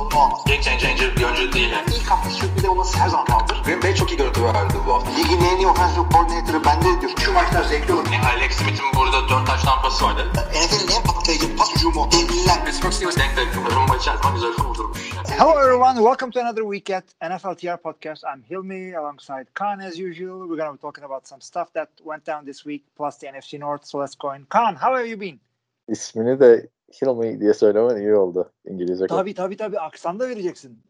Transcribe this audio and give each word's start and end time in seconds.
sorunu 0.00 0.24
olmaz. 0.24 0.44
Game 0.46 0.62
changer 0.62 1.16
bir 1.16 1.24
oyuncu 1.24 1.52
değil. 1.52 1.70
Yani. 1.70 1.88
İlk 1.96 2.10
hafta 2.10 2.30
sürpriz 2.30 2.64
olması 2.64 2.98
her 2.98 3.08
zaman 3.08 3.26
kaldır. 3.26 3.62
Green 3.64 3.82
Bay 3.82 3.94
çok 3.94 4.10
iyi 4.12 4.16
görüntü 4.16 4.44
verdi 4.44 4.74
bu 4.86 4.94
hafta. 4.94 5.10
Ligin 5.10 5.40
en 5.40 5.56
iyi 5.56 5.66
offensive 5.66 6.04
coordinator'ı 6.12 6.64
bende 6.64 7.00
diyor. 7.00 7.12
Şu 7.24 7.32
maçlar 7.32 7.62
zevkli 7.62 7.92
olur. 7.92 8.06
Yani 8.12 8.26
Alex 8.26 8.52
Smith'in 8.52 8.86
burada 8.96 9.28
4 9.28 9.46
taş 9.46 9.62
tampası 9.62 10.04
vardı. 10.04 10.22
NFL'in 10.34 10.96
en 10.96 11.02
patlayıcı 11.02 11.56
pas 11.56 11.74
hücumu. 11.74 12.08
Devliler. 12.12 12.64
Pittsburgh 12.64 12.92
Steelers 12.92 13.16
denk 13.16 13.36
denk. 13.36 13.74
Rumba 13.76 13.96
içer 13.96 14.16
zaman 14.16 14.34
güzel 14.34 14.52
kurdurmuş. 14.52 15.10
Hello, 15.38 15.52
everyone. 15.60 15.94
Welcome 15.94 16.30
to 16.32 16.40
another 16.40 16.62
week 16.62 16.90
at 16.90 17.04
NFL 17.30 17.54
TR 17.54 17.76
Podcast. 17.76 18.24
I'm 18.24 18.42
Hilmi 18.50 18.98
alongside 18.98 19.46
Khan 19.54 19.78
as 19.78 19.94
usual. 19.98 20.48
We're 20.48 20.60
going 20.62 20.70
to 20.70 20.72
be 20.72 20.78
talking 20.78 21.04
about 21.04 21.28
some 21.28 21.40
stuff 21.40 21.72
that 21.72 21.88
went 21.98 22.26
down 22.26 22.44
this 22.46 22.64
week, 22.66 22.82
plus 22.96 23.18
the 23.18 23.26
NFC 23.26 23.58
North. 23.58 23.84
So 23.86 23.98
let's 23.98 24.16
go 24.16 24.32
in. 24.36 24.46
Khan, 24.48 24.74
how 24.74 24.96
have 24.96 25.08
you 25.08 25.20
been? 25.20 25.40
İsmini 25.88 26.40
de 26.40 26.68
Hilmi 26.92 27.40
diye 27.40 27.54
söylemen 27.54 27.96
iyi 27.96 28.14
oldu 28.14 28.52
İngilizce. 28.64 29.06
Tabii 29.06 29.34
tabii 29.34 29.56
tabii. 29.56 29.80
Aksan 29.80 30.20
da 30.20 30.28
vereceksin. 30.28 30.82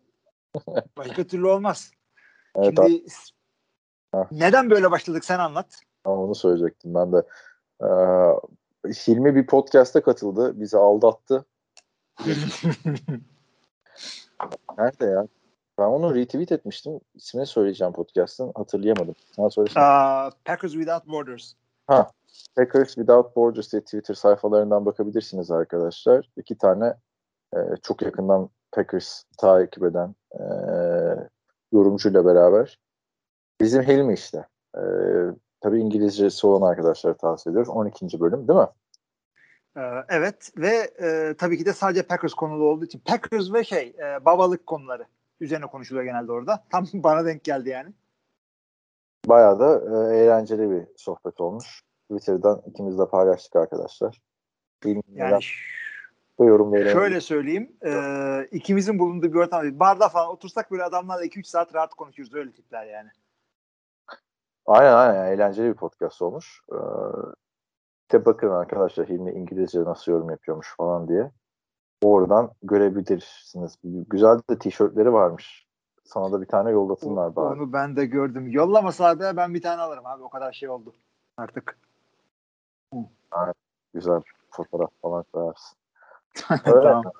Başka 0.96 1.24
türlü 1.24 1.46
olmaz. 1.46 1.90
Evet, 2.56 2.74
Şimdi 2.78 3.04
Ha. 4.12 4.28
neden 4.30 4.70
böyle 4.70 4.90
başladık 4.90 5.24
sen 5.24 5.38
anlat. 5.38 5.80
Ama 6.04 6.22
onu 6.22 6.34
söyleyecektim 6.34 6.94
ben 6.94 7.12
de. 7.12 7.22
Ee, 7.82 7.86
Hilmi 8.92 9.34
bir 9.34 9.46
podcast'a 9.46 10.02
katıldı. 10.02 10.60
Bizi 10.60 10.78
aldattı. 10.78 11.44
Nerede 14.78 15.04
ya? 15.04 15.26
Ben 15.78 15.84
onu 15.84 16.14
retweet 16.14 16.52
etmiştim. 16.52 17.00
İsmini 17.14 17.46
söyleyeceğim 17.46 17.92
podcast'ın. 17.92 18.52
Hatırlayamadım. 18.54 19.14
Sana 19.36 19.50
söylesene. 19.50 19.84
Uh, 19.84 20.30
Packers 20.44 20.72
Without 20.72 21.06
Borders. 21.06 21.52
Packers 22.56 22.94
Without 22.94 23.36
Borders 23.36 23.72
diye 23.72 23.82
Twitter 23.82 24.14
sayfalarından 24.14 24.86
bakabilirsiniz 24.86 25.50
arkadaşlar. 25.50 26.30
İki 26.36 26.58
tane 26.58 26.94
e, 27.54 27.58
çok 27.82 28.02
yakından 28.02 28.50
Packers 28.72 29.24
takip 29.38 29.84
eden 29.84 30.14
e, 30.32 30.42
yorumcuyla 31.72 32.24
beraber. 32.24 32.78
Bizim 33.60 33.82
Hilmi 33.82 34.14
işte. 34.14 34.46
E, 34.76 34.82
tabii 35.60 35.80
İngilizcesi 35.80 36.46
olan 36.46 36.70
arkadaşlara 36.70 37.14
tavsiye 37.14 37.50
ediyoruz. 37.50 37.68
12. 37.68 38.20
bölüm 38.20 38.48
değil 38.48 38.58
mi? 38.58 38.68
Ee, 39.76 39.80
evet 40.08 40.52
ve 40.56 40.90
e, 41.02 41.34
tabii 41.38 41.58
ki 41.58 41.66
de 41.66 41.72
sadece 41.72 42.02
Packers 42.02 42.34
konulu 42.34 42.64
olduğu 42.64 42.84
için 42.84 43.02
Packers 43.04 43.52
ve 43.52 43.64
şey 43.64 43.96
e, 43.98 44.24
babalık 44.24 44.66
konuları 44.66 45.04
üzerine 45.40 45.66
konuşuluyor 45.66 46.04
genelde 46.04 46.32
orada. 46.32 46.64
Tam 46.70 46.86
bana 46.94 47.24
denk 47.24 47.44
geldi 47.44 47.68
yani. 47.68 47.92
Bayağı 49.26 49.60
da 49.60 49.74
e, 49.74 50.16
eğlenceli 50.16 50.70
bir 50.70 50.86
sohbet 50.96 51.40
olmuş. 51.40 51.82
Twitter'dan 52.10 52.62
ikimiz 52.66 52.98
de 52.98 53.08
paylaştık 53.08 53.56
arkadaşlar. 53.56 54.20
Bilmiyorum. 54.84 55.14
Yani 55.16 55.40
bu 56.38 56.44
yorum 56.44 56.72
verelim. 56.72 56.92
şöyle 56.92 57.20
söyleyeyim 57.20 57.72
e, 57.84 57.92
ikimizin 58.50 58.98
bulunduğu 58.98 59.32
bir 59.32 59.38
ortam 59.38 59.62
değil. 59.62 59.80
Barda 59.80 60.08
falan 60.08 60.28
otursak 60.28 60.70
böyle 60.70 60.84
adamlarla 60.84 61.24
2-3 61.24 61.44
saat 61.44 61.74
rahat 61.74 61.94
konuşuruz 61.94 62.34
öyle 62.34 62.52
tipler 62.52 62.86
yani. 62.86 63.08
Aynen 64.66 64.92
aynen 64.92 65.24
eğlenceli 65.24 65.68
bir 65.68 65.74
podcast 65.74 66.22
olmuş. 66.22 66.62
Ee, 66.72 66.76
de 68.12 68.24
bakın 68.24 68.50
arkadaşlar 68.50 69.08
Hilmi 69.08 69.32
İngilizce 69.32 69.84
nasıl 69.84 70.12
yorum 70.12 70.30
yapıyormuş 70.30 70.76
falan 70.76 71.08
diye. 71.08 71.30
Oradan 72.02 72.50
görebilirsiniz. 72.62 73.78
Güzel 73.84 74.38
de 74.50 74.58
tişörtleri 74.58 75.12
varmış. 75.12 75.66
Sana 76.04 76.32
da 76.32 76.40
bir 76.40 76.46
tane 76.46 76.70
yollasınlar 76.70 77.36
bari. 77.36 77.60
Onu 77.60 77.72
ben 77.72 77.96
de 77.96 78.06
gördüm. 78.06 78.48
Yollamasalar 78.50 79.20
da 79.20 79.36
ben 79.36 79.54
bir 79.54 79.62
tane 79.62 79.82
alırım 79.82 80.06
abi 80.06 80.22
o 80.22 80.28
kadar 80.28 80.52
şey 80.52 80.68
oldu 80.68 80.94
artık. 81.36 81.78
Güzel 83.94 84.22
fotoğraf 84.50 84.90
falan 85.02 85.24
koyarsın. 85.32 85.78
Öyle. 86.64 86.82
tamam. 86.82 87.12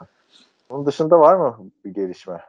Bunun 0.71 0.87
dışında 0.87 1.21
var 1.21 1.35
mı 1.35 1.71
bir 1.85 1.95
gelişme? 1.95 2.41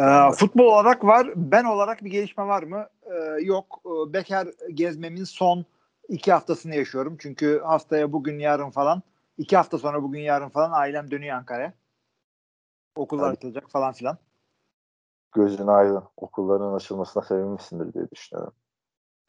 Ee, 0.00 0.30
futbol 0.36 0.64
olarak 0.64 1.04
var. 1.04 1.32
Ben 1.36 1.64
olarak 1.64 2.04
bir 2.04 2.10
gelişme 2.10 2.46
var 2.46 2.62
mı? 2.62 2.86
Ee, 3.02 3.14
yok. 3.42 3.80
Ee, 3.86 4.12
Bekar 4.12 4.48
gezmemin 4.74 5.24
son 5.24 5.64
iki 6.08 6.32
haftasını 6.32 6.76
yaşıyorum. 6.76 7.16
Çünkü 7.20 7.60
haftaya 7.64 8.12
bugün 8.12 8.38
yarın 8.38 8.70
falan 8.70 9.02
iki 9.38 9.56
hafta 9.56 9.78
sonra 9.78 10.02
bugün 10.02 10.20
yarın 10.20 10.48
falan 10.48 10.72
ailem 10.72 11.10
dönüyor 11.10 11.36
Ankara'ya. 11.36 11.72
Okullar 12.96 13.24
Tabii. 13.24 13.36
açılacak 13.36 13.70
falan 13.70 13.92
filan. 13.92 14.18
Gözün 15.32 15.66
aydın. 15.66 16.04
Okulların 16.16 16.74
açılmasına 16.74 17.22
sevinmişsindir 17.22 17.92
diye 17.94 18.10
düşünüyorum. 18.10 18.52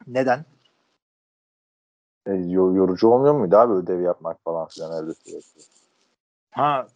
Neden? 0.06 0.44
E, 2.26 2.32
yo- 2.34 2.74
yorucu 2.74 3.08
olmuyor 3.08 3.34
muydu 3.34 3.56
abi 3.56 3.72
ödev 3.72 4.00
yapmak 4.00 4.44
falan 4.44 4.68
filan 4.68 5.04
evde 5.04 5.14
sürekli? 5.14 5.60
Ha 6.50 6.86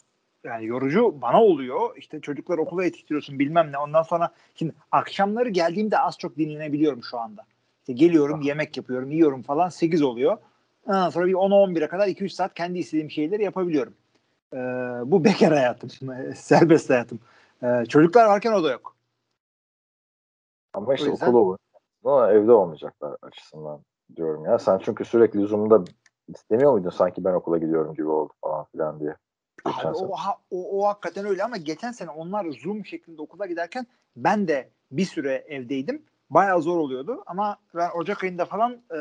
yani 0.44 0.66
yorucu 0.66 1.20
bana 1.22 1.42
oluyor. 1.42 1.96
İşte 1.96 2.20
çocuklar 2.20 2.58
okula 2.58 2.84
yetiştiriyorsun 2.84 3.38
bilmem 3.38 3.72
ne. 3.72 3.78
Ondan 3.78 4.02
sonra 4.02 4.30
şimdi 4.54 4.74
akşamları 4.92 5.48
geldiğimde 5.48 5.98
az 5.98 6.18
çok 6.18 6.36
dinlenebiliyorum 6.36 7.02
şu 7.02 7.18
anda. 7.18 7.42
İşte 7.80 7.92
geliyorum 7.92 8.40
yemek 8.40 8.76
yapıyorum 8.76 9.10
yiyorum 9.10 9.42
falan 9.42 9.68
8 9.68 10.02
oluyor. 10.02 10.38
Ondan 10.86 11.10
sonra 11.10 11.26
bir 11.26 11.34
10'a 11.34 11.54
11'e 11.54 11.88
kadar 11.88 12.08
2-3 12.08 12.28
saat 12.32 12.54
kendi 12.54 12.78
istediğim 12.78 13.10
şeyleri 13.10 13.44
yapabiliyorum. 13.44 13.94
Ee, 14.52 14.56
bu 15.04 15.24
bekar 15.24 15.52
hayatım. 15.52 15.90
Serbest 16.36 16.90
hayatım. 16.90 17.20
Ee, 17.62 17.84
çocuklar 17.88 18.26
varken 18.26 18.52
o 18.52 18.64
da 18.64 18.70
yok. 18.72 18.96
Ama 20.74 20.94
işte 20.94 21.10
yüzden- 21.10 21.26
okul 21.26 21.38
olur. 21.38 21.58
Ama 22.04 22.32
evde 22.32 22.52
olmayacaklar 22.52 23.16
açısından 23.22 23.80
diyorum 24.16 24.44
ya. 24.44 24.58
Sen 24.58 24.78
çünkü 24.78 25.04
sürekli 25.04 25.40
Zoom'da 25.40 25.84
istemiyor 26.28 26.72
muydun 26.72 26.90
sanki 26.90 27.24
ben 27.24 27.32
okula 27.32 27.58
gidiyorum 27.58 27.94
gibi 27.94 28.08
oldu 28.08 28.32
falan 28.40 28.64
filan 28.72 29.00
diye. 29.00 29.16
Geçen 29.66 29.88
Abi, 29.88 29.96
o, 29.96 30.12
ha- 30.12 30.38
o, 30.50 30.80
o 30.80 30.88
hakikaten 30.88 31.26
öyle 31.26 31.44
ama 31.44 31.56
geçen 31.56 31.92
sene 31.92 32.10
onlar 32.10 32.50
Zoom 32.50 32.86
şeklinde 32.86 33.22
okula 33.22 33.46
giderken 33.46 33.86
ben 34.16 34.48
de 34.48 34.68
bir 34.90 35.04
süre 35.04 35.44
evdeydim. 35.48 36.02
Bayağı 36.30 36.62
zor 36.62 36.76
oluyordu 36.76 37.22
ama 37.26 37.56
ben 37.74 37.90
Ocak 37.94 38.24
ayında 38.24 38.44
falan 38.44 38.72
e, 38.72 38.98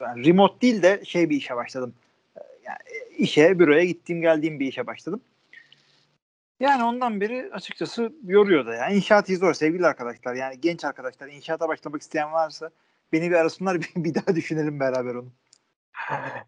ben 0.00 0.24
remote 0.24 0.60
değil 0.60 0.82
de 0.82 1.04
şey 1.04 1.30
bir 1.30 1.36
işe 1.36 1.56
başladım. 1.56 1.94
E, 2.36 2.40
Yani 2.64 2.78
işe, 3.16 3.58
büroya 3.58 3.84
gittiğim 3.84 4.22
geldiğim 4.22 4.60
bir 4.60 4.66
işe 4.66 4.86
başladım. 4.86 5.20
Yani 6.60 6.84
ondan 6.84 7.20
beri 7.20 7.50
açıkçası 7.52 8.12
yoruyor 8.24 8.66
da. 8.66 8.74
Yani 8.74 8.94
inşaat 8.94 9.28
zor 9.28 9.54
sevgili 9.54 9.86
arkadaşlar. 9.86 10.34
Yani 10.34 10.60
genç 10.60 10.84
arkadaşlar 10.84 11.28
inşaata 11.28 11.68
başlamak 11.68 12.02
isteyen 12.02 12.32
varsa 12.32 12.70
beni 13.12 13.30
bir 13.30 13.36
arasınlar 13.36 13.80
bir, 13.96 14.14
daha 14.14 14.34
düşünelim 14.34 14.80
beraber 14.80 15.14
onu. 15.14 15.32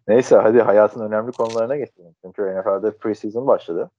Neyse 0.07 0.35
hadi 0.35 0.61
hayatın 0.61 1.01
önemli 1.01 1.31
konularına 1.31 1.77
geçelim. 1.77 2.15
Çünkü 2.25 2.41
NFL'de 2.41 2.97
preseason 2.97 3.47
başladı. 3.47 3.91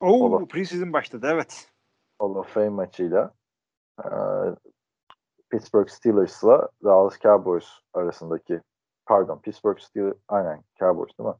Oo, 0.00 0.24
Olur. 0.24 0.48
preseason 0.48 0.92
başladı 0.92 1.28
evet. 1.30 1.70
Hall 2.18 2.34
of 2.34 2.48
Fame 2.48 2.68
maçıyla. 2.68 3.34
Ee, 4.04 4.08
Pittsburgh 5.50 5.88
Steelers'la 5.88 6.68
Dallas 6.84 7.18
Cowboys 7.18 7.66
arasındaki 7.94 8.60
pardon 9.06 9.38
Pittsburgh 9.38 9.78
Steelers 9.78 10.16
aynen 10.28 10.62
Cowboys 10.78 11.18
değil 11.18 11.28
mi? 11.28 11.36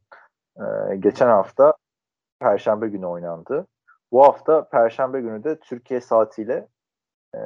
Ee, 0.59 0.95
geçen 0.95 1.27
hafta 1.27 1.73
Perşembe 2.39 2.87
günü 2.87 3.05
oynandı. 3.05 3.67
Bu 4.11 4.23
hafta 4.23 4.69
Perşembe 4.69 5.21
günü 5.21 5.43
de 5.43 5.59
Türkiye 5.59 6.01
saatiyle 6.01 6.67
e, 7.35 7.39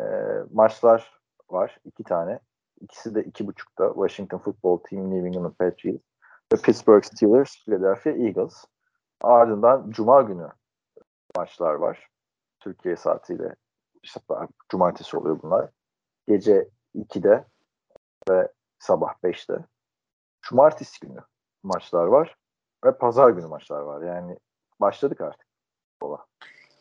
maçlar 0.53 1.19
var. 1.49 1.79
iki 1.85 2.03
tane. 2.03 2.39
İkisi 2.81 3.15
de 3.15 3.23
iki 3.23 3.47
buçukta. 3.47 3.87
Washington 3.93 4.37
Football 4.37 4.77
Team, 4.77 5.11
New 5.11 5.27
England 5.27 5.53
Patriots 5.53 6.03
ve 6.53 6.57
Pittsburgh 6.61 7.03
Steelers, 7.03 7.65
Philadelphia 7.65 8.09
Eagles. 8.09 8.65
Ardından 9.21 9.91
Cuma 9.91 10.21
günü 10.21 10.49
maçlar 11.37 11.73
var. 11.73 12.07
Türkiye 12.59 12.95
saatiyle 12.95 13.55
işte 14.03 14.19
cumartesi 14.69 15.17
oluyor 15.17 15.39
bunlar. 15.43 15.69
Gece 16.27 16.69
2'de 16.95 17.45
ve 18.29 18.51
sabah 18.79 19.13
5'te. 19.23 19.65
Cumartesi 20.41 20.99
günü 21.07 21.19
maçlar 21.63 22.05
var 22.05 22.35
ve 22.85 22.97
pazar 22.97 23.29
günü 23.29 23.47
maçlar 23.47 23.81
var. 23.81 24.01
Yani 24.01 24.37
başladık 24.81 25.21
artık. 25.21 25.47
Ola. 26.01 26.25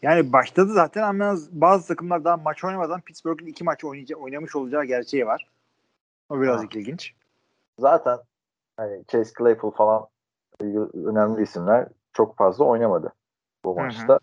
Yani 0.02 0.32
başladı 0.32 0.72
zaten 0.72 1.02
ama 1.02 1.36
bazı 1.50 1.88
takımlar 1.88 2.24
daha 2.24 2.36
maç 2.36 2.64
oynamadan 2.64 3.00
Pittsburgh'in 3.00 3.46
iki 3.46 3.64
maç 3.64 3.84
oynayacak, 3.84 4.20
oynamış 4.20 4.56
olacağı 4.56 4.84
gerçeği 4.84 5.26
var. 5.26 5.50
O 6.30 6.40
biraz 6.40 6.60
Ha. 6.60 6.66
ilginç. 6.74 7.14
Zaten 7.78 8.18
hani 8.76 9.04
Chase 9.08 9.32
Claypool 9.38 9.70
falan 9.70 10.06
önemli 10.94 11.42
isimler 11.42 11.88
çok 12.12 12.36
fazla 12.36 12.64
oynamadı 12.64 13.12
bu 13.64 13.70
Hı 13.76 13.80
hı. 13.80 13.84
maçta. 13.84 14.18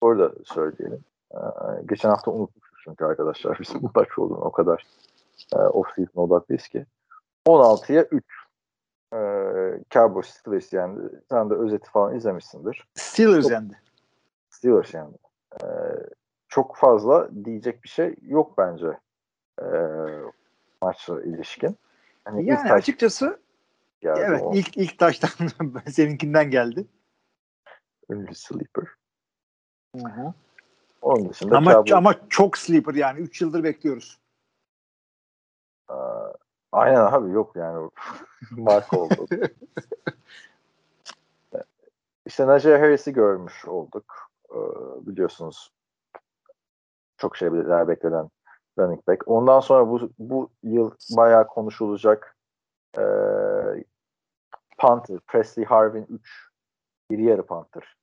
Orada 0.00 0.32
söyleyelim. 0.44 1.04
Ee, 1.34 1.38
geçen 1.88 2.08
hafta 2.10 2.30
unutmuşuz 2.30 2.80
çünkü 2.84 3.04
arkadaşlar 3.04 3.58
bizim 3.60 3.82
bu 3.82 3.90
maç 3.94 4.18
olduğunu 4.18 4.40
o 4.40 4.52
kadar 4.52 4.86
e, 5.52 5.56
off-season 5.56 6.20
odaklıyız 6.20 6.68
ki. 6.68 6.86
16'ya 7.46 8.02
3 8.04 8.24
e, 9.12 9.18
Cowboys 9.90 10.26
Steelers 10.26 10.72
yendi. 10.72 11.00
Sen 11.30 11.50
de 11.50 11.54
özeti 11.54 11.90
falan 11.90 12.14
izlemişsindir. 12.14 12.88
Steelers 12.94 13.42
Çok- 13.42 13.52
yendi. 13.52 13.80
Steelers 14.50 14.94
yendi. 14.94 15.18
Ee, 15.62 15.66
çok 16.48 16.76
fazla 16.76 17.44
diyecek 17.44 17.82
bir 17.84 17.88
şey 17.88 18.14
yok 18.22 18.58
bence. 18.58 18.98
Ee, 19.62 19.66
maçla 20.86 21.22
ilişkin. 21.22 21.76
Hani 22.24 22.46
yani 22.46 22.68
taş 22.68 22.70
açıkçası 22.70 23.40
evet 24.02 24.42
o. 24.42 24.54
ilk 24.54 24.76
ilk 24.76 24.98
taştan 24.98 25.30
seninkinden 25.90 26.50
geldi. 26.50 26.86
Ünlü 28.10 28.34
sleeper. 28.34 28.84
Hı 29.96 30.08
hı. 30.08 30.34
Onun 31.02 31.28
dışında 31.28 31.56
ama, 31.56 31.72
kabul... 31.72 31.90
ama 31.92 32.14
çok 32.28 32.58
sleeper 32.58 32.94
yani 32.94 33.20
3 33.20 33.40
yıldır 33.40 33.64
bekliyoruz. 33.64 34.20
Aa, 35.88 36.32
aynen 36.72 37.00
abi 37.00 37.30
yok 37.30 37.56
yani 37.56 37.90
marka 38.50 38.98
oldu. 38.98 39.26
İşte 42.26 42.46
Najee 42.46 42.78
Harris'i 42.78 43.12
görmüş 43.12 43.64
olduk. 43.64 44.30
Ee, 44.50 44.56
biliyorsunuz 45.06 45.72
çok 47.16 47.36
şeyler 47.36 47.88
beklenen 47.88 48.30
running 48.78 49.06
back. 49.08 49.28
Ondan 49.28 49.60
sonra 49.60 49.88
bu, 49.88 50.10
bu 50.18 50.50
yıl 50.62 50.90
bayağı 51.16 51.46
konuşulacak 51.46 52.36
e, 52.98 53.02
Panther, 54.78 55.18
Presley 55.18 55.64
Harvin 55.64 56.06
3 56.08 56.48
bir 57.10 57.18
yarı 57.18 57.46
Panther 57.46 57.96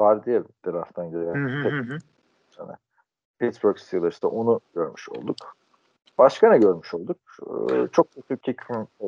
vardı 0.00 0.30
ya 0.30 0.42
drafttan 0.66 1.10
gelen. 1.10 2.00
Pittsburgh 3.38 3.78
Steelers'ta 3.78 4.28
onu 4.28 4.60
görmüş 4.74 5.08
olduk. 5.08 5.56
Başka 6.18 6.50
ne 6.50 6.58
görmüş 6.58 6.94
olduk? 6.94 7.18
Ee, 7.70 7.88
çok 7.92 8.12
kötü 8.12 8.36
kick 8.36 8.62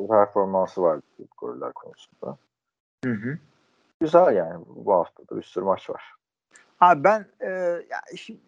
performansı 0.09 0.81
vardı 0.81 1.03
goller 1.37 1.73
konusunda. 1.73 2.37
Hı 3.05 3.11
hı. 3.11 3.37
Güzel 3.99 4.35
yani 4.35 4.65
bu 4.67 4.93
hafta 4.93 5.23
da 5.27 5.37
bir 5.37 5.43
sürü 5.43 5.65
maç 5.65 5.89
var. 5.89 6.13
Abi 6.79 7.03
ben 7.03 7.25
e, 7.39 7.49
ya 7.89 8.01
şimdi, 8.15 8.39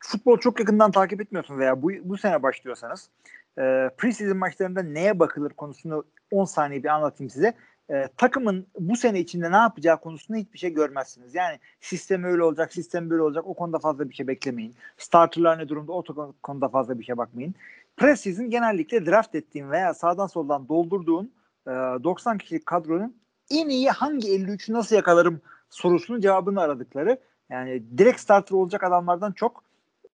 futbol 0.00 0.38
çok 0.38 0.60
yakından 0.60 0.90
takip 0.90 1.20
etmiyorsun 1.20 1.58
veya 1.58 1.82
bu, 1.82 1.90
bu 2.02 2.16
sene 2.16 2.42
başlıyorsanız 2.42 3.10
e, 3.58 3.90
preseason 3.98 4.36
maçlarında 4.36 4.82
neye 4.82 5.18
bakılır 5.18 5.50
konusunu 5.50 6.04
10 6.30 6.44
saniye 6.44 6.82
bir 6.82 6.88
anlatayım 6.88 7.30
size. 7.30 7.54
E, 7.90 8.08
takımın 8.16 8.66
bu 8.78 8.96
sene 8.96 9.20
içinde 9.20 9.52
ne 9.52 9.56
yapacağı 9.56 10.00
konusunda 10.00 10.38
hiçbir 10.38 10.58
şey 10.58 10.74
görmezsiniz. 10.74 11.34
Yani 11.34 11.58
sistem 11.80 12.24
öyle 12.24 12.42
olacak, 12.42 12.72
sistem 12.72 13.10
böyle 13.10 13.22
olacak. 13.22 13.46
O 13.46 13.54
konuda 13.54 13.78
fazla 13.78 14.08
bir 14.10 14.14
şey 14.14 14.26
beklemeyin. 14.26 14.74
Starterlar 14.96 15.58
ne 15.58 15.68
durumda 15.68 15.92
o 15.92 16.04
konuda 16.42 16.68
fazla 16.68 16.98
bir 16.98 17.04
şey 17.04 17.16
bakmayın. 17.16 17.54
Preseason 17.96 18.50
genellikle 18.50 19.06
draft 19.06 19.34
ettiğin 19.34 19.70
veya 19.70 19.94
sağdan 19.94 20.26
soldan 20.26 20.68
doldurduğun 20.68 21.32
e, 21.66 21.70
90 21.70 22.38
kişilik 22.38 22.66
kadronun 22.66 23.16
en 23.50 23.68
iyi 23.68 23.90
hangi 23.90 24.28
53'ü 24.28 24.72
nasıl 24.72 24.96
yakalarım 24.96 25.40
sorusunun 25.70 26.20
cevabını 26.20 26.60
aradıkları. 26.60 27.18
Yani 27.50 27.82
direkt 27.98 28.20
starter 28.20 28.56
olacak 28.56 28.84
adamlardan 28.84 29.32
çok 29.32 29.67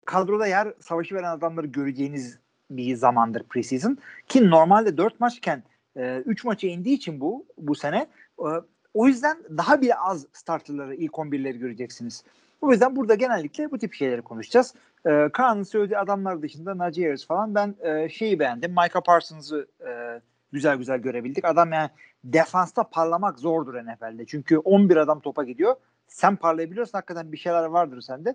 kadroda 0.05 0.47
yer 0.47 0.75
savaşı 0.81 1.15
veren 1.15 1.37
adamları 1.37 1.67
göreceğiniz 1.67 2.39
bir 2.71 2.97
zamandır 2.97 3.43
preseason. 3.43 3.99
Ki 4.29 4.51
normalde 4.51 4.97
4 4.97 5.21
maçken 5.21 5.63
3 5.97 6.45
e, 6.45 6.49
maça 6.49 6.67
indiği 6.67 6.95
için 6.95 7.21
bu 7.21 7.47
bu 7.59 7.75
sene 7.75 8.07
e, 8.39 8.49
o 8.95 9.07
yüzden 9.07 9.39
daha 9.57 9.81
bile 9.81 9.95
az 9.95 10.27
starterları 10.33 10.95
ilk 10.95 11.13
11'leri 11.13 11.59
göreceksiniz. 11.59 12.25
O 12.61 12.71
yüzden 12.71 12.97
burada 12.97 13.15
genellikle 13.15 13.71
bu 13.71 13.79
tip 13.79 13.95
şeyleri 13.95 14.23
konuşacağız. 14.23 14.75
E, 15.07 15.29
Kaan'ın 15.33 15.63
söylediği 15.63 15.99
adamlar 15.99 16.43
dışında 16.43 16.79
Najee 16.79 17.07
Harris 17.07 17.27
falan 17.27 17.55
ben 17.55 17.75
e, 17.81 18.09
şeyi 18.09 18.39
beğendim. 18.39 18.71
Micah 18.71 19.01
Parsons'ı 19.05 19.69
e, 19.87 20.21
güzel 20.53 20.77
güzel 20.77 20.99
görebildik. 20.99 21.45
Adam 21.45 21.73
yani 21.73 21.91
defansta 22.25 22.83
parlamak 22.83 23.39
zordur 23.39 23.75
NFL'de. 23.75 24.27
Çünkü 24.27 24.59
11 24.59 24.97
adam 24.97 25.21
topa 25.21 25.45
gidiyor. 25.45 25.77
Sen 26.09 26.37
parlayabiliyorsun 26.37 26.93
hakikaten 26.93 27.33
bir 27.33 27.37
şeyler 27.37 27.65
vardır 27.65 28.01
sende. 28.01 28.35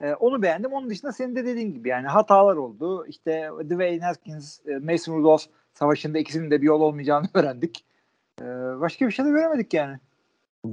E, 0.00 0.14
onu 0.14 0.42
beğendim. 0.42 0.72
Onun 0.72 0.90
dışında 0.90 1.12
senin 1.12 1.36
de 1.36 1.44
dediğin 1.44 1.74
gibi 1.74 1.88
yani 1.88 2.06
hatalar 2.06 2.56
oldu. 2.56 3.06
İşte 3.06 3.50
Dwayne 3.64 4.04
Haskins, 4.04 4.66
e, 4.66 4.78
Mason 4.78 5.18
Rudolph 5.18 5.44
savaşında 5.74 6.18
ikisinin 6.18 6.50
de 6.50 6.62
bir 6.62 6.66
yol 6.66 6.80
olmayacağını 6.80 7.26
öğrendik. 7.34 7.84
E, 8.40 8.44
başka 8.80 9.06
bir 9.06 9.10
şey 9.10 9.24
de 9.24 9.30
göremedik 9.30 9.74
yani. 9.74 9.98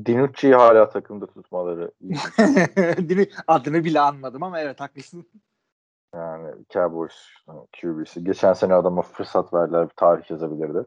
Dinucci'yi 0.06 0.56
hala 0.56 0.89
takımda 0.89 1.25
tutmaları. 1.25 1.91
Adını 3.47 3.83
bile 3.83 4.00
anmadım 4.00 4.44
ama 4.44 4.59
evet 4.59 4.79
haklısın. 4.79 5.25
Yani 6.15 6.51
Cowboys 6.69 7.29
QB'si. 7.81 8.24
Geçen 8.24 8.53
sene 8.53 8.74
adama 8.74 9.01
fırsat 9.01 9.53
verdiler. 9.53 9.89
Bir 9.89 9.94
tarih 9.95 10.31
yazabilirdi. 10.31 10.85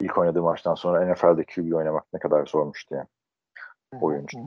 İlk 0.00 0.18
oynadığı 0.18 0.42
maçtan 0.42 0.74
sonra 0.74 1.12
NFL'de 1.12 1.44
QB 1.44 1.72
oynamak 1.72 2.04
ne 2.12 2.20
kadar 2.20 2.46
zormuş 2.46 2.90
diye. 2.90 3.06
Oyuncu. 4.00 4.38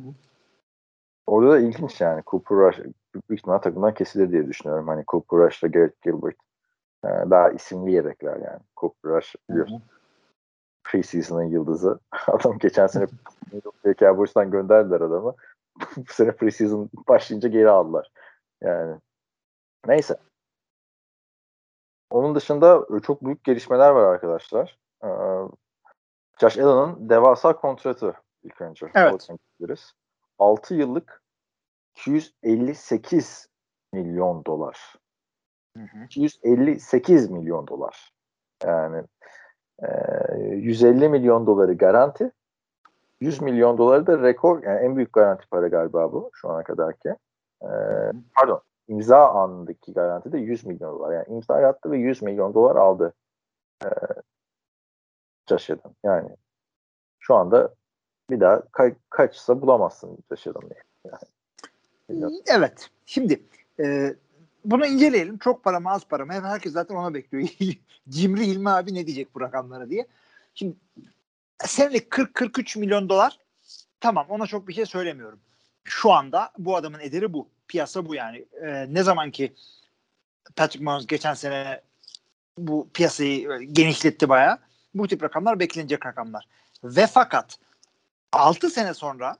Orada 1.28 1.52
da 1.52 1.60
ilginç 1.60 2.02
yani. 2.02 2.24
Cooper 2.28 2.58
Rush 2.58 2.80
büyük 3.14 3.40
ihtimal 3.40 3.58
takımdan 3.58 3.94
kesilir 3.94 4.32
diye 4.32 4.48
düşünüyorum. 4.48 4.88
Hani 4.88 5.04
Cooper 5.08 5.40
Rush 5.40 5.64
ile 5.64 5.72
Garrett 5.72 6.02
Gilbert 6.02 6.36
e, 7.06 7.08
daha 7.08 7.50
isimli 7.50 7.92
yedekler 7.92 8.36
yani. 8.36 8.60
Cooper 8.78 9.12
Rush 9.12 9.36
biliyorsun. 9.50 9.82
Preseason'ın 10.84 11.44
yıldızı. 11.44 12.00
Adam 12.28 12.58
geçen 12.58 12.88
sene 12.88 13.08
Cowboys'tan 13.98 14.52
gönderdiler 14.52 15.02
adamı. 15.02 15.36
Bu 15.98 16.14
sene 16.14 16.32
preseason 16.32 16.90
başlayınca 17.08 17.50
geri 17.50 17.70
aldılar. 17.70 18.12
Yani 18.62 18.96
neyse. 19.88 20.18
Onun 22.10 22.36
dışında 22.36 22.86
çok 23.04 23.26
büyük 23.26 23.44
gelişmeler 23.44 23.90
var 23.90 24.04
arkadaşlar. 24.04 24.78
Ee, 25.04 25.08
Josh 26.40 26.58
Allen'ın 26.58 27.10
devasa 27.10 27.54
kontratı 27.56 28.14
ilk 28.44 28.62
önce. 28.62 28.92
Evet. 28.96 29.30
6 30.40 30.76
yıllık 30.76 31.23
258 31.96 33.48
milyon 33.94 34.46
dolar. 34.46 34.96
Hı 35.78 35.84
hı. 35.84 36.04
258 36.06 37.30
milyon 37.30 37.68
dolar. 37.68 38.12
Yani 38.64 39.04
e, 39.84 39.88
150 40.46 41.10
milyon 41.10 41.48
doları 41.48 41.74
garanti. 41.74 42.32
100 43.22 43.42
milyon 43.42 43.78
doları 43.78 44.08
da 44.08 44.22
rekor. 44.22 44.64
Yani 44.64 44.80
en 44.80 44.96
büyük 44.96 45.14
garanti 45.14 45.48
para 45.50 45.68
galiba 45.68 46.12
bu 46.12 46.30
şu 46.34 46.50
ana 46.50 46.64
kadarki. 46.64 47.10
E, 47.62 47.70
pardon. 48.36 48.62
imza 48.88 49.30
anındaki 49.30 49.94
garanti 49.94 50.32
de 50.32 50.38
100 50.38 50.66
milyon 50.66 51.00
dolar. 51.00 51.14
Yani 51.14 51.26
imza 51.28 51.56
attı 51.56 51.92
ve 51.92 51.98
100 51.98 52.22
milyon 52.22 52.54
dolar 52.54 52.76
aldı. 52.76 53.14
E, 53.86 53.88
Josh'dan. 55.50 55.96
Yani 56.04 56.36
şu 57.20 57.36
anda 57.36 57.74
bir 58.30 58.40
daha 58.40 58.56
ka- 58.56 58.96
kaçsa 59.10 59.62
bulamazsın 59.62 60.18
Josh'dan. 60.30 60.62
Yani. 61.06 61.18
Evet. 62.46 62.90
Şimdi 63.06 63.44
e, 63.80 64.16
bunu 64.66 64.86
inceleyelim. 64.86 65.38
Çok 65.38 65.64
para 65.64 65.80
mı 65.80 65.92
az 65.92 66.06
para 66.06 66.26
mı? 66.26 66.34
Herkes 66.34 66.74
zaten 66.74 66.96
ona 66.96 67.14
bekliyor. 67.14 67.50
Cimri 68.10 68.48
Hilmi 68.48 68.70
abi 68.70 68.94
ne 68.94 69.08
diyecek 69.08 69.36
bu 69.36 69.42
rakamlara 69.42 69.90
diye. 69.90 70.08
Şimdi 70.56 70.76
senelik 71.66 72.12
40-43 72.12 72.80
milyon 72.80 73.10
dolar 73.10 73.40
tamam 74.00 74.26
ona 74.30 74.48
çok 74.48 74.68
bir 74.68 74.74
şey 74.74 74.86
söylemiyorum. 74.86 75.40
Şu 75.84 76.12
anda 76.12 76.52
bu 76.58 76.76
adamın 76.76 77.00
ederi 77.00 77.34
bu. 77.34 77.48
Piyasa 77.68 78.06
bu 78.06 78.16
yani. 78.16 78.46
Ee, 78.62 78.86
ne 78.90 79.04
zaman 79.04 79.32
ki 79.32 79.54
Patrick 80.56 80.84
Mahomes 80.84 81.08
geçen 81.08 81.34
sene 81.34 81.82
bu 82.58 82.90
piyasayı 82.94 83.60
genişletti 83.60 84.30
bayağı. 84.30 84.60
Bu 84.94 85.08
tip 85.08 85.24
rakamlar 85.24 85.60
beklenecek 85.60 86.06
rakamlar. 86.06 86.48
Ve 86.84 87.08
fakat 87.08 87.58
6 88.32 88.70
sene 88.70 88.94
sonra 88.94 89.38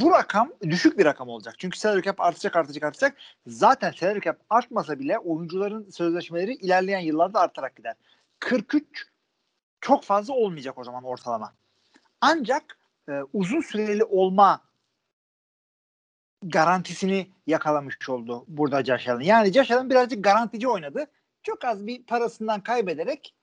bu 0.00 0.10
rakam 0.10 0.52
düşük 0.62 0.98
bir 0.98 1.04
rakam 1.04 1.28
olacak. 1.28 1.54
Çünkü 1.58 1.78
salary 1.78 2.02
cap 2.02 2.20
artacak 2.20 2.56
artacak 2.56 2.82
artacak. 2.82 3.16
Zaten 3.46 3.92
salary 3.92 4.20
cap 4.20 4.40
artmasa 4.50 4.98
bile 4.98 5.18
oyuncuların 5.18 5.90
sözleşmeleri 5.90 6.54
ilerleyen 6.54 7.00
yıllarda 7.00 7.40
artarak 7.40 7.76
gider. 7.76 7.94
43 8.40 9.06
çok 9.80 10.04
fazla 10.04 10.34
olmayacak 10.34 10.78
o 10.78 10.84
zaman 10.84 11.04
ortalama. 11.04 11.54
Ancak 12.20 12.78
e, 13.08 13.12
uzun 13.32 13.60
süreli 13.60 14.04
olma 14.04 14.60
garantisini 16.42 17.30
yakalamış 17.46 18.08
oldu 18.08 18.44
burada 18.48 18.84
Josh 18.84 19.08
Allen. 19.08 19.20
Yani 19.20 19.52
Josh 19.52 19.70
Allen 19.70 19.90
birazcık 19.90 20.24
garantici 20.24 20.68
oynadı. 20.68 21.06
Çok 21.42 21.64
az 21.64 21.86
bir 21.86 22.02
parasından 22.02 22.60
kaybederek 22.60 23.34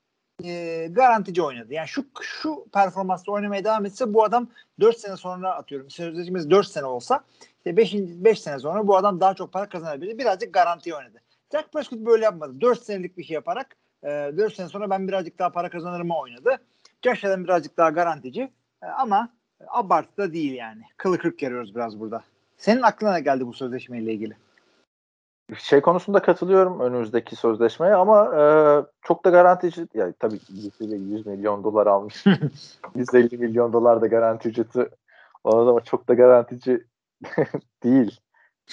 e, 0.44 0.88
garantici 0.92 1.44
oynadı. 1.44 1.74
Yani 1.74 1.88
şu 1.88 2.06
şu 2.22 2.66
performansla 2.74 3.34
oynamaya 3.34 3.64
devam 3.64 3.86
etse 3.86 4.14
bu 4.14 4.24
adam 4.24 4.48
4 4.80 4.98
sene 4.98 5.18
sonra 5.18 5.56
atıyorum. 5.56 5.90
Sözleşmesi 5.90 6.50
4 6.50 6.68
sene 6.68 6.86
olsa 6.86 7.24
işte 7.58 7.78
5. 7.78 7.94
5 7.94 8.42
sene 8.42 8.60
sonra 8.60 8.88
bu 8.88 8.98
adam 8.98 9.20
daha 9.20 9.34
çok 9.34 9.54
para 9.54 9.70
kazanabilir. 9.70 10.18
Birazcık 10.18 10.54
garanti 10.54 10.96
oynadı. 10.96 11.22
Jack 11.52 11.74
Prescott 11.74 12.00
böyle 12.00 12.24
yapmadı. 12.24 12.62
4 12.62 12.84
senelik 12.84 13.18
bir 13.18 13.24
şey 13.24 13.34
yaparak 13.34 13.76
e, 14.04 14.08
4 14.08 14.54
sene 14.54 14.70
sonra 14.70 14.90
ben 14.90 15.08
birazcık 15.08 15.40
daha 15.40 15.50
para 15.50 15.70
kazanırım 15.70 16.12
oynadı. 16.12 16.58
Josh 17.04 17.26
Allen 17.26 17.44
birazcık 17.44 17.78
daha 17.78 17.90
garantici 17.90 18.52
e, 18.84 18.86
ama 18.86 19.30
abartı 19.68 20.18
da 20.18 20.34
değil 20.34 20.54
yani. 20.54 20.82
Kılı 20.98 21.18
kırk 21.18 21.42
yarıyoruz 21.42 21.76
biraz 21.76 22.00
burada. 22.00 22.24
Senin 22.58 22.82
aklına 22.82 23.20
geldi 23.20 23.48
bu 23.48 23.54
sözleşmeyle 23.54 24.14
ilgili? 24.14 24.38
Şey 25.58 25.82
konusunda 25.82 26.22
katılıyorum 26.22 26.80
önümüzdeki 26.80 27.36
sözleşmeye 27.36 27.96
ama 27.96 28.36
e, 28.36 28.42
çok 29.02 29.26
da 29.26 29.30
garantici 29.30 29.88
yani 29.94 30.14
tabii 30.20 30.40
100 30.50 31.26
milyon 31.26 31.64
dolar 31.64 31.88
almış 31.88 32.26
150 32.96 33.38
milyon 33.38 33.74
dolar 33.74 34.02
da 34.02 34.08
garanti 34.08 34.50
ücreti 34.50 34.90
o 35.44 35.58
ama 35.58 35.82
çok 35.82 36.08
da 36.08 36.14
garantici 36.14 36.84
değil 37.84 38.20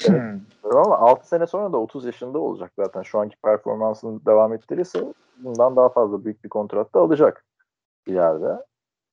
Hmm. 0.06 0.40
Ama 0.64 0.98
6 0.98 1.28
sene 1.28 1.46
sonra 1.46 1.72
da 1.72 1.76
30 1.76 2.04
yaşında 2.04 2.38
olacak 2.38 2.72
zaten. 2.76 3.02
Şu 3.02 3.18
anki 3.18 3.36
performansını 3.44 4.26
devam 4.26 4.52
ettirirse 4.52 5.04
bundan 5.38 5.76
daha 5.76 5.88
fazla 5.88 6.24
büyük 6.24 6.44
bir 6.44 6.48
kontrat 6.48 6.94
da 6.94 7.00
alacak 7.00 7.44
ileride. 8.06 8.64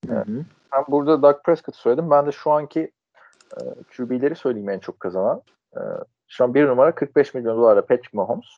Evet. 0.10 0.28
Hı 0.28 0.32
hı. 0.32 0.46
Ben 0.74 0.86
burada 0.88 1.22
Doug 1.22 1.44
Prescott 1.44 1.76
söyledim. 1.76 2.10
Ben 2.10 2.26
de 2.26 2.32
şu 2.32 2.52
anki 2.52 2.92
e, 3.58 3.60
QB'leri 3.98 4.36
söyleyeyim 4.36 4.70
en 4.70 4.80
çok 4.80 5.00
kazanan. 5.00 5.42
E, 5.76 5.82
şu 6.30 6.44
an 6.44 6.54
bir 6.54 6.68
numara 6.68 6.96
45 6.96 7.34
milyon 7.34 7.58
dolarla 7.58 7.82
Patrick 7.82 8.10
Mahomes. 8.14 8.58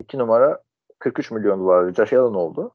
2 0.00 0.18
numara 0.18 0.62
43 0.98 1.30
milyon 1.30 1.60
dolarla 1.60 1.92
Josh 1.92 2.12
Allen 2.12 2.34
oldu. 2.34 2.70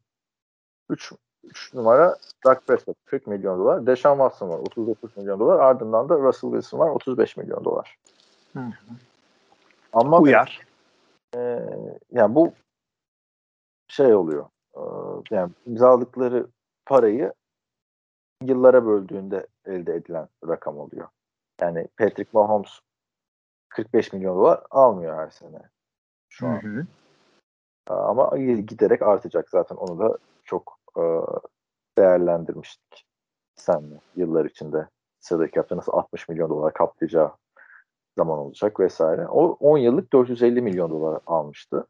3 0.90 1.14
3 1.44 1.74
numara 1.74 2.18
Doug 2.46 2.58
Prescott 2.68 2.98
40 3.06 3.28
milyon 3.28 3.60
dolar. 3.60 3.86
Deshaun 3.86 4.18
Watson 4.18 4.50
var 4.50 4.60
39 4.60 5.18
milyon 5.18 5.40
dolar. 5.40 5.60
Ardından 5.60 6.10
da 6.10 6.20
Russell 6.20 6.52
Wilson 6.52 6.80
var 6.80 6.90
35 6.90 7.38
milyon 7.38 7.66
dolar. 7.66 7.98
Hı 8.54 8.60
hı. 8.60 8.72
Ama 9.94 10.20
Uyar. 10.20 10.68
e, 11.36 11.60
yani 12.12 12.36
bu 12.36 12.54
şey 13.88 14.14
oluyor. 14.14 14.46
E, 14.76 14.82
yani 15.32 15.52
imzaladıkları 15.66 16.48
parayı 16.86 17.34
yıllara 18.44 18.86
böldüğünde 18.86 19.48
elde 19.66 19.96
edilen 19.96 20.28
rakam 20.48 20.78
oluyor. 20.78 21.08
Yani 21.62 21.88
Patrick 21.98 22.30
Mahomes 22.34 22.80
45 23.72 24.14
milyon 24.14 24.38
dolar 24.38 24.64
almıyor 24.72 25.18
her 25.18 25.30
sene 25.30 25.62
şu 26.30 26.48
an. 26.48 26.64
Hı 26.64 26.68
hı. 26.68 26.86
Ama 27.88 28.38
giderek 28.38 29.02
artacak 29.02 29.50
zaten 29.50 29.76
onu 29.76 30.00
da 30.00 30.18
çok 30.44 30.80
e, 30.98 31.04
değerlendirmiştik 31.98 33.06
senle 33.56 34.02
yıllar 34.16 34.46
içinde. 34.46 34.88
Sıradaki 35.20 35.60
hafta 35.60 35.78
nasıl 35.78 35.92
60 35.92 36.30
milyon 36.30 36.50
dolar 36.50 36.74
kaplayacağı 36.74 37.32
zaman 38.18 38.40
olacak 38.40 38.80
vesaire. 38.80 39.28
O 39.28 39.58
10 39.60 39.78
yıllık 39.78 40.14
450 40.14 40.62
milyon 40.62 40.92
dolar 40.92 41.20
almıştı. 41.26 41.88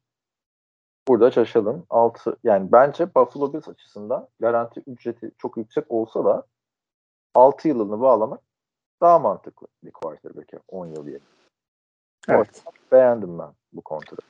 Burada 1.07 1.31
Allen 1.55 1.83
6 1.89 2.37
yani 2.43 2.71
bence 2.71 3.15
Buffalo 3.15 3.53
Bills 3.53 3.67
açısından 3.67 4.27
garanti 4.39 4.83
ücreti 4.87 5.31
çok 5.37 5.57
yüksek 5.57 5.85
olsa 5.89 6.25
da 6.25 6.43
6 7.33 7.67
yılını 7.67 8.01
bağlamak 8.01 8.41
daha 9.01 9.19
mantıklı 9.19 9.67
bir 9.83 9.91
quarterback'e 9.91 10.59
10 10.67 10.85
yıl 10.85 11.07
yerine. 11.07 11.40
Evet. 12.29 12.63
Beğendim 12.91 13.39
ben 13.39 13.49
bu 13.73 13.81
kontratı. 13.81 14.21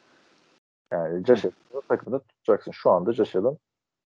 Yani 0.92 1.24
Allen'ı 1.24 1.82
takımda 1.88 2.20
tutacaksın. 2.20 2.72
Şu 2.72 2.92
anda 2.92 3.12
Allen 3.12 3.58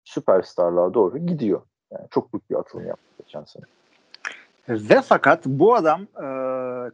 süperstarlığa 0.05 0.95
doğru 0.95 1.19
gidiyor. 1.19 1.63
Yani 1.91 2.07
çok 2.11 2.33
büyük 2.33 2.51
bir 2.51 2.55
atılım 2.55 2.87
yaptı 2.87 3.05
geçen 3.19 3.45
sene. 3.45 3.65
Ve 4.69 5.03
fakat 5.03 5.47
bu 5.47 5.75
adam 5.75 6.03
e, 6.03 6.27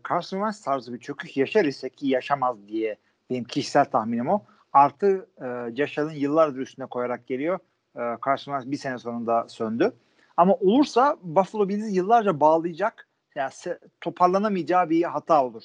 Carson 0.09 0.39
Wentz 0.39 0.61
tarzı 0.61 0.93
bir 0.95 0.99
çöküş 0.99 1.37
yaşar 1.37 1.65
ise 1.65 1.89
ki 1.89 2.09
yaşamaz 2.09 2.69
diye 2.69 2.97
benim 3.31 3.45
kişisel 3.45 3.85
tahminim 3.85 4.29
o. 4.29 4.43
Artı 4.73 5.29
e, 5.41 5.71
Allen 5.75 6.15
yıllardır 6.15 6.59
üstüne 6.59 6.87
koyarak 6.87 7.27
geliyor. 7.27 7.59
E, 7.97 8.01
Carson 8.27 8.53
Wentz 8.53 8.71
bir 8.71 8.77
sene 8.77 8.99
sonunda 8.99 9.49
söndü. 9.49 9.93
Ama 10.37 10.55
olursa 10.55 11.17
Buffalo 11.23 11.69
Bills'i 11.69 11.95
yıllarca 11.95 12.41
bağlayacak 12.41 13.09
yani 13.35 13.51
toparlanamayacağı 14.01 14.91
bir 14.91 15.03
hata 15.03 15.45
olur. 15.45 15.63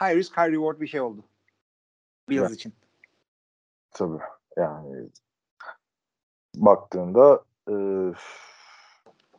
High 0.00 0.16
risk 0.16 0.36
high 0.36 0.52
reward 0.52 0.80
bir 0.80 0.86
şey 0.86 1.00
oldu. 1.00 1.24
Bills 2.28 2.40
Evet. 2.40 2.52
için. 2.52 2.74
Tabii. 3.90 4.22
Yani 4.56 5.08
baktığında 6.56 7.44
e, 7.68 7.74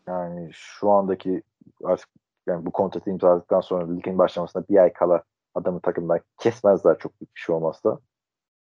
yani 0.07 0.49
şu 0.53 0.89
andaki 0.89 1.43
artık 1.83 2.09
yani 2.47 2.65
bu 2.65 2.71
kontratı 2.71 3.09
imzaladıktan 3.09 3.61
sonra 3.61 3.93
ligin 3.93 4.17
başlamasına 4.17 4.63
bir 4.69 4.77
ay 4.77 4.93
kala 4.93 5.23
adamı 5.55 5.79
takımdan 5.79 6.19
kesmezler 6.37 6.97
çok 6.99 7.21
büyük 7.21 7.35
bir 7.35 7.39
şey 7.39 7.55
olmazsa. 7.55 7.99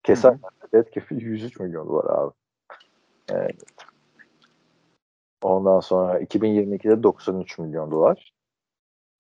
Keser. 0.03 0.37
Dead 0.73 0.93
cap'i 0.93 1.15
103 1.15 1.61
milyon 1.61 1.89
dolar 1.89 2.19
abi. 2.19 2.33
Evet. 3.29 3.63
Ondan 5.43 5.81
sonra 5.81 6.21
2022'de 6.21 7.03
93 7.03 7.59
milyon 7.59 7.91
dolar. 7.91 8.35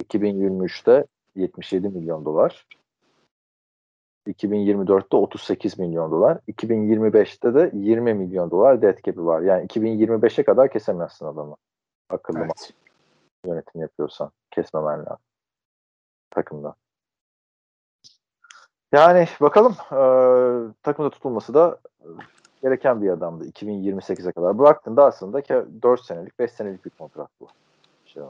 2023'te 0.04 1.06
77 1.38 1.88
milyon 1.88 2.24
dolar. 2.24 2.66
2024'te 4.26 5.16
38 5.16 5.78
milyon 5.78 6.10
dolar. 6.10 6.38
2025'te 6.48 7.54
de 7.54 7.70
20 7.74 8.14
milyon 8.14 8.50
dolar 8.50 8.82
dead 8.82 8.98
cap'i 9.04 9.26
var. 9.26 9.40
Yani 9.40 9.66
2025'e 9.66 10.44
kadar 10.44 10.70
kesemezsin 10.70 11.26
adamı. 11.26 11.56
Akıllı 12.10 12.38
Evet. 12.38 12.72
yönetim 13.46 13.80
yapıyorsan 13.80 14.30
kesmemen 14.50 14.98
lazım 14.98 15.18
takımda. 16.30 16.74
Yani 18.92 19.28
bakalım 19.40 19.72
e, 19.72 20.00
takımda 20.82 21.10
tutulması 21.10 21.54
da 21.54 21.78
gereken 22.62 23.02
bir 23.02 23.10
adamdı 23.10 23.48
2028'e 23.48 24.32
kadar. 24.32 24.58
Baktığında 24.58 25.04
aslında 25.04 25.40
ki 25.40 25.54
4 25.82 26.00
senelik 26.00 26.38
5 26.38 26.52
senelik 26.52 26.84
bir 26.84 26.90
kontrat 26.90 27.28
bu. 27.40 27.48
Şey. 28.06 28.22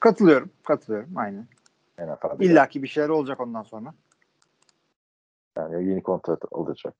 Katılıyorum. 0.00 0.50
Katılıyorum. 0.64 1.10
Aynen. 1.16 1.46
NFL'de. 1.98 2.44
İlla 2.44 2.68
ki 2.68 2.82
bir 2.82 2.88
şeyler 2.88 3.08
olacak 3.08 3.40
ondan 3.40 3.62
sonra. 3.62 3.94
Yani 5.58 5.88
yeni 5.88 6.02
kontrat 6.02 6.42
alacak. 6.52 6.94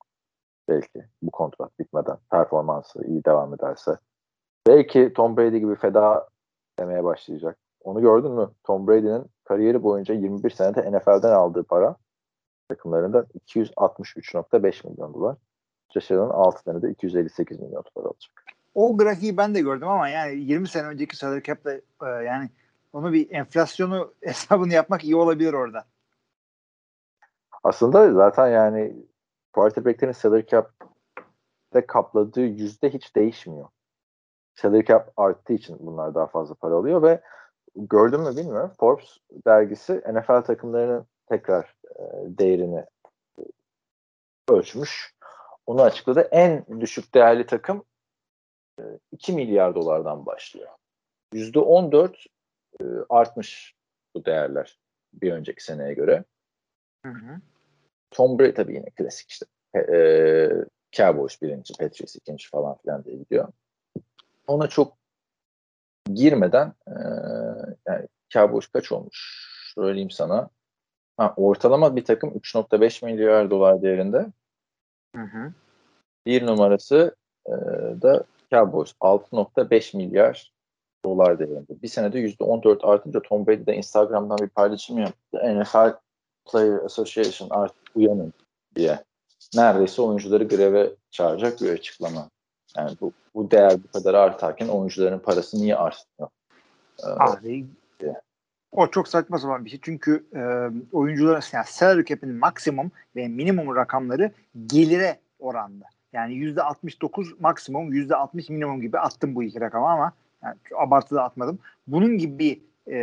Belki 0.68 1.04
bu 1.22 1.30
kontrat 1.30 1.78
bitmeden 1.78 2.16
performansı 2.30 3.06
iyi 3.06 3.24
devam 3.24 3.54
ederse. 3.54 3.98
Belki 4.66 5.12
Tom 5.12 5.36
Brady 5.36 5.58
gibi 5.58 5.74
feda 5.74 6.28
demeye 6.78 7.04
başlayacak. 7.04 7.58
Onu 7.80 8.00
gördün 8.00 8.30
mü? 8.30 8.50
Tom 8.64 8.88
Brady'nin 8.88 9.24
kariyeri 9.44 9.82
boyunca 9.82 10.14
21 10.14 10.50
senede 10.50 10.92
NFL'den 10.92 11.32
aldığı 11.32 11.62
para 11.62 11.96
takımlarında 12.68 13.26
263.5 13.48 14.90
milyon 14.90 15.14
dolar. 15.14 15.36
Josh 15.94 16.10
Allen 16.10 16.30
6 16.30 16.62
senede 16.62 16.90
258 16.90 17.60
milyon 17.60 17.84
dolar 17.96 18.06
alacak. 18.06 18.44
O 18.74 18.96
grafiği 18.96 19.36
ben 19.36 19.54
de 19.54 19.60
gördüm 19.60 19.88
ama 19.88 20.08
yani 20.08 20.40
20 20.40 20.68
sene 20.68 20.86
önceki 20.86 21.16
salary 21.16 21.42
cap'le 21.42 21.80
e, 22.02 22.06
yani 22.06 22.48
onu 22.94 23.12
bir 23.12 23.30
enflasyonu 23.30 24.14
hesabını 24.22 24.74
yapmak 24.74 25.04
iyi 25.04 25.16
olabilir 25.16 25.52
orada. 25.52 25.84
Aslında 27.62 28.12
zaten 28.12 28.48
yani 28.48 28.96
quarterback'lerin 29.52 30.12
salary 30.12 30.46
cap'te 30.46 31.86
kapladığı 31.86 32.40
yüzde 32.40 32.90
hiç 32.90 33.16
değişmiyor. 33.16 33.68
Salary 34.54 34.84
cap 34.84 35.12
arttığı 35.16 35.52
için 35.52 35.76
bunlar 35.80 36.14
daha 36.14 36.26
fazla 36.26 36.54
para 36.54 36.74
alıyor 36.74 37.02
ve 37.02 37.20
gördün 37.76 38.20
mü 38.20 38.36
bilmiyorum 38.36 38.72
Forbes 38.80 39.18
dergisi 39.46 40.02
NFL 40.12 40.42
takımlarının 40.42 41.06
tekrar 41.26 41.74
e, 41.84 42.02
değerini 42.38 42.84
ölçmüş. 44.48 45.14
Onu 45.66 45.82
açıkladı. 45.82 46.20
En 46.20 46.80
düşük 46.80 47.14
değerli 47.14 47.46
takım 47.46 47.84
e, 48.80 48.82
2 49.12 49.32
milyar 49.32 49.74
dolardan 49.74 50.26
başlıyor. 50.26 50.70
%14 51.32 52.26
e, 52.80 52.84
artmış 53.08 53.74
bu 54.14 54.24
değerler 54.24 54.78
bir 55.12 55.32
önceki 55.32 55.64
seneye 55.64 55.94
göre. 55.94 56.24
Hı 57.06 57.12
hı. 57.12 57.40
Tom 58.10 58.38
Brady 58.38 58.54
tabii 58.54 58.74
yine 58.74 58.90
klasik 58.90 59.30
işte. 59.30 59.46
E, 59.74 59.78
e, 59.78 60.50
Cowboys 60.92 61.42
birinci, 61.42 61.74
Patriots 61.78 62.16
ikinci 62.16 62.48
falan 62.48 62.76
filan 62.76 63.04
diye 63.04 63.16
gidiyor. 63.16 63.48
Ona 64.46 64.66
çok 64.66 64.96
girmeden 66.14 66.72
e, 66.88 66.94
yani 67.88 68.08
Cowboys 68.30 68.66
kaç 68.66 68.92
olmuş? 68.92 69.48
Söyleyeyim 69.74 70.10
sana. 70.10 70.50
Ha, 71.16 71.34
ortalama 71.36 71.96
bir 71.96 72.04
takım 72.04 72.30
3.5 72.30 73.04
milyar 73.04 73.50
dolar 73.50 73.82
değerinde. 73.82 74.26
Hı 75.16 75.22
hı. 75.22 75.52
Bir 76.26 76.46
numarası 76.46 77.16
e, 77.46 77.52
da 78.02 78.24
Cowboys 78.50 78.92
6.5 79.00 79.96
milyar 79.96 80.52
dolar 81.04 81.38
değerinde. 81.38 81.82
Bir 81.82 81.88
senede 81.88 82.18
%14 82.18 82.86
artınca 82.86 83.20
Tom 83.20 83.46
Brady 83.46 83.66
de 83.66 83.76
Instagram'dan 83.76 84.38
bir 84.38 84.48
paylaşım 84.48 84.98
yaptı. 84.98 85.38
NFL 85.60 85.92
Player 86.52 86.84
Association 86.84 87.48
artık 87.50 87.82
uyanın 87.94 88.32
diye. 88.76 89.04
Neredeyse 89.54 90.02
oyuncuları 90.02 90.44
greve 90.44 90.90
çağıracak 91.10 91.60
bir 91.60 91.70
açıklama. 91.70 92.28
Yani 92.76 92.96
bu, 93.00 93.12
bu 93.34 93.50
değer 93.50 93.78
bu 93.84 93.98
kadar 93.98 94.14
artarken 94.14 94.68
oyuncuların 94.68 95.18
parası 95.18 95.56
niye 95.56 95.76
artmıyor? 95.76 96.30
Ee, 97.04 97.06
Abi 97.06 97.66
o 98.72 98.90
çok 98.90 99.08
saçma 99.08 99.38
sapan 99.38 99.64
bir 99.64 99.70
şey. 99.70 99.78
Çünkü 99.82 100.24
e, 100.34 100.40
oyuncuların 100.92 101.42
yani 101.52 101.64
salary 101.68 102.04
cap'in 102.04 102.34
maksimum 102.34 102.90
ve 103.16 103.28
minimum 103.28 103.76
rakamları 103.76 104.32
gelire 104.66 105.18
oranda. 105.38 105.84
Yani 106.12 106.34
%69 106.34 107.40
maksimum, 107.40 107.92
%60 107.92 108.52
minimum 108.52 108.80
gibi 108.80 108.98
attım 108.98 109.34
bu 109.34 109.42
iki 109.42 109.60
rakamı 109.60 109.88
ama 109.88 110.12
yani 110.44 110.56
abartılı 110.76 111.22
atmadım. 111.22 111.58
Bunun 111.86 112.18
gibi 112.18 112.60
e, 112.88 112.94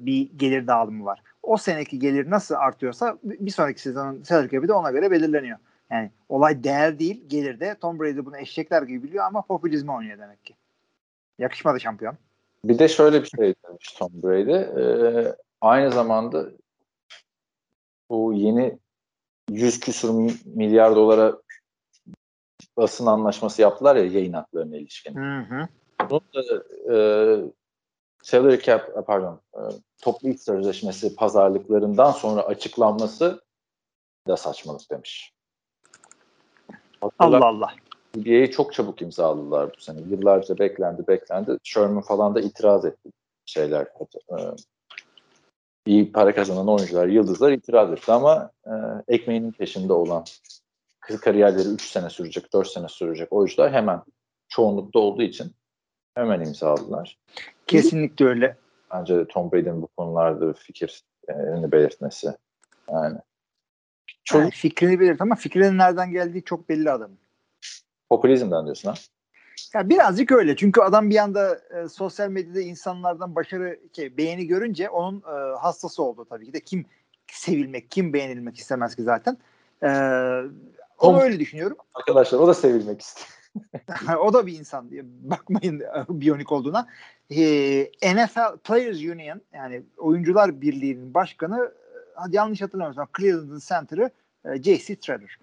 bir 0.00 0.30
gelir 0.36 0.66
dağılımı 0.66 1.04
var. 1.04 1.22
O 1.42 1.56
seneki 1.56 1.98
gelir 1.98 2.30
nasıl 2.30 2.54
artıyorsa 2.54 3.18
bir 3.22 3.50
sonraki 3.50 3.80
sezonun 3.80 4.22
salary 4.22 4.48
cap'i 4.48 4.68
de 4.68 4.72
ona 4.72 4.90
göre 4.90 5.10
belirleniyor. 5.10 5.58
Yani 5.90 6.10
olay 6.28 6.64
değer 6.64 6.98
değil, 6.98 7.24
gelirde. 7.28 7.76
Tom 7.80 8.00
Brady 8.00 8.24
bunu 8.24 8.38
eşekler 8.38 8.82
gibi 8.82 9.02
biliyor 9.02 9.24
ama 9.24 9.42
popülizme 9.42 9.92
oynuyor 9.92 10.18
demek 10.18 10.44
ki. 10.44 10.54
Yakışmadı 11.38 11.80
şampiyon. 11.80 12.14
Bir 12.64 12.78
de 12.78 12.88
şöyle 12.88 13.22
bir 13.22 13.26
şey 13.26 13.54
demiş 13.68 13.92
Tom 13.98 14.10
Brady. 14.22 14.52
Ee, 14.52 15.34
aynı 15.60 15.92
zamanda 15.92 16.46
bu 18.10 18.32
yeni 18.32 18.78
100 19.50 19.80
küsur 19.80 20.32
milyar 20.44 20.96
dolara 20.96 21.36
basın 22.76 23.06
anlaşması 23.06 23.62
yaptılar 23.62 23.96
ya 23.96 24.04
yayın 24.04 24.32
haklarına 24.32 24.76
ilişkin. 24.76 25.14
Hı 25.14 25.38
hı. 25.40 25.68
Bunun 26.10 26.22
da 26.34 26.64
e, 26.92 26.96
salary 28.22 28.60
cap 28.60 29.06
pardon 29.06 29.40
e, 29.54 29.60
toplu 30.02 30.28
iş 30.28 30.40
sözleşmesi 30.40 31.16
pazarlıklarından 31.16 32.10
sonra 32.10 32.42
açıklanması 32.42 33.42
da 34.28 34.36
saçmalık 34.36 34.90
demiş. 34.90 35.32
Allah 37.18 37.46
Allah. 37.46 37.74
NBA'yi 38.16 38.50
çok 38.50 38.72
çabuk 38.72 39.02
imzaladılar 39.02 39.70
bu 39.76 39.80
sene. 39.80 40.00
Yıllarca 40.00 40.58
beklendi 40.58 41.06
beklendi. 41.06 41.58
Sherman 41.62 42.02
falan 42.02 42.34
da 42.34 42.40
itiraz 42.40 42.84
etti 42.84 43.10
şeyler. 43.46 43.82
E, 43.82 44.36
iyi 45.86 46.12
para 46.12 46.34
kazanan 46.34 46.68
oyuncular, 46.68 47.06
yıldızlar 47.06 47.52
itiraz 47.52 47.92
etti 47.92 48.12
ama 48.12 48.50
e, 48.66 48.72
ekmeğinin 49.08 49.52
peşinde 49.52 49.92
olan 49.92 50.24
kariyerleri 51.00 51.68
3 51.68 51.82
sene 51.82 52.10
sürecek, 52.10 52.52
4 52.52 52.68
sene 52.68 52.88
sürecek 52.88 53.32
oyuncular 53.32 53.72
hemen 53.72 54.02
çoğunlukta 54.48 54.98
olduğu 54.98 55.22
için 55.22 55.52
hemen 56.16 56.40
imzaladılar. 56.40 57.18
Kesinlikle 57.66 58.24
öyle. 58.24 58.56
Bence 58.94 59.16
de 59.16 59.28
Tom 59.28 59.52
Brady'nin 59.52 59.82
bu 59.82 59.86
konularda 59.96 60.52
fikrini 60.52 61.72
belirtmesi. 61.72 62.32
Yani 62.92 63.18
çok 64.24 64.40
yani 64.40 64.50
fikrini 64.50 65.00
belirt 65.00 65.20
ama 65.20 65.34
fikrinin 65.34 65.78
nereden 65.78 66.10
geldiği 66.10 66.44
çok 66.44 66.68
belli 66.68 66.90
adamın. 66.90 67.18
Popülizmden 68.10 68.64
diyorsun 68.64 68.88
ha? 68.88 68.94
Ya 69.74 69.88
birazcık 69.88 70.32
öyle. 70.32 70.56
Çünkü 70.56 70.80
adam 70.80 71.10
bir 71.10 71.16
anda 71.16 71.54
e, 71.54 71.88
sosyal 71.88 72.28
medyada 72.28 72.60
insanlardan 72.60 73.34
başarı 73.34 73.80
şey, 73.96 74.16
beğeni 74.16 74.46
görünce 74.46 74.90
onun 74.90 75.16
e, 75.16 75.56
hastası 75.58 76.02
oldu 76.02 76.26
tabii 76.30 76.46
ki 76.46 76.52
de. 76.52 76.60
Kim 76.60 76.86
sevilmek, 77.32 77.90
kim 77.90 78.12
beğenilmek 78.12 78.56
istemez 78.56 78.96
ki 78.96 79.02
zaten. 79.02 79.38
E, 79.82 79.88
onu 80.98 81.20
öyle 81.20 81.38
düşünüyorum. 81.40 81.76
Arkadaşlar 81.94 82.38
o 82.38 82.46
da 82.46 82.54
sevilmek 82.54 83.00
istiyor. 83.00 83.35
O 84.20 84.32
da 84.32 84.46
bir 84.46 84.58
insan 84.58 84.90
diye 84.90 85.02
bakmayın 85.04 85.80
e, 85.80 86.04
biyonik 86.08 86.52
olduğuna. 86.52 86.86
E, 87.30 87.82
NFL 88.02 88.56
Players 88.64 88.98
Union 88.98 89.40
yani 89.52 89.82
Oyuncular 89.96 90.60
Birliği'nin 90.60 91.14
başkanı 91.14 91.72
e, 92.16 92.20
yanlış 92.30 92.62
hatırlamıyorsam 92.62 93.08
Cleveland 93.18 93.60
Center'ı 93.60 94.10
e, 94.44 94.62
J.C. 94.62 94.96
Treader. 94.96 95.38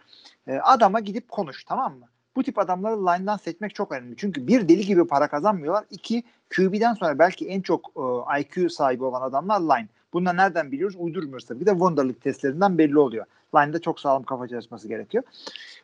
E, 0.48 0.53
adama 0.53 1.00
gidip 1.00 1.29
konuş 1.29 1.63
tamam 1.63 1.98
mı? 1.98 2.05
Bu 2.36 2.43
tip 2.43 2.60
adamları 2.60 3.05
line'dan 3.05 3.38
seçmek 3.38 3.75
çok 3.75 3.91
önemli. 3.91 4.15
Çünkü 4.17 4.48
bir 4.48 4.70
deli 4.70 4.86
gibi 4.86 5.08
para 5.08 5.27
kazanmıyorlar. 5.27 5.86
İki 5.89 6.24
QB'den 6.55 6.93
sonra 6.93 7.20
belki 7.20 7.48
en 7.48 7.62
çok 7.62 7.91
e, 7.96 8.41
IQ 8.41 8.70
sahibi 8.70 9.03
olan 9.03 9.22
adamlar 9.22 9.60
line. 9.60 9.88
Bunu 10.13 10.38
nereden 10.38 10.72
biliyoruz? 10.72 10.96
Uydurmuyoruz 11.00 11.46
tabii. 11.46 11.60
Bir 11.60 11.65
de 11.65 11.72
Wonderlic 11.72 12.20
testlerinden 12.20 12.77
belli 12.77 13.00
oluyor. 13.00 13.25
Line'da 13.55 13.82
çok 13.82 14.00
sağlam 14.00 14.24
kafa 14.24 14.48
çalışması 14.48 14.88
gerekiyor. 14.88 15.24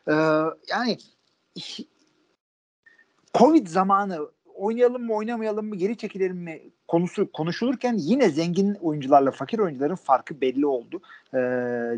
Ee, 0.08 0.12
yani 0.70 0.98
Covid 3.34 3.66
zamanı 3.66 4.28
oynayalım 4.54 5.02
mı 5.06 5.14
oynamayalım 5.14 5.68
mı 5.68 5.76
geri 5.76 5.96
çekilelim 5.96 6.36
mi 6.36 6.60
konusu 6.88 7.32
konuşulurken 7.32 7.94
yine 7.98 8.28
zengin 8.28 8.74
oyuncularla 8.74 9.30
fakir 9.30 9.58
oyuncuların 9.58 9.94
farkı 9.94 10.40
belli 10.40 10.66
oldu. 10.66 11.00
Ee, 11.34 11.38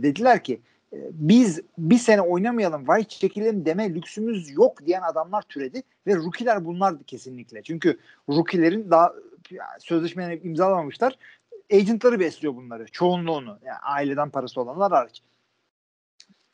dediler 0.02 0.44
ki 0.44 0.60
e, 0.92 0.96
biz 1.12 1.60
bir 1.78 1.98
sene 1.98 2.20
oynamayalım 2.20 2.88
vay 2.88 3.04
çekilelim 3.04 3.64
deme 3.66 3.94
lüksümüz 3.94 4.50
yok 4.50 4.86
diyen 4.86 5.02
adamlar 5.02 5.42
türedi 5.42 5.82
ve 6.06 6.16
rookie'ler 6.16 6.64
bunlardı 6.64 7.04
kesinlikle. 7.04 7.62
Çünkü 7.62 7.98
rookie'lerin 8.28 8.90
daha 8.90 9.12
sözleşmelerini 9.78 10.40
imzalamamışlar. 10.46 11.18
Agentları 11.72 12.20
besliyor 12.20 12.56
bunları. 12.56 12.86
Çoğunluğunu. 12.86 13.58
Yani 13.64 13.78
aileden 13.78 14.30
parası 14.30 14.60
olanlar 14.60 14.92
hariç. 14.92 15.22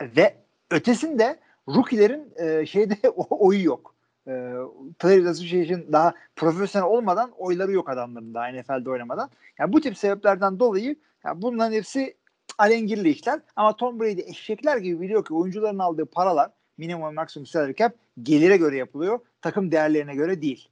Ve 0.03 0.37
ötesinde 0.71 1.39
rookie'lerin 1.69 2.33
e, 2.37 2.67
şeyde 2.67 3.09
oyu 3.31 3.65
yok 3.65 3.98
e, 4.29 4.55
Players 4.99 5.27
Association 5.27 5.93
daha 5.93 6.15
profesyonel 6.37 6.89
olmadan 6.89 7.31
oyları 7.31 7.73
yok 7.73 7.89
adamların 7.89 8.35
daha 8.35 8.49
NFL'de 8.49 8.91
oynamadan. 8.91 9.31
Yani 9.59 9.73
bu 9.73 9.81
tip 9.81 9.99
sebeplerden 9.99 10.59
dolayı 10.59 10.97
yani 11.25 11.43
bunların 11.43 11.73
hepsi 11.73 12.17
alengirli 12.59 13.09
işler. 13.09 13.41
Ama 13.57 13.77
Tom 13.77 14.01
Brady 14.01 14.21
eşekler 14.21 14.77
gibi 14.77 15.01
biliyor 15.01 15.25
ki 15.25 15.35
oyuncuların 15.35 15.79
aldığı 15.79 16.07
paralar 16.07 16.51
minimum 16.79 17.15
maksimum 17.15 17.47
salary 17.47 17.75
cap 17.75 17.93
gelire 18.23 18.57
göre 18.57 18.77
yapılıyor. 18.77 19.21
Takım 19.41 19.73
değerlerine 19.73 20.15
göre 20.15 20.43
değil. 20.43 20.69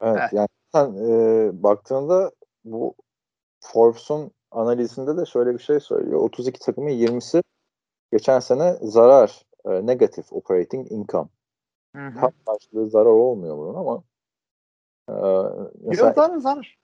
Evet, 0.00 0.18
evet. 0.20 0.32
yani 0.32 0.48
sen 0.72 0.94
e, 0.94 1.50
baktığında 1.62 2.32
bu 2.64 2.94
Forbes'un 3.60 4.30
analizinde 4.50 5.16
de 5.16 5.26
şöyle 5.26 5.54
bir 5.54 5.62
şey 5.62 5.80
söylüyor. 5.80 6.20
32 6.20 6.60
takımın 6.60 6.90
20'si 6.90 7.42
geçen 8.12 8.40
sene 8.40 8.76
zarar, 8.82 9.42
e, 9.64 9.86
negatif 9.86 10.32
operating 10.32 10.92
income. 10.92 11.28
Tam 11.92 12.32
karşılığı 12.46 12.90
zarar 12.90 13.06
olmuyor 13.06 13.58
bunun 13.58 13.74
ama 13.74 14.02
e, 15.08 15.14
mesela, 15.80 16.06
Yok 16.06 16.14
zarar 16.14 16.38
zarar. 16.38 16.78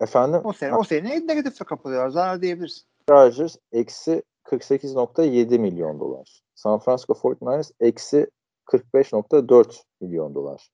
Efendim? 0.00 0.40
O 0.44 0.52
sene, 0.52 0.74
o 0.76 0.84
sene 0.84 1.26
negatifle 1.26 1.64
kapılıyor. 1.64 2.10
Zarar 2.10 2.42
diyebilirsin. 2.42 2.84
Chargers 3.08 3.56
eksi 3.72 4.22
48.7 4.44 5.58
milyon 5.58 6.00
dolar. 6.00 6.42
San 6.54 6.78
Francisco 6.78 7.12
49ers 7.12 7.72
eksi 7.80 8.30
45.4 8.66 9.82
milyon 10.00 10.34
dolar. 10.34 10.70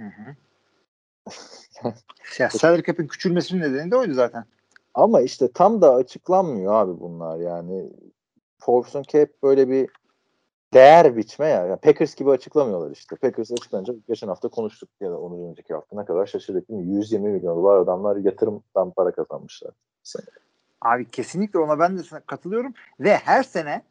Hı 0.00 0.06
hı. 0.06 0.36
ya, 2.38 2.50
salary 2.50 2.82
cap'in 2.82 3.06
küçülmesinin 3.06 3.60
nedeni 3.60 3.90
de 3.90 3.96
oydu 3.96 4.14
zaten. 4.14 4.44
Ama 4.94 5.20
işte 5.20 5.52
tam 5.52 5.82
da 5.82 5.94
açıklanmıyor 5.94 6.74
abi 6.74 7.00
bunlar 7.00 7.38
yani. 7.38 7.92
Forbes'un 8.58 9.02
cap 9.02 9.28
böyle 9.42 9.68
bir 9.68 9.90
değer 10.74 11.16
biçme 11.16 11.46
ya. 11.46 11.66
Yani 11.66 11.80
Packers 11.80 12.14
gibi 12.14 12.30
açıklamıyorlar 12.30 12.90
işte. 12.90 13.16
Packers 13.16 13.52
açıklanınca 13.52 13.94
geçen 14.08 14.28
hafta 14.28 14.48
konuştuk 14.48 14.88
ya 15.00 15.10
da 15.10 15.20
onun 15.20 15.50
önceki 15.50 15.74
hafta 15.74 15.96
ne 15.96 16.04
kadar 16.04 16.26
şaşırdık 16.26 16.68
değil 16.68 16.80
mi? 16.80 16.94
120 16.94 17.28
milyon 17.28 17.56
dolar 17.56 17.76
adamlar 17.76 18.16
yatırımdan 18.16 18.90
para 18.90 19.12
kazanmışlar. 19.12 19.70
Abi 20.80 21.10
kesinlikle 21.10 21.58
ona 21.58 21.78
ben 21.78 21.98
de 21.98 22.02
katılıyorum 22.26 22.74
ve 23.00 23.16
her 23.16 23.42
sene 23.42 23.82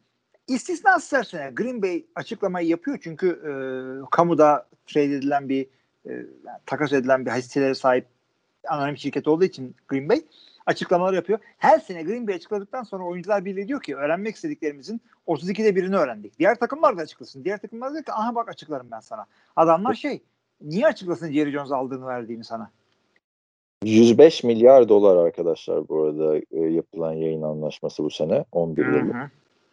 istisnasız 0.48 1.12
her 1.12 1.24
sene 1.24 1.50
Green 1.50 1.82
Bay 1.82 2.06
açıklamayı 2.14 2.68
yapıyor 2.68 2.98
çünkü 3.02 3.28
e, 3.28 3.50
kamuda 4.10 4.66
trade 4.86 5.04
edilen 5.04 5.48
bir 5.48 5.66
e, 6.08 6.26
takas 6.66 6.92
edilen 6.92 7.26
bir 7.26 7.30
hisselere 7.30 7.74
sahip 7.74 8.06
anonim 8.68 8.96
şirket 8.96 9.28
olduğu 9.28 9.44
için 9.44 9.76
Green 9.88 10.08
Bay 10.08 10.22
açıklamalar 10.68 11.12
yapıyor. 11.12 11.38
Her 11.58 11.78
sene 11.78 12.02
Green 12.02 12.28
Bay 12.28 12.34
açıkladıktan 12.34 12.82
sonra 12.82 13.04
oyuncular 13.04 13.44
birliği 13.44 13.68
diyor 13.68 13.82
ki 13.82 13.96
öğrenmek 13.96 14.36
istediklerimizin 14.36 15.00
32'de 15.26 15.76
birini 15.76 15.96
öğrendik. 15.96 16.38
Diğer 16.38 16.58
takımlar 16.58 16.98
da 16.98 17.02
açıklasın. 17.02 17.44
Diğer 17.44 17.58
takımlar 17.58 17.92
diyor 17.92 18.04
ki 18.04 18.12
aha 18.12 18.34
bak 18.34 18.48
açıklarım 18.48 18.86
ben 18.90 19.00
sana. 19.00 19.26
Adamlar 19.56 19.94
şey 19.94 20.22
niye 20.60 20.86
açıklasın 20.86 21.32
Jerry 21.32 21.50
Jones 21.50 21.72
aldığını 21.72 22.06
verdiğini 22.06 22.44
sana? 22.44 22.70
105 23.84 24.44
milyar 24.44 24.88
dolar 24.88 25.26
arkadaşlar 25.26 25.88
bu 25.88 26.02
arada 26.02 26.36
e, 26.36 26.60
yapılan 26.60 27.12
yayın 27.12 27.42
anlaşması 27.42 28.04
bu 28.04 28.10
sene 28.10 28.44
11 28.52 28.86
yıllık. 28.86 29.16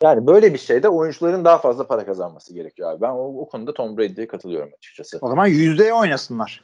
Yani 0.02 0.28
böyle 0.28 0.54
bir 0.54 0.58
şeyde 0.58 0.90
oyuncuların 0.90 1.46
daha 1.46 1.58
fazla 1.58 1.88
para 1.88 2.06
kazanması 2.06 2.54
gerekiyor 2.54 2.92
abi. 2.92 3.02
Ben 3.02 3.10
o, 3.10 3.42
o 3.42 3.50
konuda 3.50 3.74
Tom 3.74 3.98
Brady'ye 3.98 4.28
katılıyorum 4.28 4.70
açıkçası. 4.78 5.18
O 5.22 5.30
zaman 5.30 5.48
yüzdeye 5.48 5.94
oynasınlar. 5.94 6.64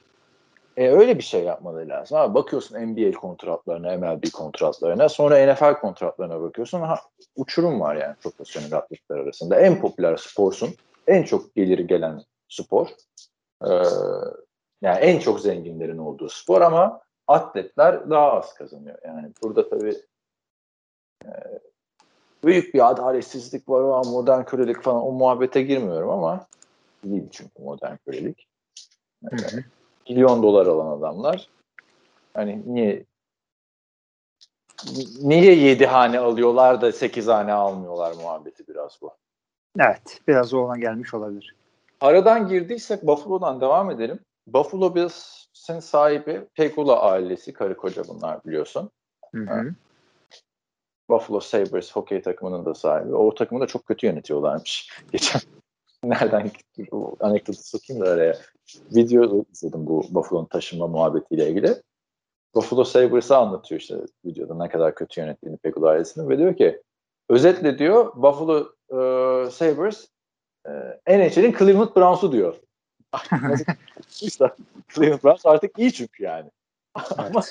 E, 0.78 0.90
öyle 0.90 1.18
bir 1.18 1.24
şey 1.24 1.44
yapmaları 1.44 1.90
lazım. 1.90 2.18
Abi 2.18 2.34
bakıyorsun 2.34 2.80
NBA 2.80 3.12
kontratlarına, 3.12 3.98
MLB 3.98 4.32
kontratlarına, 4.34 5.10
sonra 5.10 5.54
NFL 5.54 5.74
kontratlarına 5.74 6.42
bakıyorsun. 6.42 6.82
Ha, 6.82 7.00
uçurum 7.36 7.80
var 7.80 7.96
yani 7.96 8.16
profesyonel 8.16 8.74
atletler 8.74 9.18
arasında. 9.18 9.60
En 9.60 9.82
popüler 9.82 10.18
sporsun, 10.18 10.70
en 11.08 11.24
çok 11.24 11.56
geliri 11.56 11.88
gelen 11.88 12.22
spor. 12.50 12.88
Ee, 13.66 13.70
yani 14.82 14.98
en 15.00 15.20
çok 15.20 15.40
zenginlerin 15.40 15.98
olduğu 15.98 16.30
spor 16.30 16.62
ama 16.62 17.02
atletler 17.28 18.10
daha 18.10 18.32
az 18.32 18.54
kazanıyor. 18.54 18.98
Yani 19.06 19.32
burada 19.44 19.70
tabii 19.70 19.96
e, 21.26 21.32
büyük 22.44 22.74
bir 22.74 22.90
adaletsizlik 22.90 23.70
var 23.70 23.82
o 23.82 24.10
modern 24.10 24.44
kölelik 24.44 24.82
falan 24.82 25.04
o 25.04 25.12
muhabbete 25.12 25.62
girmiyorum 25.62 26.10
ama 26.10 26.48
değil 27.04 27.28
çünkü 27.32 27.64
modern 27.64 27.96
kölelik. 28.06 28.48
hı 29.32 29.64
milyon 30.10 30.44
dolar 30.44 30.66
alan 30.66 30.98
adamlar 30.98 31.50
hani 32.34 32.64
niye 32.66 33.06
niye 35.22 35.56
7 35.56 35.86
hane 35.86 36.20
alıyorlar 36.20 36.82
da 36.82 36.92
8 36.92 37.28
hane 37.28 37.54
almıyorlar 37.54 38.14
muhabbeti 38.14 38.68
biraz 38.68 39.00
bu. 39.02 39.12
Evet. 39.80 40.22
Biraz 40.28 40.54
ona 40.54 40.78
gelmiş 40.78 41.14
olabilir. 41.14 41.56
Aradan 42.02 42.48
girdiysek 42.48 43.08
Buffalo'dan 43.08 43.62
devam 43.62 43.92
edelim. 43.92 44.20
Buffalo 44.48 44.96
Bills'in 44.96 45.80
sahibi 45.80 46.48
Pegula 46.56 47.02
ailesi. 47.02 47.54
Karı 47.54 47.78
koca 47.78 48.04
bunlar 48.08 48.44
biliyorsun. 48.46 48.92
Hı 49.36 49.42
hı. 49.42 49.74
Buffalo 51.10 51.40
Sabres 51.40 51.92
hokey 51.96 52.22
takımının 52.22 52.66
da 52.66 52.74
sahibi. 52.74 53.16
O 53.16 53.36
takımı 53.36 53.62
da 53.62 53.68
çok 53.68 53.86
kötü 53.86 54.08
yönetiyorlarmış. 54.08 54.90
Geçen 55.12 55.42
nereden 56.04 56.44
gitti? 56.44 56.88
Bu 56.92 57.18
anekdotu 57.20 57.64
sokayım 57.64 58.06
da 58.06 58.10
araya. 58.10 58.38
Video 58.96 59.46
izledim 59.52 59.88
bu 59.88 60.06
Buffalo'nun 60.10 60.46
taşınma 60.46 60.88
muhabbetiyle 60.88 61.50
ilgili. 61.50 61.76
Buffalo 62.56 62.84
Sabres'ı 62.84 63.38
anlatıyor 63.38 63.82
işte 63.82 63.96
videoda 64.26 64.56
ne 64.56 64.70
kadar 64.70 64.96
kötü 64.96 65.22
yönettiğini 65.22 65.58
Pegula 65.58 65.90
ailesinin 65.90 66.30
ve 66.30 66.38
diyor 66.38 66.56
ki 66.58 66.82
özetle 67.30 67.80
diyor 67.80 68.16
Buffalo 68.16 68.60
e, 68.90 69.52
Sabres 69.52 70.08
e, 70.66 70.72
NHL'in 71.18 71.56
Cleveland 71.60 71.96
Browns'u 71.96 72.32
diyor. 72.32 72.56
işte 74.22 74.46
Cleveland 74.96 75.24
Browns 75.24 75.46
artık 75.46 75.80
iyi 75.80 75.94
çünkü 75.94 76.24
yani. 76.24 76.50
ama, 77.18 77.42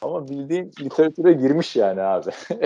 ama 0.00 0.28
bildiğin 0.28 0.72
literatüre 0.80 1.32
girmiş 1.32 1.76
yani 1.76 2.02
abi. 2.02 2.30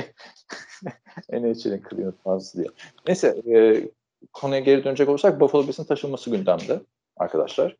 NHL'in 1.32 1.82
Cleveland 1.90 2.14
Browns'u 2.26 2.58
diye. 2.58 2.68
Neyse 3.06 3.42
e, 3.46 3.84
konuya 4.32 4.60
geri 4.60 4.84
dönecek 4.84 5.08
olursak 5.08 5.40
Buffalo 5.40 5.66
Bills'in 5.66 5.84
taşınması 5.84 6.30
gündemde 6.30 6.80
arkadaşlar. 7.16 7.76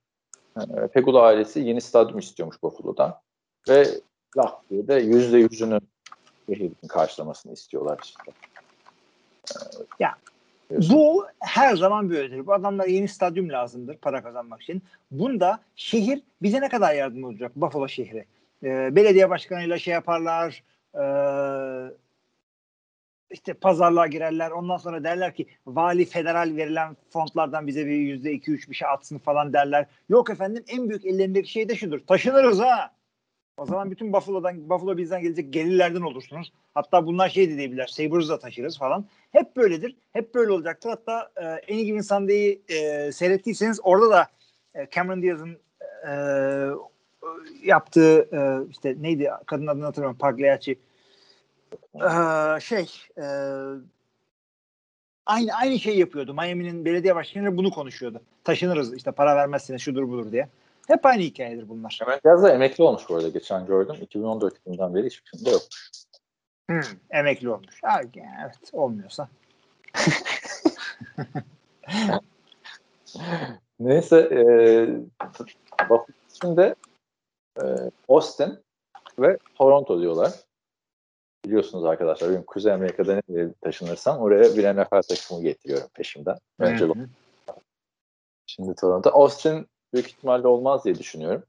E, 0.57 0.87
Pegula 0.87 1.23
ailesi 1.23 1.61
yeni 1.61 1.81
stadyum 1.81 2.19
istiyormuş 2.19 2.63
Buffalo'dan. 2.63 3.21
Ve 3.69 3.87
laf 4.37 4.71
diye 4.71 4.89
de 4.89 4.95
yüzde 4.95 5.39
yüzünü 5.39 5.81
şehrin 6.47 6.77
karşılamasını 6.89 7.53
istiyorlar 7.53 7.99
işte. 8.05 8.33
Ya, 10.01 10.15
Bu 10.71 11.27
her 11.41 11.77
zaman 11.77 12.11
böyledir. 12.11 12.47
Bu 12.47 12.55
adamlara 12.55 12.89
yeni 12.89 13.09
stadyum 13.09 13.49
lazımdır 13.49 13.97
para 13.97 14.23
kazanmak 14.23 14.63
için. 14.63 14.83
Bunda 15.11 15.61
şehir 15.77 16.23
bize 16.43 16.61
ne 16.61 16.69
kadar 16.69 16.95
yardım 16.95 17.25
olacak 17.25 17.53
Buffalo 17.57 17.89
şehri? 17.89 18.25
Ee, 18.65 18.97
belediye 18.97 19.31
başkanıyla 19.31 19.79
şey 19.79 19.95
yaparlar, 19.95 20.63
e, 20.95 21.03
işte 23.33 23.55
pazarlığa 23.55 24.07
girerler. 24.07 24.51
Ondan 24.51 24.77
sonra 24.77 25.05
derler 25.05 25.35
ki 25.35 25.47
vali 25.67 26.05
federal 26.05 26.57
verilen 26.57 26.97
fontlardan 27.11 27.67
bize 27.67 27.87
bir 27.87 27.97
yüzde 27.97 28.33
iki 28.33 28.51
üç 28.51 28.71
bir 28.71 28.75
şey 28.75 28.89
atsın 28.89 29.19
falan 29.19 29.53
derler. 29.53 29.87
Yok 30.09 30.31
efendim 30.31 30.65
en 30.69 30.89
büyük 30.89 31.07
ellerindeki 31.07 31.51
şey 31.51 31.69
de 31.69 31.77
şudur. 31.77 31.99
Taşınırız 32.07 32.61
ha. 32.61 32.93
O 33.57 33.67
zaman 33.67 33.91
bütün 33.91 34.13
Buffalo'dan 34.13 34.71
Buffalo 34.71 34.97
bizden 34.97 35.23
gelecek 35.23 35.53
gelirlerden 35.53 36.01
olursunuz. 36.01 36.53
Hatta 36.75 37.07
bunlar 37.07 37.29
şey 37.29 37.51
de 37.51 37.57
diyebilirler. 37.57 37.87
Sabres'ı 37.87 38.39
taşırız 38.39 38.79
falan. 38.79 39.07
Hep 39.33 39.57
böyledir. 39.57 39.97
Hep 40.13 40.35
böyle 40.35 40.53
olacaktır. 40.53 40.91
Hatta 40.91 41.31
e, 41.37 41.73
Any 41.75 41.85
Given 41.85 42.01
Sunday'i 42.01 42.63
e, 42.69 43.13
seyrettiyseniz 43.13 43.81
orada 43.83 44.11
da 44.11 44.27
e, 44.75 44.89
Cameron 44.91 45.23
Diaz'ın 45.23 45.59
e, 46.09 46.13
yaptığı 47.65 48.29
e, 48.33 48.71
işte 48.71 48.97
neydi 49.01 49.31
kadın 49.47 49.67
adını 49.67 49.85
hatırlamıyorum. 49.85 50.19
Pagliacci 50.19 50.79
şey 52.61 52.91
e, 53.19 53.25
aynı 55.27 55.53
aynı 55.53 55.79
şey 55.79 55.99
yapıyordu. 55.99 56.35
Miami'nin 56.35 56.85
belediye 56.85 57.15
başkanı 57.15 57.57
bunu 57.57 57.71
konuşuyordu. 57.71 58.21
Taşınırız 58.45 58.97
işte 58.97 59.13
para 59.13 59.37
vermezseniz 59.37 59.83
şudur 59.83 60.09
budur 60.09 60.33
diye. 60.33 60.49
Hep 60.87 61.07
aynı 61.07 61.23
hikayedir 61.23 61.69
bunlar. 61.69 61.97
Cameron 62.01 62.21
Diaz 62.25 62.43
da 62.43 62.55
emekli 62.55 62.85
olmuş 62.85 63.03
bu 63.09 63.15
arada 63.15 63.29
geçen 63.29 63.67
gördüm. 63.67 63.97
2014 64.01 64.55
yılından 64.67 64.95
beri 64.95 65.07
hiçbir 65.07 65.31
şeyinde 65.31 65.51
yok. 65.51 65.63
Hmm, 66.71 66.81
emekli 67.11 67.51
olmuş. 67.51 67.81
Evet 67.99 68.71
olmuyorsa. 68.73 69.29
Neyse 73.81 74.17
e, 74.17 74.43
Buffalo 75.89 76.07
için 76.35 76.57
de 76.57 76.75
e, 77.63 77.65
Austin 78.09 78.59
ve 79.19 79.39
Toronto 79.55 80.01
diyorlar. 80.01 80.33
Biliyorsunuz 81.45 81.85
arkadaşlar 81.85 82.31
benim 82.31 82.43
Kuzey 82.43 82.73
Amerika'da 82.73 83.21
nereye 83.29 83.49
taşınırsam 83.61 84.19
oraya 84.19 84.57
bir 84.57 84.75
NFL 84.75 85.03
takımı 85.03 85.43
getiriyorum 85.43 85.89
peşimden. 85.95 86.37
Önce 86.59 86.85
Hı 86.85 86.89
hı. 86.89 87.07
Şimdi 88.47 88.75
Toronto. 88.75 89.11
Austin 89.11 89.67
büyük 89.93 90.09
ihtimalle 90.09 90.49
olmaz 90.49 90.85
diye 90.85 90.99
düşünüyorum. 90.99 91.43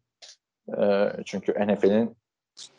E, 0.77 1.09
çünkü 1.25 1.51
NFL'in 1.51 2.15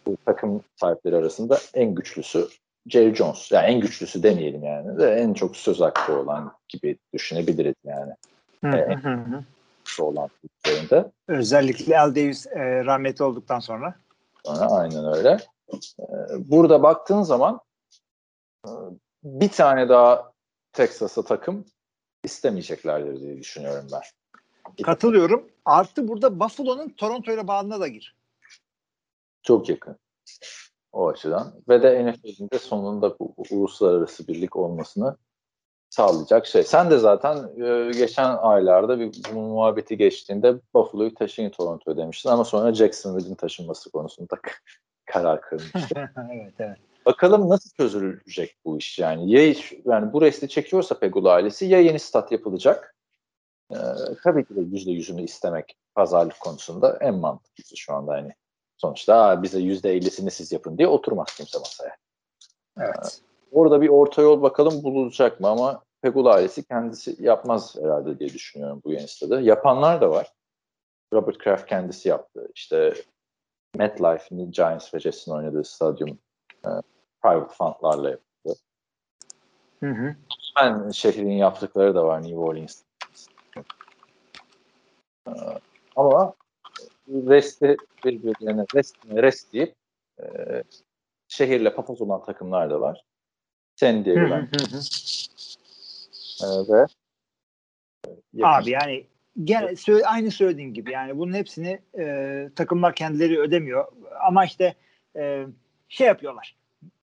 bu 0.07 0.16
takım 0.27 0.62
sahipleri 0.77 1.16
arasında 1.16 1.59
en 1.74 1.94
güçlüsü 1.94 2.48
Jerry 2.87 3.14
Jones. 3.14 3.53
Yani 3.53 3.66
en 3.66 3.81
güçlüsü 3.81 4.22
demeyelim 4.22 4.64
yani. 4.64 4.98
De 4.98 5.11
en 5.11 5.35
çok 5.35 5.57
söz 5.57 5.81
hakkı 5.81 6.18
olan 6.20 6.53
gibi 6.68 6.96
düşünebiliriz 7.12 7.74
yani. 7.85 8.12
Hı 8.64 8.68
Evet. 8.68 9.05
hı 9.05 9.09
hı. 9.09 9.42
Olan 9.98 10.29
üzerinde. 10.66 11.11
Özellikle 11.29 12.00
Al 12.00 12.11
Davis 12.11 12.46
e, 12.46 12.85
rahmetli 12.85 13.24
olduktan 13.24 13.61
sonra. 13.61 13.94
Sonra 14.44 14.66
aynen 14.66 15.16
öyle. 15.16 15.38
Ee, 15.72 16.05
Burada 16.38 16.83
baktığın 16.83 17.22
zaman 17.22 17.61
e, 18.66 18.70
bir 19.22 19.48
tane 19.48 19.88
daha 19.88 20.33
Texas'a 20.72 21.22
takım 21.22 21.64
istemeyeceklerdir 22.24 23.20
diye 23.20 23.38
düşünüyorum 23.38 23.87
ben. 23.92 24.03
Katılıyorum. 24.83 25.50
Artı 25.64 26.09
burada 26.09 26.40
Buffalo'nun 26.40 26.88
Toronto 26.88 27.33
ile 27.33 27.48
bağına 27.48 27.81
da 27.81 27.88
gir. 27.88 28.16
Çok 29.42 29.68
yakın 29.68 29.96
o 30.92 31.09
açıdan. 31.09 31.55
Ve 31.68 31.83
de 31.83 32.07
NFL'in 32.07 32.50
de 32.50 32.59
sonunda 32.59 33.18
bu, 33.18 33.35
uluslararası 33.50 34.29
birlik 34.29 34.57
olmasını 34.57 35.16
sağlayacak 35.90 36.46
şey. 36.46 36.62
Sen 36.62 36.90
de 36.90 36.98
zaten 36.98 37.37
e, 37.64 37.90
geçen 37.92 38.37
aylarda 38.37 39.00
bir 39.00 39.12
bu 39.35 39.40
muhabbeti 39.40 39.96
geçtiğinde 39.96 40.55
Buffalo'yu 40.74 41.14
taşıyın 41.14 41.50
Toronto'ya 41.50 41.96
demiştin 41.96 42.31
ama 42.31 42.44
sonra 42.44 42.74
Jacksonville'in 42.74 43.35
taşınması 43.35 43.90
konusunda 43.90 44.37
karar 45.06 45.40
kılmıştı. 45.40 46.10
evet 46.32 46.54
evet. 46.58 46.78
Bakalım 47.06 47.48
nasıl 47.48 47.70
çözülecek 47.70 48.56
bu 48.64 48.78
iş 48.78 48.98
yani. 48.98 49.32
Ya 49.32 49.54
yani 49.84 50.12
bu 50.12 50.22
resti 50.22 50.48
çekiyorsa 50.48 50.98
Pegula 50.98 51.32
ailesi 51.32 51.66
ya 51.66 51.80
yeni 51.80 51.98
stat 51.98 52.32
yapılacak. 52.32 52.96
Ee, 53.72 53.76
tabii 54.22 54.44
ki 54.44 54.56
de 54.56 54.60
yüzde 54.60 54.90
yüzünü 54.90 55.22
istemek 55.22 55.76
pazarlık 55.94 56.40
konusunda 56.40 56.98
en 57.00 57.14
mantıklısı 57.14 57.76
şu 57.76 57.94
anda 57.94 58.12
hani. 58.12 58.32
Sonuçta 58.76 59.14
"Aa, 59.14 59.42
bize 59.42 59.58
yüzde 59.58 59.92
ellisini 59.92 60.30
siz 60.30 60.52
yapın 60.52 60.78
diye 60.78 60.88
oturmaz 60.88 61.36
kimse 61.36 61.58
masaya. 61.58 61.96
Evet. 62.80 63.20
Orada 63.52 63.80
bir 63.80 63.88
orta 63.88 64.22
yol 64.22 64.42
bakalım 64.42 64.82
bulunacak 64.82 65.40
mı 65.40 65.48
ama 65.48 65.82
Pegula 66.02 66.34
ailesi 66.34 66.64
kendisi 66.64 67.16
yapmaz 67.20 67.76
herhalde 67.82 68.18
diye 68.18 68.28
düşünüyorum 68.28 68.80
bu 68.84 68.92
yeni 68.92 69.08
stadı. 69.08 69.42
Yapanlar 69.42 70.00
da 70.00 70.10
var. 70.10 70.32
Robert 71.12 71.38
Kraft 71.38 71.66
kendisi 71.66 72.08
yaptı. 72.08 72.48
İşte 72.54 72.94
MetLife'in 73.74 74.52
Giants 74.52 74.94
ve 74.94 75.00
Jets'in 75.00 75.32
oynadığı 75.32 75.64
stadyum 75.64 76.18
e, 76.64 76.68
private 77.22 77.54
fundlarla 77.54 78.10
yapıldı. 78.10 78.58
Hı 79.80 79.90
hı. 79.90 80.16
Ben 80.56 80.90
şehrin 80.90 81.30
yaptıkları 81.30 81.94
da 81.94 82.04
var 82.04 82.22
New 82.22 82.37
Orleans. 82.37 82.82
E, 85.28 85.32
ama 85.96 86.34
resti 87.08 87.76
birbirlerine 88.04 88.64
rest, 88.74 88.96
rest 89.06 89.52
deyip 89.52 89.74
e, 90.22 90.24
şehirle 91.28 91.74
papaz 91.74 92.00
olan 92.00 92.24
takımlar 92.24 92.70
da 92.70 92.80
var. 92.80 93.04
San 93.76 94.04
Diego'dan 94.04 94.40
hı 94.40 94.64
hı. 94.64 94.80
e, 96.44 96.46
ve 96.72 96.87
yakın- 98.32 98.62
Abi 98.62 98.70
yani 98.70 99.06
gene 99.44 99.75
aynı 100.05 100.31
söylediğin 100.31 100.75
gibi 100.75 100.92
yani 100.92 101.18
bunun 101.18 101.35
hepsini 101.35 101.79
e, 101.99 102.49
takımlar 102.57 102.94
kendileri 102.94 103.40
ödemiyor 103.40 103.85
ama 104.27 104.44
işte 104.44 104.75
e, 105.16 105.44
şey 105.88 106.07
yapıyorlar. 106.07 106.57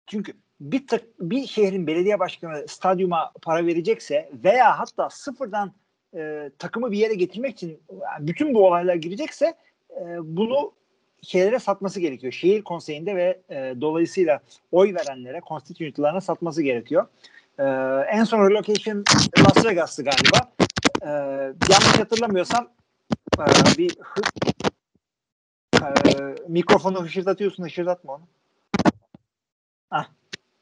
Çünkü 0.08 0.34
bir 0.62 0.88
tak, 0.88 1.02
bir 1.20 1.48
şehrin 1.48 1.88
belediye 1.88 2.20
başkanı 2.20 2.68
stadyuma 2.68 3.32
para 3.42 3.66
verecekse 3.66 4.30
veya 4.44 4.80
hatta 4.80 5.10
sıfırdan 5.10 5.74
e, 6.16 6.52
takımı 6.60 6.92
bir 6.92 6.98
yere 6.98 7.14
getirmek 7.14 7.52
için 7.52 7.80
yani 8.02 8.28
bütün 8.28 8.54
bu 8.54 8.68
olaylar 8.68 8.96
girecekse 8.96 9.54
e, 9.90 10.04
bunu 10.22 10.72
şeylere 11.22 11.60
satması 11.60 12.00
gerekiyor. 12.00 12.34
Şehir 12.34 12.62
konseyinde 12.62 13.16
ve 13.16 13.42
e, 13.50 13.76
dolayısıyla 13.82 14.40
oy 14.72 14.94
verenlere, 14.94 15.42
constituent'larına 15.48 16.22
satması 16.22 16.62
gerekiyor. 16.62 17.08
E, 17.60 17.64
en 18.12 18.24
son 18.24 18.50
relocation 18.50 19.04
Las 19.40 19.66
Vegas'tı 19.66 20.04
galiba. 20.04 20.52
E, 21.02 21.10
yanlış 21.70 22.00
hatırlamıyorsam 22.00 22.70
e, 23.40 23.44
bir 23.78 23.98
hı, 24.00 24.22
e, 25.86 26.36
mikrofonu 26.48 27.04
hışırdatıyorsun, 27.04 27.64
hışırdatma 27.64 28.14
onu. 28.14 28.24
Ah, 29.92 30.08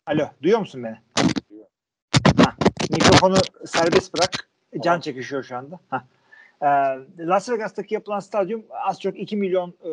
alo, 0.05 0.29
duyuyor 0.43 0.59
musun 0.59 0.83
beni? 0.83 0.97
Ha, 2.37 2.55
mikrofonu 2.91 3.35
serbest 3.65 4.13
bırak. 4.13 4.49
Can 4.83 4.99
çekişiyor 4.99 5.43
şu 5.43 5.57
anda. 5.57 5.79
Ha. 5.89 6.03
E, 6.61 6.67
Las 7.25 7.49
Vegas'taki 7.49 7.93
yapılan 7.93 8.19
stadyum 8.19 8.65
az 8.71 9.01
çok 9.01 9.19
2 9.19 9.37
milyon 9.37 9.69
e, 9.69 9.89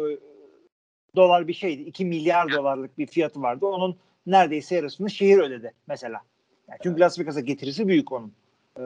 dolar 1.17 1.49
bir 1.49 1.55
şeydi. 1.55 1.83
2 1.83 2.05
milyar 2.05 2.53
dolarlık 2.53 2.99
bir 2.99 3.07
fiyatı 3.07 3.43
vardı. 3.43 3.67
Onun 3.67 3.97
neredeyse 4.27 4.75
yarısını 4.75 5.11
şehir 5.11 5.39
ödedi 5.39 5.73
mesela. 5.87 6.21
Yani 6.69 6.79
çünkü 6.83 7.01
Las 7.01 7.19
Vegas'a 7.19 7.41
getirisi 7.41 7.89
büyük 7.89 8.13
onun. 8.13 8.33
Ee, 8.79 8.83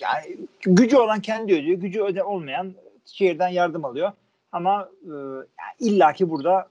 yani 0.00 0.36
gücü 0.60 0.96
olan 0.96 1.20
kendi 1.20 1.54
ödüyor. 1.54 1.78
Gücü 1.78 2.02
öde 2.02 2.22
olmayan 2.22 2.74
şehirden 3.04 3.48
yardım 3.48 3.84
alıyor. 3.84 4.12
Ama 4.52 4.88
e, 5.04 5.12
yani 5.12 5.74
illaki 5.78 6.30
burada 6.30 6.68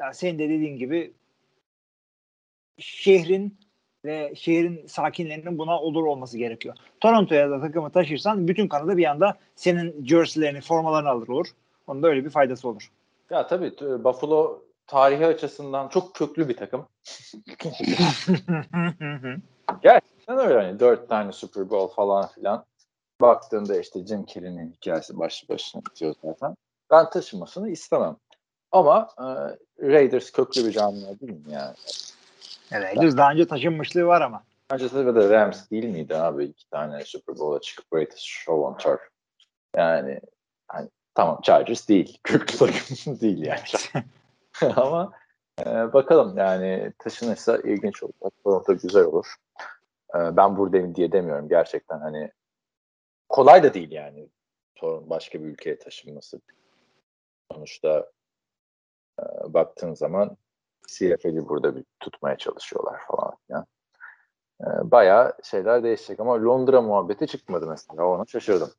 ya 0.00 0.12
senin 0.12 0.38
de 0.38 0.48
dediğin 0.48 0.78
gibi 0.78 1.12
şehrin 2.78 3.58
ve 4.04 4.32
şehrin 4.36 4.86
sakinlerinin 4.86 5.58
buna 5.58 5.80
olur 5.80 6.04
olması 6.04 6.38
gerekiyor. 6.38 6.74
Toronto'ya 7.00 7.50
da 7.50 7.60
takımı 7.60 7.90
taşırsan 7.90 8.48
bütün 8.48 8.68
Kanada 8.68 8.96
bir 8.96 9.04
anda 9.04 9.38
senin 9.56 10.06
jerseylerini, 10.06 10.60
formalarını 10.60 11.08
alır 11.08 11.28
olur. 11.28 11.46
Onun 11.86 12.02
da 12.02 12.08
öyle 12.08 12.24
bir 12.24 12.30
faydası 12.30 12.68
olur. 12.68 12.90
Ya 13.30 13.46
tabii 13.46 13.72
Buffalo 13.80 14.62
tarihi 14.86 15.26
açısından 15.26 15.88
çok 15.88 16.14
köklü 16.14 16.48
bir 16.48 16.56
takım. 16.56 16.86
Gerçekten 20.26 20.50
öyle 20.50 20.66
hani 20.66 20.80
dört 20.80 21.08
tane 21.08 21.32
Super 21.32 21.70
Bowl 21.70 21.94
falan 21.94 22.28
filan. 22.28 22.64
Baktığında 23.20 23.80
işte 23.80 24.06
Jim 24.06 24.24
Kelly'nin 24.24 24.72
hikayesi 24.72 25.18
başlı 25.18 25.48
başına 25.48 25.82
bitiyor 25.84 26.14
zaten. 26.24 26.56
Ben 26.90 27.10
taşımasını 27.10 27.70
istemem. 27.70 28.16
Ama 28.72 29.08
e, 29.18 29.24
Raiders 29.86 30.30
köklü 30.30 30.66
bir 30.66 30.72
camia 30.72 31.20
değil 31.20 31.32
mi 31.32 31.52
yani? 31.52 31.74
Raiders 32.72 33.16
daha 33.16 33.30
önce 33.32 33.46
taşınmışlığı 33.46 34.06
var 34.06 34.20
ama. 34.20 34.42
Öncesinde 34.70 35.14
de 35.14 35.30
Rams 35.30 35.70
değil 35.70 35.84
miydi 35.84 36.16
abi? 36.16 36.44
iki 36.44 36.70
tane 36.70 37.04
Super 37.04 37.38
Bowl'a 37.38 37.60
çıkıp 37.60 37.90
Greatest 37.90 38.24
Show 38.24 38.62
on 38.62 38.76
Turf. 38.76 39.00
Yani 39.76 40.20
hani, 40.68 40.88
tamam 41.14 41.40
Chargers 41.42 41.88
değil. 41.88 42.18
Köklü 42.24 42.58
takım 42.58 43.20
değil 43.20 43.42
yani. 43.42 44.04
Ama 44.76 45.12
e, 45.60 45.92
bakalım 45.92 46.38
yani 46.38 46.92
taşınırsa 46.98 47.56
ilginç 47.56 48.02
olur. 48.02 48.12
Toronto 48.44 48.76
güzel 48.78 49.04
olur. 49.04 49.26
E, 50.14 50.36
ben 50.36 50.56
buradayım 50.56 50.94
diye 50.94 51.12
demiyorum 51.12 51.48
gerçekten 51.48 52.00
hani 52.00 52.30
kolay 53.28 53.62
da 53.62 53.74
değil 53.74 53.90
yani 53.90 54.28
Toronto 54.74 55.10
başka 55.10 55.40
bir 55.40 55.46
ülkeye 55.46 55.78
taşınması. 55.78 56.40
Sonuçta 57.52 58.10
e, 59.20 59.24
baktığın 59.54 59.94
zaman 59.94 60.36
CFL'i 60.88 61.48
burada 61.48 61.76
bir 61.76 61.84
tutmaya 62.00 62.36
çalışıyorlar 62.36 63.00
falan 63.06 63.36
filan. 63.46 63.66
E, 64.60 64.90
bayağı 64.90 65.32
şeyler 65.42 65.82
değişecek 65.82 66.20
ama 66.20 66.44
Londra 66.44 66.82
muhabbeti 66.82 67.26
çıkmadı 67.26 67.66
mesela 67.66 68.06
ona 68.06 68.24
şaşırdım. 68.26 68.70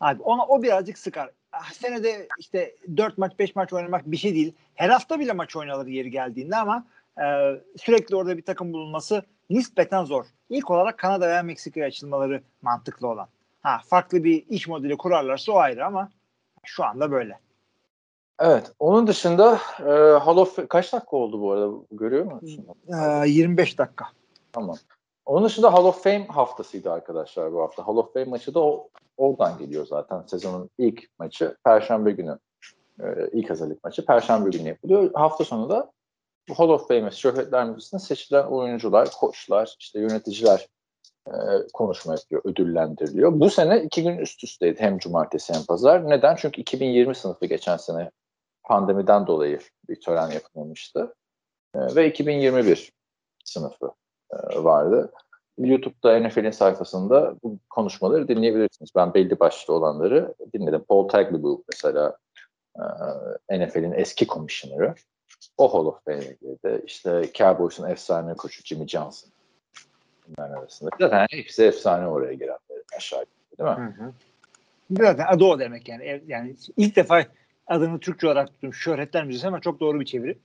Abi 0.00 0.22
ona 0.22 0.46
o 0.46 0.62
birazcık 0.62 0.98
sıkar. 0.98 1.30
Ah, 1.52 1.72
Senede 1.72 2.28
işte 2.38 2.76
4 2.96 3.18
maç 3.18 3.38
5 3.38 3.56
maç 3.56 3.72
oynamak 3.72 4.06
bir 4.06 4.16
şey 4.16 4.34
değil. 4.34 4.54
Her 4.74 4.88
hafta 4.88 5.20
bile 5.20 5.32
maç 5.32 5.56
oynanır 5.56 5.86
yeri 5.86 6.10
geldiğinde 6.10 6.56
ama 6.56 6.86
e, 7.18 7.24
sürekli 7.76 8.16
orada 8.16 8.36
bir 8.36 8.44
takım 8.44 8.72
bulunması 8.72 9.22
nispeten 9.50 10.04
zor. 10.04 10.24
İlk 10.50 10.70
olarak 10.70 10.98
Kanada 10.98 11.28
veya 11.28 11.42
Meksika'ya 11.42 11.86
açılmaları 11.86 12.42
mantıklı 12.62 13.08
olan. 13.08 13.28
Ha 13.60 13.80
farklı 13.86 14.24
bir 14.24 14.46
iş 14.48 14.68
modeli 14.68 14.96
kurarlarsa 14.96 15.52
o 15.52 15.56
ayrı 15.56 15.86
ama 15.86 16.08
şu 16.64 16.84
anda 16.84 17.10
böyle. 17.10 17.38
Evet. 18.38 18.72
Onun 18.78 19.06
dışında 19.06 19.58
e, 19.80 20.18
Hall 20.18 20.36
of 20.36 20.68
kaç 20.68 20.92
dakika 20.92 21.16
oldu 21.16 21.40
bu 21.40 21.52
arada? 21.52 21.72
Görüyor 21.90 22.24
musun? 22.24 22.66
E, 23.24 23.28
25 23.28 23.78
dakika. 23.78 24.06
Tamam. 24.52 24.76
Onun 25.26 25.44
dışında 25.44 25.72
Hall 25.72 25.84
of 25.84 26.02
Fame 26.02 26.26
haftasıydı 26.26 26.92
arkadaşlar 26.92 27.52
bu 27.52 27.62
hafta. 27.62 27.86
Hall 27.86 27.96
of 27.96 28.12
Fame 28.12 28.24
maçı 28.24 28.54
da 28.54 28.60
o, 28.60 28.88
oradan 29.16 29.58
geliyor 29.58 29.86
zaten. 29.86 30.22
Sezonun 30.26 30.70
ilk 30.78 31.08
maçı 31.18 31.56
Perşembe 31.64 32.10
günü. 32.10 32.38
E, 33.00 33.06
ilk 33.32 33.50
hazırlık 33.50 33.84
maçı 33.84 34.06
Perşembe 34.06 34.50
günü 34.50 34.68
yapılıyor. 34.68 35.10
Hafta 35.14 35.44
sonu 35.44 35.68
da 35.68 35.92
Hall 36.50 36.68
of 36.68 36.88
Fame 36.88 37.10
Şöhretler 37.10 37.64
Müzesi'nde 37.64 38.00
seçilen 38.00 38.44
oyuncular, 38.44 39.10
koçlar, 39.10 39.76
işte 39.78 40.00
yöneticiler 40.00 40.68
e, 41.28 41.32
konuşma 41.72 42.12
yapıyor, 42.12 42.42
ödüllendiriliyor. 42.44 43.40
Bu 43.40 43.50
sene 43.50 43.82
iki 43.82 44.02
gün 44.02 44.18
üst 44.18 44.44
üsteydi 44.44 44.80
hem 44.80 44.98
cumartesi 44.98 45.54
hem 45.54 45.64
pazar. 45.64 46.10
Neden? 46.10 46.36
Çünkü 46.36 46.60
2020 46.60 47.14
sınıfı 47.14 47.46
geçen 47.46 47.76
sene 47.76 48.10
pandemiden 48.62 49.26
dolayı 49.26 49.58
bir 49.88 50.00
tören 50.00 50.30
yapılmamıştı. 50.30 51.14
E, 51.74 51.78
ve 51.94 52.08
2021 52.08 52.92
sınıfı 53.44 53.92
e, 54.32 54.64
vardı. 54.64 55.12
YouTube'da 55.58 56.20
NFL'in 56.20 56.50
sayfasında 56.50 57.34
bu 57.42 57.58
konuşmaları 57.70 58.28
dinleyebilirsiniz. 58.28 58.90
Ben 58.96 59.14
belli 59.14 59.40
başlı 59.40 59.74
olanları 59.74 60.34
dinledim. 60.54 60.84
Paul 60.88 61.08
Tagliabue 61.08 61.62
mesela 61.72 62.16
e, 63.50 63.66
NFL'in 63.66 63.92
eski 63.92 64.26
komisyoneri. 64.26 64.94
O 65.58 65.74
Hall 65.74 65.86
of 65.86 66.04
Fame'e 66.04 66.36
girdi. 66.42 66.82
İşte 66.86 67.30
Cowboys'un 67.34 67.88
efsane 67.88 68.34
koçu 68.34 68.62
Jimmy 68.64 68.88
Johnson. 68.88 69.30
Bunların 70.28 70.56
arasında. 70.56 70.90
Zaten 71.00 71.26
hepsi 71.30 71.64
efsane 71.64 72.06
oraya 72.06 72.32
girenler 72.32 72.82
aşağı 72.96 73.24
değil 73.58 73.70
mi? 73.70 73.76
Hı 73.76 74.04
hı. 74.04 74.12
Zaten 74.90 75.26
adı 75.28 75.44
o 75.44 75.58
demek 75.58 75.88
yani. 75.88 76.22
Yani 76.26 76.56
ilk 76.76 76.96
defa 76.96 77.24
adını 77.66 78.00
Türkçe 78.00 78.26
olarak 78.26 78.52
tuttum. 78.52 78.74
Şöhretler 78.74 79.24
Müzesi 79.24 79.46
ama 79.46 79.60
çok 79.60 79.80
doğru 79.80 80.00
bir 80.00 80.04
çeviri. 80.04 80.38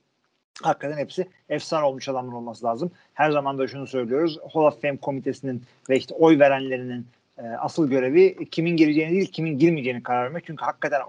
Hakikaten 0.62 0.98
hepsi 0.98 1.28
efsane 1.48 1.84
olmuş 1.84 2.08
adamlar 2.08 2.32
olması 2.32 2.66
lazım. 2.66 2.90
Her 3.14 3.30
zaman 3.30 3.58
da 3.58 3.68
şunu 3.68 3.86
söylüyoruz. 3.86 4.38
Hall 4.52 4.62
of 4.62 4.82
Fame 4.82 4.96
komitesinin 4.96 5.62
ve 5.90 5.96
işte 5.96 6.14
oy 6.14 6.38
verenlerinin 6.38 7.06
e, 7.38 7.42
asıl 7.42 7.90
görevi 7.90 8.48
kimin 8.50 8.76
gireceğini 8.76 9.12
değil 9.12 9.32
kimin 9.32 9.58
girmeyeceğini 9.58 10.02
karar 10.02 10.24
vermek. 10.24 10.46
Çünkü 10.46 10.64
hakikaten 10.64 11.02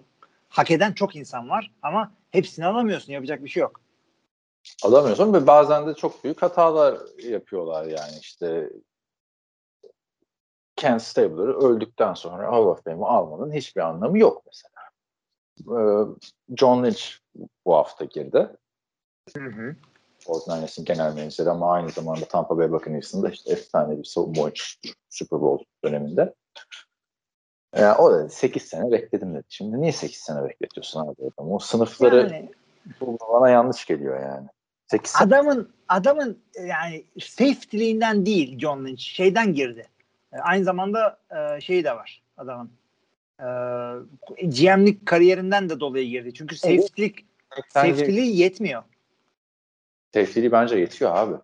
hak 0.49 0.71
eden 0.71 0.93
çok 0.93 1.15
insan 1.15 1.49
var 1.49 1.71
ama 1.81 2.11
hepsini 2.31 2.65
alamıyorsun. 2.65 3.13
Yapacak 3.13 3.43
bir 3.43 3.49
şey 3.49 3.61
yok. 3.61 3.80
Alamıyorsun 4.83 5.33
ve 5.33 5.47
bazen 5.47 5.87
de 5.87 5.93
çok 5.93 6.23
büyük 6.23 6.41
hatalar 6.41 6.99
yapıyorlar 7.17 7.85
yani 7.85 8.17
işte 8.21 8.69
Ken 10.75 10.97
Stabler'ı 10.97 11.57
öldükten 11.57 12.13
sonra 12.13 12.51
Hall 12.51 12.65
of 12.65 12.83
Fame'i 12.83 13.05
almanın 13.05 13.53
hiçbir 13.53 13.81
anlamı 13.81 14.19
yok 14.19 14.43
mesela. 14.45 14.81
Ee, 15.59 16.05
John 16.57 16.83
Lynch 16.83 17.03
bu 17.65 17.75
hafta 17.75 18.05
girdi. 18.05 18.49
Hı 19.37 19.43
hı. 19.43 19.75
Fortnite'ın 20.19 20.85
genel 20.85 21.15
menajeri 21.15 21.49
ama 21.49 21.73
aynı 21.73 21.89
zamanda 21.89 22.25
Tampa 22.25 22.57
Bay 22.57 22.71
Buccaneers'ın 22.71 23.23
da 23.23 23.29
işte 23.29 23.51
efsane 23.51 23.97
bir 23.97 24.03
savunma 24.03 24.41
oyuncusu 24.41 24.79
Super 25.09 25.41
Bowl 25.41 25.63
döneminde. 25.83 26.33
Yani 27.75 27.97
o 27.97 28.11
da 28.11 28.29
8 28.29 28.63
sene 28.63 28.91
bekledim 28.91 29.35
dedi. 29.35 29.43
Şimdi 29.49 29.81
niye 29.81 29.91
8 29.91 30.17
sene 30.17 30.49
bekletiyorsun 30.49 30.99
abi 30.99 31.15
adamı? 31.21 31.55
O 31.55 31.59
sınıfları 31.59 32.17
Yani 32.17 32.51
bu 33.01 33.17
bana 33.33 33.49
yanlış 33.49 33.85
geliyor 33.85 34.21
yani. 34.21 34.47
8 34.87 35.11
sene 35.11 35.27
adamın 35.27 35.73
adamın 35.87 36.39
yani 36.67 37.05
safety'liğinden 37.19 38.25
değil 38.25 38.59
John 38.59 38.85
Lynch 38.85 39.01
şeyden 39.01 39.53
girdi. 39.53 39.87
E, 40.33 40.37
aynı 40.37 40.63
zamanda 40.63 41.19
e, 41.31 41.61
şeyi 41.61 41.83
de 41.83 41.91
var 41.91 42.23
adamın. 42.37 42.71
E, 43.39 43.45
GM'lik 44.47 45.05
kariyerinden 45.05 45.69
de 45.69 45.79
dolayı 45.79 46.07
girdi. 46.07 46.33
Çünkü 46.33 46.55
safety'lik 46.55 47.25
safety'liği 47.69 48.37
yetmiyor. 48.37 48.83
tefsiri 50.11 50.51
bence 50.51 50.77
yetiyor 50.77 51.15
abi. 51.15 51.35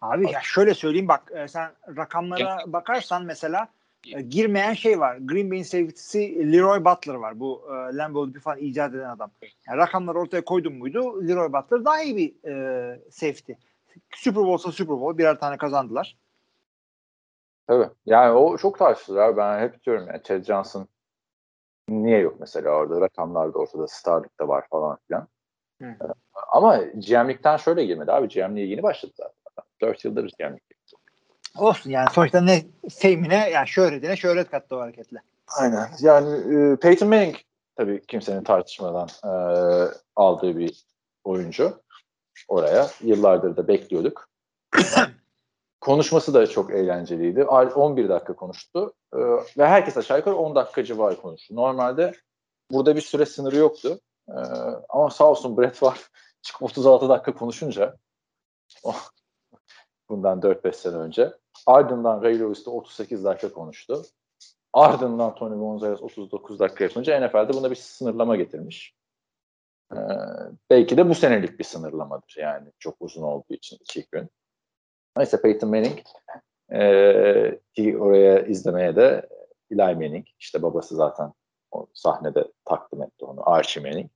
Abi 0.00 0.32
ya 0.32 0.40
şöyle 0.42 0.74
söyleyeyim 0.74 1.08
bak 1.08 1.32
e, 1.34 1.48
sen 1.48 1.70
rakamlara 1.96 2.58
bakarsan 2.66 3.24
mesela 3.24 3.62
e, 3.62 3.79
girmeyen 4.02 4.74
şey 4.74 5.00
var. 5.00 5.16
Green 5.16 5.50
Bay'in 5.50 5.62
safety'si 5.62 6.52
Leroy 6.52 6.84
Butler 6.84 7.14
var. 7.14 7.40
Bu 7.40 7.62
e, 7.68 7.96
Lambeau 7.96 8.34
bir 8.34 8.40
falan 8.40 8.58
icat 8.58 8.94
eden 8.94 9.08
adam. 9.10 9.30
Yani 9.68 9.78
rakamları 9.78 10.18
ortaya 10.18 10.44
koydum 10.44 10.78
muydu 10.78 11.28
Leroy 11.28 11.52
Butler 11.52 11.84
daha 11.84 12.02
iyi 12.02 12.16
bir 12.16 12.48
e, 12.48 13.00
safety. 13.10 13.52
Super 14.14 14.42
Bowl'sa 14.44 14.72
Super 14.72 15.00
Bowl 15.00 15.18
birer 15.18 15.40
tane 15.40 15.56
kazandılar. 15.56 16.16
Tabii. 17.66 17.88
Yani 18.06 18.32
o 18.32 18.56
çok 18.56 18.78
tartışılır 18.78 19.18
abi. 19.18 19.36
Ben 19.36 19.60
hep 19.60 19.82
diyorum 19.82 20.06
yani 20.06 20.22
Chad 20.22 20.42
Johnson 20.42 20.88
niye 21.88 22.18
yok 22.18 22.36
mesela 22.40 22.70
orada? 22.70 23.00
Rakamlar 23.00 23.54
da 23.54 23.58
ortada. 23.58 23.86
Starlık 23.86 24.40
da 24.40 24.48
var 24.48 24.66
falan 24.70 24.98
filan. 25.06 25.28
Hı. 25.82 25.96
Ama 26.52 26.76
GM'likten 26.76 27.56
şöyle 27.56 27.84
girmedi 27.84 28.12
abi. 28.12 28.28
GM'liğe 28.28 28.66
yeni 28.66 28.82
başladı 28.82 29.12
zaten. 29.16 29.34
4 29.80 30.04
yıldır 30.04 30.30
GM'lik. 30.38 30.69
Olsun 31.58 31.90
yani 31.90 32.08
sonuçta 32.12 32.40
ne 32.40 32.62
fame'ine 32.90 33.50
yani 33.50 33.68
şöhretine 33.68 34.16
şöhret 34.16 34.50
kattı 34.50 34.76
o 34.76 34.80
hareketle. 34.80 35.18
Aynen. 35.58 35.88
Yani 36.00 36.56
e, 36.56 36.76
Peyton 36.76 37.08
Manning 37.08 37.36
tabii 37.76 38.02
kimsenin 38.06 38.44
tartışmadan 38.44 39.08
e, 39.24 39.32
aldığı 40.16 40.58
bir 40.58 40.84
oyuncu 41.24 41.82
oraya. 42.48 42.90
Yıllardır 43.00 43.56
da 43.56 43.68
bekliyorduk. 43.68 44.28
Konuşması 45.80 46.34
da 46.34 46.46
çok 46.46 46.70
eğlenceliydi. 46.70 47.44
11 47.44 48.08
dakika 48.08 48.32
konuştu 48.36 48.92
e, 49.14 49.18
ve 49.58 49.68
herkes 49.68 49.96
aşağı 49.96 50.18
yukarı 50.18 50.36
10 50.36 50.54
dakika 50.54 50.84
civarı 50.84 51.16
konuştu. 51.16 51.56
Normalde 51.56 52.14
burada 52.70 52.96
bir 52.96 53.00
süre 53.00 53.26
sınırı 53.26 53.56
yoktu. 53.56 54.00
E, 54.28 54.38
ama 54.88 55.10
sağ 55.10 55.24
olsun 55.24 55.56
Brett 55.56 55.82
var 55.82 56.10
çıkıp 56.42 56.62
36 56.62 57.08
dakika 57.08 57.34
konuşunca 57.34 57.96
oh, 58.82 59.10
bundan 60.08 60.40
4-5 60.40 60.72
sene 60.72 60.96
önce 60.96 61.32
ardından 61.66 62.22
Ray 62.22 62.40
Lewis 62.40 62.66
de 62.66 62.70
38 62.70 63.24
dakika 63.24 63.52
konuştu. 63.52 64.02
Ardından 64.72 65.34
Tony 65.34 65.58
Gonzalez 65.58 66.02
39 66.02 66.58
dakika 66.58 66.84
yapınca 66.84 67.26
NFL'de 67.26 67.52
buna 67.52 67.70
bir 67.70 67.76
sınırlama 67.76 68.36
getirmiş. 68.36 68.94
Ee, 69.92 69.96
belki 70.70 70.96
de 70.96 71.08
bu 71.08 71.14
senelik 71.14 71.58
bir 71.58 71.64
sınırlamadır 71.64 72.36
yani 72.38 72.68
çok 72.78 72.96
uzun 73.00 73.22
olduğu 73.22 73.54
için 73.54 73.78
iki 73.80 74.06
gün. 74.12 74.30
Neyse 75.16 75.42
Peyton 75.42 75.70
Manning 75.70 75.98
ee, 76.72 77.60
ki 77.74 77.98
oraya 77.98 78.46
izlemeye 78.46 78.96
de 78.96 79.28
Eli 79.70 79.94
Manning 79.94 80.26
işte 80.38 80.62
babası 80.62 80.96
zaten 80.96 81.32
o 81.70 81.86
sahnede 81.94 82.52
takdim 82.64 83.02
etti 83.02 83.24
onu 83.24 83.50
Archie 83.50 83.82
Manning. 83.82 84.10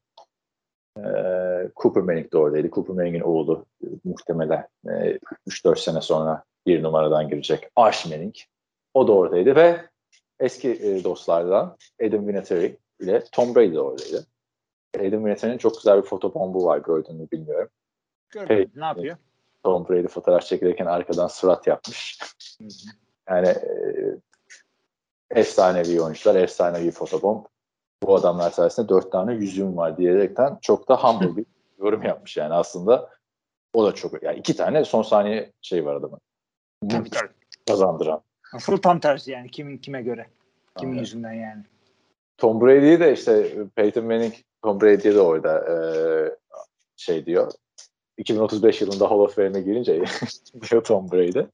Ee, 0.98 1.70
Cooper 1.76 2.02
Manning 2.02 2.32
de 2.32 2.38
oradaydı. 2.38 2.70
Cooper 2.70 2.96
Manning'in 2.96 3.20
oğlu 3.20 3.66
e, 3.84 3.86
muhtemelen 4.04 4.68
e, 4.86 5.18
3-4 5.48 5.76
sene 5.76 6.00
sonra 6.00 6.44
bir 6.66 6.82
numaradan 6.82 7.28
girecek 7.28 7.68
Archie 7.76 8.16
Manning. 8.16 8.34
O 8.94 9.08
da 9.08 9.12
oradaydı 9.12 9.56
ve 9.56 9.88
eski 10.40 10.70
e, 10.70 11.04
dostlardan 11.04 11.76
Adam 12.06 12.28
Vinatieri 12.28 12.78
ile 13.00 13.24
Tom 13.32 13.54
Brady 13.54 13.74
de 13.74 13.80
oradaydı. 13.80 14.26
Adam 14.98 15.24
Vinatieri'nin 15.24 15.58
çok 15.58 15.76
güzel 15.76 16.02
bir 16.02 16.06
fotobombu 16.06 16.64
var 16.64 16.78
gördün 16.78 17.16
mü 17.16 17.28
bilmiyorum. 17.32 17.68
Gördüm. 18.30 18.56
Hey. 18.56 18.68
Ne 18.74 18.84
yapıyor? 18.84 19.16
Tom 19.64 19.88
Brady 19.88 20.06
fotoğraf 20.06 20.42
çekilirken 20.42 20.86
arkadan 20.86 21.26
surat 21.26 21.66
yapmış. 21.66 22.18
yani 23.28 23.48
e, 23.48 23.70
efsanevi 25.30 26.00
oyuncular, 26.00 26.34
efsanevi 26.34 26.90
fotobomb. 26.90 27.44
Bu 28.02 28.14
adamlar 28.14 28.50
sayesinde 28.50 28.88
dört 28.88 29.12
tane 29.12 29.34
yüzüğüm 29.34 29.76
var 29.76 29.96
diyerekten 29.96 30.58
çok 30.62 30.88
da 30.88 30.96
humble 30.96 31.36
bir 31.36 31.46
yorum 31.78 32.02
yapmış 32.02 32.36
yani 32.36 32.54
aslında. 32.54 33.10
O 33.74 33.86
da 33.86 33.94
çok 33.94 34.22
yani 34.22 34.38
iki 34.38 34.56
tane 34.56 34.84
son 34.84 35.02
saniye 35.02 35.52
şey 35.62 35.84
var 35.84 35.94
adamın. 35.94 36.20
Tabii 36.88 37.10
tabii. 37.10 37.32
Kazandıran. 37.68 38.22
Asıl 38.52 38.76
tam 38.76 39.00
tersi 39.00 39.30
yani 39.30 39.50
kimin 39.50 39.78
kime 39.78 40.02
göre. 40.02 40.26
Kimin 40.78 40.92
Aynen. 40.92 41.00
yüzünden 41.00 41.32
yani. 41.32 41.62
Tom 42.38 42.60
Brady'yi 42.60 43.00
de 43.00 43.12
işte 43.12 43.52
Peyton 43.76 44.04
Manning 44.04 44.34
Tom 44.62 44.80
Brady'ye 44.80 45.14
de 45.14 45.20
orada 45.20 45.58
e, 45.58 45.76
şey 46.96 47.26
diyor. 47.26 47.52
2035 48.18 48.80
yılında 48.80 49.10
Hall 49.10 49.18
of 49.18 49.34
Fame'e 49.34 49.60
girince 49.60 50.04
diyor 50.70 50.84
Tom 50.84 51.12
Brady. 51.12 51.46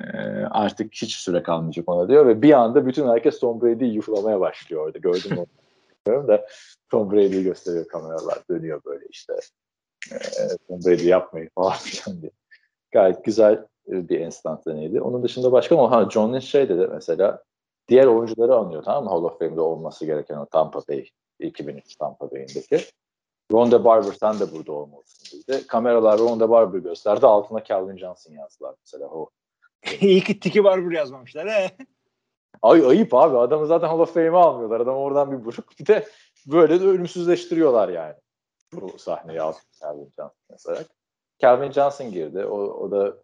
E, 0.00 0.06
artık 0.50 0.94
hiç 0.94 1.14
süre 1.16 1.42
kalmayacak 1.42 1.88
ona 1.88 2.08
diyor 2.08 2.26
ve 2.26 2.42
bir 2.42 2.52
anda 2.52 2.86
bütün 2.86 3.08
herkes 3.08 3.40
Tom 3.40 3.60
Brady'yi 3.60 3.94
yuhlamaya 3.94 4.40
başlıyor 4.40 4.86
orada. 4.86 4.98
Gördün 4.98 5.32
mü? 5.32 5.46
Bilmiyorum 6.06 6.28
da 6.28 6.46
Tom 6.90 7.12
Brady'yi 7.12 7.44
gösteriyor 7.44 7.88
kameralar. 7.88 8.38
Dönüyor 8.50 8.80
böyle 8.84 9.04
işte. 9.10 9.34
E, 10.12 10.18
Tom 10.68 10.80
Brady 10.84 11.06
yapmayın 11.06 11.50
falan 11.54 11.72
filan 11.78 12.22
diye. 12.22 12.30
Gayet 12.92 13.24
güzel 13.24 13.66
bir 13.88 14.20
enstantaneydi. 14.20 15.00
Onun 15.00 15.22
dışında 15.22 15.52
başka 15.52 15.76
mı? 15.76 15.86
Ha, 15.86 16.10
John 16.10 16.32
Lynch 16.32 16.44
şey 16.44 16.68
dedi 16.68 16.88
mesela 16.92 17.42
diğer 17.88 18.06
oyuncuları 18.06 18.54
anıyor 18.54 18.82
tamam 18.82 19.04
mı? 19.04 19.10
Hall 19.10 19.22
of 19.22 19.38
Fame'de 19.38 19.60
olması 19.60 20.06
gereken 20.06 20.36
o 20.36 20.46
Tampa 20.46 20.80
Bay 20.88 21.08
2003 21.40 21.96
Tampa 21.96 22.30
Bay'indeki. 22.30 22.80
Ronda 23.52 23.84
Barber 23.84 24.12
sen 24.12 24.40
de 24.40 24.52
burada 24.52 24.72
olmalısın 24.72 25.42
dedi. 25.48 25.66
Kameralar 25.66 26.18
Ronda 26.18 26.50
Barber 26.50 26.78
gösterdi. 26.78 27.26
Altına 27.26 27.64
Calvin 27.64 27.96
Johnson 27.96 28.32
yazdılar 28.32 28.74
mesela. 28.80 29.08
O. 29.08 29.30
İyi 30.00 30.20
ki 30.20 30.40
tiki 30.40 30.64
buraya 30.64 30.96
yazmamışlar. 30.96 31.48
He. 31.48 31.70
Ay 32.62 32.86
ayıp 32.86 33.14
abi. 33.14 33.38
Adamı 33.38 33.66
zaten 33.66 33.88
Hall 33.88 33.98
of 33.98 34.14
Fame'e 34.14 34.30
almıyorlar. 34.30 34.80
Adam 34.80 34.96
oradan 34.96 35.32
bir 35.32 35.44
buruk. 35.44 35.78
Bir 35.80 35.86
de 35.86 36.06
böyle 36.46 36.80
de 36.80 36.84
ölümsüzleştiriyorlar 36.84 37.88
yani. 37.88 38.14
Bu 38.72 38.98
sahneyi 38.98 39.42
aldı 39.42 39.58
Calvin 39.80 40.10
Johnson 40.16 40.36
mesela. 40.50 40.84
Calvin 41.38 41.72
Johnson 41.72 42.10
girdi. 42.10 42.44
O, 42.44 42.58
o 42.58 42.90
da 42.90 43.16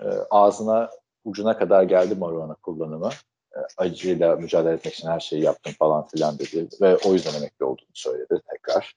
e, 0.00 0.08
ağzına 0.30 0.90
ucuna 1.24 1.58
kadar 1.58 1.82
geldi 1.82 2.14
marijuana 2.14 2.54
kullanımı. 2.54 3.10
E, 3.56 3.58
acıyla 3.76 4.36
mücadele 4.36 4.72
etmek 4.72 4.94
için 4.94 5.08
her 5.08 5.20
şeyi 5.20 5.42
yaptım 5.42 5.72
falan 5.78 6.06
filan 6.06 6.38
dedi. 6.38 6.68
Ve 6.80 6.96
o 6.96 7.12
yüzden 7.12 7.34
emekli 7.34 7.64
olduğunu 7.64 7.94
söyledi 7.94 8.40
tekrar. 8.50 8.94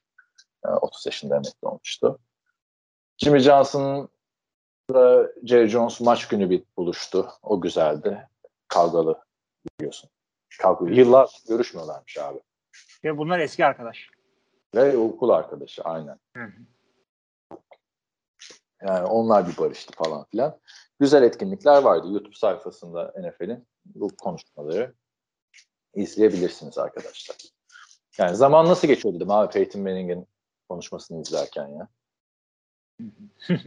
E, 0.66 0.70
30 0.70 1.06
yaşında 1.06 1.36
emekli 1.36 1.68
olmuştu. 1.68 2.20
Jimmy 3.18 3.40
Johnson 3.40 4.10
ve 4.94 5.32
Jerry 5.44 5.68
Jones 5.68 6.02
maç 6.02 6.28
günü 6.28 6.50
bir 6.50 6.64
buluştu. 6.78 7.30
O 7.44 7.62
güzeldi. 7.62 8.28
Kavgalı 8.68 9.22
biliyorsun. 9.80 10.10
Kavgalı. 10.62 10.92
Yıllar 10.92 11.30
görüşmüyorlarmış 11.50 12.18
abi. 12.18 12.40
Ve 13.04 13.18
bunlar 13.18 13.40
eski 13.40 13.66
arkadaş. 13.66 14.10
Ve 14.76 14.98
okul 14.98 15.30
arkadaşı 15.30 15.84
aynen. 15.84 16.20
Hı 16.38 16.44
hı. 16.44 16.62
Yani 18.82 19.06
onlar 19.06 19.48
bir 19.48 19.58
barıştı 19.58 19.94
falan 19.96 20.26
filan. 20.26 20.60
Güzel 21.00 21.24
etkinlikler 21.24 21.82
vardı. 21.82 22.08
YouTube 22.12 22.36
sayfasında 22.36 23.14
NFL'in 23.20 23.68
bu 23.86 24.08
konuşmaları 24.18 24.94
izleyebilirsiniz 25.94 26.78
arkadaşlar. 26.78 27.38
Yani 28.18 28.36
zaman 28.36 28.66
nasıl 28.66 28.88
geçiyor 28.88 29.16
dedim 29.16 29.32
abi 29.32 29.54
Peyton 29.54 29.82
Manning'in 29.82 30.28
konuşmasını 30.70 31.22
izlerken 31.22 31.68
ya. 31.68 31.88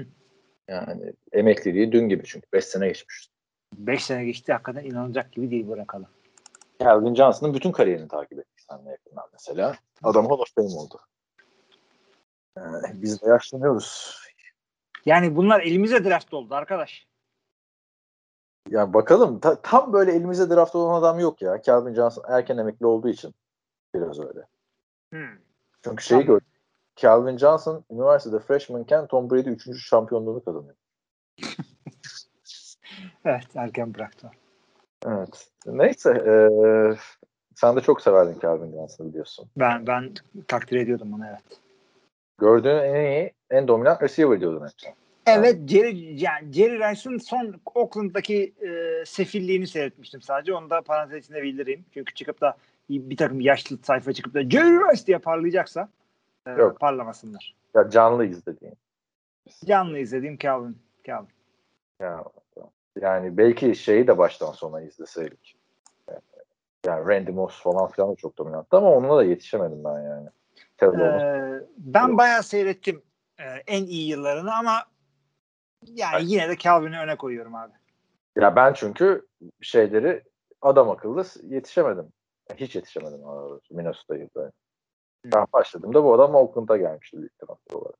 yani 0.69 1.13
emekliliği 1.33 1.93
dün 1.93 2.09
gibi 2.09 2.23
çünkü 2.27 2.47
5 2.53 2.65
sene 2.65 2.89
geçmiş. 2.89 3.31
5 3.75 4.05
sene 4.05 4.25
geçti 4.25 4.53
hakikaten 4.53 4.85
inanılacak 4.85 5.33
gibi 5.33 5.51
değil 5.51 5.69
bırakalım. 5.69 6.09
Calvin 6.83 7.15
Johnson'ın 7.15 7.55
bütün 7.55 7.73
kariyerini 7.73 8.09
takip 8.09 8.39
ettik 8.39 8.61
seninle 8.71 8.91
yakından 8.91 9.29
mesela. 9.33 9.75
Adam 10.03 10.27
Hall 10.27 10.39
of 10.39 10.55
Fame 10.55 10.69
oldu. 10.69 11.01
Yani 12.57 13.03
biz 13.03 13.23
de 13.23 13.29
yaşlanıyoruz. 13.29 14.20
Yani 15.07 15.37
bunlar 15.37 15.61
elimize 15.61 16.05
draft 16.05 16.35
oldu 16.35 16.55
arkadaş. 16.55 17.07
Yani 18.69 18.95
bakalım 18.95 19.41
ta- 19.41 19.63
tam 19.63 19.93
böyle 19.93 20.13
elimize 20.13 20.51
draft 20.51 20.75
olan 20.75 21.01
adam 21.01 21.21
yok 21.21 21.43
ya. 21.43 21.63
Calvin 21.63 21.95
Johnson 21.95 22.25
erken 22.29 22.59
emekli 22.59 22.87
olduğu 22.87 23.09
için 23.09 23.35
biraz 23.95 24.21
öyle. 24.21 24.41
Hmm. 25.13 25.39
Çünkü 25.85 26.05
şeyi 26.05 26.21
Tamam. 26.27 26.27
gör. 26.27 26.41
Calvin 26.97 27.37
Johnson 27.39 27.85
üniversitede 27.91 28.39
freshmanken 28.39 29.07
Tom 29.07 29.31
Brady 29.31 29.51
3. 29.51 29.79
şampiyonluğunu 29.89 30.45
kazanıyor. 30.45 30.75
Evet 33.25 33.45
erken 33.57 33.95
bıraktı. 33.95 34.31
Evet. 35.07 35.49
Neyse. 35.67 36.23
eee, 36.27 36.97
sen 37.55 37.77
de 37.77 37.81
çok 37.81 38.01
severdin 38.03 38.41
Calvin 38.41 38.73
Johnson'ı 38.73 39.09
biliyorsun. 39.09 39.49
Ben 39.57 39.87
ben 39.87 40.15
takdir 40.49 40.77
ediyordum 40.77 41.13
onu 41.15 41.27
evet. 41.27 41.61
Gördüğün 42.39 42.77
en 42.77 42.95
iyi, 43.11 43.33
en 43.51 43.69
dominant 43.69 44.03
receiver 44.03 44.41
diyordun 44.41 44.67
hep. 44.67 44.95
Evet 45.27 45.69
Jerry, 45.69 46.25
yani 46.25 46.53
Jerry 46.53 46.79
Rice'ın 46.79 47.19
son 47.19 47.61
Oakland'daki 47.75 48.55
e, 48.61 49.05
sefilliğini 49.07 49.67
seyretmiştim 49.67 50.23
sadece. 50.23 50.55
Onu 50.55 50.71
da 50.71 50.81
parantez 50.83 51.25
içinde 51.25 51.43
bildireyim. 51.43 51.85
Çünkü 51.95 52.15
çıkıp 52.15 52.41
da 52.41 52.57
bir 52.91 53.17
takım 53.17 53.41
yaşlı 53.41 53.79
sayfa 53.83 54.13
çıkıp 54.13 54.35
da 54.35 54.51
Jerry 54.51 54.93
Rice 54.93 55.07
diye 55.07 55.19
parlayacaksa 55.19 55.89
e, 56.47 56.51
Yok. 56.51 56.81
parlamasınlar. 56.81 57.55
Ya 57.75 57.91
canlı 57.91 58.27
izlediğin. 58.27 58.75
Canlı 59.65 59.99
izlediğim 59.99 60.39
Calvin. 60.39 60.79
Calvin. 61.05 61.29
Ya, 62.01 62.25
yani 63.01 63.37
belki 63.37 63.77
şeyi 63.77 64.07
de 64.07 64.19
baştan 64.19 64.53
sona 64.53 64.81
izleseydik. 64.81 65.57
Yani 66.87 67.09
Randy 67.09 67.31
Moss 67.31 67.63
falan 67.63 67.91
filan 67.91 68.11
da 68.11 68.17
çok 68.17 68.39
dominanttı 68.39 68.77
ama 68.77 68.93
onunla 68.93 69.17
da 69.17 69.25
yetişemedim 69.25 69.85
ben 69.85 70.01
yani. 70.01 70.29
Ee, 70.83 71.61
ben 71.79 72.19
bayağı 72.19 72.43
seyrettim 72.43 73.03
e, 73.41 73.63
en 73.67 73.87
iyi 73.87 74.09
yıllarını 74.09 74.55
ama 74.55 74.85
yani 75.87 76.25
yine 76.33 76.49
de 76.49 76.59
Calvin'i 76.59 76.99
öne 76.99 77.17
koyuyorum 77.17 77.55
abi. 77.55 77.73
Ya 78.37 78.57
ben 78.57 78.73
çünkü 78.73 79.27
şeyleri 79.61 80.23
adam 80.63 80.91
akıllı 80.91 81.25
yetişemedim. 81.43 82.13
Hiç 82.57 82.77
yetişemedim 82.77 83.21
Minnesota 83.71 84.17
yılları. 84.17 84.53
Ben 85.25 85.47
başladığımda 85.53 86.05
bu 86.05 86.15
adam 86.15 86.35
Oakland'a 86.35 86.77
gelmişti 86.77 87.19
büyük 87.19 87.39
transfer 87.39 87.75
olarak. 87.75 87.99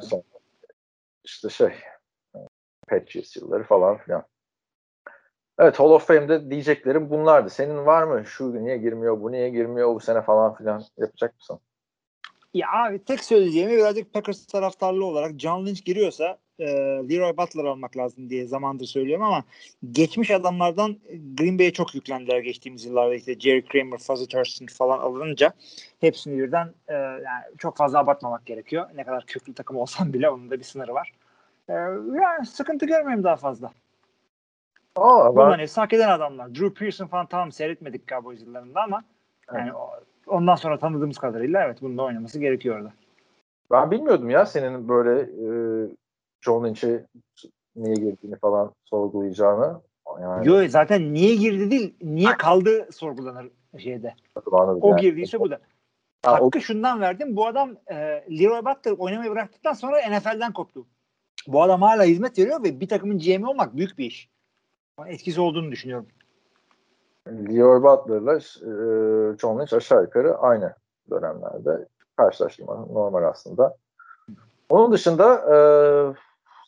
Sonra 0.00 0.22
işte 1.24 1.48
şey 1.48 1.74
e, 2.34 2.38
Patriots 2.88 3.36
yılları 3.36 3.64
falan 3.64 3.98
filan. 3.98 4.24
Evet 5.58 5.80
Hall 5.80 5.90
of 5.90 6.06
Fame'de 6.06 6.50
diyeceklerim 6.50 7.10
bunlardı. 7.10 7.50
Senin 7.50 7.86
var 7.86 8.02
mı? 8.02 8.26
Şu 8.26 8.64
niye 8.64 8.76
girmiyor, 8.76 9.20
bu 9.20 9.32
niye 9.32 9.50
girmiyor 9.50 9.94
bu 9.94 10.00
sene 10.00 10.22
falan 10.22 10.54
filan 10.54 10.84
yapacak 10.98 11.34
mısın? 11.34 11.60
Ya 12.54 12.66
abi 12.72 13.04
tek 13.04 13.24
söyleyeceğimi 13.24 13.72
birazcık 13.72 14.12
Packers 14.12 14.46
taraftarlı 14.46 15.04
olarak 15.04 15.38
John 15.38 15.66
Lynch 15.66 15.84
giriyorsa 15.84 16.38
e, 16.58 16.66
Leroy 17.10 17.36
Butler 17.36 17.64
almak 17.64 17.96
lazım 17.96 18.30
diye 18.30 18.46
zamandır 18.46 18.86
söylüyorum 18.86 19.24
ama 19.24 19.44
geçmiş 19.92 20.30
adamlardan 20.30 20.96
Green 21.38 21.58
Bay'e 21.58 21.72
çok 21.72 21.94
yüklendiler 21.94 22.38
geçtiğimiz 22.38 22.84
yıllarda 22.84 23.14
işte 23.14 23.40
Jerry 23.40 23.64
Kramer, 23.64 23.98
Fuzzy 23.98 24.24
Thurston 24.24 24.66
falan 24.66 24.98
alınca 24.98 25.52
hepsini 26.00 26.38
birden 26.38 26.74
e, 26.88 26.94
yani 26.94 27.44
çok 27.58 27.76
fazla 27.76 27.98
abartmamak 27.98 28.46
gerekiyor. 28.46 28.90
Ne 28.94 29.04
kadar 29.04 29.26
köklü 29.26 29.54
takım 29.54 29.76
olsam 29.76 30.12
bile 30.12 30.30
onun 30.30 30.50
da 30.50 30.58
bir 30.58 30.64
sınırı 30.64 30.94
var. 30.94 31.12
E, 31.68 31.72
yani 32.22 32.46
sıkıntı 32.46 32.86
görmüyorum 32.86 33.24
daha 33.24 33.36
fazla. 33.36 33.72
Aa, 34.96 35.26
ben, 35.26 35.36
Bunların 35.36 35.58
hepsi 35.58 35.80
hak 35.80 35.92
eden 35.92 36.08
adamlar. 36.08 36.54
Drew 36.54 36.74
Pearson 36.74 37.06
falan 37.06 37.26
tamam 37.26 37.52
seyretmedik 37.52 38.08
Cowboys 38.08 38.40
yıllarında 38.40 38.82
ama 38.82 39.04
yani 39.54 39.72
o- 39.72 40.00
ondan 40.26 40.54
sonra 40.54 40.78
tanıdığımız 40.78 41.18
kadarıyla 41.18 41.64
evet 41.64 41.82
bunun 41.82 41.98
da 41.98 42.02
oynaması 42.02 42.38
gerekiyor 42.38 42.76
orada. 42.76 42.92
ben 43.70 43.90
bilmiyordum 43.90 44.30
ya 44.30 44.46
senin 44.46 44.88
böyle 44.88 45.20
e, 45.20 45.46
John 46.40 46.64
Lynch'e 46.64 47.06
niye 47.76 47.94
girdiğini 47.94 48.36
falan 48.36 48.72
sorgulayacağını. 48.84 49.80
Yani, 50.20 50.48
Yo 50.48 50.68
zaten 50.68 51.14
niye 51.14 51.34
girdi 51.36 51.70
değil, 51.70 51.94
niye 52.02 52.36
kaldı 52.38 52.88
sorgulanır 52.92 53.50
şeyde. 53.78 54.14
anladım 54.52 54.78
O 54.82 54.90
yani. 54.90 55.00
girdiyse 55.00 55.40
bu 55.40 55.50
da. 55.50 55.58
Ha, 56.22 56.38
o- 56.40 56.46
Hakkı 56.46 56.60
şundan 56.60 57.00
verdim. 57.00 57.36
Bu 57.36 57.46
adam 57.46 57.76
e, 57.86 57.94
Leroy 58.30 58.64
Butler 58.64 58.92
oynamayı 58.92 59.30
bıraktıktan 59.30 59.72
sonra 59.72 59.96
NFL'den 60.10 60.52
koptu. 60.52 60.86
Bu 61.46 61.62
adam 61.62 61.82
hala 61.82 62.04
hizmet 62.04 62.38
veriyor 62.38 62.64
ve 62.64 62.80
bir 62.80 62.88
takımın 62.88 63.18
GM'i 63.18 63.46
olmak 63.46 63.76
büyük 63.76 63.98
bir 63.98 64.04
iş. 64.04 64.28
Etkisi 65.06 65.40
olduğunu 65.40 65.70
düşünüyorum. 65.72 66.06
Leroy 67.28 67.82
Butler'la 67.82 68.36
e, 68.36 69.38
John 69.38 69.60
Lynch 69.60 69.74
aşağı 69.74 70.02
yukarı 70.02 70.38
aynı 70.38 70.74
dönemlerde 71.10 71.86
karşılaştırma 72.16 72.74
normal 72.74 73.22
aslında. 73.22 73.76
Onun 74.68 74.92
dışında 74.92 75.34
e, 75.34 75.56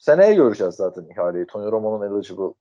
seneye 0.00 0.34
göreceğiz 0.34 0.74
zaten 0.74 1.04
ihaleyi. 1.10 1.46
Tony 1.46 1.70
Romo'nun 1.70 2.14
eligible 2.14 2.54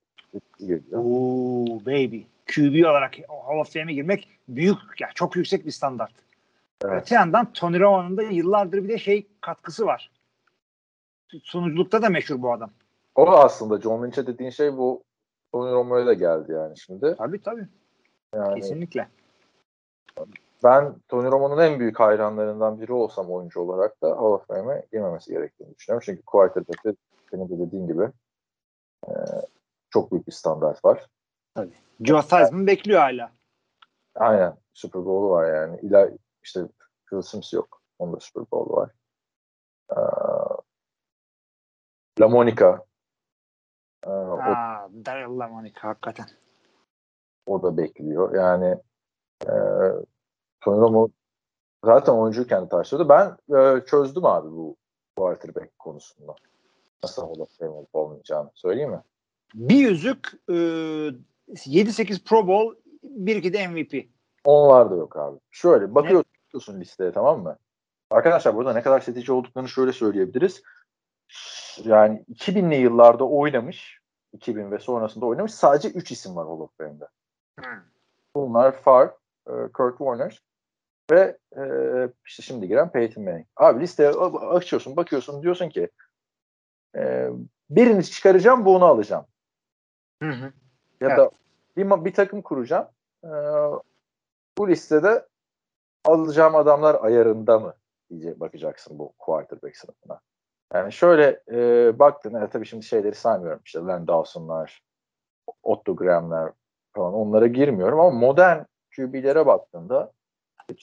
geliyor. 0.60 1.04
Oo 1.04 1.86
baby. 1.86 2.22
QB 2.56 2.90
olarak 2.90 3.14
Hall 3.28 3.60
of 3.60 3.74
Fame'e 3.74 3.94
girmek 3.94 4.30
büyük, 4.48 4.78
ya 5.00 5.10
çok 5.16 5.36
yüksek 5.36 5.66
bir 5.66 5.72
standart. 5.72 6.12
Evet. 6.86 7.02
Öte 7.02 7.16
yandan 7.16 7.54
Tony 7.54 7.80
Romo'nun 7.80 8.18
da 8.18 8.24
yıllardır 8.24 8.84
bir 8.84 8.90
de 8.90 8.98
şey 8.98 9.28
katkısı 9.42 9.86
var. 9.86 10.12
Sunuculukta 11.44 12.02
da 12.02 12.10
meşhur 12.10 12.42
bu 12.42 12.54
adam. 12.54 12.70
O 13.16 13.28
aslında 13.28 13.82
John 13.82 14.04
Lynch'e 14.04 14.28
dediğin 14.28 14.50
şey 14.50 14.78
bu 14.78 15.04
Tony 15.52 15.72
Romo'ya 15.72 16.06
da 16.06 16.14
geldi 16.14 16.52
yani 16.52 16.78
şimdi. 16.78 17.16
Tabii 17.18 17.42
tabii. 17.42 17.68
Yani 18.36 18.56
Kesinlikle. 18.56 19.08
ben 20.64 20.96
Tony 21.08 21.32
Romo'nun 21.32 21.62
en 21.62 21.80
büyük 21.80 22.00
hayranlarından 22.00 22.82
biri 22.82 22.94
olsam 22.94 23.32
oyuncu 23.32 23.62
olarak 23.62 24.02
da 24.02 24.10
Hall 24.10 24.32
of 24.32 24.48
Fame'e 24.48 24.86
girmemesi 24.92 25.32
gerektiğini 25.32 25.76
düşünüyorum. 25.76 26.04
Çünkü 26.06 26.22
quarterback'te 26.22 26.96
senin 27.32 27.50
de 27.50 27.60
dediğin 27.60 27.88
gibi 27.88 28.12
e, 29.08 29.12
çok 29.90 30.12
büyük 30.12 30.28
bir 30.28 30.32
standart 30.32 30.86
var. 30.86 31.06
Joe 32.02 32.22
Theismann 32.22 32.68
bekliyor 32.68 33.00
hala. 33.00 33.32
Aynen. 34.16 34.58
Super 34.74 35.06
Bowl'u 35.06 35.30
var 35.30 35.54
yani. 35.54 35.80
İla 35.82 36.10
işte 36.44 36.62
Phil 37.10 37.22
Sims 37.22 37.54
yok. 37.54 37.82
Onda 38.00 38.20
Super 38.20 38.44
Bowl'u 38.52 38.76
var. 38.76 38.90
Ee, 39.92 39.96
La 42.20 42.28
Monica 42.28 42.86
ee, 44.04 44.10
o, 44.10 44.40
Aa, 44.40 44.90
Daryl 45.06 45.40
Lamonica 45.40 45.84
hakikaten. 45.84 46.26
O 47.46 47.64
da 47.64 47.78
bekliyor. 47.78 48.36
Yani 48.36 48.76
e, 49.44 49.54
Tony 50.62 50.80
Romo 50.80 51.10
zaten 51.84 52.14
oyuncuyken 52.14 52.68
tartışıyordu. 52.68 53.10
Ben 53.10 53.38
e, 53.58 53.86
çözdüm 53.86 54.26
abi 54.26 54.52
bu 54.52 54.76
quarterback 55.16 55.80
konusunda. 55.80 56.36
Nasıl 57.04 57.46
Fame 57.60 57.72
olup 57.72 57.96
olmayacağını 57.96 58.50
söyleyeyim 58.54 58.92
mi? 58.92 59.02
Bir 59.54 59.90
yüzük 59.90 60.32
e, 60.50 60.54
7-8 60.54 62.24
Pro 62.24 62.48
Bowl, 62.48 62.80
1-2 63.04 63.54
de 63.54 63.68
MVP. 63.68 64.10
Onlar 64.44 64.92
da 64.92 64.96
yok 64.96 65.18
abi. 65.18 65.40
Şöyle 65.52 65.96
bakıyorsun 65.96 66.80
listeye 66.80 67.12
tamam 67.12 67.44
mı? 67.44 67.58
Arkadaşlar 68.10 68.56
burada 68.56 68.74
ne 68.74 68.82
kadar 68.82 69.00
seçici 69.00 69.32
olduklarını 69.32 69.70
şöyle 69.70 69.92
söyleyebiliriz. 69.92 70.62
Yani 71.84 72.24
2000'li 72.34 72.76
yıllarda 72.76 73.28
oynamış, 73.28 74.00
2000 74.34 74.72
ve 74.72 74.80
sonrasında 74.80 75.26
oynamış 75.26 75.54
sadece 75.54 75.90
3 75.90 76.12
isim 76.12 76.36
var 76.36 76.48
Hall 76.48 76.60
of 76.60 76.78
Fame'de. 76.78 77.08
Bunlar 78.36 78.72
Favre, 78.72 79.12
Kurt 79.74 79.98
Warner 79.98 80.42
ve 81.12 81.38
e, 81.58 81.64
işte 82.26 82.44
şimdi 82.44 82.68
giren 82.68 82.92
Peyton 82.92 83.24
Manning. 83.24 83.48
Abi 83.56 83.80
listeye 83.80 84.10
açıyorsun, 84.10 84.96
bakıyorsun 84.96 85.44
diyorsun 85.44 85.70
ki 85.70 85.90
e, 86.96 87.30
birini 87.70 88.04
çıkaracağım, 88.04 88.66
bunu 88.66 88.86
alacağım. 88.86 89.26
Hı 90.24 90.30
hı. 90.30 90.54
Ya 91.02 91.10
Evet. 91.10 91.18
da 91.18 91.32
bir, 91.78 92.06
bir 92.06 92.14
takım 92.14 92.42
kuracağım. 92.42 92.88
E, 93.24 93.30
bu 94.58 94.70
listede 94.70 95.28
alacağım 96.06 96.56
adamlar 96.56 97.04
ayarında 97.04 97.60
mı 97.60 97.74
diye 98.10 98.40
bakacaksın 98.40 99.00
bu 99.00 99.14
quarterback 99.18 99.78
sınıfına. 99.78 100.20
Yani 100.74 100.92
şöyle 100.92 101.42
e, 101.52 102.00
baktın, 102.00 102.34
evet, 102.34 102.52
tabii 102.52 102.66
şimdi 102.66 102.86
şeyleri 102.86 103.16
saymıyorum. 103.16 103.62
İşte 103.66 103.80
Len 103.80 104.08
Dawson'lar, 104.08 104.84
Otto 105.64 105.96
Graham'ler 105.96 106.52
falan 106.96 107.14
onlara 107.14 107.48
girmiyorum 107.48 108.00
ama 108.00 108.12
modern 108.12 108.64
QB'lere 108.96 109.46
baktığında 109.46 110.12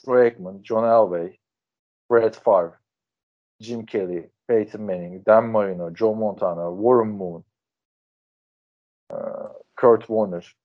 Troy 0.04 0.22
Aikman, 0.22 0.62
John 0.62 0.84
Elway, 0.84 1.36
Brett 2.10 2.36
Favre, 2.36 2.72
Jim 3.60 3.86
Kelly, 3.86 4.30
Peyton 4.46 4.82
Manning, 4.82 5.26
Dan 5.26 5.44
Marino, 5.44 5.94
Joe 5.94 6.14
Montana, 6.14 6.76
Warren 6.76 7.08
Moon, 7.08 7.44
Kurt 9.80 10.00
Warner. 10.00 10.56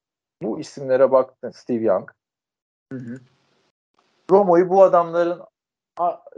Bu 0.41 0.59
isimlere 0.59 1.11
baktın, 1.11 1.51
Steve 1.51 1.83
Young. 1.83 2.09
Hı 2.91 2.99
hı. 2.99 3.19
Romo'yu 4.31 4.69
bu 4.69 4.83
adamların 4.83 5.41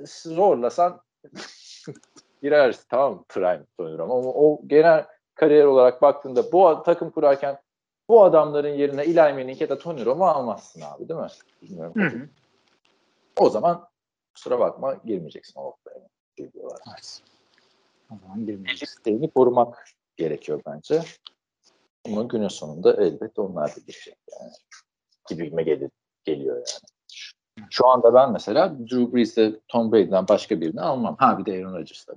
zorlasan 0.06 1.02
girersin 2.42 2.86
tamam? 2.90 3.26
Prime 3.30 3.66
Romo. 3.80 4.20
Ama 4.20 4.30
o 4.30 4.62
genel 4.68 5.08
kariyer 5.36 5.66
olarak 5.66 6.02
baktığında 6.02 6.52
bu 6.52 6.84
takım 6.86 7.12
kurarken 7.12 7.60
bu 8.10 8.24
adamların 8.24 8.74
yerine 8.74 9.02
Eli 9.02 9.16
Manning 9.16 9.62
ya 9.62 9.70
da 9.70 9.78
Tony 9.78 10.06
Romo 10.06 10.26
almazsın 10.26 10.82
abi 10.82 11.10
değil 11.10 11.20
mi? 11.20 11.28
Bilmiyorum. 11.62 11.94
Hı 11.96 12.08
hı. 12.08 12.30
O 13.38 13.50
zaman 13.50 13.88
kusura 14.34 14.60
bakma 14.60 14.94
girmeyeceksin 15.06 15.60
o 15.60 15.66
noktaya. 15.66 16.08
Diyorlar. 16.38 16.80
Evet. 16.88 17.22
O 18.12 18.16
zaman. 18.22 18.66
İsteğini 18.82 19.32
korumak 19.32 19.86
gerekiyor 20.18 20.62
bence. 20.66 21.04
Ama 22.06 22.24
günün 22.24 22.48
sonunda 22.48 22.94
elbette 22.94 23.42
onlar 23.42 23.70
da 23.70 23.80
girecek 23.88 24.18
yani. 24.32 24.52
Gibime 25.30 25.64
gelir, 25.64 25.92
geliyor 26.24 26.56
yani. 26.56 27.70
Şu 27.70 27.88
anda 27.88 28.14
ben 28.14 28.32
mesela 28.32 28.80
Drew 28.80 29.14
Brees'le 29.14 29.60
Tom 29.68 29.92
Brady'den 29.92 30.28
başka 30.28 30.62
birini 30.62 30.82
almam. 30.82 31.16
Ha 31.20 31.38
bir 31.38 31.46
de 31.46 31.52
Aaron 31.52 31.74
Rodgers'la. 31.74 32.14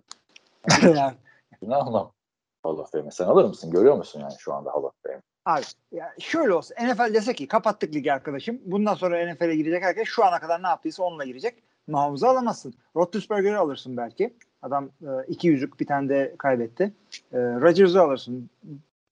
Yani, 0.96 1.14
Birini 1.62 1.74
almam. 1.74 2.12
Hall 2.62 2.78
of 2.78 2.92
Fame'e. 2.92 3.10
Sen 3.10 3.26
alır 3.26 3.44
mısın? 3.44 3.70
Görüyor 3.70 3.96
musun 3.96 4.20
yani 4.20 4.34
şu 4.38 4.54
anda 4.54 4.70
Hall 4.74 4.82
of 4.82 4.92
Fame? 5.02 5.22
Abi 5.46 5.62
ya 5.92 6.14
şöyle 6.18 6.52
olsa 6.52 6.74
NFL 6.84 7.14
dese 7.14 7.34
ki 7.34 7.48
kapattık 7.48 7.94
ligi 7.94 8.12
arkadaşım. 8.12 8.60
Bundan 8.64 8.94
sonra 8.94 9.32
NFL'e 9.32 9.56
girecek 9.56 9.82
herkes 9.82 10.08
şu 10.08 10.24
ana 10.24 10.40
kadar 10.40 10.62
ne 10.62 10.66
yaptıysa 10.66 11.02
onunla 11.02 11.24
girecek. 11.24 11.54
Mahmuz'u 11.86 12.26
alamazsın. 12.26 12.74
Roethlisberger'ı 12.96 13.58
alırsın 13.58 13.96
belki. 13.96 14.34
Adam 14.62 14.90
e, 15.02 15.08
iki 15.28 15.48
yüzük 15.48 15.80
bir 15.80 15.86
tane 15.86 16.08
de 16.08 16.34
kaybetti. 16.38 16.92
E, 17.32 17.38
Rodgers'ı 17.38 18.02
alırsın. 18.02 18.50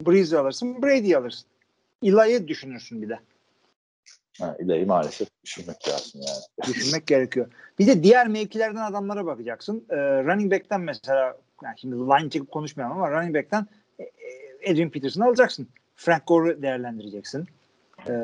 Breeze'i 0.06 0.38
alırsın. 0.38 0.82
Brady'yi 0.82 1.16
alırsın. 1.16 1.48
Eli'yi 2.02 2.48
düşünürsün 2.48 3.02
bir 3.02 3.08
de. 3.08 3.18
Ha, 4.40 4.56
ileri 4.58 4.86
maalesef 4.86 5.28
düşünmek 5.44 5.88
lazım 5.88 6.20
yani. 6.26 6.68
Düşünmek 6.74 7.06
gerekiyor. 7.06 7.52
Bir 7.78 7.86
de 7.86 8.02
diğer 8.02 8.28
mevkilerden 8.28 8.82
adamlara 8.82 9.26
bakacaksın. 9.26 9.86
E, 9.90 9.96
running 9.96 10.52
back'ten 10.52 10.80
mesela 10.80 11.36
yani 11.64 11.74
şimdi 11.80 11.96
line 11.96 12.30
çekip 12.30 12.50
konuşmayalım 12.50 12.96
ama 12.96 13.10
running 13.10 13.36
back'ten 13.36 13.66
e, 13.98 14.02
e, 14.02 14.72
Adrian 14.72 14.90
Peterson'ı 14.90 15.24
alacaksın. 15.24 15.68
Frank 16.00 16.26
Gore'u 16.26 16.62
değerlendireceksin. 16.62 17.46
E, 18.08 18.14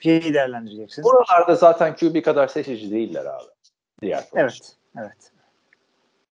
şeyi 0.00 0.34
değerlendireceksin. 0.34 1.04
Buralarda 1.04 1.54
zaten 1.54 1.96
QB 1.96 2.22
kadar 2.24 2.48
seçici 2.48 2.90
değiller 2.90 3.24
abi. 3.24 3.50
Diğer 4.02 4.24
Evet. 4.34 4.76
Evet. 4.98 5.32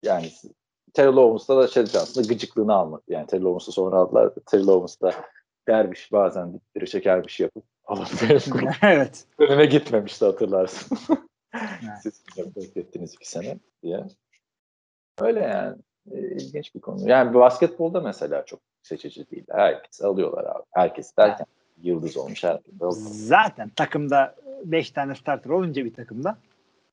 Yani 0.03 0.33
Terrell 0.95 1.17
Owens'da 1.17 1.57
da 1.57 1.69
şey 1.69 1.83
aslında 1.83 2.29
gıcıklığını 2.29 2.75
almak. 2.75 3.03
Yani 3.09 3.27
Terrell 3.27 3.45
Owens'ı 3.45 3.73
sonra 3.73 3.97
aldılar. 3.97 4.33
Terrell 4.47 4.69
Owens'da 4.69 5.13
derviş 5.69 6.13
bazen 6.13 6.55
dipleri 6.55 6.91
çekermiş 6.91 7.41
yapıp 7.41 7.65
Allah 7.85 8.07
benim 8.23 8.71
evet. 8.83 9.25
önüne 9.39 9.67
gitmemişti 9.67 10.25
hatırlarsın. 10.25 10.99
Evet. 11.55 12.03
Siz 12.03 12.23
beklettiniz 12.57 13.15
iki 13.15 13.31
sene 13.31 13.59
diye. 13.83 14.05
Öyle 15.21 15.41
yani. 15.41 15.77
E, 16.11 16.19
ilginç 16.19 16.75
bir 16.75 16.81
konu. 16.81 17.09
Yani 17.09 17.35
basketbolda 17.35 18.01
mesela 18.01 18.45
çok 18.45 18.61
seçici 18.83 19.31
değil. 19.31 19.45
Herkes 19.51 20.03
alıyorlar 20.03 20.45
abi. 20.45 20.63
Herkes 20.71 21.17
derken 21.17 21.47
yıldız 21.83 22.17
olmuş 22.17 22.45
herkes. 22.45 22.75
Zaten 23.27 23.69
takımda 23.69 24.35
5 24.65 24.91
tane 24.91 25.15
starter 25.15 25.51
olunca 25.51 25.85
bir 25.85 25.95
takımda 25.95 26.39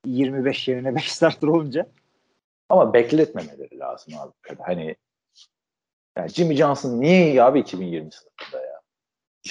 25 0.06 0.68
yerine 0.68 0.94
5 0.94 1.12
starter 1.12 1.48
olunca 1.48 1.86
Ama 2.68 2.92
bekletmemeleri 2.94 3.78
lazım 3.78 4.14
abi. 4.18 4.32
Hani 4.60 4.96
yani 6.16 6.28
Jimmy 6.28 6.54
Johnson 6.56 7.00
niye 7.00 7.26
iyi 7.30 7.42
abi 7.42 7.60
2020 7.60 8.10
sınıfında 8.12 8.62
ya? 8.64 8.80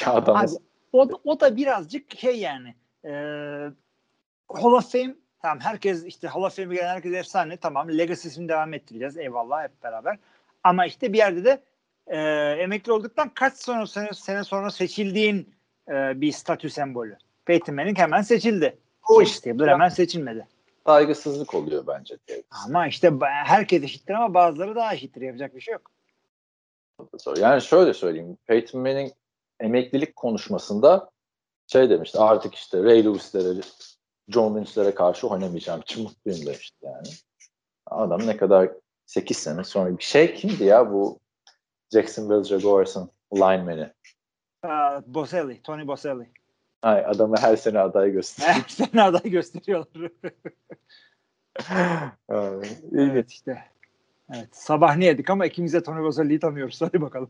Ya 0.02 0.14
adam 0.14 0.36
Abi, 0.38 0.48
o, 0.94 1.10
da- 1.10 1.20
o 1.24 1.40
da 1.40 1.56
birazcık 1.56 2.18
şey 2.18 2.40
yani 2.40 2.76
e, 3.06 3.12
Hall 4.54 4.72
of 4.72 4.92
Fame 4.92 5.16
tamam 5.42 5.60
herkes 5.60 6.06
işte 6.06 6.28
Hall 6.28 6.42
of 6.42 6.56
Fame'e 6.56 6.76
gelen 6.76 6.96
herkes 6.96 7.14
efsane 7.14 7.58
tamam 7.58 7.98
legacy'sini 7.98 8.50
devam 8.50 8.74
ettireceğiz 8.74 9.18
eyvallah 9.18 9.64
hep 9.64 9.84
beraber 9.84 10.18
ama 10.64 10.86
işte 10.86 11.14
bir 11.14 11.18
yerde 11.18 11.46
de 11.46 11.62
e, 12.08 12.18
emekli 12.64 12.92
olduktan 12.92 13.30
kaç 13.30 13.54
sonra 13.54 13.88
sene, 13.88 14.14
sene 14.14 14.44
sonra 14.44 14.72
seçildiğin 14.72 15.54
e, 15.90 16.22
bir 16.22 16.32
statü 16.32 16.70
sembolü. 16.70 17.18
Peyton 17.46 17.76
Manning 17.76 17.98
hemen 17.98 18.22
seçildi. 18.22 18.78
O 19.10 19.22
işte 19.22 19.60
bu 19.60 19.68
hemen 19.68 19.90
seçilmedi. 19.90 20.48
saygısızlık 20.86 21.54
oluyor 21.54 21.88
bence. 21.88 22.18
Ama 22.66 22.88
işte 22.88 23.12
herkes 23.22 23.84
eşittir 23.84 24.14
ama 24.14 24.34
bazıları 24.34 24.76
daha 24.76 24.94
eşittir 24.94 25.22
yapacak 25.22 25.56
bir 25.56 25.62
şey 25.62 25.72
yok. 25.74 25.92
Yani 27.38 27.62
şöyle 27.62 27.94
söyleyeyim. 27.94 28.38
Peyton 28.46 28.82
Manning 28.82 29.12
emeklilik 29.60 30.16
konuşmasında 30.16 31.10
şey 31.68 31.90
demişti 31.90 32.20
artık 32.20 32.56
işte 32.56 32.84
Ray 32.84 33.06
Lewis'lere 33.06 33.62
John 34.30 34.56
Lynch'lere 34.56 34.96
karşı 34.96 35.28
oynamayacağım 35.28 35.82
için 35.82 36.04
mutluyum 36.04 36.46
demişti 36.46 36.78
yani. 36.82 37.08
Adam 37.86 38.28
ne 38.28 38.38
kadar 38.38 38.72
8 39.06 39.38
sene 39.38 39.64
sonra 39.64 39.98
bir 39.98 40.04
şey 40.04 40.34
kimdi 40.34 40.64
ya 40.64 40.92
bu 40.92 41.20
Jacksonville 41.94 42.44
Jaguars'ın 42.44 43.10
lineman'i. 43.34 43.94
Aa, 44.64 45.02
Boselli, 45.08 45.62
Tony 45.62 45.88
Boselli. 45.88 46.30
Ay, 46.82 47.06
adamı 47.06 47.38
her 47.38 47.56
sene 47.56 47.80
aday 47.80 48.12
gösteriyor. 48.12 48.54
Her 48.54 48.70
sene 48.70 49.02
aday 49.02 49.30
gösteriyorlar. 49.32 50.12
İlginç. 52.92 53.12
evet 53.12 53.32
işte. 53.32 53.64
Evet. 54.36 54.50
Sabah 54.52 54.98
ne 54.98 55.06
yedik 55.06 55.30
ama 55.30 55.46
ikimiz 55.46 55.74
de 55.74 55.84
Tony 55.84 56.04
Boselli'yi 56.04 56.40
tanıyoruz. 56.40 56.82
Hadi 56.82 57.02
bakalım. 57.02 57.30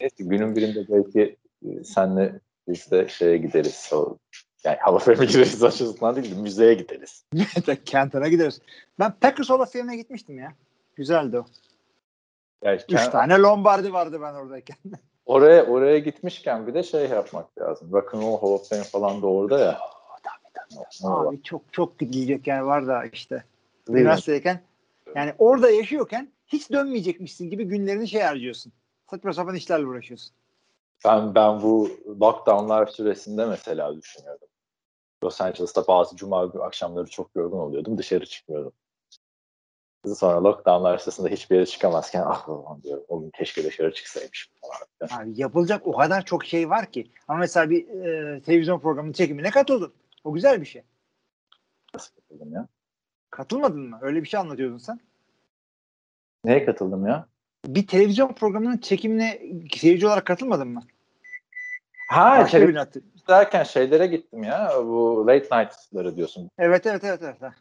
Neyse, 0.00 0.16
günün 0.18 0.56
birinde 0.56 0.84
belki 0.88 1.36
e, 1.62 1.84
senle 1.84 2.40
biz 2.68 2.90
de 2.90 3.08
şeye 3.08 3.36
gideriz. 3.36 3.90
O 3.92 4.18
Yani 4.64 4.76
Hall 4.80 4.94
of 4.94 5.04
Fame'e 5.04 5.24
gireriz 5.24 5.64
açısından 5.64 6.16
değil 6.16 6.36
de 6.36 6.40
müzeye 6.40 6.74
gideriz. 6.74 7.24
Kenton'a 7.84 8.28
gideriz. 8.28 8.60
Ben 8.98 9.12
Packers 9.20 9.50
Hall 9.50 9.60
of 9.60 9.72
Fame'e 9.72 9.96
gitmiştim 9.96 10.38
ya. 10.38 10.52
Güzeldi 10.94 11.38
o. 11.38 11.44
Yani 12.62 12.76
Üç 12.76 12.82
kend- 12.82 13.10
tane 13.10 13.38
Lombardi 13.38 13.92
vardı 13.92 14.20
ben 14.22 14.34
oradayken. 14.34 14.76
oraya 15.26 15.66
oraya 15.66 15.98
gitmişken 15.98 16.66
bir 16.66 16.74
de 16.74 16.82
şey 16.82 17.08
yapmak 17.08 17.58
lazım. 17.58 17.92
Rock 17.92 18.14
and 18.14 18.22
Roll 18.22 18.40
Hall 18.40 18.48
of 18.48 18.68
Fame 18.68 18.82
falan 18.82 19.22
da 19.22 19.26
orada 19.26 19.58
ya. 19.58 19.80
Abi 21.04 21.42
çok 21.42 21.72
çok 21.72 21.98
gidilecek 21.98 22.46
yer 22.46 22.60
var 22.60 22.86
da 22.86 23.04
işte. 23.04 23.44
Değil? 23.88 23.98
Üniversitedeyken 23.98 24.60
yani 25.16 25.34
orada 25.38 25.70
yaşıyorken 25.70 26.32
hiç 26.46 26.70
dönmeyecekmişsin 26.72 27.50
gibi 27.50 27.64
günlerini 27.64 28.08
şey 28.08 28.20
harcıyorsun. 28.20 28.72
Saçma 29.10 29.32
sapan 29.32 29.54
işlerle 29.54 29.86
uğraşıyorsun. 29.86 30.34
Ben 31.04 31.34
ben 31.34 31.62
bu 31.62 31.90
lockdownlar 32.20 32.86
süresinde 32.86 33.46
mesela 33.46 33.96
düşünüyordum. 33.96 34.48
Los 35.24 35.40
Angeles'ta 35.40 35.86
bazı 35.86 36.16
cuma 36.16 36.40
akşamları 36.42 37.06
çok 37.06 37.30
yorgun 37.36 37.58
oluyordum. 37.58 37.98
Dışarı 37.98 38.26
çıkmıyordum. 38.26 38.72
Sonra 40.14 40.44
lockdownlar 40.44 40.98
sırasında 40.98 41.28
hiçbir 41.28 41.56
yere 41.56 41.66
çıkamazken 41.66 42.22
ah 42.26 42.48
ulan 42.48 42.82
diyorum 42.82 43.04
o 43.08 43.20
gün 43.20 43.30
keşke 43.30 43.64
dışarı 43.64 43.92
çıksaymışım. 43.94 44.52
Abi 45.10 45.32
yapılacak 45.40 45.86
o 45.86 45.92
kadar 45.92 46.24
çok 46.24 46.44
şey 46.44 46.70
var 46.70 46.92
ki. 46.92 47.10
Ama 47.28 47.38
mesela 47.38 47.70
bir 47.70 47.88
e, 47.88 48.40
televizyon 48.40 48.78
programının 48.78 49.12
çekimine 49.12 49.50
katıldın. 49.50 49.92
O 50.24 50.32
güzel 50.32 50.60
bir 50.60 50.66
şey. 50.66 50.82
Nasıl 51.94 52.14
katıldım 52.14 52.52
ya? 52.52 52.68
Katılmadın 53.30 53.80
mı? 53.80 53.98
Öyle 54.02 54.22
bir 54.22 54.28
şey 54.28 54.40
anlatıyordun 54.40 54.78
sen. 54.78 55.00
Neye 56.44 56.64
katıldım 56.64 57.06
ya? 57.06 57.26
Bir 57.66 57.86
televizyon 57.86 58.32
programının 58.32 58.78
çekimine 58.78 59.42
seyirci 59.76 60.06
olarak 60.06 60.26
katılmadın 60.26 60.68
mı? 60.68 60.82
Ha 62.10 62.38
Başka 62.40 62.80
attı. 62.80 63.02
Derken 63.28 63.62
şeylere 63.62 64.06
gittim 64.06 64.42
ya. 64.42 64.72
Bu 64.76 65.24
late 65.26 65.58
night'ları 65.58 66.16
diyorsun. 66.16 66.50
Evet 66.58 66.86
evet 66.86 67.04
evet. 67.04 67.20
evet. 67.22 67.52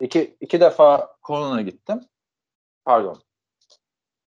İki, 0.00 0.36
iki 0.40 0.60
defa 0.60 1.16
Conan'a 1.26 1.62
gittim. 1.62 2.00
Pardon. 2.84 3.22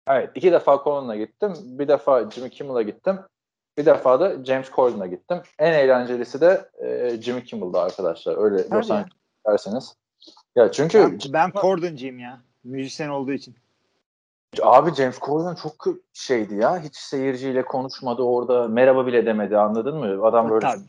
Evet 0.08 0.30
iki 0.36 0.52
defa 0.52 0.82
Conan'a 0.84 1.16
gittim. 1.16 1.54
Bir 1.64 1.88
defa 1.88 2.32
Jimmy 2.32 2.50
Kimmel'a 2.50 2.82
gittim. 2.82 3.20
Bir 3.78 3.86
defa 3.86 4.20
da 4.20 4.46
James 4.46 4.72
Corden'a 4.72 5.08
gittim. 5.08 5.42
En 5.60 5.74
eğlencelisi 5.74 6.42
de 6.42 6.70
e, 6.84 7.18
Jimmy 7.22 7.44
Kimmel'da 7.44 7.82
arkadaşlar. 7.82 8.38
Öyle 8.44 8.70
Los 8.70 8.90
ya. 8.90 8.96
Angeles 8.96 9.14
derseniz. 9.48 9.96
Ya 10.56 10.72
çünkü 10.72 11.00
Ben, 11.12 11.34
ben 11.34 11.52
Corden'cıyım 11.62 12.20
ya. 12.20 12.42
Müzisyen 12.64 13.10
olduğu 13.10 13.32
için. 13.32 13.56
Abi 14.62 14.94
James 14.94 15.20
Corden 15.20 15.56
çok 15.56 15.74
şeydi 16.14 16.56
ya. 16.56 16.80
Hiç 16.80 16.96
seyirciyle 16.96 17.66
konuşmadı 17.66 18.22
orada. 18.22 18.68
Merhaba 18.68 19.06
bile 19.08 19.26
demedi 19.26 19.58
anladın 19.58 19.98
mı? 19.98 20.26
Adam 20.26 20.50
böyle 20.50 20.68
Tabii. 20.68 20.82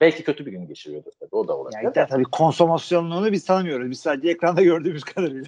belki 0.00 0.24
kötü 0.24 0.46
bir 0.46 0.50
gün 0.50 0.66
geçiriyordu 0.66 1.10
tabii. 1.20 1.36
O 1.36 1.48
da 1.48 1.56
olabilir. 1.56 1.78
Yani 1.96 2.08
tabii 2.08 2.24
konsomasyonluğunu 2.24 3.32
biz 3.32 3.44
tanımıyoruz. 3.44 3.90
Biz 3.90 4.00
sadece 4.00 4.30
ekranda 4.30 4.62
gördüğümüz 4.62 5.04
kadarıyla. 5.04 5.46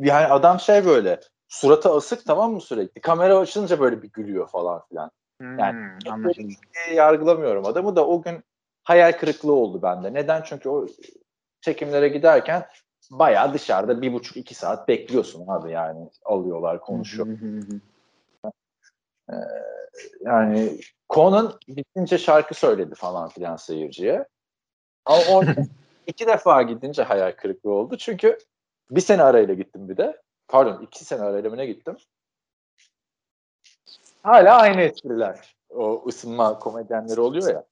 Yani 0.00 0.26
adam 0.26 0.60
şey 0.60 0.84
böyle 0.86 1.20
suratı 1.48 1.92
asık 1.92 2.24
tamam 2.26 2.52
mı 2.52 2.60
sürekli? 2.60 3.00
Kamera 3.00 3.38
açılınca 3.38 3.80
böyle 3.80 4.02
bir 4.02 4.10
gülüyor 4.10 4.48
falan 4.48 4.82
filan. 4.88 5.10
Yani- 5.42 5.72
Hmm, 5.72 6.12
anlaşıldı. 6.12 6.48
diye 6.86 6.96
yargılamıyorum 6.96 7.66
adamı 7.66 7.96
da 7.96 8.06
o 8.06 8.22
gün 8.22 8.44
hayal 8.84 9.12
kırıklığı 9.12 9.52
oldu 9.52 9.82
bende. 9.82 10.14
Neden? 10.14 10.42
Çünkü 10.42 10.68
o 10.68 10.86
çekimlere 11.60 12.08
giderken 12.08 12.66
bayağı 13.10 13.54
dışarıda 13.54 14.02
bir 14.02 14.12
buçuk 14.12 14.36
iki 14.36 14.54
saat 14.54 14.88
bekliyorsun 14.88 15.44
abi 15.48 15.72
yani 15.72 16.10
alıyorlar 16.24 16.80
konuşuyor. 16.80 17.26
Hı. 17.26 17.60
Yani 20.20 20.78
Conan 21.10 21.58
bitince 21.68 22.18
şarkı 22.18 22.54
söyledi 22.54 22.94
falan 22.94 23.28
filan 23.28 23.56
seyirciye. 23.56 24.26
Ama 25.04 25.22
orada 25.30 25.54
iki 26.06 26.26
defa 26.26 26.62
gidince 26.62 27.02
hayal 27.02 27.32
kırıklığı 27.32 27.72
oldu. 27.72 27.96
Çünkü 27.96 28.38
bir 28.90 29.00
sene 29.00 29.22
arayla 29.22 29.54
gittim 29.54 29.88
bir 29.88 29.96
de. 29.96 30.22
Pardon 30.48 30.82
iki 30.82 31.04
sene 31.04 31.22
arayla 31.22 31.50
mı 31.50 31.56
ne 31.56 31.66
gittim? 31.66 31.96
Hala 34.22 34.56
aynı 34.56 34.80
espriler. 34.80 35.56
O 35.70 36.04
ısınma 36.08 36.58
komedyenleri 36.58 37.20
oluyor 37.20 37.54
ya. 37.54 37.64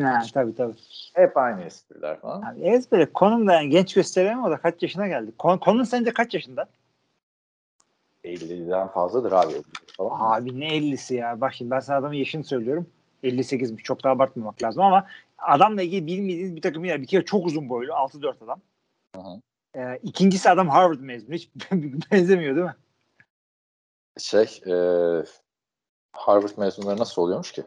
Ha, 0.00 0.22
tabii 0.34 0.54
tabii. 0.54 0.74
Hep 1.14 1.36
aynı 1.36 1.62
espriler 1.62 2.20
falan. 2.20 2.42
Abi 2.42 2.60
ezbere 2.60 3.12
konum 3.12 3.46
da 3.46 3.52
yani 3.52 3.68
genç 3.68 3.94
gösteriyor 3.94 4.42
o 4.42 4.50
da 4.50 4.56
kaç 4.56 4.82
yaşına 4.82 5.06
geldi. 5.06 5.32
Kon, 5.38 5.58
konun 5.58 5.84
sence 5.84 6.12
kaç 6.12 6.34
yaşında? 6.34 6.66
50'den 8.24 8.88
fazladır 8.88 9.32
abi. 9.32 9.52
50 9.52 9.62
falan. 9.96 10.40
Abi 10.40 10.60
ne 10.60 10.68
50'si 10.68 11.14
ya. 11.14 11.40
Bak 11.40 11.54
şimdi 11.54 11.70
ben 11.70 11.80
sana 11.80 11.96
adamın 11.98 12.14
yaşını 12.14 12.44
söylüyorum. 12.44 12.86
58'miş. 13.24 13.82
Çok 13.82 14.04
da 14.04 14.10
abartmamak 14.10 14.62
lazım 14.62 14.82
ama 14.82 15.06
adamla 15.38 15.82
ilgili 15.82 16.06
bilmediğiniz 16.06 16.56
bir 16.56 16.62
takım 16.62 16.84
yer. 16.84 17.02
Bir 17.02 17.06
kere 17.06 17.24
çok 17.24 17.46
uzun 17.46 17.68
boylu. 17.68 17.92
6-4 17.92 18.44
adam. 18.44 18.60
Hı 19.16 19.20
hı. 19.22 19.40
Ee, 19.76 19.98
ikincisi 20.02 20.50
adam 20.50 20.68
Harvard 20.68 21.00
mezunu. 21.00 21.34
Hiç 21.34 21.50
benzemiyor 22.12 22.56
değil 22.56 22.66
mi? 22.66 22.76
Şey, 24.18 24.60
e, 24.66 24.74
Harvard 26.12 26.58
mezunları 26.58 26.98
nasıl 26.98 27.22
oluyormuş 27.22 27.52
ki? 27.52 27.62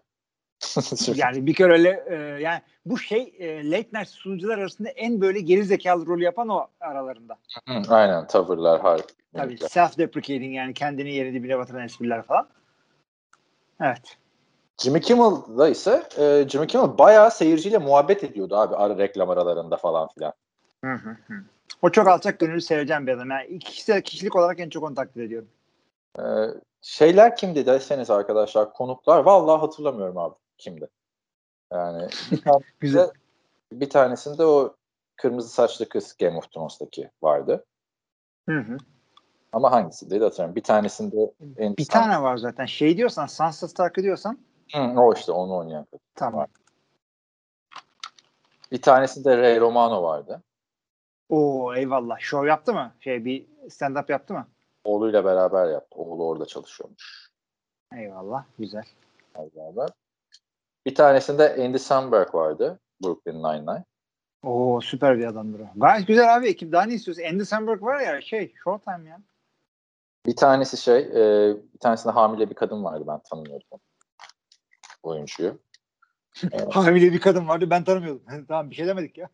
Yani 1.16 1.46
bir 1.46 1.54
kere 1.54 1.74
öyle 1.74 2.04
e, 2.10 2.16
yani 2.42 2.62
bu 2.86 2.98
şey 2.98 3.34
e, 3.40 3.72
late 3.72 3.90
night 3.94 4.10
sunucular 4.10 4.58
arasında 4.58 4.90
en 4.90 5.22
böyle 5.22 5.40
geri 5.40 5.64
zekalı 5.64 6.06
rolü 6.06 6.24
yapan 6.24 6.50
o 6.50 6.68
aralarında. 6.80 7.38
Hı, 7.68 7.96
Aynen 7.96 8.28
tavırlar 8.28 8.82
harika. 8.82 9.08
Tabii 9.34 9.58
self 9.58 9.98
deprecating 9.98 10.56
yani 10.56 10.74
kendini 10.74 11.14
yeri 11.14 11.34
dibine 11.34 11.58
batıran 11.58 11.86
espriler 11.86 12.24
falan. 12.24 12.48
Evet. 13.82 14.18
Jimmy 14.78 15.02
Kimmel'da 15.02 15.70
ise 15.70 16.04
e, 16.18 16.50
Jimmy 16.50 16.68
Kimmel 16.68 16.98
bayağı 16.98 17.32
seyirciyle 17.32 17.78
muhabbet 17.78 18.24
ediyordu 18.24 18.56
abi 18.56 18.76
ara 18.76 18.98
reklam 18.98 19.30
aralarında 19.30 19.78
falan 19.78 20.08
filan. 20.08 20.34
Hı 20.84 20.94
hı 20.94 21.10
hı. 21.10 21.34
O 21.82 21.90
çok 21.90 22.08
alçak 22.08 22.40
gönüllü 22.40 22.62
seveceğim 22.62 23.08
bir 23.08 23.12
adam. 23.14 23.30
Yani 23.30 23.60
kişisel 23.60 24.02
kişilik 24.02 24.36
olarak 24.36 24.60
en 24.60 24.70
çok 24.70 24.84
onu 24.84 24.96
takdir 24.96 25.24
ediyorum. 25.24 25.48
E, 26.20 26.24
şeyler 26.82 27.36
kimdi 27.36 27.66
derseniz 27.66 28.10
arkadaşlar 28.10 28.74
konuklar 28.74 29.20
vallahi 29.20 29.60
hatırlamıyorum 29.60 30.18
abi 30.18 30.36
kimdi. 30.58 30.88
Yani 31.74 32.08
bir, 32.32 32.44
Güzel. 32.80 33.10
bir 33.72 33.90
tanesinde 33.90 34.46
o 34.46 34.76
kırmızı 35.16 35.50
saçlı 35.50 35.90
kız 35.90 36.18
Game 36.20 36.38
of 36.38 36.52
Thrones'taki 36.52 37.12
vardı. 37.22 37.66
Hı 38.50 38.60
hı. 38.60 38.78
Ama 39.54 39.72
hangisi 39.72 40.10
değil 40.10 40.22
hatırlamıyorum. 40.22 40.56
Bir 40.56 40.64
tanesinde 40.64 41.32
en 41.58 41.78
Bir 41.78 41.86
tane 41.86 42.22
var 42.22 42.38
zaten. 42.38 42.66
Şey 42.66 42.98
diyorsan 42.98 43.26
Sansa 43.26 43.68
Stark'ı 43.68 44.04
diyorsan 44.04 44.40
Hı, 44.74 44.80
o 44.82 45.14
işte 45.14 45.32
onu 45.32 45.58
oynayan 45.58 45.86
kız. 45.86 46.00
tamam. 46.16 46.40
Var. 46.40 46.50
Bir 48.72 48.82
tanesinde 48.82 49.38
Ray 49.38 49.60
Romano 49.60 50.04
vardı. 50.04 50.44
Oo 51.30 51.74
eyvallah. 51.76 52.20
Show 52.20 52.48
yaptı 52.50 52.74
mı? 52.74 52.94
Şey 53.00 53.26
bir 53.26 53.48
stand 53.70 53.96
up 53.96 54.10
yaptı 54.10 54.34
mı? 54.34 54.48
Oğluyla 54.84 55.26
beraber 55.26 55.70
yaptı. 55.70 55.98
Oğlu 56.00 56.28
orada 56.28 56.46
çalışıyormuş. 56.46 57.30
Eyvallah. 57.98 58.46
Güzel. 58.60 58.84
Beraber. 59.36 59.90
Bir 60.86 60.96
tanesinde 60.96 61.56
Andy 61.66 61.78
Samberg 61.78 62.36
vardı. 62.36 62.80
Brooklyn 63.04 63.44
Nine-Nine. 63.44 63.86
Oo 64.44 64.82
süper 64.82 65.18
bir 65.18 65.26
adamdır 65.26 65.60
o. 65.60 65.68
Gayet 65.76 66.08
güzel 66.08 66.36
abi 66.36 66.48
ekip. 66.48 66.72
Daha 66.72 66.84
ne 66.84 66.94
istiyorsun? 66.94 67.24
Andy 67.24 67.44
Samberg 67.44 67.84
var 67.84 68.00
ya 68.00 68.22
şey 68.22 68.54
Showtime 68.64 69.10
ya. 69.10 69.20
Bir 70.26 70.36
tanesi 70.36 70.78
şey, 70.78 71.00
e, 71.00 71.56
bir 71.74 71.80
tanesinde 71.80 72.14
hamile 72.14 72.50
bir 72.50 72.56
kadın 72.56 72.84
vardı. 72.84 73.04
Ben 73.08 73.20
tanımıyordum. 73.20 73.80
Oyuncuyu. 75.04 75.60
Hamile 76.70 77.14
bir 77.14 77.20
kadın 77.20 77.48
vardı 77.48 77.70
ben 77.70 77.84
tanımıyordum. 77.84 78.24
tamam 78.48 78.70
bir 78.70 78.76
şey 78.76 78.88
demedik 78.88 79.18
ya. 79.18 79.30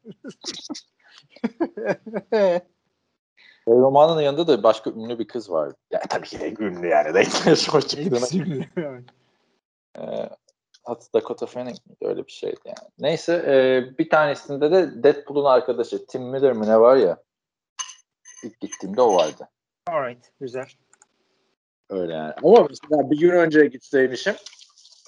Ray 3.67 3.77
Romano'nun 3.77 4.21
yanında 4.21 4.47
da 4.47 4.63
başka 4.63 4.89
ünlü 4.89 5.19
bir 5.19 5.27
kız 5.27 5.51
vardı. 5.51 5.75
Yani 5.91 6.03
tabii 6.09 6.27
ki 6.27 6.39
de 6.39 6.53
ünlü 6.59 6.87
yani. 6.87 7.25
Çıktığına. 7.25 8.19
Hepsi 8.19 8.41
ünlü. 8.41 8.65
Evet. 8.77 9.03
E, 9.97 10.29
hatta 10.83 11.05
Dakota 11.15 11.45
Fanning 11.45 11.77
miydi? 11.85 11.99
Öyle 12.01 12.27
bir 12.27 12.31
şeydi 12.31 12.59
yani. 12.65 12.89
Neyse 12.99 13.33
e, 13.47 13.97
bir 13.97 14.09
tanesinde 14.09 14.71
de 14.71 15.03
Deadpool'un 15.03 15.45
arkadaşı 15.45 16.05
Tim 16.05 16.23
Miller 16.23 16.53
mi 16.53 16.67
ne 16.67 16.79
var 16.79 16.95
ya 16.95 17.17
ilk 18.43 18.59
gittiğimde 18.59 19.01
o 19.01 19.15
vardı. 19.15 19.49
Alright. 19.87 20.31
Güzel. 20.39 20.67
Öyle 21.89 22.13
yani. 22.13 22.33
Ama 22.43 22.67
mesela 22.69 23.11
bir 23.11 23.19
gün 23.19 23.31
önce 23.31 23.65
gitseymişim 23.65 24.35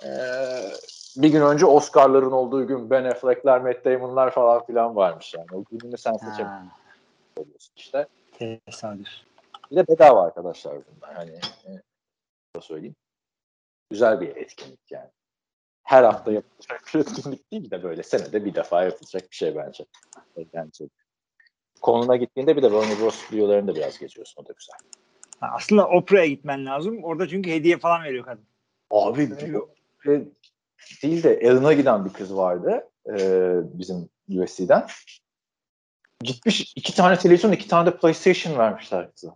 eee, 0.04 0.74
bir 1.18 1.30
gün 1.30 1.42
önce 1.42 1.66
Oscar'ların 1.66 2.32
olduğu 2.32 2.68
gün 2.68 2.90
Ben 2.90 3.04
Affleck'ler, 3.04 3.62
Matt 3.62 3.86
Damon'lar 3.86 4.32
falan 4.32 4.66
filan 4.66 4.96
varmış 4.96 5.34
yani. 5.34 5.48
O 5.54 5.64
gününü 5.64 5.98
sen 5.98 6.14
seçemiyorsun 6.14 7.74
işte. 7.76 8.08
tesadüf. 8.40 9.08
Bir 9.72 9.76
de 9.76 9.88
bedava 9.88 10.24
arkadaşlar 10.24 10.74
bunlar. 10.74 11.16
Hani 11.16 11.32
e, 11.68 12.62
söyleyeyim. 12.62 12.96
Güzel 13.90 14.22
bir 14.22 14.36
etkinlik 14.36 14.92
yani. 14.92 15.10
Her 15.94 16.04
hafta 16.04 16.32
yapılacak 16.32 16.84
bir 16.94 17.00
etkinlik 17.00 17.52
değil 17.52 17.72
de 17.72 17.84
böyle 17.84 18.04
senede 18.04 18.46
bir 18.46 18.56
defa 18.56 18.84
yapılacak 18.84 19.32
bir 19.32 19.36
şey 19.36 19.56
bence. 19.56 19.86
Eğlenceli. 20.38 20.90
Konuna 21.82 22.16
gittiğinde 22.16 22.58
bir 22.58 22.64
de 22.64 22.70
Warner 22.70 23.00
Bros. 23.00 23.32
videolarını 23.32 23.68
da 23.68 23.76
biraz 23.76 24.00
geçiyorsun. 24.00 24.44
O 24.44 24.48
da 24.48 24.54
güzel. 24.58 24.76
Ha, 25.40 25.50
aslında 25.56 25.88
Oprah'ya 25.88 26.26
gitmen 26.26 26.66
lazım. 26.66 27.04
Orada 27.04 27.28
çünkü 27.28 27.52
hediye 27.52 27.78
falan 27.78 28.04
veriyor 28.04 28.26
kadın. 28.26 28.44
Abi 28.92 29.40
diyor. 29.40 29.68
e, 30.08 30.22
değil 31.04 31.24
de 31.24 31.34
Ellen'a 31.34 31.74
giden 31.74 32.06
bir 32.06 32.14
kız 32.14 32.36
vardı. 32.36 32.90
e, 33.10 33.18
bizim 33.64 34.10
USC'den. 34.30 34.88
Gitmiş 36.24 36.74
iki 36.76 36.96
tane 36.96 37.18
televizyon, 37.18 37.52
iki 37.52 37.68
tane 37.68 37.92
de 37.92 37.98
PlayStation 37.98 38.58
vermişler 38.58 39.12
kıza. 39.12 39.36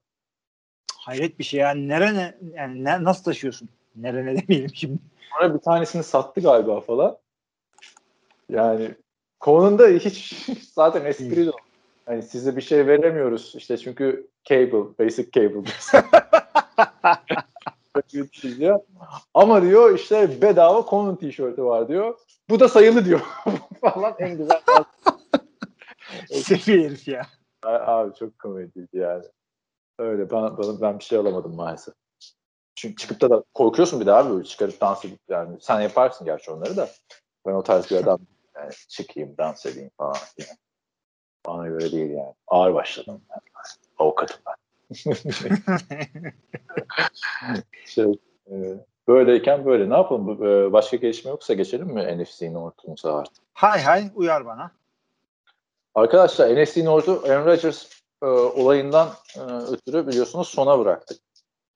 Hayret 0.97 1.39
bir 1.39 1.43
şey 1.43 1.59
ya. 1.59 1.73
Nerene 1.73 2.37
yani 2.53 2.83
ne, 2.83 3.03
nasıl 3.03 3.23
taşıyorsun? 3.23 3.69
Nerene 3.97 4.41
demeyelim 4.41 4.75
şimdi. 4.75 4.99
Sonra 5.33 5.53
bir 5.53 5.59
tanesini 5.59 6.03
sattı 6.03 6.41
galiba 6.41 6.81
falan. 6.81 7.17
Yani 8.49 8.91
konunda 9.39 9.87
hiç 9.87 10.47
zaten 10.75 11.05
espri 11.05 11.45
de 11.45 11.51
o. 11.51 11.55
Hani 12.05 12.23
size 12.23 12.55
bir 12.55 12.61
şey 12.61 12.87
veremiyoruz 12.87 13.53
işte 13.57 13.77
çünkü 13.77 14.27
cable, 14.43 14.97
basic 14.99 15.31
cable. 15.31 15.63
Ama 19.33 19.61
diyor 19.61 19.95
işte 19.95 20.41
bedava 20.41 20.85
Conan 20.89 21.15
tişörtü 21.15 21.63
var 21.63 21.87
diyor. 21.87 22.17
Bu 22.49 22.59
da 22.59 22.69
sayılı 22.69 23.05
diyor. 23.05 23.19
falan 23.81 24.15
en 24.19 24.37
güzel. 24.37 24.61
Sefi 26.29 26.83
herif 26.83 27.07
ya. 27.07 27.21
Abi 27.63 28.15
çok 28.15 28.39
komediydi 28.39 28.97
yani. 28.97 29.23
Öyle 29.99 30.31
ben, 30.31 30.57
ben, 30.57 30.81
ben 30.81 30.99
bir 30.99 31.03
şey 31.03 31.19
alamadım 31.19 31.55
maalesef. 31.55 31.93
Çünkü 32.77 32.95
çıkıp 32.95 33.21
da, 33.21 33.29
da 33.29 33.43
korkuyorsun 33.53 34.01
bir 34.01 34.05
daha 34.05 34.19
abi 34.19 34.29
böyle 34.29 34.43
çıkarıp 34.43 34.81
dans 34.81 35.05
edip 35.05 35.19
yani 35.29 35.57
sen 35.61 35.81
yaparsın 35.81 36.25
gerçi 36.25 36.51
onları 36.51 36.77
da 36.77 36.89
ben 37.45 37.53
o 37.53 37.63
tarz 37.63 37.91
bir 37.91 37.95
adam 38.03 38.19
yani 38.55 38.71
çıkayım 38.89 39.37
dans 39.37 39.65
edeyim 39.65 39.91
falan 39.97 40.15
yani. 40.37 40.57
Bana 41.45 41.67
göre 41.67 41.91
değil 41.91 42.11
yani. 42.11 42.33
Ağır 42.47 42.73
başladım. 42.73 43.21
Yani. 43.29 43.41
Avukatım 43.99 44.37
ben. 44.47 44.55
şey, 47.85 48.19
e, 48.51 48.55
böyleyken 49.07 49.65
böyle. 49.65 49.89
Ne 49.89 49.93
yapalım? 49.93 50.45
E, 50.45 50.73
başka 50.73 50.97
gelişme 50.97 51.31
yoksa 51.31 51.53
geçelim 51.53 51.87
mi 51.87 52.23
NFC'nin 52.23 52.55
ortumuza 52.55 53.17
artık? 53.17 53.43
hay 53.53 53.81
hay 53.81 54.11
uyar 54.15 54.45
bana. 54.45 54.71
Arkadaşlar 55.95 56.63
NFC 56.63 56.85
North'u 56.85 57.21
Aaron 57.25 57.45
Rodgers 57.45 57.85
e, 58.23 58.25
olayından 58.25 59.09
e, 59.35 59.39
ötürü 59.41 60.07
biliyorsunuz 60.07 60.47
sona 60.47 60.79
bıraktık. 60.79 61.26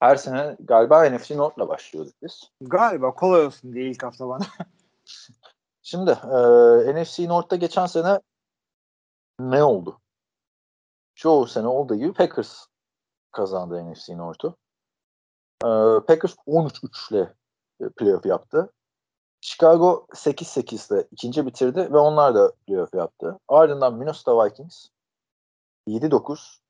Her 0.01 0.15
sene 0.15 0.57
galiba 0.59 1.09
NFC 1.09 1.37
North'la 1.37 1.67
başlıyorduk 1.69 2.13
biz. 2.21 2.51
Galiba 2.61 3.13
kolay 3.13 3.45
olsun 3.45 3.73
diye 3.73 3.89
ilk 3.89 4.03
hafta 4.03 4.29
bana. 4.29 4.45
Şimdi 5.81 6.11
e, 6.11 7.01
NFC 7.01 7.27
North'ta 7.27 7.55
geçen 7.55 7.85
sene 7.85 8.19
ne 9.39 9.63
oldu? 9.63 9.99
Çoğu 11.15 11.47
sene 11.47 11.67
olduğu 11.67 11.95
gibi 11.95 12.13
Packers 12.13 12.65
kazandı 13.31 13.91
NFC 13.91 14.17
North'u. 14.17 14.57
E, 15.63 15.69
Packers 16.07 16.35
13-3 16.47 17.13
ile 17.13 17.33
playoff 17.89 18.25
yaptı. 18.25 18.73
Chicago 19.41 20.07
8-8 20.13 20.93
ile 20.93 21.07
ikinci 21.11 21.45
bitirdi 21.45 21.93
ve 21.93 21.97
onlar 21.97 22.35
da 22.35 22.51
playoff 22.67 22.93
yaptı. 22.93 23.39
Ardından 23.47 23.93
Minnesota 23.93 24.45
Vikings 24.45 24.87
7-9 25.87 26.60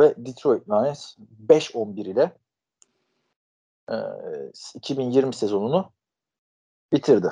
ve 0.00 0.14
Detroit 0.16 0.68
Lions 0.68 1.16
5-11 1.48 2.00
ile 2.00 2.32
e, 3.90 3.96
2020 4.74 5.34
sezonunu 5.34 5.92
bitirdi. 6.92 7.30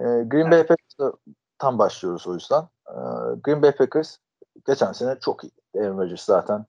E, 0.00 0.04
Green 0.04 0.50
Bay 0.50 0.66
Packers'a 0.66 1.12
tam 1.58 1.78
başlıyoruz 1.78 2.26
o 2.26 2.34
yüzden. 2.34 2.62
E, 2.88 2.94
Green 3.44 3.62
Bay 3.62 3.72
Packers 3.72 4.16
geçen 4.66 4.92
sene 4.92 5.18
çok 5.20 5.44
iyi. 5.44 5.52
Aaron 5.76 5.98
Rodgers 5.98 6.24
zaten 6.24 6.66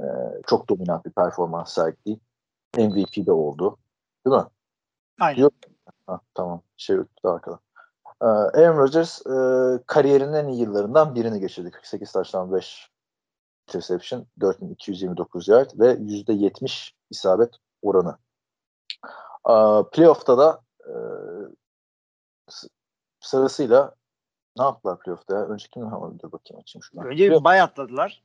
e, 0.00 0.04
çok 0.46 0.68
dominant 0.68 1.04
bir 1.04 1.10
performans 1.10 1.74
sergiledi. 1.74 2.20
MVP 2.76 3.26
de 3.26 3.32
oldu. 3.32 3.78
Değil 4.26 4.36
mi? 4.36 4.46
Aynen. 5.20 5.40
Yok. 5.40 5.52
Ha, 6.06 6.20
tamam. 6.34 6.62
Şey 6.76 6.96
tuttu 6.96 7.28
arkada. 7.28 7.58
Ee, 8.22 8.26
Aaron 8.26 8.78
Rodgers 8.78 9.26
e, 9.26 9.82
kariyerinin 9.86 10.32
en 10.32 10.48
iyi 10.48 10.60
yıllarından 10.60 11.14
birini 11.14 11.40
geçirdi. 11.40 11.70
48 11.70 12.12
taştan 12.12 12.52
5 12.52 12.90
interception, 13.68 14.26
4229 14.40 15.48
yard 15.48 15.70
ve 15.74 15.92
%70 15.92 16.92
isabet 17.10 17.54
oranı. 17.82 18.18
Ee, 19.48 19.90
playoff'ta 19.92 20.38
da 20.38 20.60
e, 20.80 20.92
sırasıyla 23.20 23.94
ne 24.58 24.64
yaptılar 24.64 24.98
playoff'ta 24.98 25.34
ya? 25.34 25.46
Önce 25.46 25.68
kim 25.68 25.82
Dur 25.82 26.32
bakayım 26.32 26.60
açayım 26.60 26.82
şuradan. 26.82 27.06
Önce 27.06 27.30
bir 27.30 27.44
bay 27.44 27.60
atladılar. 27.60 28.22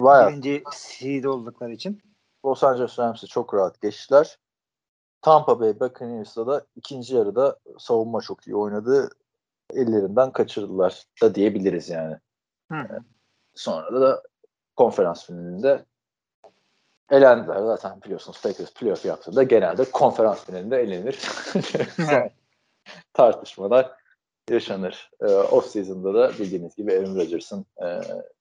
Bayağı. 0.00 0.30
Birinci 0.30 0.62
seed 0.72 1.24
oldukları 1.24 1.72
için. 1.72 2.02
Los 2.44 2.64
Angeles 2.64 2.98
Rams'i 2.98 3.26
çok 3.26 3.54
rahat 3.54 3.80
geçtiler. 3.80 4.38
Tampa 5.22 5.60
Bay 5.60 5.80
Buccaneers'da 5.80 6.46
da 6.46 6.66
ikinci 6.76 7.16
yarıda 7.16 7.58
savunma 7.78 8.20
çok 8.20 8.46
iyi 8.46 8.56
oynadı. 8.56 9.10
Ellerinden 9.74 10.32
kaçırdılar 10.32 11.04
da 11.22 11.34
diyebiliriz 11.34 11.88
yani. 11.88 12.16
Hı. 12.72 12.86
Sonra 13.54 14.00
da 14.00 14.22
konferans 14.80 15.26
finalinde 15.26 15.84
elendiler. 17.10 17.56
Zaten 17.56 18.02
biliyorsunuz 18.02 18.42
Packers 18.42 18.74
playoff 18.74 19.04
yaptığında 19.04 19.42
genelde 19.42 19.84
konferans 19.84 20.44
finalinde 20.44 20.76
elenir. 20.76 21.18
Tartışmalar 23.12 23.92
yaşanır. 24.50 25.10
Ee, 25.20 25.26
off 25.26 25.66
season'da 25.66 26.14
da 26.14 26.32
bildiğiniz 26.38 26.76
gibi 26.76 26.92
Aaron 26.92 27.16
Rodgers'ın 27.16 27.66
e, 27.84 28.00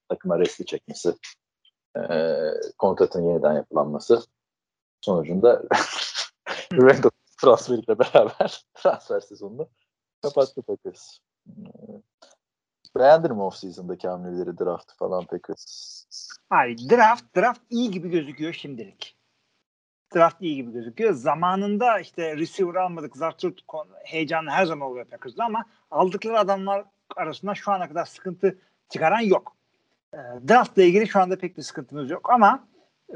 takıma 0.09 0.39
resti 0.39 0.65
çekmesi, 0.65 1.15
e, 1.97 2.37
kontratın 2.77 3.21
yeniden 3.21 3.53
yapılanması 3.53 4.23
sonucunda 5.01 5.63
Randall 6.73 7.09
transferiyle 7.41 7.99
beraber 7.99 8.63
transfer 8.73 9.19
sezonunu 9.19 9.69
kapattı 10.21 10.61
Packers. 10.61 11.19
Beğendin 12.97 13.31
mi 13.31 13.41
off-season'daki 13.41 14.07
hamleleri, 14.07 14.57
draft 14.57 14.97
falan 14.97 15.25
Packers? 15.25 16.05
Hayır, 16.49 16.77
draft 16.89 17.35
draft 17.35 17.61
iyi 17.69 17.91
gibi 17.91 18.09
gözüküyor 18.09 18.53
şimdilik. 18.53 19.17
Draft 20.15 20.41
iyi 20.41 20.55
gibi 20.55 20.71
gözüküyor. 20.71 21.13
Zamanında 21.13 21.99
işte 21.99 22.37
receiver 22.37 22.75
almadık. 22.75 23.17
Zarturt 23.17 23.61
heyecanı 24.03 24.49
her 24.49 24.65
zaman 24.65 24.89
oluyor 24.89 25.05
Packers'da 25.05 25.45
ama 25.45 25.65
aldıkları 25.91 26.39
adamlar 26.39 26.85
arasında 27.15 27.55
şu 27.55 27.71
ana 27.71 27.87
kadar 27.87 28.05
sıkıntı 28.05 28.57
çıkaran 28.89 29.19
yok. 29.19 29.55
E, 30.13 30.17
draftla 30.17 30.83
ilgili 30.83 31.07
şu 31.07 31.19
anda 31.19 31.37
pek 31.37 31.57
bir 31.57 31.61
sıkıntımız 31.61 32.09
yok 32.09 32.29
ama 32.33 32.67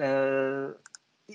e, 0.01 0.07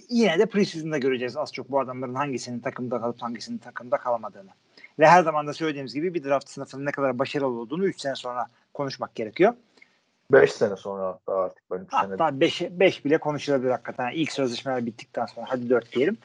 yine 0.09 0.39
de 0.39 0.47
preseason'da 0.47 0.99
göreceğiz 0.99 1.37
az 1.37 1.53
çok 1.53 1.71
bu 1.71 1.81
adamların 1.81 2.15
hangisinin 2.15 2.61
takımda 2.61 3.01
kalıp 3.01 3.23
hangisinin 3.23 3.59
takımda 3.59 3.97
kalamadığını. 3.97 4.51
Ve 4.99 5.07
her 5.07 5.23
zaman 5.23 5.47
da 5.47 5.53
söylediğimiz 5.53 5.95
gibi 5.95 6.15
bir 6.15 6.25
draft 6.25 6.49
sınıfının 6.49 6.87
ne 6.87 6.93
kadar 6.93 7.19
başarılı 7.19 7.61
olduğunu 7.61 7.87
3 7.87 8.01
sene 8.01 8.15
sonra 8.15 8.47
konuşmak 8.75 9.15
gerekiyor. 9.15 9.55
5 10.33 10.53
sene 10.53 10.77
sonra 10.77 11.07
hatta 11.07 11.37
artık 11.37 11.71
ben 11.71 11.79
3 11.79 11.91
sene 11.91 12.01
Hatta 12.01 12.41
5 12.41 12.63
5 12.71 13.05
bile 13.05 13.19
konuşulabilir 13.19 13.71
hakikaten. 13.71 14.11
İlk 14.15 14.33
sözleşmeler 14.33 14.87
bittikten 14.87 15.27
sonra 15.27 15.47
hadi 15.49 15.71
4 15.71 15.93
diyelim. 15.93 16.17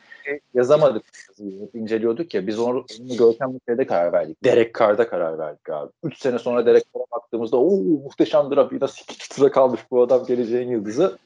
yazamadık. 0.54 1.04
Hep 1.38 1.76
inceliyorduk 1.76 2.34
ya 2.34 2.48
biz 2.48 2.60
onu, 2.60 2.86
Görkem 3.18 3.52
Mutlu'ya 3.52 3.88
karar 3.88 4.14
verdik. 4.14 4.44
Derek 4.44 4.76
Carr'da 4.80 5.10
karar 5.10 5.40
verdik 5.40 5.70
abi. 5.70 5.92
3 6.04 6.18
sene 6.18 6.40
sonra 6.40 6.66
Derek 6.66 6.84
Carr'a 6.96 7.06
baktığımızda 7.12 7.58
o 7.58 7.78
muhteşem 7.78 8.52
draft 8.52 8.72
nasıl 8.72 9.04
iki 9.14 9.30
tura 9.30 9.52
kalmış 9.52 9.82
bu 9.92 10.02
adam 10.02 10.26
geleceğin 10.26 10.70
yıldızı. 10.70 11.18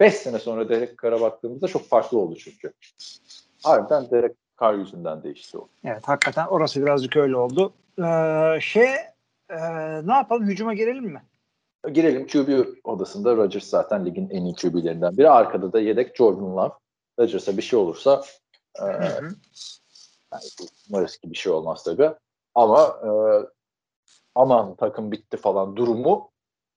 5 0.00 0.14
sene 0.14 0.38
sonra 0.38 0.68
Derek 0.68 1.02
Carr'a 1.02 1.20
baktığımızda 1.20 1.68
çok 1.68 1.88
farklı 1.88 2.18
oldu 2.18 2.36
çünkü. 2.36 2.72
Harbiden 3.62 4.10
Derek 4.10 4.36
Carr 4.60 4.74
yüzünden 4.74 5.22
değişti 5.22 5.58
o. 5.58 5.68
Evet 5.84 6.08
hakikaten 6.08 6.46
orası 6.46 6.82
birazcık 6.82 7.16
öyle 7.16 7.36
oldu. 7.36 7.72
Ee, 7.98 8.60
şey 8.60 8.94
e, 9.50 9.58
ne 10.06 10.12
yapalım 10.12 10.46
hücuma 10.46 10.74
girelim 10.74 11.04
mi? 11.04 11.22
Girelim 11.92 12.26
QB 12.26 12.66
odasında 12.84 13.36
Rodgers 13.36 13.64
zaten 13.64 14.06
ligin 14.06 14.30
en 14.30 14.44
iyi 14.44 14.54
QB'lerinden 14.54 15.16
biri. 15.16 15.30
Arkada 15.30 15.72
da 15.72 15.80
yedek 15.80 16.16
Jordan 16.16 16.56
Love. 16.56 16.72
Rodgers'a 17.18 17.56
bir 17.56 17.62
şey 17.62 17.78
olursa 17.78 18.22
e, 18.82 18.84
yani 18.84 19.32
umarız 20.90 21.16
ki 21.16 21.30
bir 21.30 21.36
şey 21.36 21.52
olmaz 21.52 21.84
tabii. 21.84 22.10
Ama 22.54 23.00
e, 23.04 23.10
aman 24.34 24.74
takım 24.76 25.12
bitti 25.12 25.36
falan 25.36 25.76
durumu 25.76 26.30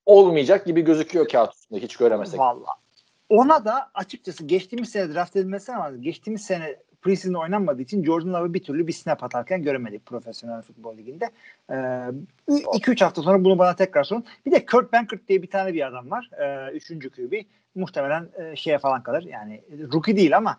olmayacak 0.06 0.66
gibi 0.66 0.82
gözüküyor 0.82 1.28
kağıt 1.28 1.54
üstünde 1.54 1.80
hiç 1.80 1.96
göremesek. 1.96 2.40
Valla. 2.40 2.83
Ona 3.28 3.64
da 3.64 3.90
açıkçası 3.94 4.44
geçtiğimiz 4.44 4.88
sene 4.88 5.14
draft 5.14 5.36
edilmesi 5.36 5.72
ama 5.72 5.96
geçtiğimiz 5.96 6.42
sene 6.42 6.76
preseason 7.02 7.40
oynanmadığı 7.40 7.82
için 7.82 8.04
Jordan 8.04 8.32
Love'ı 8.32 8.54
bir 8.54 8.62
türlü 8.62 8.86
bir 8.86 8.92
snap 8.92 9.22
atarken 9.22 9.62
göremedik 9.62 10.06
profesyonel 10.06 10.62
futbol 10.62 10.96
liginde. 10.96 11.30
2-3 11.68 13.00
ee, 13.00 13.04
hafta 13.04 13.22
sonra 13.22 13.44
bunu 13.44 13.58
bana 13.58 13.76
tekrar 13.76 14.04
sorun. 14.04 14.24
Bir 14.46 14.50
de 14.50 14.66
Kurt 14.66 14.92
Bankert 14.92 15.28
diye 15.28 15.42
bir 15.42 15.50
tane 15.50 15.74
bir 15.74 15.86
adam 15.86 16.10
var. 16.10 16.30
Ee, 16.40 16.72
üçüncü 16.72 17.10
QB. 17.10 17.32
Muhtemelen 17.74 18.28
e, 18.38 18.56
şeye 18.56 18.78
falan 18.78 19.02
kalır. 19.02 19.22
Yani 19.22 19.62
rookie 19.92 20.16
değil 20.16 20.36
ama 20.36 20.58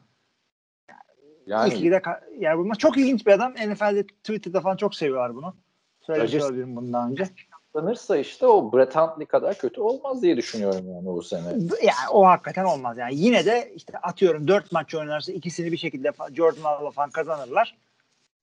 yani, 1.45 1.73
ilk 1.73 1.81
ligde 1.81 2.01
yer 2.39 2.57
bulmaz. 2.57 2.77
Çok 2.77 2.97
ilginç 2.97 3.27
bir 3.27 3.31
adam. 3.31 3.53
NFL'de 3.53 4.07
Twitter'da 4.07 4.61
falan 4.61 4.77
çok 4.77 4.95
seviyorlar 4.95 5.35
bunu. 5.35 5.55
Söylemiş 6.01 6.35
olabilirim 6.35 6.75
bundan 6.75 7.11
önce 7.11 7.29
saklanırsa 7.75 8.17
işte 8.17 8.47
o 8.47 8.73
Brett 8.73 8.95
Huntley 8.95 9.27
kadar 9.27 9.57
kötü 9.57 9.81
olmaz 9.81 10.21
diye 10.21 10.37
düşünüyorum 10.37 10.89
yani 10.93 11.09
o 11.09 11.21
sene. 11.21 11.47
Yani 11.81 12.09
o 12.11 12.25
hakikaten 12.25 12.65
olmaz 12.65 12.97
yani. 12.97 13.15
Yine 13.15 13.45
de 13.45 13.71
işte 13.75 13.97
atıyorum 13.97 14.47
dört 14.47 14.71
maç 14.71 14.95
oynarsa 14.95 15.31
ikisini 15.31 15.71
bir 15.71 15.77
şekilde 15.77 16.11
Jordan 16.33 16.63
Love 16.63 16.91
falan 16.91 17.09
kazanırlar. 17.09 17.77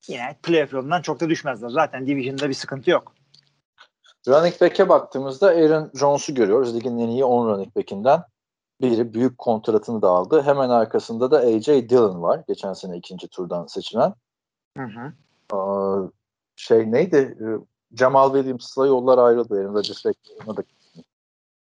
yine 0.09 0.37
playoff 0.43 0.73
yolundan 0.73 1.03
çok 1.03 1.21
da 1.21 1.29
düşmezler. 1.29 1.69
Zaten 1.69 2.07
division'da 2.07 2.49
bir 2.49 2.55
sıkıntı 2.55 2.91
yok. 2.91 3.13
Running 4.29 4.61
back'e 4.61 4.89
baktığımızda 4.89 5.47
Aaron 5.47 5.91
Jones'u 5.95 6.35
görüyoruz. 6.35 6.77
Ligin 6.77 6.99
en 6.99 7.09
iyi 7.09 7.25
10 7.25 7.49
running 7.49 7.77
back'inden 7.77 8.23
biri. 8.81 9.15
Büyük 9.15 9.39
kontratını 9.39 10.03
da 10.03 10.09
aldı. 10.09 10.43
Hemen 10.43 10.69
arkasında 10.69 11.31
da 11.31 11.39
A.J. 11.39 11.89
Dillon 11.89 12.23
var. 12.23 12.43
Geçen 12.49 12.73
sene 12.73 12.97
ikinci 12.97 13.29
turdan 13.29 13.67
seçilen. 13.67 14.15
Hı 14.77 14.85
hı. 14.85 15.13
Aa, 15.57 16.09
şey 16.57 16.93
neydi? 16.93 17.37
Jamal 17.99 18.35
Williams'la 18.35 18.87
yollar 18.87 19.19
ayrıldı. 19.19 19.61
Aaron 19.61 19.75
Rodgers 19.75 20.05
da 20.05 20.13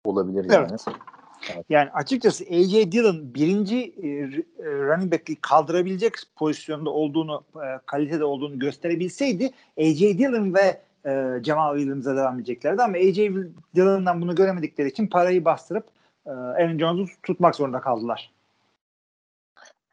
olabilir 0.05 0.51
yani. 0.51 0.67
Evet. 0.71 1.65
Yani 1.69 1.89
açıkçası 1.89 2.43
A.J. 2.43 2.91
Dillon 2.91 3.33
birinci 3.33 3.77
e, 3.77 4.07
e, 4.07 4.65
running 4.65 5.11
back'i 5.11 5.35
kaldırabilecek 5.35 6.13
pozisyonda 6.35 6.89
olduğunu, 6.89 7.43
e, 7.55 7.79
kalitede 7.85 8.23
olduğunu 8.23 8.59
gösterebilseydi 8.59 9.51
A.J. 9.77 10.17
Dillon 10.17 10.53
ve 10.53 10.81
e, 11.05 11.43
Jamal 11.43 11.75
Williams'a 11.77 12.15
devam 12.15 12.35
edeceklerdi 12.35 12.83
ama 12.83 12.97
A.J. 12.97 13.33
Dillon'dan 13.75 14.21
bunu 14.21 14.35
göremedikleri 14.35 14.87
için 14.87 15.07
parayı 15.07 15.45
bastırıp 15.45 15.85
e, 16.25 16.29
Aaron 16.29 16.77
Jones'u 16.77 17.21
tutmak 17.23 17.55
zorunda 17.55 17.81
kaldılar. 17.81 18.31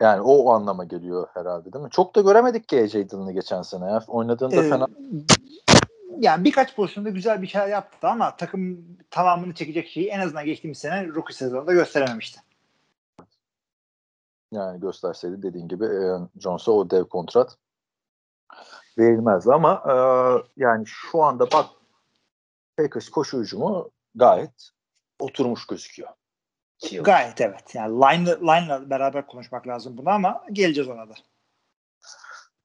Yani 0.00 0.20
o, 0.20 0.36
o 0.36 0.50
anlama 0.50 0.84
geliyor 0.84 1.26
herhalde 1.34 1.72
değil 1.72 1.84
mi? 1.84 1.90
Çok 1.90 2.16
da 2.16 2.20
göremedik 2.20 2.68
ki 2.68 2.82
A.J. 2.82 3.10
Dillon'ı 3.10 3.32
geçen 3.32 3.62
sene. 3.62 3.84
Ya. 3.84 4.02
Oynadığında 4.08 4.56
Ee, 4.56 4.68
fena. 4.68 4.86
Yani 6.20 6.44
birkaç 6.44 6.76
pozisyonda 6.76 7.10
güzel 7.10 7.42
bir 7.42 7.46
şeyler 7.46 7.68
yaptı 7.68 8.08
ama 8.08 8.36
takım 8.36 8.86
tamamını 9.10 9.54
çekecek 9.54 9.88
şeyi 9.88 10.08
en 10.08 10.20
azından 10.20 10.44
geçtiğimiz 10.44 10.78
sene 10.78 11.06
rookie 11.06 11.34
sezonunda 11.34 11.72
gösterememişti. 11.72 12.40
Yani 14.52 14.80
gösterseydi 14.80 15.42
dediğin 15.42 15.68
gibi 15.68 15.84
Aaron 15.84 16.30
Jones'a 16.40 16.72
o 16.72 16.90
dev 16.90 17.04
kontrat 17.04 17.56
verilmezdi 18.98 19.52
ama 19.52 19.82
e, 19.86 19.94
yani 20.56 20.84
şu 20.86 21.22
anda 21.22 21.50
bak 21.50 21.66
Packers 22.76 23.08
koşu 23.08 23.40
hücumu 23.40 23.90
gayet 24.14 24.70
oturmuş 25.18 25.66
gözüküyor. 25.66 26.08
Gayet 27.00 27.40
evet. 27.40 27.74
Yani 27.74 27.94
line, 27.94 28.30
line'la 28.30 28.90
beraber 28.90 29.26
konuşmak 29.26 29.66
lazım 29.66 29.98
buna 29.98 30.12
ama 30.12 30.44
geleceğiz 30.52 30.90
ona 30.90 31.08
da. 31.08 31.14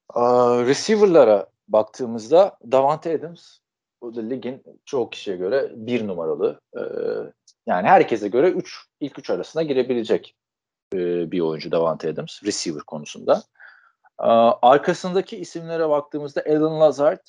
Aa, 0.08 0.64
receiver'lara 0.66 1.46
baktığımızda 1.72 2.58
Davante 2.72 3.14
Adams 3.14 3.58
o 4.00 4.14
da 4.14 4.20
ligin 4.20 4.62
çoğu 4.84 5.10
kişiye 5.10 5.36
göre 5.36 5.70
bir 5.74 6.06
numaralı 6.06 6.60
e, 6.76 6.80
yani 7.66 7.88
herkese 7.88 8.28
göre 8.28 8.50
üç, 8.50 8.78
ilk 9.00 9.18
üç 9.18 9.30
arasına 9.30 9.62
girebilecek 9.62 10.36
e, 10.94 11.30
bir 11.30 11.40
oyuncu 11.40 11.72
Davante 11.72 12.08
Adams 12.08 12.44
receiver 12.44 12.82
konusunda. 12.82 13.42
Aa, 14.18 14.52
arkasındaki 14.62 15.36
isimlere 15.36 15.88
baktığımızda 15.88 16.42
Alan 16.48 16.80
Lazard, 16.80 17.26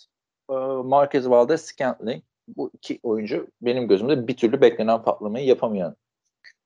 e, 0.50 0.54
Marquez 0.84 1.26
Valdez-Scantling 1.26 2.22
bu 2.48 2.72
iki 2.74 3.00
oyuncu 3.04 3.48
benim 3.62 3.88
gözümde 3.88 4.28
bir 4.28 4.38
türlü 4.38 4.62
beklenen 4.62 5.04
patlamayı 5.04 5.46
yapamayan 5.46 5.96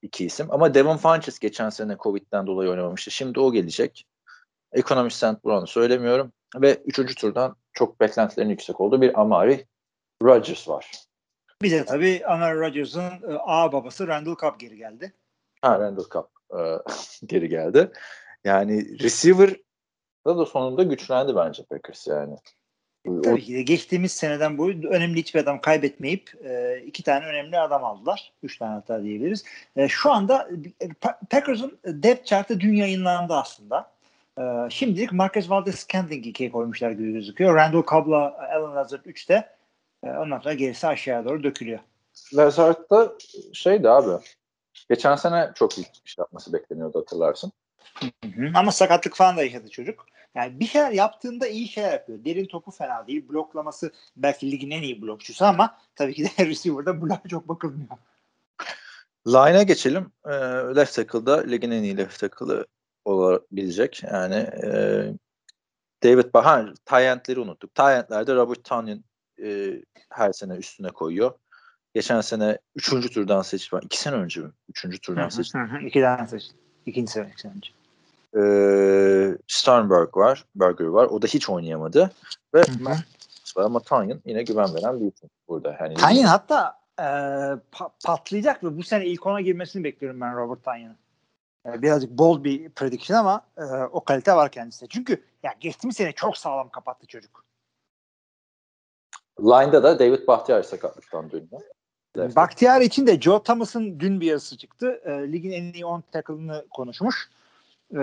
iki 0.01 0.25
isim. 0.25 0.47
Ama 0.49 0.73
Devon 0.73 0.97
Funches 0.97 1.39
geçen 1.39 1.69
sene 1.69 1.97
Covid'den 1.99 2.47
dolayı 2.47 2.69
oynamamıştı. 2.69 3.11
Şimdi 3.11 3.39
o 3.39 3.51
gelecek. 3.51 4.05
Ekonomist 4.71 5.17
St. 5.17 5.45
Brown'u 5.45 5.67
söylemiyorum. 5.67 6.33
Ve 6.55 6.77
üçüncü 6.85 7.15
turdan 7.15 7.55
çok 7.73 7.99
beklentilerin 7.99 8.49
yüksek 8.49 8.81
olduğu 8.81 9.01
bir 9.01 9.21
Amari 9.21 9.65
Rodgers 10.23 10.67
var. 10.67 10.91
Bir 11.61 11.71
de 11.71 11.85
tabii 11.85 12.25
Aaron 12.25 12.61
Rodgers'ın 12.61 13.01
e, 13.01 13.37
ağ 13.45 13.71
babası 13.71 14.07
Randall 14.07 14.35
Cobb 14.35 14.59
geri 14.59 14.77
geldi. 14.77 15.13
Ha 15.61 15.79
Randall 15.79 16.09
Cobb 16.11 16.27
e, 16.51 16.59
geri 17.25 17.49
geldi. 17.49 17.91
Yani 18.43 18.99
receiver 18.99 19.55
da 20.27 20.37
da 20.37 20.45
sonunda 20.45 20.83
güçlendi 20.83 21.35
bence 21.35 21.63
Packers 21.63 22.07
yani. 22.07 22.35
O, 23.07 23.21
Tabii 23.21 23.43
ki 23.43 23.53
de 23.53 23.61
geçtiğimiz 23.61 24.11
seneden 24.11 24.57
boyu 24.57 24.89
önemli 24.89 25.19
hiçbir 25.19 25.39
adam 25.39 25.61
kaybetmeyip 25.61 26.45
e, 26.45 26.81
iki 26.85 27.03
tane 27.03 27.25
önemli 27.25 27.59
adam 27.59 27.83
aldılar. 27.83 28.33
Üç 28.43 28.57
tane 28.57 28.73
hatta 28.73 29.03
diyebiliriz. 29.03 29.43
E, 29.75 29.87
şu 29.87 30.11
anda 30.11 30.49
Pa- 31.01 31.17
Packers'ın 31.29 31.79
depth 31.85 32.25
chartı 32.25 32.59
dün 32.59 32.73
yayınlandı 32.73 33.33
aslında. 33.33 33.96
E, 34.37 34.69
şimdilik 34.69 35.11
Marquez 35.11 35.49
Valdez-Scantling'i 35.49 36.29
ikiye 36.29 36.51
koymuşlar 36.51 36.91
gibi 36.91 37.13
gözüküyor. 37.13 37.55
Randall 37.55 37.83
Cobb'la 37.83 38.49
Alan 38.55 38.75
Lazard 38.75 39.05
3'te. 39.05 39.49
E, 40.03 40.09
ondan 40.09 40.39
sonra 40.39 40.53
gerisi 40.53 40.87
aşağıya 40.87 41.25
doğru 41.25 41.43
dökülüyor. 41.43 41.79
Lazard 42.33 42.89
da 42.91 43.13
şeydi 43.53 43.89
abi. 43.89 44.23
Geçen 44.89 45.15
sene 45.15 45.51
çok 45.55 45.77
iyi 45.77 45.87
iş 46.05 46.17
yapması 46.17 46.53
bekleniyordu 46.53 46.99
hatırlarsın. 46.99 47.51
Hı 47.99 48.27
hı. 48.27 48.51
Ama 48.55 48.71
sakatlık 48.71 49.15
falan 49.15 49.37
da 49.37 49.43
yaşadı 49.43 49.69
çocuk. 49.69 50.05
Yani 50.35 50.59
bir 50.59 50.65
şeyler 50.65 50.91
yaptığında 50.91 51.47
iyi 51.47 51.67
şeyler 51.67 51.91
yapıyor. 51.91 52.25
Derin 52.25 52.45
topu 52.45 52.71
fena 52.71 53.07
değil. 53.07 53.29
Bloklaması 53.29 53.91
belki 54.15 54.51
ligin 54.51 54.71
en 54.71 54.81
iyi 54.81 55.01
blokçusu 55.01 55.45
ama 55.45 55.77
tabii 55.95 56.13
ki 56.13 56.23
de 56.23 56.45
receiver'da 56.45 57.01
bloğa 57.01 57.21
çok 57.29 57.47
bakılmıyor. 57.47 57.97
Line'a 59.27 59.63
geçelim. 59.63 60.11
E, 60.25 60.31
left 60.75 60.95
tackle'da 60.95 61.41
ligin 61.41 61.71
en 61.71 61.83
iyi 61.83 61.97
left 61.97 62.19
tackle'ı 62.19 62.65
olabilecek. 63.07 64.03
Yani 64.03 64.35
e, 64.35 64.69
David 66.03 66.33
Bahar, 66.33 66.73
Tyent'leri 66.85 67.39
unuttuk. 67.39 67.75
Tyent'lerde 67.75 68.35
Robert 68.35 68.63
Tonyan 68.63 69.03
e, 69.43 69.73
her 70.09 70.33
sene 70.33 70.55
üstüne 70.55 70.89
koyuyor. 70.89 71.31
Geçen 71.93 72.21
sene 72.21 72.57
3. 72.75 73.13
turdan 73.13 73.41
seçti. 73.41 73.75
2 73.81 73.99
sene 73.99 74.15
önce 74.15 74.41
mi? 74.41 74.49
3. 74.69 75.01
turdan 75.01 75.29
seçti. 75.29 75.57
Hı 75.57 75.63
hı, 75.63 75.79
İki 75.79 76.01
tane 76.01 76.27
seç. 76.27 76.51
İkinci 76.85 77.11
sene 77.11 77.29
iki 77.33 77.47
önce. 77.47 77.69
Ee, 78.37 79.37
Sternberg 79.47 80.17
var. 80.17 80.45
Berger 80.55 80.85
var. 80.85 81.05
O 81.05 81.21
da 81.21 81.27
hiç 81.27 81.49
oynayamadı. 81.49 82.11
Ve 82.53 82.61
var 83.57 83.63
ama 83.63 83.79
Tanyan 83.79 84.21
yine 84.25 84.43
güven 84.43 84.75
veren 84.75 84.99
bir 84.99 85.05
isim 85.05 85.29
burada. 85.47 85.77
Yani 85.79 85.93
Tanyan 85.93 86.25
hatta 86.25 86.79
e, 86.99 87.03
pa- 87.71 87.91
patlayacak 88.05 88.63
ve 88.63 88.77
bu 88.77 88.83
sene 88.83 89.05
ilk 89.05 89.25
ona 89.25 89.41
girmesini 89.41 89.83
bekliyorum 89.83 90.21
ben 90.21 90.37
Robert 90.37 90.63
Tanyan'ın. 90.63 90.97
E, 91.67 91.81
birazcık 91.81 92.11
bold 92.11 92.43
bir 92.43 92.69
prediction 92.69 93.17
ama 93.17 93.41
e, 93.57 93.63
o 93.91 94.03
kalite 94.03 94.33
var 94.33 94.51
kendisinde. 94.51 94.89
Çünkü 94.89 95.23
ya 95.43 95.55
geçtiğimiz 95.59 95.97
sene 95.97 96.11
çok 96.11 96.37
sağlam 96.37 96.69
kapattı 96.69 97.07
çocuk. 97.07 97.45
Line'da 99.39 99.83
da 99.83 99.99
David 99.99 100.27
Bahtiyar 100.27 100.63
sakatlıktan 100.63 101.31
döndü. 101.31 101.57
Bahtiyar 102.35 102.81
için 102.81 103.07
de 103.07 103.21
Joe 103.21 103.43
Thomas'ın 103.43 103.99
dün 103.99 104.21
bir 104.21 104.25
yazısı 104.25 104.57
çıktı. 104.57 105.01
E, 105.05 105.31
ligin 105.31 105.51
en 105.51 105.73
iyi 105.73 105.85
10 105.85 106.03
tackle'ını 106.11 106.65
konuşmuş. 106.69 107.29
E, 107.91 107.97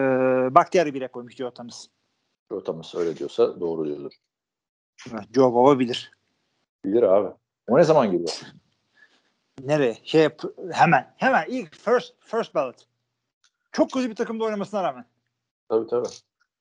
Bahtiyar'ı 0.55 0.95
bile 0.95 1.09
koymuş 1.09 1.37
Joe 1.37 1.51
Thomas. 1.51 1.87
Joe 2.51 2.65
Thomas 2.65 2.95
öyle 2.95 3.17
diyorsa 3.17 3.61
doğru 3.61 3.87
diyordur. 3.87 4.13
Evet, 5.13 5.25
Joe 5.35 5.55
Baba 5.55 5.79
bilir. 5.79 6.11
Bilir 6.85 7.03
abi. 7.03 7.35
O 7.69 7.79
ne 7.79 7.85
zaman 7.85 8.11
geliyor? 8.11 8.41
Nereye? 9.61 9.99
Şey 10.05 10.23
yap, 10.23 10.43
hemen. 10.73 11.15
Hemen 11.17 11.47
ilk 11.49 11.75
first 11.75 12.15
first 12.21 12.55
ballot. 12.55 12.87
Çok 13.75 13.93
kötü 13.93 14.11
bir 14.11 14.15
takımda 14.15 14.45
oynamasına 14.45 14.83
rağmen. 14.83 15.05
Tabii 15.69 15.87
tabii. 15.87 16.09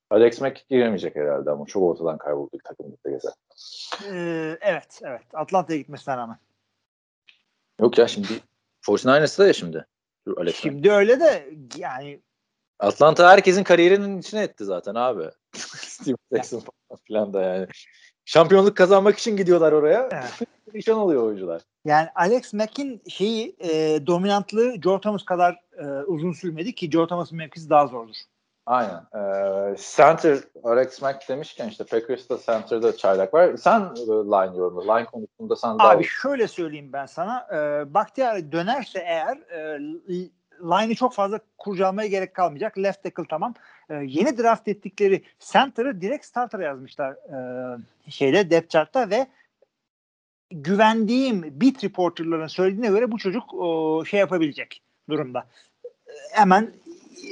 Alex 0.10 0.42
Mack 0.42 0.70
giremeyecek 0.70 1.16
herhalde 1.16 1.52
ama 1.52 1.66
çok 1.66 1.84
ortadan 1.84 2.18
kayboldu 2.18 2.58
takımda 2.64 2.96
gezer. 3.06 3.34
Ee, 4.12 4.58
evet, 4.62 5.02
evet. 5.04 5.22
Atlanta'ya 5.34 5.80
gitmesine 5.80 6.18
rağmen. 6.18 6.38
Yok 7.80 7.98
ya 7.98 8.08
şimdi 8.08 8.28
49ers'da 8.88 9.48
ya 9.48 9.54
şimdi. 9.54 9.86
Dur 10.28 10.38
Alex 10.38 10.54
Mack. 10.54 10.62
Şimdi 10.62 10.92
öyle 10.92 11.20
de 11.20 11.50
yani 11.78 12.22
Atlanta 12.80 13.30
herkesin 13.30 13.64
kariyerinin 13.64 14.20
içine 14.20 14.44
etti 14.44 14.66
zaten 14.66 14.96
abi. 14.96 15.30
Steve 15.56 16.18
Jackson 16.32 16.60
falan 16.60 17.00
filan 17.08 17.34
da 17.34 17.42
yani. 17.42 17.68
Şampiyonluk 18.26 18.78
kazanmak 18.78 19.18
için 19.18 19.38
gidiyorlar 19.38 19.72
oraya. 19.72 20.10
Evet. 20.12 20.40
Nişan 20.74 20.98
oluyor 20.98 21.24
oyuncular. 21.24 21.62
yani 21.86 22.08
Alex 22.16 22.54
Mack'in 22.54 23.02
şeyi 23.10 23.56
e, 23.60 24.00
dominantlığı 24.08 24.82
Joe 24.82 25.02
Thomas 25.02 25.24
kadar 25.26 25.60
e, 25.78 25.86
uzun 25.86 26.32
sürmedi 26.32 26.76
ki 26.76 26.92
Joe 26.92 27.08
Thomas'ın 27.08 27.38
mevkisi 27.38 27.70
daha 27.70 27.88
zordur. 27.88 28.16
Aynen. 28.66 29.04
Ee, 29.16 29.76
center 29.96 30.38
Alex 30.64 31.02
Mack 31.02 31.30
demişken 31.30 31.70
işte 31.70 31.84
Packers'ta 31.84 32.38
center'da 32.46 32.98
çaylak 32.98 33.34
var. 33.34 33.58
Sen 33.58 33.80
e, 33.82 34.06
line 34.08 34.58
yorumla. 34.58 34.96
Line 34.96 35.06
konusunda 35.06 35.56
sen 35.56 35.80
daha 35.80 35.90
Abi 35.90 36.04
şöyle 36.04 36.48
söyleyeyim 36.48 36.94
ben 36.94 37.06
sana. 37.06 37.48
E, 37.54 37.94
Bahtiyar 37.94 38.52
dönerse 38.52 39.00
eğer 39.00 39.38
e, 39.38 39.80
line'ı 40.64 40.96
çok 40.96 41.14
fazla 41.14 41.40
kurcalamaya 41.58 42.08
gerek 42.08 42.34
kalmayacak. 42.34 42.78
Left 42.78 43.04
tackle 43.04 43.24
tamam. 43.30 43.54
E, 43.90 43.94
yeni 43.94 44.38
draft 44.38 44.68
ettikleri 44.68 45.24
center'ı 45.40 46.02
direkt 46.02 46.26
starter 46.26 46.60
yazmışlar 46.60 47.12
e, 47.14 48.12
şeyde 48.12 48.50
depth 48.50 48.70
chart'ta 48.70 49.10
ve 49.10 49.28
güvendiğim 50.52 51.62
beat 51.62 51.84
reporterların 51.84 52.48
söylediğine 52.48 52.88
göre 52.88 53.12
bu 53.12 53.18
çocuk 53.18 53.54
o, 53.54 54.04
şey 54.06 54.20
yapabilecek 54.20 54.82
durumda. 55.10 55.48
E, 55.86 55.90
Hemen 56.32 56.74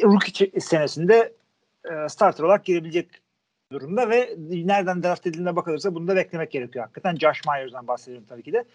rookie 0.03 0.59
senesinde 0.59 1.33
e, 1.91 2.09
starter 2.09 2.43
olarak 2.43 2.65
girebilecek 2.65 3.07
durumda 3.71 4.09
ve 4.09 4.35
nereden 4.47 5.03
draft 5.03 5.27
edildiğine 5.27 5.55
bakılırsa 5.55 5.95
bunu 5.95 6.07
da 6.07 6.15
beklemek 6.15 6.51
gerekiyor 6.51 6.85
hakikaten. 6.85 7.15
Josh 7.15 7.41
Myers'dan 7.47 7.87
bahsediyorum 7.87 8.27
tabii 8.29 8.43
ki 8.43 8.53
de. 8.53 8.65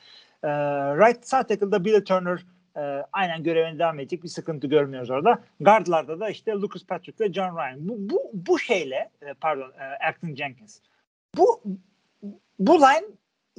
E, 0.42 0.48
right 0.96 1.28
sağ 1.28 1.42
tackle'da 1.42 1.84
Billy 1.84 2.04
Turner 2.04 2.46
e, 2.76 2.80
aynen 3.12 3.42
görevine 3.42 3.78
devam 3.78 3.98
edecek 3.98 4.22
bir 4.22 4.28
sıkıntı 4.28 4.66
görmüyoruz 4.66 5.10
orada. 5.10 5.42
Guardlarda 5.60 6.20
da 6.20 6.30
işte 6.30 6.52
Lucas 6.52 6.84
Patrick 6.84 7.24
ve 7.24 7.32
John 7.32 7.56
Ryan. 7.56 7.88
Bu, 7.88 7.94
bu, 7.98 8.30
bu 8.32 8.58
şeyle 8.58 9.10
e, 9.22 9.34
pardon 9.34 9.72
e, 9.80 10.06
Acton 10.08 10.34
Jenkins. 10.34 10.80
bu 11.36 11.62
bu 12.58 12.80
line 12.80 13.06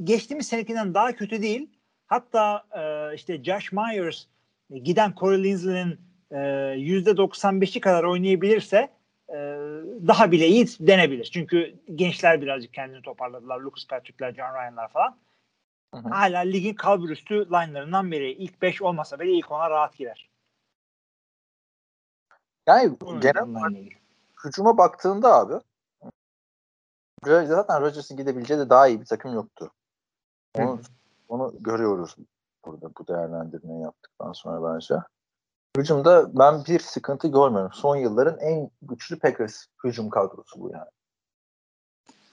geçtiğimiz 0.03 0.47
senekinden 0.47 0.93
daha 0.93 1.15
kötü 1.15 1.41
değil. 1.41 1.69
Hatta 2.07 2.63
e, 2.71 3.15
işte 3.15 3.43
Josh 3.43 3.71
Myers 3.71 4.25
giden 4.83 5.13
Corey 5.19 5.43
Linsley'nin 5.43 5.99
e, 6.31 6.37
%95'i 6.37 7.81
kadar 7.81 8.03
oynayabilirse 8.03 8.89
e, 9.29 9.35
daha 10.07 10.31
bile 10.31 10.47
iyi 10.47 10.65
denebilir. 10.79 11.25
Çünkü 11.25 11.75
gençler 11.95 12.41
birazcık 12.41 12.73
kendini 12.73 13.01
toparladılar. 13.01 13.59
Lucas 13.59 13.87
Patrick'ler, 13.87 14.33
John 14.33 14.53
Ryan'lar 14.53 14.87
falan. 14.87 15.17
Hı 15.93 15.97
hı. 15.97 16.09
Hala 16.09 16.39
ligin 16.39 16.73
kalbur 16.73 17.09
üstü 17.09 17.35
line'larından 17.35 18.11
biri. 18.11 18.31
İlk 18.31 18.61
5 18.61 18.81
olmasa 18.81 19.19
bile 19.19 19.31
ilk 19.31 19.45
10'a 19.45 19.69
rahat 19.69 19.97
girer. 19.97 20.29
Yani 22.67 22.97
genel 23.21 23.89
hücuma 24.45 24.77
baktığında 24.77 25.35
abi 25.35 25.53
zaten 27.25 27.81
Rodgers'ın 27.81 28.17
gidebileceği 28.17 28.59
de 28.59 28.69
daha 28.69 28.87
iyi 28.87 29.01
bir 29.01 29.05
takım 29.05 29.33
yoktu. 29.33 29.71
Onu, 30.57 30.79
onu 31.29 31.53
görüyoruz 31.59 32.15
burada 32.65 32.89
bu 32.99 33.07
değerlendirmeyi 33.07 33.81
yaptıktan 33.81 34.33
sonra 34.33 34.73
bence. 34.73 34.95
Hücumda 35.77 36.39
ben 36.39 36.65
bir 36.65 36.79
sıkıntı 36.79 37.27
görmüyorum. 37.27 37.73
Son 37.73 37.95
yılların 37.95 38.39
en 38.39 38.69
güçlü 38.81 39.19
Packers 39.19 39.65
hücum 39.83 40.09
kadrosu 40.09 40.61
bu 40.61 40.71
yani. 40.73 40.89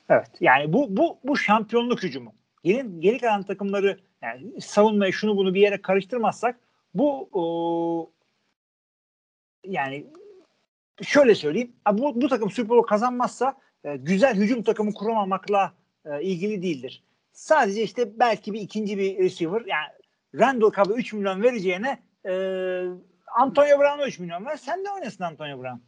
Evet. 0.08 0.30
Yani 0.40 0.72
bu 0.72 0.96
bu 0.96 1.18
bu 1.24 1.36
şampiyonluk 1.36 2.02
hücumu. 2.02 2.32
Geri, 2.64 3.00
geri 3.00 3.18
kalan 3.18 3.42
takımları 3.42 3.98
yani 4.22 4.60
savunmaya 4.60 5.12
şunu 5.12 5.36
bunu 5.36 5.54
bir 5.54 5.60
yere 5.60 5.82
karıştırmazsak 5.82 6.60
bu 6.94 7.28
o, 7.32 8.10
yani 9.64 10.06
şöyle 11.02 11.34
söyleyeyim. 11.34 11.72
Bu, 11.92 12.22
bu 12.22 12.28
takım 12.28 12.50
Super 12.50 12.68
Bowl 12.68 12.88
kazanmazsa 12.88 13.54
e, 13.84 13.96
güzel 13.96 14.36
hücum 14.36 14.62
takımı 14.62 14.94
kuramamakla 14.94 15.72
e, 16.04 16.22
ilgili 16.22 16.62
değildir. 16.62 17.02
Sadece 17.32 17.82
işte 17.82 18.18
belki 18.18 18.52
bir 18.52 18.60
ikinci 18.60 18.98
bir 18.98 19.18
receiver 19.18 19.60
yani 19.66 19.92
Randall 20.34 20.70
Cobb'a 20.70 20.94
3 20.94 21.12
milyon 21.12 21.42
vereceğine 21.42 21.98
e, 22.26 22.32
Antonio 23.38 23.78
Brown'a 23.78 24.06
3 24.06 24.18
milyon 24.18 24.46
ver. 24.46 24.56
Sen 24.56 24.84
de 24.84 24.90
oynasın 24.90 25.24
Antonio 25.24 25.62
Brown. 25.62 25.80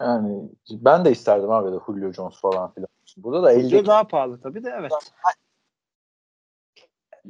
Yani 0.00 0.48
ben 0.70 1.04
de 1.04 1.10
isterdim 1.10 1.50
abi 1.50 1.72
de 1.72 1.76
Julio 1.86 2.12
Jones 2.12 2.40
falan 2.40 2.72
filan. 2.72 2.88
Burada 3.16 3.42
da 3.42 3.60
Julio 3.60 3.86
daha 3.86 4.06
pahalı 4.06 4.40
tabii 4.40 4.64
de 4.64 4.74
evet. 4.78 4.92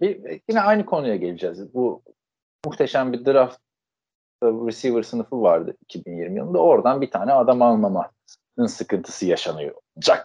Bir, 0.01 0.41
yine 0.49 0.61
aynı 0.61 0.87
konuya 0.87 1.17
geleceğiz. 1.17 1.75
Bu 1.75 2.03
muhteşem 2.67 3.13
bir 3.13 3.25
draft 3.25 3.59
receiver 4.43 5.03
sınıfı 5.03 5.43
vardı 5.43 5.77
2020 5.81 6.39
yılında. 6.39 6.59
Oradan 6.59 7.01
bir 7.01 7.11
tane 7.11 7.33
adam 7.33 7.63
almamanın 7.63 8.67
sıkıntısı 8.67 9.27
yaşanıyor. 9.27 9.75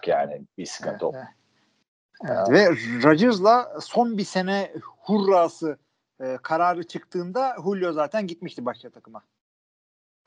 Yani 0.06 0.42
bir 0.58 0.66
sıkıntı 0.66 1.06
evet, 1.06 2.48
evet. 2.48 2.50
Ve 2.50 2.68
Rodgers'la 3.02 3.80
son 3.80 4.18
bir 4.18 4.24
sene 4.24 4.72
hurrası 4.98 5.78
e, 6.20 6.38
kararı 6.42 6.86
çıktığında 6.86 7.56
Julio 7.64 7.92
zaten 7.92 8.26
gitmişti 8.26 8.64
başka 8.64 8.90
takıma. 8.90 9.22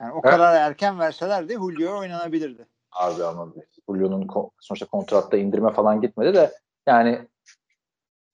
Yani 0.00 0.12
o 0.12 0.20
evet. 0.24 0.30
kararı 0.30 0.56
erken 0.56 0.98
verselerdi 0.98 1.52
Julio 1.52 1.98
oynanabilirdi. 1.98 2.66
Abi 2.92 3.24
ama 3.24 3.48
Julio'nun 3.88 4.28
sonuçta 4.60 4.86
kontratta 4.86 5.36
indirme 5.36 5.72
falan 5.72 6.00
gitmedi 6.00 6.34
de 6.34 6.52
yani 6.86 7.28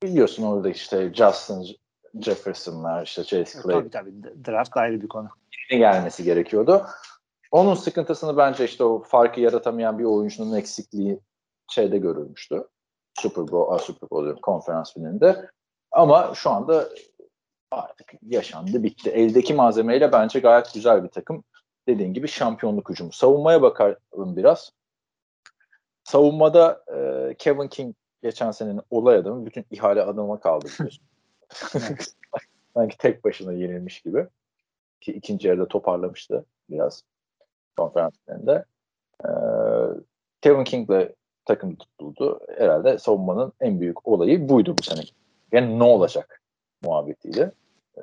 biliyorsun 0.03 0.42
orada 0.42 0.68
işte 0.68 1.14
Justin 1.14 1.76
Jefferson'lar 2.20 3.03
işte 3.03 3.24
Chase 3.24 3.62
Clay. 3.62 3.74
Tabii 3.74 3.90
tabii 3.90 4.12
draft 4.46 4.76
ayrı 4.76 5.03
bir 5.03 5.09
konu. 5.09 5.28
gelmesi 5.70 6.24
gerekiyordu. 6.24 6.86
Onun 7.50 7.74
sıkıntısını 7.74 8.36
bence 8.36 8.64
işte 8.64 8.84
o 8.84 9.03
farkı 9.03 9.40
yaratamayan 9.40 9.98
bir 9.98 10.05
oyuncunun 10.05 10.57
eksikliği 10.57 11.20
şeyde 11.70 11.98
görülmüştü. 11.98 12.64
Super 13.20 13.48
Bowl, 13.48 13.84
Super 13.84 14.11
Bowl 14.11 14.40
konferans 14.40 14.94
finalinde. 14.94 15.50
Ama 15.90 16.34
şu 16.34 16.50
anda 16.50 16.88
artık 17.70 18.12
yaşandı 18.22 18.82
bitti. 18.82 19.11
Eldeki 19.11 19.55
malzemeyle 19.55 20.12
bence 20.12 20.40
gayet 20.40 20.74
güzel 20.74 21.05
bir 21.05 21.09
takım. 21.09 21.44
Dediğin 21.88 22.14
gibi 22.14 22.28
şampiyonluk 22.28 22.90
hücumu. 22.90 23.12
Savunmaya 23.12 23.62
bakalım 23.62 24.36
biraz. 24.36 24.72
Savunmada 26.05 26.84
e, 26.94 27.34
Kevin 27.34 27.68
King 27.68 27.94
geçen 28.23 28.51
senenin 28.51 28.81
olay 28.91 29.16
adamı 29.16 29.47
bütün 29.47 29.64
ihale 29.70 30.03
adama 30.03 30.41
kaldı 30.41 30.68
Sanki 32.75 32.99
tek 32.99 33.25
başına 33.25 33.53
yenilmiş 33.53 34.01
gibi. 34.01 34.27
Ki 35.01 35.12
ikinci 35.12 35.49
yarıda 35.49 35.68
toparlamıştı 35.68 36.45
biraz 36.70 37.03
konferanslarında. 37.77 38.64
Ee, 39.25 39.29
Kevin 40.41 40.64
King'le 40.64 41.09
takım 41.45 41.77
tutuldu. 41.77 42.41
Herhalde 42.59 42.99
savunmanın 42.99 43.53
en 43.61 43.81
büyük 43.81 44.09
olayı 44.09 44.49
buydu 44.49 44.75
bu 44.79 44.83
sene. 44.83 45.01
Yani 45.53 45.79
ne 45.79 45.83
olacak 45.83 46.43
muhabbetiyle. 46.83 47.51
Ee, 47.97 48.03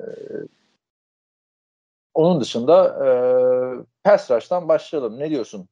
onun 2.13 2.41
dışında 2.41 3.05
e, 3.05 3.09
pass 4.03 4.32
rush'tan 4.32 4.67
başlayalım. 4.67 5.20
Ne 5.20 5.30
diyorsun? 5.30 5.67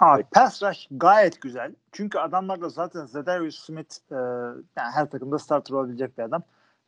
Abi 0.00 0.24
pass 0.32 0.62
rush 0.62 0.88
gayet 0.90 1.40
güzel. 1.40 1.74
Çünkü 1.92 2.18
adamlar 2.18 2.60
da 2.60 2.68
zaten 2.68 3.06
Zedarius 3.06 3.58
Smith 3.58 4.12
e, 4.12 4.14
yani 4.76 4.90
her 4.94 5.10
takımda 5.10 5.38
starter 5.38 5.74
olabilecek 5.74 6.18
bir 6.18 6.22
adam. 6.22 6.42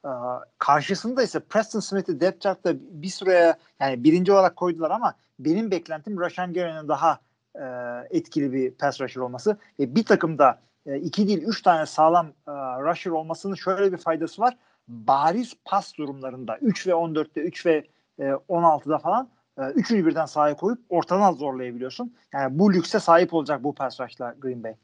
E, 0.04 0.10
karşısında 0.58 1.22
ise 1.22 1.40
Preston 1.40 1.80
Smith'i 1.80 2.20
depth 2.20 2.40
chart'ta 2.40 2.74
bir 2.74 3.08
süreye 3.08 3.54
yani 3.80 4.04
birinci 4.04 4.32
olarak 4.32 4.56
koydular 4.56 4.90
ama 4.90 5.14
benim 5.38 5.70
beklentim 5.70 6.20
Rashan 6.20 6.52
Gary'nin 6.52 6.88
daha 6.88 7.18
e, 7.54 7.64
etkili 8.10 8.52
bir 8.52 8.70
pass 8.70 9.00
rusher 9.00 9.20
olması. 9.20 9.56
Ve 9.80 9.94
bir 9.94 10.04
takımda 10.04 10.58
e, 10.86 10.96
iki 10.98 11.28
değil 11.28 11.42
üç 11.42 11.62
tane 11.62 11.86
sağlam 11.86 12.26
e, 12.26 12.52
rusher 12.52 13.10
olmasının 13.10 13.54
şöyle 13.54 13.92
bir 13.92 13.98
faydası 13.98 14.42
var. 14.42 14.56
Bariz 14.88 15.54
pas 15.64 15.94
durumlarında 15.98 16.58
3 16.58 16.86
ve 16.86 16.90
14'te 16.90 17.40
3 17.40 17.66
ve 17.66 17.86
e, 18.18 18.22
16'da 18.22 18.98
falan 18.98 19.24
e, 19.24 19.28
üçünü 19.74 20.06
birden 20.06 20.26
sahaya 20.26 20.56
koyup 20.56 20.78
ortadan 20.88 21.32
zorlayabiliyorsun. 21.32 22.14
Yani 22.32 22.58
bu 22.58 22.72
lükse 22.72 23.00
sahip 23.00 23.34
olacak 23.34 23.64
bu 23.64 23.74
pass 23.74 24.00
rush'la 24.00 24.34
Green 24.38 24.64
Bay. 24.64 24.74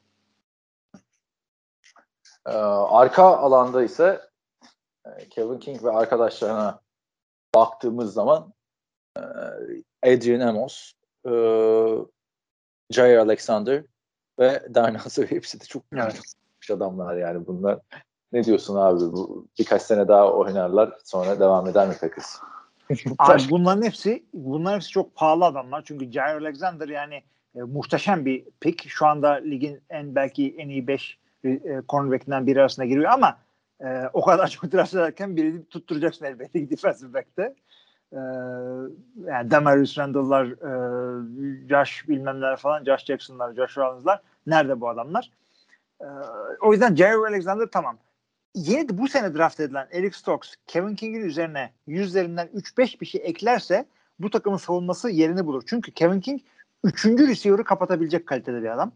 Ee, 2.46 2.50
arka 2.50 3.22
alanda 3.22 3.82
ise 3.82 4.20
e, 5.06 5.28
Kevin 5.28 5.58
King 5.58 5.84
ve 5.84 5.90
arkadaşlarına 5.90 6.80
baktığımız 7.54 8.14
zaman 8.14 8.52
e, 9.16 9.22
Adrian 10.02 10.48
Amos, 10.48 10.92
e, 11.26 11.32
Jair 12.90 13.16
Alexander 13.16 13.84
ve 14.38 14.74
Darnell 14.74 15.26
hepsi 15.30 15.60
de 15.60 15.64
çok 15.64 15.82
evet. 15.92 16.20
adamlar 16.70 17.16
yani 17.16 17.46
bunlar. 17.46 17.78
Ne 18.32 18.44
diyorsun 18.44 18.76
abi? 18.76 19.00
Bu 19.00 19.46
birkaç 19.58 19.82
sene 19.82 20.08
daha 20.08 20.32
oynarlar 20.32 20.98
sonra 21.04 21.40
devam 21.40 21.66
eder 21.66 21.88
mi 21.88 21.94
Packers? 22.00 22.36
Abi 23.18 23.42
bunların 23.50 23.82
hepsi 23.82 24.24
bunların 24.34 24.76
hepsi 24.76 24.90
çok 24.90 25.14
pahalı 25.14 25.44
adamlar. 25.44 25.82
Çünkü 25.84 26.12
Jair 26.12 26.34
Alexander 26.34 26.88
yani 26.88 27.22
e, 27.56 27.62
muhteşem 27.62 28.24
bir 28.24 28.44
pick. 28.60 28.88
Şu 28.88 29.06
anda 29.06 29.30
ligin 29.30 29.80
en 29.90 30.14
belki 30.14 30.54
en 30.58 30.68
iyi 30.68 30.86
5 30.86 31.18
e, 31.44 31.60
cornerback'inden 31.88 32.46
biri 32.46 32.60
arasında 32.60 32.86
giriyor 32.86 33.10
ama 33.10 33.38
e, 33.80 34.10
o 34.12 34.24
kadar 34.24 34.48
çok 34.48 34.72
draft 34.72 34.94
ederken 34.94 35.36
birini 35.36 35.64
tutturacaksın 35.64 36.24
elbette 36.24 36.70
defensive 36.70 37.14
back'te. 37.14 37.54
E, 38.12 38.18
yani 39.26 39.50
Demarius 39.50 39.98
Randall'lar, 39.98 40.46
e, 40.46 41.68
Josh 41.68 42.08
bilmemler 42.08 42.56
falan, 42.56 42.84
Josh 42.84 43.04
Jackson'lar, 43.04 43.54
Josh 43.54 43.78
Rollins'lar 43.78 44.20
nerede 44.46 44.80
bu 44.80 44.88
adamlar? 44.88 45.30
E, 46.00 46.06
o 46.60 46.72
yüzden 46.72 46.94
Jair 46.94 47.14
Alexander 47.14 47.66
tamam 47.66 47.98
yeni 48.54 48.88
de 48.88 48.98
bu 48.98 49.08
sene 49.08 49.34
draft 49.34 49.60
edilen 49.60 49.88
Eric 49.92 50.18
Stokes, 50.18 50.54
Kevin 50.66 50.94
King'in 50.94 51.24
üzerine 51.24 51.72
yüzlerinden 51.86 52.46
3-5 52.46 53.00
bir 53.00 53.06
şey 53.06 53.20
eklerse 53.24 53.86
bu 54.18 54.30
takımın 54.30 54.56
savunması 54.56 55.10
yerini 55.10 55.46
bulur. 55.46 55.62
Çünkü 55.66 55.92
Kevin 55.92 56.20
King 56.20 56.40
3. 56.84 57.06
receiver'ı 57.06 57.64
kapatabilecek 57.64 58.26
kalitede 58.26 58.62
bir 58.62 58.68
adam. 58.68 58.92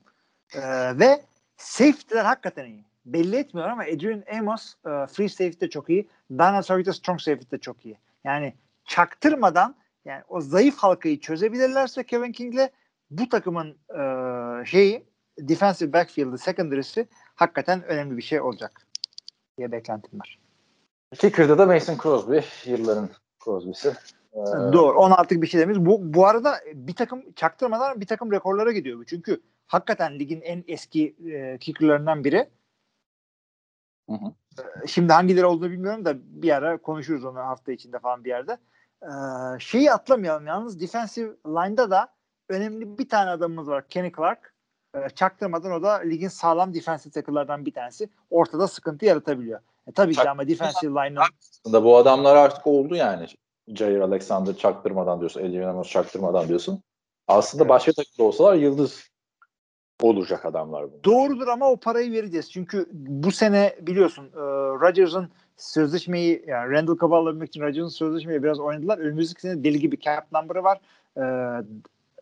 Ee, 0.55 0.99
ve 0.99 1.23
safety'ler 1.57 2.25
hakikaten 2.25 2.65
iyi. 2.65 2.85
Belli 3.07 3.37
etmiyor 3.37 3.69
ama 3.69 3.83
Adrian 3.83 4.25
Amos 4.39 4.75
e, 4.75 5.07
free 5.07 5.29
safety'de 5.29 5.71
çok 5.71 5.91
iyi. 5.91 6.09
Dana 6.31 6.63
Sarita 6.63 6.93
strong 6.93 7.21
safety'de 7.21 7.59
çok 7.59 7.87
iyi. 7.87 7.99
Yani 8.25 8.55
çaktırmadan 8.85 9.77
yani 10.05 10.23
o 10.29 10.41
zayıf 10.41 10.77
halkayı 10.77 11.21
çözebilirlerse 11.21 12.05
Kevin 12.05 12.33
King'le 12.33 12.69
bu 13.11 13.29
takımın 13.29 13.77
e, 13.91 14.03
şeyi 14.67 15.05
defensive 15.39 15.93
backfield'ı 15.93 16.39
secondary'si 16.39 17.09
hakikaten 17.35 17.83
önemli 17.83 18.17
bir 18.17 18.23
şey 18.23 18.41
olacak 18.41 18.87
diye 19.59 19.73
beklentim 19.73 20.21
var. 20.21 20.39
Kicker'da 21.19 21.59
da 21.59 21.67
Mason 21.67 21.97
Crosby 22.03 22.39
yılların 22.71 23.09
Crosby'si. 23.45 23.89
Ee, 24.33 24.73
Doğru. 24.73 24.99
On 24.99 25.11
artık 25.11 25.43
bir 25.43 25.47
şey 25.47 25.61
demeyiz. 25.61 25.87
Bu, 25.87 26.15
bu 26.15 26.27
arada 26.27 26.55
bir 26.75 26.95
takım 26.95 27.33
çaktırmadan 27.33 28.01
bir 28.01 28.07
takım 28.07 28.33
rekorlara 28.33 28.73
gidiyor. 28.73 28.99
bu. 28.99 29.05
Çünkü 29.05 29.41
hakikaten 29.67 30.19
ligin 30.19 30.41
en 30.41 30.65
eski 30.69 31.17
e, 31.33 31.59
kickerlarından 31.59 32.25
biri. 32.25 32.51
Hı 34.11 34.15
hı. 34.15 34.33
Ee, 34.59 34.87
şimdi 34.87 35.13
hangileri 35.13 35.47
olduğunu 35.47 35.71
bilmiyorum 35.71 36.05
da 36.05 36.15
bir 36.43 36.51
ara 36.51 36.79
konuşuruz 36.79 37.25
onu 37.25 37.39
hafta 37.39 37.73
içinde 37.73 37.99
falan 37.99 38.25
bir 38.25 38.29
yerde. 38.29 38.59
Ee, 39.03 39.09
şeyi 39.59 39.93
atlamayalım 39.93 40.47
yalnız 40.47 40.81
defensive 40.81 41.33
line'da 41.47 41.91
da 41.91 42.09
önemli 42.49 42.99
bir 42.99 43.09
tane 43.09 43.31
adamımız 43.31 43.69
var. 43.69 43.89
Kenny 43.89 44.13
Clark. 44.13 44.54
E, 44.95 45.11
çaktırmadan 45.15 45.73
o 45.73 45.83
da 45.83 45.93
ligin 45.93 46.29
sağlam 46.29 46.75
defensive 46.75 47.13
tackle'lardan 47.13 47.67
bir 47.67 47.73
tanesi. 47.73 48.09
Ortada 48.31 48.69
sıkıntı 48.69 49.05
yaratabiliyor. 49.05 49.61
E, 49.87 49.93
tabii 49.93 50.15
ki 50.15 50.31
ama 50.31 50.49
defensive 50.49 50.91
line'ın 50.91 51.23
Aslında 51.41 51.85
bu 51.85 51.97
adamlar 51.97 52.37
artık 52.37 52.67
oldu 52.67 52.95
yani. 52.97 53.27
Jair 53.69 54.01
Alexander 54.01 54.57
çaktırmadan 54.57 55.21
diyorsun. 55.21 55.41
Adrian 55.41 55.69
Amos 55.69 55.91
çaktırmadan 55.91 56.49
diyorsun. 56.49 56.83
Aslında 57.29 57.65
Evet. 57.65 57.71
başka 57.71 57.93
takımda 57.93 58.29
olsalar 58.29 58.55
yıldız 58.55 59.11
olacak 60.03 60.45
adamlar 60.45 60.83
bunlar. 60.91 61.05
Doğrudur 61.05 61.49
ama 61.49 61.71
o 61.71 61.77
parayı 61.77 62.13
vereceğiz. 62.13 62.53
Çünkü 62.53 62.89
bu 62.93 63.33
sene 63.33 63.77
biliyorsun 63.81 64.27
e, 64.35 64.41
Rodgers'ın 64.81 65.29
sözleşmeyi 65.57 66.45
yani 66.47 66.73
Randall 66.73 66.97
Cobb'ı 66.97 67.15
alabilmek 67.15 67.49
için 67.49 67.61
Rodgers'ın 67.61 67.89
sözleşmeyi 67.89 68.43
biraz 68.43 68.61
oynadılar. 68.61 68.99
Önümüzdeki 68.99 69.41
sene 69.41 69.65
deli 69.65 69.79
gibi 69.79 70.01
cap 70.01 70.33
number'ı 70.33 70.63
var. 70.63 70.81
E, 71.17 71.23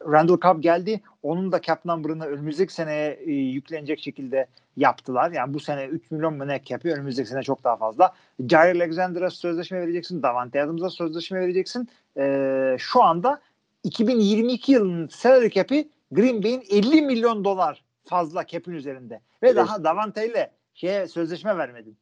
Randall 0.07 0.39
Cobb 0.41 0.63
geldi. 0.63 1.01
Onun 1.23 1.53
da 1.53 1.61
cap 1.61 1.85
number'ını 1.85 2.27
önümüzdeki 2.27 2.75
seneye 2.75 3.13
e, 3.13 3.33
yüklenecek 3.33 4.01
şekilde 4.01 4.47
yaptılar. 4.77 5.31
Yani 5.31 5.55
bu 5.55 5.61
sene 5.61 5.85
3 5.87 6.11
milyon 6.11 6.35
mu 6.35 6.49
ne 6.49 6.61
cap'i 6.65 6.93
önümüzdeki 6.93 7.29
sene 7.29 7.43
çok 7.43 7.65
daha 7.65 7.77
fazla. 7.77 8.13
Jair 8.49 8.75
Alexander'a 8.77 9.31
sözleşme 9.31 9.81
vereceksin. 9.81 10.23
Davante 10.23 10.63
Adams'a 10.63 10.91
sözleşme 10.91 11.41
vereceksin. 11.41 11.89
E, 12.17 12.77
şu 12.79 13.03
anda 13.03 13.41
2022 13.85 14.73
yılının 14.73 15.09
salary 15.09 15.51
cap'i 15.51 15.89
Green 16.13 16.43
Bay'in 16.43 16.63
50 16.71 17.03
milyon 17.03 17.45
dolar 17.45 17.85
fazla 18.05 18.47
cap'in 18.47 18.73
üzerinde. 18.73 19.15
Ve 19.15 19.49
Evet. 19.49 19.57
daha 19.57 19.85
Davante 19.85 20.29
ile 20.31 20.51
şeye 20.75 21.09
sözleşme 21.09 21.57
vermedin. 21.57 21.97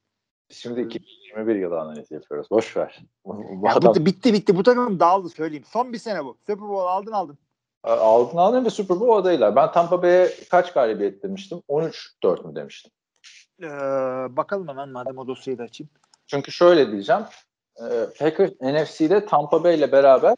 Şimdi 0.51 0.81
2021 0.81 1.55
yılı 1.55 1.81
analiz 1.81 2.11
yapıyoruz. 2.11 2.51
Boş 2.51 2.77
ver. 2.77 3.01
Bu, 3.25 3.45
bu 3.63 3.67
Ya 3.67 3.75
adam 3.75 3.95
bu, 3.95 4.07
bitti 4.07 4.33
bitti. 4.33 4.57
Bu 4.57 4.63
takım 4.63 5.01
dağıldı 5.01 5.29
söyleyeyim. 5.29 5.65
Son 5.67 5.93
bir 5.93 5.99
sene 5.99 6.25
bu. 6.25 6.37
Super 6.47 6.69
Bowl 6.69 6.89
aldın 6.89 7.13
aldın. 7.13 7.39
Aldın 7.85 8.37
aldın 8.37 8.65
ve 8.65 8.71
Super 8.71 9.01
Bowl 9.01 9.19
adaylar. 9.19 9.57
Ben 9.57 9.73
Tampa 9.73 10.03
Bay'e 10.03 10.31
kaç 10.51 10.73
galibiyet 10.73 11.23
demiştim? 11.23 11.63
13-4 11.69 12.47
mü 12.47 12.55
demiştim? 12.55 12.93
Ee, 13.63 13.67
bakalım 14.37 14.69
hemen 14.69 14.89
madem 14.89 15.19
o 15.19 15.27
dosyayı 15.27 15.59
da 15.59 15.63
açayım. 15.63 15.91
Çünkü 16.27 16.53
şöyle 16.53 16.93
diyeceğim. 16.93 17.23
E, 17.77 17.85
Packers 18.19 18.51
NFC'de 18.61 19.27
Tampa 19.27 19.65
Bay 19.65 19.75
ile 19.75 19.93
beraber 19.93 20.35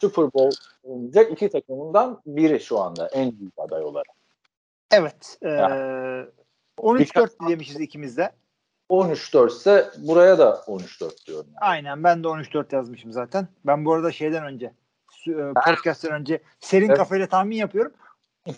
Super 0.00 0.32
Bowl 0.32 0.56
oynayacak 0.82 1.32
iki 1.32 1.50
takımından 1.50 2.22
biri 2.26 2.60
şu 2.60 2.80
anda 2.80 3.08
en 3.08 3.38
büyük 3.38 3.54
aday 3.56 3.82
olarak. 3.84 4.06
Evet. 4.92 5.38
Ee, 5.42 5.48
Ya. 5.48 6.26
13-4 6.78 7.48
demişiz 7.48 7.80
ikimiz 7.80 8.16
de. 8.16 8.32
13-4 8.90 9.48
ise 9.48 9.90
buraya 9.98 10.38
da 10.38 10.50
13-4 10.66 11.26
diyorum. 11.26 11.46
Yani. 11.46 11.58
Aynen 11.60 12.04
ben 12.04 12.24
de 12.24 12.28
13-4 12.28 12.74
yazmışım 12.74 13.12
zaten. 13.12 13.48
Ben 13.66 13.84
bu 13.84 13.92
arada 13.92 14.12
şeyden 14.12 14.44
önce 14.44 14.66
e, 14.66 14.72
podcast'ten 15.66 16.12
önce 16.12 16.42
serin 16.60 16.88
Evet. 16.88 16.98
kafayla 16.98 17.26
tahmin 17.26 17.56
yapıyorum. 17.56 17.92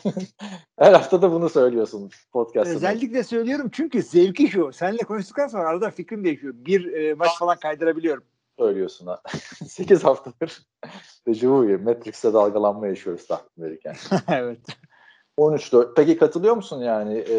Her 0.78 0.92
hafta 0.92 1.22
da 1.22 1.32
bunu 1.32 1.48
söylüyorsun 1.48 2.10
podcast'ta. 2.32 2.76
Özellikle 2.76 3.22
söylüyorum 3.24 3.70
çünkü 3.72 4.02
zevki 4.02 4.48
şu. 4.48 4.72
Seninle 4.72 5.02
konuştuktan 5.02 5.46
sonra 5.46 5.68
arada 5.68 5.90
fikrim 5.90 6.24
değişiyor. 6.24 6.54
Bir 6.56 6.92
e, 6.92 7.14
maç 7.14 7.38
falan 7.38 7.58
kaydırabiliyorum. 7.58 8.24
söylüyorsun 8.58 9.06
ha. 9.06 9.22
8 9.68 10.04
haftadır 10.04 10.62
dejavu. 11.26 11.78
Matrix'te 11.78 12.32
dalgalanma 12.32 12.86
yaşıyoruz 12.86 13.26
tahmin 13.26 13.50
verirken. 13.58 13.96
evet. 14.28 14.60
13-4. 15.38 15.94
Peki 15.96 16.16
katılıyor 16.18 16.56
musun 16.56 16.82
yani 16.82 17.24
e, 17.30 17.38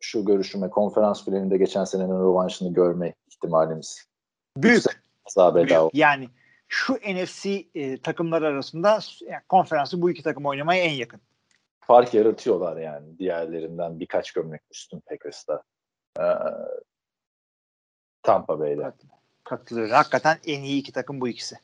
şu 0.00 0.24
görüşüme 0.24 0.70
konferans 0.70 1.24
finalinde 1.24 1.56
geçen 1.56 1.84
senenin 1.84 2.20
rövanşını 2.20 2.74
görme 2.74 3.14
ihtimalimiz? 3.30 4.04
Büyük. 4.56 4.84
Daha 5.36 5.54
bedava. 5.54 5.82
Büyük. 5.82 5.94
Yani 5.94 6.28
şu 6.74 6.94
NFC 6.94 7.64
e, 7.74 7.98
takımları 7.98 8.46
arasında 8.46 8.98
yani 9.20 9.42
konferansı 9.48 10.02
bu 10.02 10.10
iki 10.10 10.22
takım 10.22 10.46
oynamaya 10.46 10.84
en 10.84 10.92
yakın. 10.92 11.20
Fark 11.80 12.14
yaratıyorlar 12.14 12.76
yani 12.76 13.18
diğerlerinden 13.18 14.00
birkaç 14.00 14.32
gömlek 14.32 14.60
üstün 14.70 15.00
Packers'ta. 15.00 15.62
Ee, 16.20 16.22
Tampa 18.22 18.60
Bay'de. 18.60 18.92
Katılıyorum. 19.44 19.92
Hakikaten 19.92 20.38
en 20.46 20.62
iyi 20.62 20.80
iki 20.80 20.92
takım 20.92 21.20
bu 21.20 21.28
ikisi. 21.28 21.56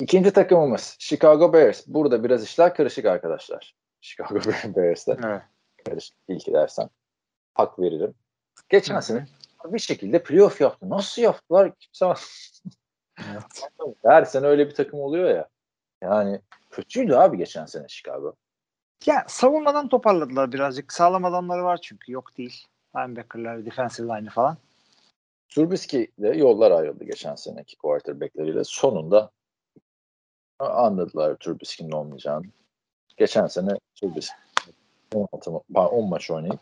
İkinci 0.00 0.30
takımımız 0.30 0.96
Chicago 0.98 1.52
Bears. 1.52 1.86
Burada 1.86 2.24
biraz 2.24 2.44
işler 2.44 2.74
karışık 2.74 3.04
arkadaşlar. 3.04 3.74
Chicago 4.00 4.34
Bears'te. 4.76 5.16
Evet. 5.24 5.42
karışık 5.84 6.16
ilk 6.28 6.46
dersen 6.46 6.90
hak 7.54 7.78
veririm. 7.78 8.14
Geçen 8.68 9.00
sene 9.00 9.26
bir 9.64 9.78
şekilde 9.78 10.22
playoff 10.22 10.60
yaptı. 10.60 10.90
Nasıl 10.90 11.22
yaptılar? 11.22 11.72
Kimse 11.78 12.06
Evet. 13.30 13.70
her 14.02 14.24
sene 14.24 14.46
öyle 14.46 14.68
bir 14.68 14.74
takım 14.74 15.00
oluyor 15.00 15.30
ya. 15.30 15.48
Yani 16.02 16.40
kötüydü 16.70 17.14
abi 17.14 17.36
geçen 17.36 17.66
sene 17.66 17.88
Chicago. 17.88 18.34
Ya 19.06 19.24
savunmadan 19.28 19.88
toparladılar 19.88 20.52
birazcık. 20.52 20.92
Sağlam 20.92 21.24
adamları 21.24 21.64
var 21.64 21.78
çünkü. 21.82 22.12
Yok 22.12 22.38
değil. 22.38 22.64
Linebacker'lar, 22.96 23.66
defensive 23.66 24.06
line'ı 24.06 24.30
falan. 24.30 24.56
Trubisky 25.48 26.06
de 26.18 26.28
yollar 26.28 26.70
ayrıldı 26.70 27.04
geçen 27.04 27.34
seneki 27.34 27.76
quarterbackleriyle. 27.76 28.64
Sonunda 28.64 29.30
anladılar 30.58 31.36
Trubisky'nin 31.36 31.92
olmayacağını. 31.92 32.46
Geçen 33.16 33.46
sene 33.46 33.78
Trubisky 33.94 34.40
16 35.14 35.50
ma- 35.50 35.62
pardon, 35.74 35.96
10 35.96 36.08
maç 36.08 36.30
oynayıp 36.30 36.60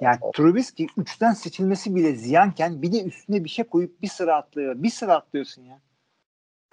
Yani 0.00 0.18
Trubisky 0.34 0.88
3'ten 0.88 1.32
seçilmesi 1.32 1.94
bile 1.94 2.14
ziyanken 2.14 2.82
bir 2.82 2.92
de 2.92 3.04
üstüne 3.04 3.44
bir 3.44 3.48
şey 3.48 3.64
koyup 3.64 4.02
bir 4.02 4.08
sıra 4.08 4.36
atlıyor. 4.36 4.82
Bir 4.82 4.90
sıra 4.90 5.14
atlıyorsun 5.14 5.62
ya. 5.62 5.80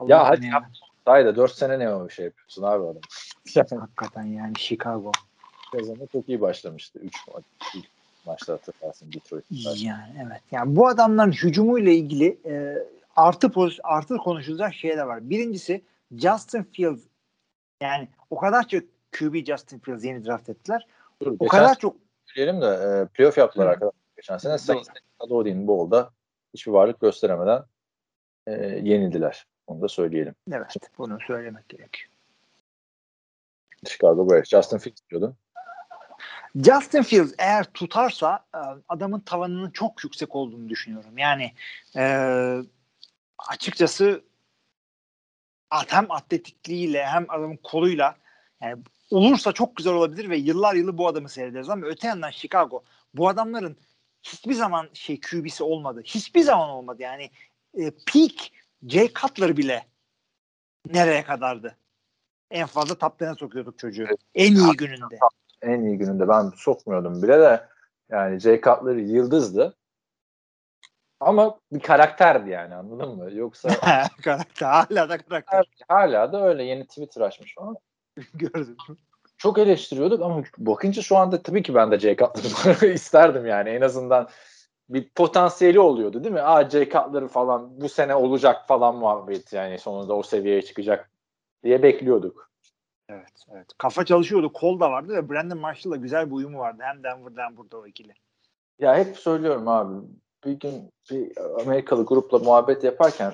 Ya 0.08 0.20
Allah'ım 0.20 0.26
hadi 0.26 0.46
yap. 0.46 0.66
Sayda 1.06 1.36
4 1.36 1.52
sene 1.52 1.80
ne 1.80 1.94
o 1.94 2.08
bir 2.08 2.14
şey 2.14 2.26
yapıyorsun 2.26 2.64
abi 2.64 2.84
adam. 2.84 3.02
Hakikaten 3.80 4.24
yani 4.24 4.54
Chicago. 4.58 5.12
sezonu 5.72 6.08
çok 6.12 6.30
iyi 6.30 6.42
başlamıştı. 6.42 7.00
3 7.00 7.16
maç. 7.34 7.44
ilk 7.76 7.86
maçta 8.26 8.54
hatırlarsın 8.54 9.14
Detroit. 9.14 9.46
Yani 9.50 10.26
evet. 10.26 10.42
Yani 10.52 10.76
bu 10.76 10.88
adamların 10.88 11.32
hücumuyla 11.32 11.92
ilgili 11.92 12.38
e, 12.46 12.78
artı 13.16 13.52
poz, 13.52 13.80
artı 13.84 14.18
konuşulacak 14.18 14.74
şeyler 14.74 15.04
var. 15.04 15.30
Birincisi 15.30 15.82
Justin 16.12 16.64
Fields 16.64 17.02
yani 17.82 18.08
o 18.30 18.38
kadar 18.38 18.68
çok 18.68 18.84
QB 19.20 19.46
Justin 19.46 19.80
Fields 19.80 20.04
yeni 20.04 20.26
draft 20.26 20.50
ettiler. 20.50 20.88
Dur, 21.22 21.36
O 21.40 21.48
kadar 21.48 21.80
çok 21.80 21.96
söyleyelim 22.36 22.62
de 22.62 22.66
e, 22.68 23.08
playoff 23.14 23.38
yaptılar 23.38 23.68
arkadaşlar 23.68 24.00
geçen 24.16 24.38
sene. 24.38 24.52
Doğru. 24.52 24.60
Saints 24.60 24.90
Alodi'nin 25.20 25.68
Bowl'da 25.68 26.12
hiçbir 26.54 26.72
varlık 26.72 27.00
gösteremeden 27.00 27.64
e, 28.48 28.52
yenildiler. 28.84 29.46
Onu 29.68 29.82
da 29.82 29.88
söyleyelim. 29.88 30.36
evet 30.52 30.76
bunu 30.98 31.18
söylemek 31.28 31.70
gerekiyor. 31.70 32.10
Chicago 33.88 34.30
Bears. 34.30 34.50
Justin 34.50 34.78
Fields 34.78 35.02
diyordun. 35.10 35.36
Justin 36.56 37.02
Fields 37.02 37.34
eğer 37.38 37.64
tutarsa 37.64 38.46
e, 38.56 38.60
adamın 38.90 39.20
tavanının 39.20 39.70
çok 39.72 40.04
yüksek 40.04 40.36
olduğunu 40.36 40.70
düşünüyorum. 40.70 41.18
Yani 41.18 41.52
e, 41.96 42.06
açıkçası 43.38 44.24
at- 45.70 45.94
hem 45.94 46.12
atletikliğiyle 46.12 47.06
hem 47.06 47.26
adamın 47.30 47.58
koluyla 47.64 48.16
yani 48.62 48.84
olursa 49.12 49.52
çok 49.52 49.76
güzel 49.76 49.94
olabilir 49.94 50.30
ve 50.30 50.38
yıllar 50.38 50.76
yılı 50.76 50.98
bu 50.98 51.08
adamı 51.08 51.30
seyrederiz 51.30 51.70
ama 51.70 51.86
öte 51.86 52.08
yandan 52.08 52.32
Chicago 52.32 52.84
bu 53.14 53.30
adamların 53.30 53.78
hiçbir 54.24 54.54
zaman 54.54 54.90
şey 54.94 55.22
QB'si 55.22 55.64
olmadı. 55.64 56.02
Hiçbir 56.06 56.42
zaman 56.42 56.70
olmadı. 56.70 57.02
Yani 57.02 57.30
e, 57.78 57.92
peak 57.92 58.52
Jay 58.88 59.14
Cutler 59.14 59.58
bile 59.58 59.86
nereye 60.86 61.24
kadardı? 61.24 61.78
En 62.52 62.68
fazla 62.68 62.94
10'e 62.94 63.36
sokuyorduk 63.36 63.80
çocuğu. 63.80 64.08
En 64.36 64.56
iyi 64.56 64.78
gününde. 64.78 65.20
En 65.62 65.82
iyi 65.82 65.98
gününde 65.98 66.28
ben 66.28 66.52
sokmuyordum 66.56 67.24
bile 67.24 67.40
de 67.40 67.68
yani 68.10 68.40
Jay 68.40 68.62
Cutler 68.62 68.96
yıldızdı. 68.96 69.76
Ama 71.20 71.60
bir 71.72 71.80
karakterdi 71.80 72.50
yani 72.50 72.76
anladın 72.76 73.18
mı? 73.18 73.34
Yoksa 73.34 73.70
karakter. 74.24 74.68
Hala 74.68 75.10
da 75.10 75.18
karakter. 75.18 75.66
hala 75.88 76.34
da 76.34 76.48
öyle 76.48 76.64
yeni 76.64 76.88
Twitter 76.88 77.22
açmış 77.22 77.56
falan. 77.56 77.78
Gördüm. 78.34 78.78
çok 79.38 79.58
eleştiriyorduk 79.58 80.22
ama 80.22 80.44
bakınca 80.58 81.02
şu 81.02 81.18
anda 81.18 81.42
tabii 81.42 81.64
ki 81.64 81.76
ben 81.76 81.92
de 81.92 82.00
Jay 82.00 82.16
Cutler'ı 82.16 82.88
isterdim 82.94 83.46
yani 83.46 83.70
en 83.70 83.82
azından 83.82 84.30
bir 84.90 85.10
potansiyeli 85.10 85.80
oluyordu 85.80 86.24
değil 86.24 86.34
mi? 86.34 86.42
Aa 86.42 86.70
Jay 86.70 86.90
Cutler 86.90 87.28
falan 87.28 87.82
bu 87.82 87.90
sene 87.90 88.16
olacak 88.16 88.68
falan 88.68 88.96
muhabbet 88.96 89.54
yani 89.54 89.80
sonunda 89.80 90.14
o 90.14 90.24
seviyeye 90.24 90.62
çıkacak 90.62 91.12
diye 91.64 91.84
bekliyorduk. 91.84 92.52
Evet, 93.10 93.46
evet. 93.52 93.68
Kafa 93.78 94.06
çalışıyordu. 94.06 94.54
Kol 94.54 94.80
da 94.80 94.92
vardı 94.92 95.14
ve 95.14 95.30
Brandon 95.30 95.58
Marshall'la 95.58 95.96
güzel 95.96 96.26
bir 96.26 96.36
uyumu 96.36 96.60
vardı. 96.60 96.84
Hem 96.86 97.04
Denver'da 97.04 97.44
hem 97.44 97.58
burada 97.58 97.78
o 97.78 97.88
ikili. 97.88 98.14
Ya 98.80 98.98
hep 98.98 99.18
söylüyorum 99.18 99.68
abi 99.68 100.08
bir 100.46 100.52
gün 100.52 100.92
bir 101.12 101.38
Amerikalı 101.62 102.06
grupla 102.06 102.40
muhabbet 102.40 102.84
yaparken 102.84 103.34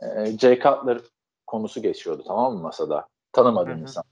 e, 0.00 0.26
Jay 0.38 0.60
Cutler 0.60 0.98
konusu 1.46 1.82
geçiyordu 1.82 2.24
tamam 2.26 2.54
mı 2.54 2.62
masada? 2.62 3.08
Tanımadığım 3.32 3.78
insan. 3.78 4.04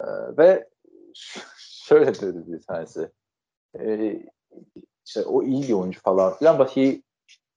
E, 0.00 0.06
ve 0.38 0.68
şöyle 1.56 2.14
dedi 2.14 2.52
bir 2.52 2.62
tanesi. 2.62 3.10
E, 3.78 4.12
işte 5.06 5.22
o 5.22 5.42
iyi 5.42 5.62
bir 5.62 5.72
oyuncu 5.72 6.00
falan 6.00 6.34
filan 6.34 6.58
but 6.58 6.76
he 6.76 7.02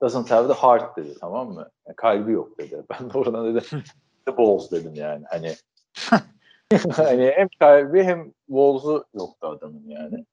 doesn't 0.02 0.32
have 0.32 0.48
the 0.48 0.54
heart 0.54 0.98
dedi 0.98 1.14
tamam 1.20 1.54
mı? 1.54 1.70
Yani 1.88 1.96
kalbi 1.96 2.32
yok 2.32 2.58
dedi. 2.60 2.84
Ben 2.90 3.10
de 3.10 3.18
oradan 3.18 3.56
dedim 3.56 3.84
the 4.26 4.38
balls 4.38 4.72
dedim 4.72 4.96
yani. 4.96 5.26
Hani 5.30 5.56
hani 6.92 7.32
hem 7.36 7.48
Kyrie 7.48 8.04
hem 8.04 8.34
Walls'u 8.48 9.06
yoktu 9.14 9.48
adamın 9.48 9.84
yani. 9.88 10.26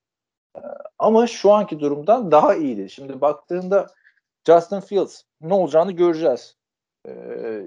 Ee, 0.57 0.61
ama 0.99 1.27
şu 1.27 1.51
anki 1.51 1.79
durumdan 1.79 2.31
daha 2.31 2.55
iyiydi. 2.55 2.89
Şimdi 2.89 3.21
baktığında 3.21 3.87
Justin 4.47 4.79
Fields 4.79 5.23
ne 5.41 5.53
olacağını 5.53 5.91
göreceğiz. 5.91 6.57
Ee, 7.07 7.11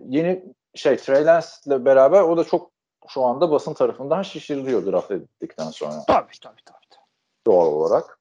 yeni 0.09 0.45
şey 0.75 0.97
Trey 0.97 1.25
Lance'le 1.25 1.85
beraber 1.85 2.23
o 2.23 2.37
da 2.37 2.45
çok 2.45 2.72
şu 3.09 3.25
anda 3.25 3.51
basın 3.51 3.75
tarafından 3.75 4.23
şişiriliyor 4.23 4.87
draft 4.87 5.11
edildikten 5.11 5.71
sonra. 5.71 6.05
Tabii 6.07 6.41
tabii 6.43 6.63
tabii. 6.65 6.83
Doğal 7.47 7.67
olarak. 7.67 8.19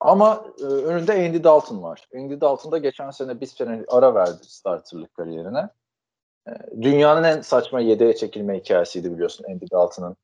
Ama 0.00 0.44
e, 0.60 0.64
önünde 0.64 1.12
Andy 1.12 1.44
Dalton 1.44 1.82
var. 1.82 2.08
Andy 2.16 2.40
Dalton 2.40 2.72
da 2.72 2.78
geçen 2.78 3.10
sene 3.10 3.40
bir 3.40 3.46
sene 3.46 3.84
ara 3.88 4.14
verdi 4.14 4.44
starterlık 4.44 5.14
kariyerine. 5.14 5.68
E, 6.48 6.50
dünyanın 6.82 7.24
en 7.24 7.40
saçma 7.40 7.80
yedeğe 7.80 8.16
çekilme 8.16 8.58
hikayesiydi 8.58 9.12
biliyorsun 9.12 9.44
Andy 9.50 9.64
Dalton'ın. 9.72 10.16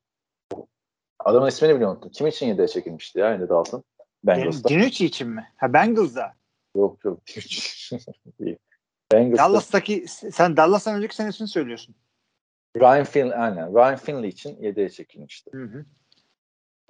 Adamın 1.19 1.47
ismini 1.47 1.75
bile 1.75 1.87
unuttum. 1.87 2.11
Kim 2.11 2.27
için 2.27 2.47
yedeğe 2.47 2.67
çekilmişti 2.67 3.19
ya 3.19 3.27
Andy 3.27 3.49
Dalton? 3.49 3.83
Bengals'ta. 4.23 4.69
Dinucci 4.69 5.05
için 5.05 5.27
mi? 5.27 5.47
Ha 5.57 5.73
Bengals'da. 5.73 6.33
Yok 6.75 7.05
yok. 7.05 7.19
Dallas'taki 9.11 10.05
sen 10.07 10.57
Dallas'tan 10.57 10.95
önceki 10.95 11.15
senesini 11.15 11.47
söylüyorsun. 11.47 11.95
Ryan 12.79 13.03
Finley, 13.03 13.33
aynen. 13.35 13.73
Ryan 13.73 13.95
Finley 13.95 14.29
için 14.29 14.61
yedeğe 14.61 14.89
çekilmişti. 14.89 15.51
Hı 15.53 15.63
hı. 15.63 15.85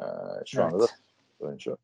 Ee, 0.01 0.05
şu 0.45 0.61
evet. 0.61 0.73
anda 0.73 0.83
da 0.83 0.87
oyuncu. 1.39 1.77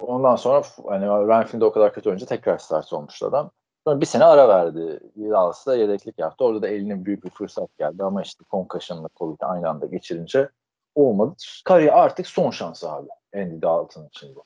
Ondan 0.00 0.36
sonra 0.36 0.62
hani 0.88 1.06
Ryan 1.06 1.46
Finley 1.46 1.66
o 1.66 1.72
kadar 1.72 1.92
kötü 1.92 2.10
önce 2.10 2.26
tekrar 2.26 2.58
start 2.58 2.92
olmuştu 2.92 3.26
adam. 3.26 3.50
Sonra 3.84 4.00
bir 4.00 4.06
sene 4.06 4.24
ara 4.24 4.48
verdi. 4.48 5.00
Dallas'ta 5.16 5.76
yedeklik 5.76 6.18
yaptı. 6.18 6.44
Orada 6.44 6.62
da 6.62 6.68
eline 6.68 7.04
büyük 7.04 7.24
bir 7.24 7.30
fırsat 7.30 7.78
geldi 7.78 8.02
ama 8.02 8.22
işte 8.22 8.44
concussion'la 8.50 9.08
Covid 9.16 9.40
aynı 9.40 9.68
anda 9.68 9.86
geçirince 9.86 10.48
olmadı. 10.94 11.34
Kariyer 11.64 11.92
artık 11.92 12.26
son 12.26 12.50
şansı 12.50 12.92
abi. 12.92 13.08
Andy 13.34 13.62
Dalton 13.62 14.06
için 14.06 14.34
bu. 14.36 14.44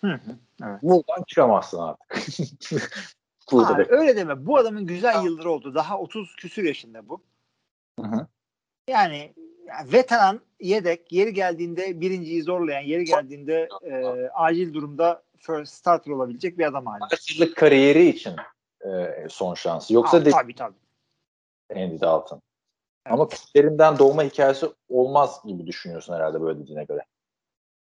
Hı 0.00 0.12
hı, 0.12 0.36
evet. 0.64 0.82
Buradan 0.82 1.22
çıkamazsın 1.26 1.78
artık. 1.78 2.26
Burada 3.52 3.72
Aa, 3.72 3.84
öyle 3.88 4.16
deme. 4.16 4.46
Bu 4.46 4.58
adamın 4.58 4.86
güzel 4.86 5.24
yılları 5.24 5.50
oldu. 5.50 5.74
Daha 5.74 5.98
30 5.98 6.36
küsür 6.36 6.64
yaşında 6.64 7.08
bu. 7.08 7.22
Hı. 8.00 8.26
Yani, 8.88 9.34
veteran 9.92 10.40
yedek 10.60 11.12
yeri 11.12 11.34
geldiğinde 11.34 12.00
birinciyi 12.00 12.42
zorlayan 12.42 12.82
yeri 12.82 13.04
geldiğinde 13.04 13.68
e, 13.82 14.04
acil 14.34 14.74
durumda 14.74 15.22
first 15.38 15.72
starter 15.72 16.12
olabilecek 16.12 16.58
bir 16.58 16.66
adam 16.66 16.86
hala. 16.86 17.08
Yıllık 17.34 17.56
kariyeri 17.56 18.08
için 18.08 18.36
e, 18.86 19.26
son 19.28 19.54
şansı. 19.54 19.94
Yoksa 19.94 20.16
Aa, 20.16 20.24
tabii 20.24 20.54
tabii. 20.54 20.76
Andy 21.74 22.00
Dalton. 22.00 22.42
Evet. 23.06 23.14
Ama 23.14 23.28
kütlerinden 23.28 23.98
doğma 23.98 24.22
hikayesi 24.22 24.66
olmaz 24.88 25.40
gibi 25.46 25.66
düşünüyorsun 25.66 26.14
herhalde 26.14 26.40
böyle 26.40 26.60
dediğine 26.60 26.84
göre. 26.84 27.04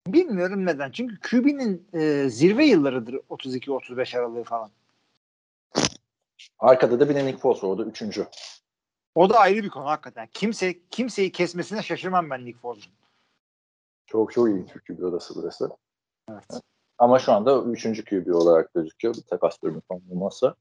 Bilmiyorum 0.06 0.66
neden. 0.66 0.90
Çünkü 0.90 1.20
QB'nin 1.20 1.88
e, 1.92 2.28
zirve 2.28 2.64
yıllarıdır 2.64 3.14
32-35 3.14 4.18
aralığı 4.18 4.44
falan. 4.44 4.70
Arkada 6.58 7.00
da 7.00 7.08
bir 7.08 7.14
Nick 7.14 7.38
Foles 7.38 7.64
var. 7.64 7.68
O 7.68 7.78
da 7.78 7.84
üçüncü. 7.84 8.26
O 9.16 9.30
da 9.30 9.38
ayrı 9.38 9.62
bir 9.62 9.70
konu 9.70 9.86
hakikaten. 9.86 10.28
Kimse 10.32 10.88
kimseyi 10.90 11.32
kesmesine 11.32 11.82
şaşırmam 11.82 12.30
ben 12.30 12.44
Nick 12.44 12.58
Foles'un. 12.58 12.92
Çok 14.06 14.32
çok 14.32 14.48
iyi 14.48 14.66
QB 14.66 15.02
odası 15.02 15.34
burası. 15.36 15.70
Evet. 16.30 16.44
Ama 16.98 17.18
şu 17.18 17.32
anda 17.32 17.62
üçüncü 17.62 18.04
QB 18.04 18.34
olarak 18.34 18.74
gözüküyor. 18.74 19.14
Bir 19.14 19.22
takas 19.22 19.62
durumu 19.62 19.82
olmazsa. 19.88 20.54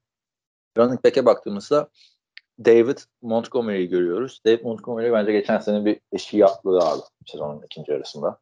Running 0.78 1.04
back'e 1.04 1.26
baktığımızda 1.26 1.88
David 2.64 2.98
Montgomery'i 3.22 3.88
görüyoruz. 3.88 4.40
David 4.46 4.64
Montgomery 4.64 5.12
bence 5.12 5.32
geçen 5.32 5.58
sene 5.58 5.84
bir 5.84 6.00
eşiği 6.12 6.46
atladı 6.46 6.78
abi 6.78 7.02
sezonun 7.26 7.62
ikinci 7.62 7.92
yarısında. 7.92 8.38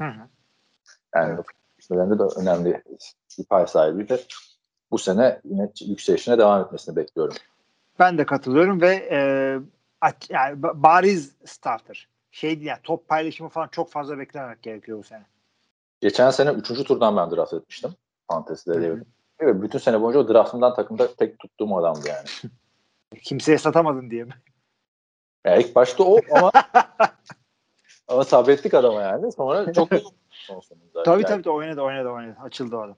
Hı 0.00 0.06
hı. 0.06 0.28
Yani 1.14 1.38
de 2.18 2.22
önemli 2.40 2.82
bir 3.38 3.44
pay 3.44 3.66
sahibiydi. 3.66 4.20
Bu 4.90 4.98
sene 4.98 5.40
yine 5.44 5.72
yükselişine 5.80 6.38
devam 6.38 6.64
etmesini 6.64 6.96
bekliyorum. 6.96 7.36
Ben 7.98 8.18
de 8.18 8.26
katılıyorum 8.26 8.80
ve 8.80 9.08
e, 9.10 9.18
yani 10.28 10.62
bariz 10.62 11.36
starter. 11.44 12.08
Şey 12.30 12.58
yani 12.58 12.78
top 12.82 13.08
paylaşımı 13.08 13.48
falan 13.48 13.68
çok 13.68 13.90
fazla 13.90 14.18
beklememek 14.18 14.62
gerekiyor 14.62 14.98
bu 14.98 15.02
sene. 15.02 15.26
Geçen 16.00 16.30
sene 16.30 16.50
3. 16.50 16.84
turdan 16.84 17.16
ben 17.16 17.30
draft 17.30 17.54
etmiştim. 17.54 17.90
Fantesy'de 18.30 18.96
Ve 19.40 19.62
bütün 19.62 19.78
sene 19.78 20.00
boyunca 20.00 20.20
o 20.20 20.34
draftımdan 20.34 20.74
takımda 20.74 21.14
tek 21.14 21.38
tuttuğum 21.38 21.76
adamdı 21.76 22.08
yani. 22.08 22.52
Kimseye 23.22 23.58
satamadın 23.58 24.10
diye 24.10 24.24
mi? 24.24 24.34
Ya 25.46 25.56
ilk 25.56 25.74
başta 25.74 26.04
o 26.04 26.20
ama 26.30 26.52
ama 28.08 28.24
sabrettik 28.24 28.74
adama 28.74 29.02
yani. 29.02 29.32
Sonra 29.32 29.72
çok 29.72 29.88
son 30.30 30.60
sonunda. 30.60 31.02
Tabii 31.02 31.22
yani. 31.22 31.42
tabii 31.42 31.50
oynadı 31.50 31.80
oynadı 31.80 32.08
oynadı. 32.08 32.36
Açıldı 32.42 32.76
o 32.76 32.80
adam. 32.80 32.96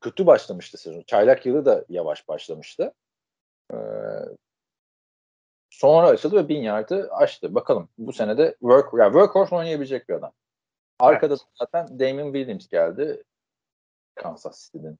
Kötü 0.00 0.26
başlamıştı 0.26 0.78
sezon. 0.78 1.02
Çaylak 1.02 1.46
yılı 1.46 1.64
da 1.64 1.84
yavaş 1.88 2.28
başlamıştı. 2.28 2.92
Ee, 3.72 3.76
sonra 5.70 6.06
açıldı 6.06 6.36
ve 6.36 6.48
bin 6.48 6.62
yardı 6.62 7.10
açtı. 7.10 7.54
Bakalım 7.54 7.88
bu 7.98 8.12
sene 8.12 8.38
de 8.38 8.56
work, 8.60 8.94
yani 8.98 9.12
workhorse 9.12 9.54
oynayabilecek 9.54 10.08
bir 10.08 10.14
adam. 10.14 10.32
Arkada 11.00 11.34
evet. 11.34 11.46
zaten 11.58 12.00
Damon 12.00 12.32
Williams 12.32 12.68
geldi. 12.68 13.22
Kansas 14.14 14.64
City'nin 14.64 14.98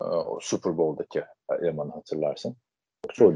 o 0.00 0.38
Super 0.40 0.78
Bowl'daki 0.78 1.24
elemanı 1.50 1.92
hatırlarsın. 1.92 2.56
Çok. 3.12 3.34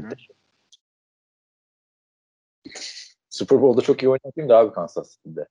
Super 3.29 3.61
Bowl'da 3.61 3.81
çok 3.81 4.03
iyi 4.03 4.09
oynayan 4.09 4.31
kim 4.35 4.49
de 4.49 4.55
abi 4.55 4.73
Kansas 4.73 5.17
City'de. 5.17 5.47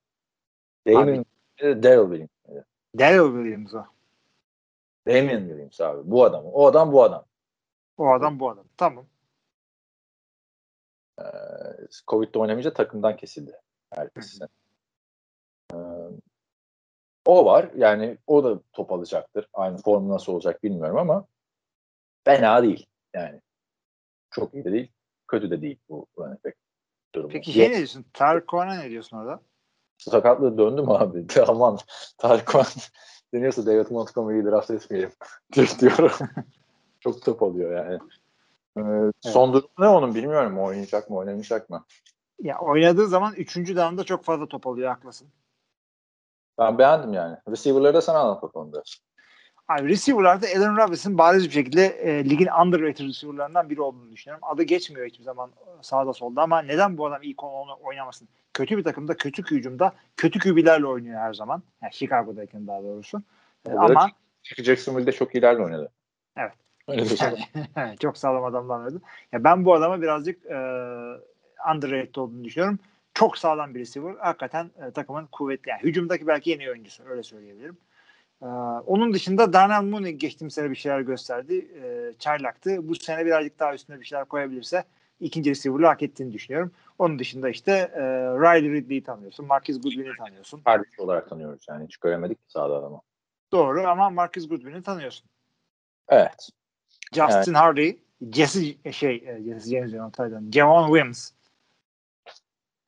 Damon 0.87 1.25
Daryl 1.61 2.11
Williams. 2.11 2.65
Daryl 2.99 3.35
Williams 3.35 3.75
o. 3.75 3.85
Damon 5.07 5.49
Williams 5.49 5.81
abi. 5.81 6.11
Bu 6.11 6.25
adam. 6.25 6.45
O 6.45 6.67
adam 6.67 6.93
bu 6.93 7.03
adam. 7.03 7.25
O 8.01 8.13
adam 8.13 8.41
bu 8.41 8.51
adam. 8.51 8.65
Tamam. 8.77 9.07
Ee, 11.21 11.25
Covid'de 12.09 12.39
oynamayınca 12.39 12.73
takımdan 12.73 13.17
kesildi. 13.17 13.53
Herkes. 13.91 14.41
Ee, 15.73 15.77
o 17.25 17.45
var. 17.45 17.71
Yani 17.77 18.19
o 18.27 18.45
da 18.45 18.61
top 18.73 18.93
alacaktır. 18.93 19.49
Aynı 19.53 19.77
formu 19.77 20.09
nasıl 20.09 20.33
olacak 20.33 20.63
bilmiyorum 20.63 20.97
ama 20.97 21.27
fena 22.25 22.63
değil. 22.63 22.87
Yani 23.15 23.41
çok 24.31 24.55
iyi 24.55 24.65
de 24.65 24.73
değil. 24.73 24.93
Kötü 25.29 25.51
de 25.51 25.63
değil 25.63 25.79
bu 25.89 26.07
running 26.19 26.45
back 26.45 26.57
durumu. 27.15 27.33
Peki 27.33 27.53
şey 27.53 27.71
ne 27.71 27.77
diyorsun? 27.77 28.05
Tarık 28.13 28.53
ne 28.53 28.91
diyorsun 28.91 29.17
orada? 29.17 29.41
Sakatlığı 29.99 30.59
döndü 30.59 30.83
mü 30.83 30.93
abi? 30.93 31.27
Aman 31.49 31.79
Tarık 32.19 32.53
deniyorsa 33.35 33.67
David 33.67 33.91
Montgomery'i 33.91 34.45
draft 34.45 34.71
etmeyelim 34.71 35.13
diyorum. 35.81 36.13
Çok 37.01 37.23
top 37.25 37.43
alıyor 37.43 37.85
yani. 37.85 37.99
Ee, 38.77 38.81
evet. 38.81 39.15
Son 39.21 39.53
durum 39.53 39.69
ne 39.79 39.89
onun 39.89 40.15
bilmiyorum. 40.15 40.59
Oynayacak 40.59 41.11
mı 41.11 41.17
oynamayacak 41.17 41.71
mı? 41.71 41.85
Ya 42.43 42.59
oynadığı 42.59 43.07
zaman 43.07 43.35
3. 43.35 43.57
down'da 43.57 44.05
çok 44.05 44.25
fazla 44.25 44.47
top 44.47 44.67
alıyor 44.67 44.89
haklısın. 44.89 45.29
Ben 46.59 46.79
beğendim 46.79 47.13
yani. 47.13 47.37
Receiver'ları 47.51 47.95
da 47.95 48.03
sana 48.03 48.19
anlat 48.19 48.43
bakalım 48.43 48.73
biraz. 48.73 49.01
Abi 49.69 49.89
receiver'larda 49.89 50.47
Allen 50.57 50.77
Robinson 50.77 51.19
bariz 51.19 51.45
bir 51.45 51.51
şekilde 51.51 51.87
e, 51.87 52.25
ligin 52.25 52.49
underrated 52.63 53.09
receiver'larından 53.09 53.71
biri 53.71 53.81
olduğunu 53.81 54.13
düşünüyorum. 54.13 54.45
Adı 54.49 54.63
geçmiyor 54.63 55.07
hiçbir 55.07 55.25
zaman 55.25 55.51
sağda 55.83 56.13
solda 56.13 56.43
ama 56.43 56.63
neden 56.63 56.99
bu 56.99 57.07
adam 57.07 57.23
ilk 57.23 57.45
onu 57.45 57.79
oynamasın? 57.83 58.29
Kötü 58.55 58.79
bir 58.79 58.85
takımda, 58.85 59.17
kötü 59.17 59.43
hücumda, 59.43 59.93
kötü 60.17 60.39
QB'lerle 60.39 60.87
oynuyor 60.87 61.21
her 61.21 61.35
zaman. 61.35 61.63
Yani 61.83 61.93
Chicago'dayken 61.93 62.67
daha 62.67 62.83
doğrusu. 62.83 63.23
E, 63.69 63.73
ama 63.73 64.11
Jacksonville'de 64.43 65.13
çok 65.13 65.35
iyilerle 65.35 65.63
oynadı. 65.63 65.91
Evet. 66.37 66.53
Yani, 66.89 67.97
çok 68.01 68.19
sağlam 68.19 68.45
adamlar 68.45 68.79
oynadı. 68.79 69.03
Ya 69.33 69.45
ben 69.45 69.65
bu 69.65 69.75
adama 69.75 70.03
birazcık 70.03 70.47
e, 70.47 70.57
underrated 71.75 72.15
olduğunu 72.15 72.45
düşünüyorum. 72.45 72.79
Çok 73.15 73.39
sağlam 73.39 73.75
bir 73.75 73.81
receiver. 73.81 74.15
Hakikaten 74.15 74.71
e, 74.87 74.91
takımın 74.91 75.27
kuvvetli. 75.27 75.71
Yani 75.71 75.83
hücumdaki 75.83 76.27
belki 76.27 76.51
yeni 76.51 76.71
oyuncusu. 76.71 77.05
Öyle 77.05 77.23
söyleyebilirim. 77.23 77.77
Ee, 78.43 78.47
onun 78.87 79.13
dışında 79.15 79.53
Darnell 79.53 79.83
Mooney 79.83 80.13
geçtiğim 80.13 80.51
sene 80.51 80.71
bir 80.71 80.77
şeyler 80.77 81.01
gösterdi. 81.01 81.69
Ee, 81.83 82.13
çaylaktı. 82.19 82.89
Bu 82.89 82.95
sene 82.95 83.27
birazcık 83.27 83.59
daha 83.59 83.75
üstüne 83.75 84.01
bir 84.01 84.05
şeyler 84.05 84.25
koyabilirse 84.25 84.85
ikinci 85.21 85.51
receiver'ı 85.51 85.87
hak 85.87 86.03
ettiğini 86.03 86.33
düşünüyorum. 86.33 86.73
Onun 86.99 87.19
dışında 87.19 87.49
işte 87.49 87.73
e, 87.73 88.01
Riley 88.41 88.73
Ridley'i 88.73 89.05
tanıyorsun. 89.05 89.47
Marcus 89.47 89.81
Goodwin'i 89.83 90.17
tanıyorsun. 90.19 90.61
Kardeş 90.61 90.99
olarak 90.99 91.29
tanıyoruz 91.29 91.67
yani. 91.69 91.85
Hiç 91.85 91.97
göremedik 91.97 92.39
ki 92.39 92.53
sahada 92.53 92.75
adamı. 92.75 93.01
Doğru 93.53 93.89
ama 93.89 94.11
Marcus 94.11 94.49
Goodwin'i 94.49 94.83
tanıyorsun. 94.83 95.31
Evet. 96.09 96.51
Justin 97.13 97.55
evet. 97.55 97.61
Hardy, 97.61 97.93
Jesse 98.33 98.93
şey, 98.93 99.17
e, 99.17 99.43
Jesse 99.45 99.71
James 99.71 99.93
diyorum 99.93 100.53
Javon 100.53 100.87
Williams. 100.87 101.31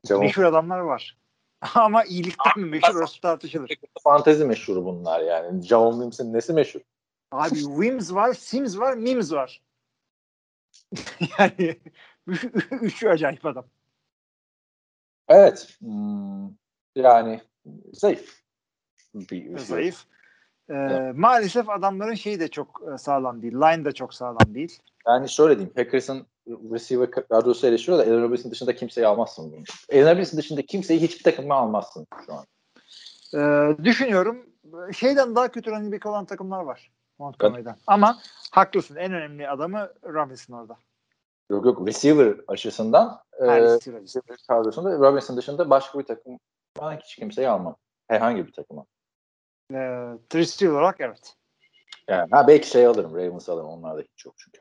Javon. 0.08 0.24
Meşhur 0.24 0.42
adamlar 0.42 0.78
var. 0.78 1.16
Ama 1.74 2.04
iyilikten 2.04 2.58
mi 2.58 2.70
meşhur 2.70 2.94
orası 2.94 3.20
tartışılır. 3.20 3.70
Fantezi 4.04 4.44
meşhur 4.44 4.84
bunlar 4.84 5.20
yani. 5.20 5.62
Javon 5.62 5.90
Williams'ın 5.90 6.32
nesi 6.32 6.52
meşhur? 6.52 6.80
Abi 7.30 7.54
Wims 7.54 8.12
var, 8.12 8.34
Sims 8.34 8.78
var, 8.78 8.94
Mims 8.94 9.32
var. 9.32 9.62
yani 11.38 11.76
üçü 12.80 13.08
acayip 13.08 13.46
adam. 13.46 13.64
Evet. 15.28 15.76
Hmm, 15.78 16.50
yani 16.96 17.40
zayıf. 17.92 18.42
Bir, 19.14 19.58
Zayıf. 19.58 20.06
Evet. 20.72 21.16
Maalesef 21.16 21.70
adamların 21.70 22.14
şeyi 22.14 22.40
de 22.40 22.48
çok 22.48 22.82
e, 22.94 22.98
sağlam 22.98 23.42
değil. 23.42 23.54
Line 23.54 23.84
de 23.84 23.92
çok 23.92 24.14
sağlam 24.14 24.54
değil. 24.54 24.78
Yani 25.06 25.28
şöyle 25.28 25.54
diyeyim. 25.58 25.74
Packers'ın 25.74 26.26
receiver 26.46 27.10
kadrosu 27.10 27.66
eleştiriyor 27.66 27.98
da 27.98 28.02
Allen 28.02 28.22
Robinson 28.22 28.50
dışında 28.50 28.74
kimseyi 28.74 29.06
almazsın 29.06 29.52
bunu. 29.52 29.64
Allen 30.02 30.14
Robinson 30.14 30.38
dışında 30.38 30.62
kimseyi 30.62 31.00
hiçbir 31.00 31.24
takıma 31.24 31.54
almazsın 31.54 32.06
şu 32.26 32.32
an. 32.34 32.44
Ee, 33.34 33.76
düşünüyorum. 33.84 34.46
Şeyden 34.92 35.36
daha 35.36 35.48
kötü 35.48 35.70
running 35.70 35.94
back 35.94 36.06
olan 36.06 36.24
takımlar 36.24 36.62
var. 36.62 36.90
Montgomery'den. 37.18 37.76
Ama 37.86 38.18
haklısın. 38.50 38.96
En 38.96 39.12
önemli 39.12 39.48
adamı 39.48 39.88
Robinson 40.04 40.54
orada. 40.54 40.76
Yok 41.50 41.64
yok 41.66 41.88
receiver 41.88 42.36
açısından 42.48 43.20
e, 43.40 43.46
Her 43.46 43.62
receiver. 43.62 44.02
receiver 44.02 44.38
kadrosunda 44.48 44.98
Robinson 44.98 45.36
dışında 45.36 45.70
başka 45.70 45.98
bir 45.98 46.04
takım 46.04 46.38
ben 46.80 46.96
hiç 46.96 47.16
kimseyi 47.16 47.48
almam. 47.48 47.76
Herhangi 48.08 48.46
bir 48.46 48.52
takıma. 48.52 48.84
Ee, 49.70 49.76
receiver 50.34 50.72
olarak 50.72 51.00
evet. 51.00 51.36
Yani 52.08 52.30
ha 52.30 52.48
belki 52.48 52.68
şey 52.68 52.86
alırım. 52.86 53.14
Ravens 53.14 53.48
alırım. 53.48 53.68
Onlarda 53.68 54.00
hiç 54.00 54.26
yok 54.26 54.34
çünkü. 54.38 54.60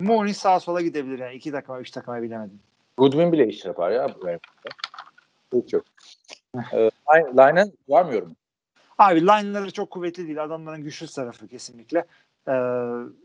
Mooney 0.00 0.34
sağa 0.34 0.60
sola 0.60 0.80
gidebilir 0.80 1.18
yani. 1.18 1.34
iki 1.34 1.52
takıma, 1.52 1.80
üç 1.80 1.90
takıma 1.90 2.22
bilemedim. 2.22 2.60
Goodwin 2.96 3.32
bile 3.32 3.48
iş 3.48 3.64
yapar 3.64 3.90
ya. 3.90 4.08
Ravens'da. 4.08 4.70
Hiç 5.54 5.72
yok. 5.72 5.84
Ee, 6.72 6.90
Line- 7.08 7.32
Line'ın 7.32 7.72
var 7.88 8.04
mı 8.04 8.14
yorum? 8.14 8.36
Abi 8.98 9.20
line'ları 9.20 9.72
çok 9.72 9.90
kuvvetli 9.90 10.26
değil. 10.26 10.44
Adamların 10.44 10.84
güçlü 10.84 11.06
tarafı 11.06 11.48
kesinlikle. 11.48 12.04
Ee, 12.48 12.52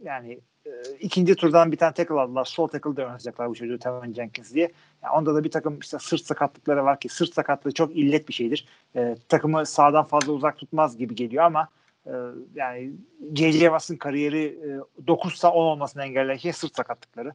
yani 0.04 0.40
e, 0.66 0.72
ikinci 1.00 1.36
turdan 1.36 1.72
bir 1.72 1.78
tane 1.78 1.94
tackle 1.94 2.16
aldılar. 2.16 2.46
Sol 2.46 2.68
tackle 2.68 2.96
de 2.96 3.06
oynatacaklar 3.06 3.50
bu 3.50 3.56
çocuğu 3.56 3.80
Tevin 3.80 4.14
Jenkins 4.14 4.54
diye. 4.54 4.72
Yani 5.04 5.14
onda 5.14 5.36
da 5.36 5.44
bir 5.44 5.52
takım 5.52 5.80
işte 5.80 6.00
sırt 6.00 6.22
sakatlıkları 6.22 6.86
var 6.86 7.00
ki 7.00 7.10
sırt 7.10 7.34
sakatlığı 7.34 7.72
çok 7.72 7.96
illet 7.96 8.28
bir 8.28 8.34
şeydir. 8.34 8.68
Ee, 8.96 9.16
takımı 9.30 9.66
sağdan 9.66 10.06
fazla 10.06 10.34
uzak 10.34 10.58
tutmaz 10.58 10.98
gibi 10.98 11.16
geliyor 11.16 11.44
ama 11.44 11.68
e, 12.06 12.12
yani 12.56 12.92
J.J. 13.36 13.60
Watt'ın 13.60 13.96
kariyeri 13.96 14.46
e, 14.46 15.02
9'sa 15.04 15.48
10 15.48 15.66
olmasını 15.66 16.04
engelleyen 16.04 16.38
şey 16.38 16.54
sırt 16.54 16.76
sakatlıkları. 16.76 17.34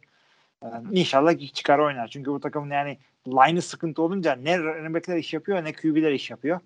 Ee, 0.62 0.66
inşallah 0.92 1.54
çıkar 1.54 1.78
oynar. 1.78 2.08
Çünkü 2.08 2.30
bu 2.30 2.40
takımın 2.40 2.70
yani 2.70 2.98
line'ı 3.26 3.62
sıkıntı 3.62 4.02
olunca 4.02 4.34
ne 4.34 4.58
running 4.58 4.94
back'ler 4.94 5.16
iş 5.16 5.34
yapıyor 5.34 5.64
ne 5.64 5.72
QB'ler 5.72 6.12
iş 6.12 6.30
yapıyor. 6.30 6.60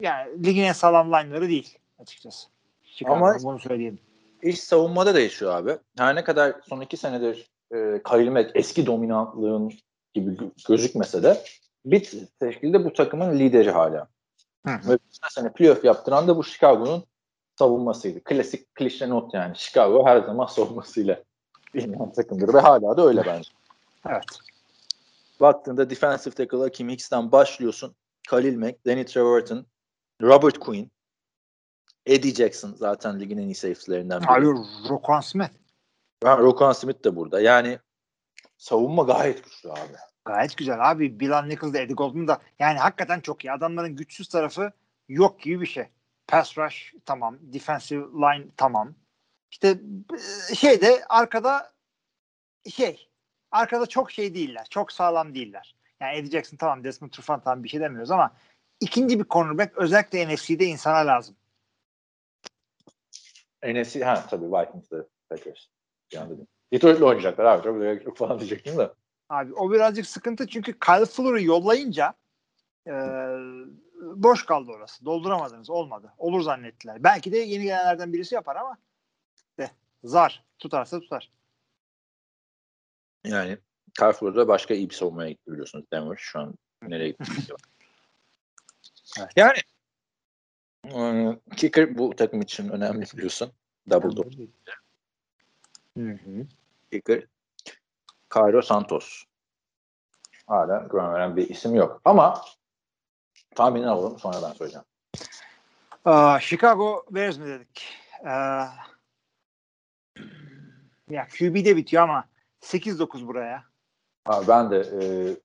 Yani 0.00 0.44
ligin 0.46 0.62
en 0.62 0.72
sağlam 0.72 1.08
line'ları 1.12 1.48
değil 1.48 1.78
açıkçası. 1.98 2.48
Chicago'nun, 2.90 3.22
Ama- 3.22 3.42
bunu 3.42 3.58
söyleyelim. 3.58 3.98
İş 4.42 4.60
savunmada 4.60 5.14
değişiyor 5.14 5.54
abi. 5.54 5.78
Her 5.98 6.14
ne 6.14 6.24
kadar 6.24 6.54
son 6.68 6.80
iki 6.80 6.96
senedir 6.96 7.50
e, 7.74 8.30
Mack 8.30 8.50
eski 8.54 8.86
dominantlığın 8.86 9.72
gibi 10.14 10.30
gö- 10.30 10.68
gözükmese 10.68 11.22
de 11.22 11.42
bir 11.84 12.10
şekilde 12.40 12.84
bu 12.84 12.92
takımın 12.92 13.38
lideri 13.38 13.70
hala. 13.70 14.08
Hı 14.66 14.72
hı. 14.72 14.88
Ve 14.88 14.98
geçen 15.06 15.28
sene 15.30 15.52
playoff 15.52 15.84
yaptıran 15.84 16.28
da 16.28 16.36
bu 16.36 16.44
Chicago'nun 16.44 17.04
savunmasıydı. 17.58 18.24
Klasik 18.24 18.74
klişe 18.74 19.08
not 19.08 19.34
yani. 19.34 19.56
Chicago 19.56 20.06
her 20.06 20.20
zaman 20.20 20.46
savunmasıyla 20.46 21.22
bilinen 21.74 22.12
takımdır 22.12 22.54
ve 22.54 22.58
hala 22.60 22.96
da 22.96 23.06
öyle 23.06 23.22
bence. 23.26 23.50
Evet. 24.08 24.24
Baktığında 25.40 25.90
defensive 25.90 26.34
tackle'a 26.34 26.68
Kim 26.68 26.88
Hicks'ten 26.88 27.32
başlıyorsun. 27.32 27.94
Khalil 28.28 28.56
Mack, 28.56 28.86
Danny 28.86 29.04
Trevorton, 29.04 29.66
Robert 30.22 30.58
Quinn, 30.58 30.90
Eddie 32.06 32.34
Jackson 32.34 32.74
zaten 32.76 33.20
ligin 33.20 33.38
en 33.38 33.42
iyi 33.42 33.54
safety'lerinden 33.54 34.20
biri. 34.22 34.30
Abi 34.30 34.46
Roquan 34.88 35.20
Smith 35.20 35.50
Ha, 36.24 36.38
Roquan 36.38 36.72
Smith 36.72 37.04
de 37.04 37.16
burada. 37.16 37.40
Yani 37.40 37.78
savunma 38.58 39.02
gayet 39.02 39.44
güçlü 39.44 39.72
abi. 39.72 39.92
gayet 40.24 40.56
güzel 40.56 40.90
abi. 40.90 41.20
Bilan 41.20 41.48
Nichols 41.48 41.74
da 41.74 41.78
Eddie 41.78 41.94
Goldman 41.94 42.28
da 42.28 42.38
yani 42.58 42.78
hakikaten 42.78 43.20
çok 43.20 43.44
iyi. 43.44 43.52
Adamların 43.52 43.96
güçsüz 43.96 44.28
tarafı 44.28 44.72
yok 45.08 45.40
gibi 45.40 45.60
bir 45.60 45.66
şey. 45.66 45.84
Pass 46.26 46.58
rush 46.58 46.94
tamam. 47.04 47.38
Defensive 47.40 48.04
line 48.04 48.46
tamam. 48.56 48.94
İşte 49.50 49.78
e, 50.50 50.54
şeyde 50.54 51.04
arkada 51.08 51.72
şey 52.70 53.08
arkada 53.50 53.86
çok 53.86 54.10
şey 54.12 54.34
değiller. 54.34 54.66
Çok 54.70 54.92
sağlam 54.92 55.34
değiller. 55.34 55.74
Yani 56.00 56.16
Eddie 56.16 56.30
Jackson 56.30 56.56
tamam 56.56 56.84
Desmond 56.84 57.10
Trufant 57.10 57.44
tamam 57.44 57.64
bir 57.64 57.68
şey 57.68 57.80
demiyoruz 57.80 58.10
ama 58.10 58.32
ikinci 58.80 59.20
bir 59.20 59.24
cornerback 59.24 59.76
özellikle 59.78 60.34
NFC'de 60.34 60.64
insana 60.64 61.06
lazım. 61.06 61.36
NFC 63.64 64.02
ha 64.02 64.26
tabii 64.30 64.52
Vikings'de 64.52 65.06
Packers. 65.28 65.66
Dedim. 66.12 66.46
Detroit'le 66.72 67.02
oynayacaklar 67.02 67.44
abi. 67.44 67.64
Çok 67.64 67.80
gerek 67.80 68.06
yok 68.06 68.16
falan 68.16 68.38
diyecektim 68.38 68.78
de. 68.78 68.92
Abi 69.28 69.54
o 69.54 69.72
birazcık 69.72 70.06
sıkıntı 70.06 70.46
çünkü 70.46 70.78
Kyle 70.78 71.04
Fuller'ı 71.04 71.42
yollayınca 71.42 72.14
e, 72.86 72.92
boş 74.00 74.46
kaldı 74.46 74.70
orası. 74.70 75.04
Dolduramadınız. 75.04 75.70
Olmadı. 75.70 76.12
Olur 76.18 76.40
zannettiler. 76.40 77.04
Belki 77.04 77.32
de 77.32 77.38
yeni 77.38 77.64
gelenlerden 77.64 78.12
birisi 78.12 78.34
yapar 78.34 78.56
ama 78.56 78.78
de, 79.58 79.70
zar. 80.04 80.44
Tutarsa 80.58 81.00
tutar. 81.00 81.30
Yani 83.24 83.58
Carrefour'da 84.00 84.48
başka 84.48 84.74
iyi 84.74 84.90
bir 84.90 84.94
savunmaya 84.94 85.30
gitti 85.30 85.52
biliyorsunuz 85.52 85.84
Denver. 85.92 86.16
Şu 86.16 86.38
an 86.38 86.54
nereye 86.82 87.08
gitti? 87.08 87.24
Evet. 89.18 89.30
Yani 89.36 89.58
kicker 91.56 91.98
bu 91.98 92.16
takım 92.16 92.40
için 92.40 92.68
önemli 92.68 93.06
biliyorsun. 93.16 93.52
Double 93.90 94.16
double. 94.16 94.46
Hı 95.98 96.10
hı. 96.10 96.46
Kicker 96.92 97.26
Cairo 98.34 98.62
Santos. 98.62 99.24
Hala 100.46 100.78
güven 100.90 101.14
veren 101.14 101.36
bir 101.36 101.48
isim 101.48 101.74
yok. 101.74 102.00
Ama 102.04 102.42
tahmini 103.54 103.88
alalım 103.88 104.18
sonra 104.18 104.36
ben 104.42 104.52
söyleyeceğim. 104.52 104.84
Aa, 106.04 106.40
Chicago 106.40 107.04
Bears 107.10 107.38
mi 107.38 107.46
dedik? 107.46 107.88
Aa, 108.24 108.66
ya 111.10 111.28
QB'de 111.38 111.76
bitiyor 111.76 112.02
ama 112.02 112.24
8-9 112.60 113.26
buraya. 113.26 113.64
Abi 114.26 114.48
ben 114.48 114.70
de 114.70 114.76
e, 114.76 115.00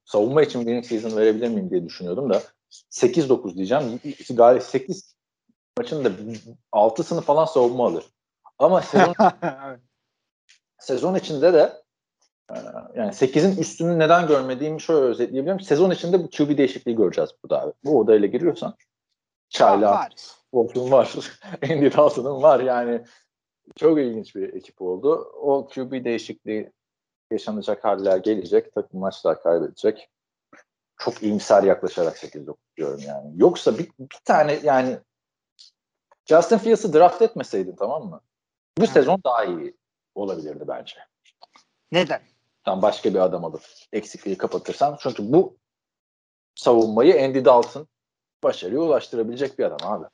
savunma 0.05 0.41
için 0.41 0.59
winning 0.59 0.85
season 0.85 1.17
verebilir 1.17 1.49
miyim 1.49 1.69
diye 1.69 1.85
düşünüyordum 1.85 2.29
da 2.29 2.43
8-9 2.91 3.55
diyeceğim. 3.55 3.99
Galiba 4.29 4.61
8 4.61 5.14
maçın 5.77 6.06
da 6.06 6.10
6'sını 6.73 7.22
falan 7.22 7.45
savunma 7.45 7.88
alır. 7.88 8.06
Ama 8.60 8.81
sezon, 8.81 9.15
sezon 10.80 11.15
içinde 11.15 11.53
de 11.53 11.84
e, 12.52 12.56
yani 12.95 13.11
8'in 13.11 13.57
üstünü 13.57 13.99
neden 13.99 14.27
görmediğimi 14.27 14.81
şöyle 14.81 15.06
özetleyebilirim. 15.06 15.60
Sezon 15.60 15.91
içinde 15.91 16.23
bu 16.23 16.30
QB 16.30 16.57
değişikliği 16.57 16.95
göreceğiz 16.95 17.30
burada 17.43 17.61
abi. 17.61 17.73
Bu 17.84 17.99
odayla 17.99 18.27
giriyorsan 18.27 18.76
Çayla. 19.49 20.10
Wolf'un 20.52 20.91
var. 20.91 21.15
Andy 21.64 21.93
Dalton'un 21.93 22.41
var 22.41 22.60
yani. 22.60 23.06
Çok 23.76 23.99
ilginç 23.99 24.35
bir 24.35 24.53
ekip 24.53 24.81
oldu. 24.81 25.31
O 25.41 25.68
QB 25.68 26.06
değişikliği 26.06 26.72
yaşanacak 27.31 27.84
haller 27.84 28.18
gelecek. 28.18 28.73
Takım 28.73 28.99
maçlar 28.99 29.43
kaybedecek. 29.43 30.10
Çok 30.97 31.23
iyimser 31.23 31.64
yaklaşarak 31.64 32.18
8-9 32.18 32.56
diyorum 32.77 32.99
yani. 33.07 33.31
Yoksa 33.35 33.77
bir, 33.77 33.89
bir 33.99 34.19
tane 34.26 34.60
yani 34.64 34.97
Justin 36.26 36.57
Fields'ı 36.57 36.93
draft 36.93 37.22
etmeseydin 37.22 37.76
tamam 37.76 38.03
mı? 38.10 38.22
Bu 38.77 38.81
Evet. 38.84 38.89
sezon 38.93 39.22
daha 39.26 39.45
iyi 39.45 39.76
olabilirdi 40.15 40.64
bence. 40.68 40.95
Neden? 41.91 42.22
Tam 42.64 42.81
başka 42.81 43.14
bir 43.14 43.19
adam 43.19 43.45
alıp 43.45 43.61
eksikliği 43.93 44.38
kapatırsan. 44.38 44.97
Çünkü 44.99 45.34
bu 45.34 45.57
savunmayı 46.56 47.26
Andy 47.26 47.45
Dalton 47.45 47.88
başarıya 48.43 48.80
ulaştırabilecek 48.80 49.60
bir 49.60 49.64
adam 49.64 49.91
abi. 49.91 50.06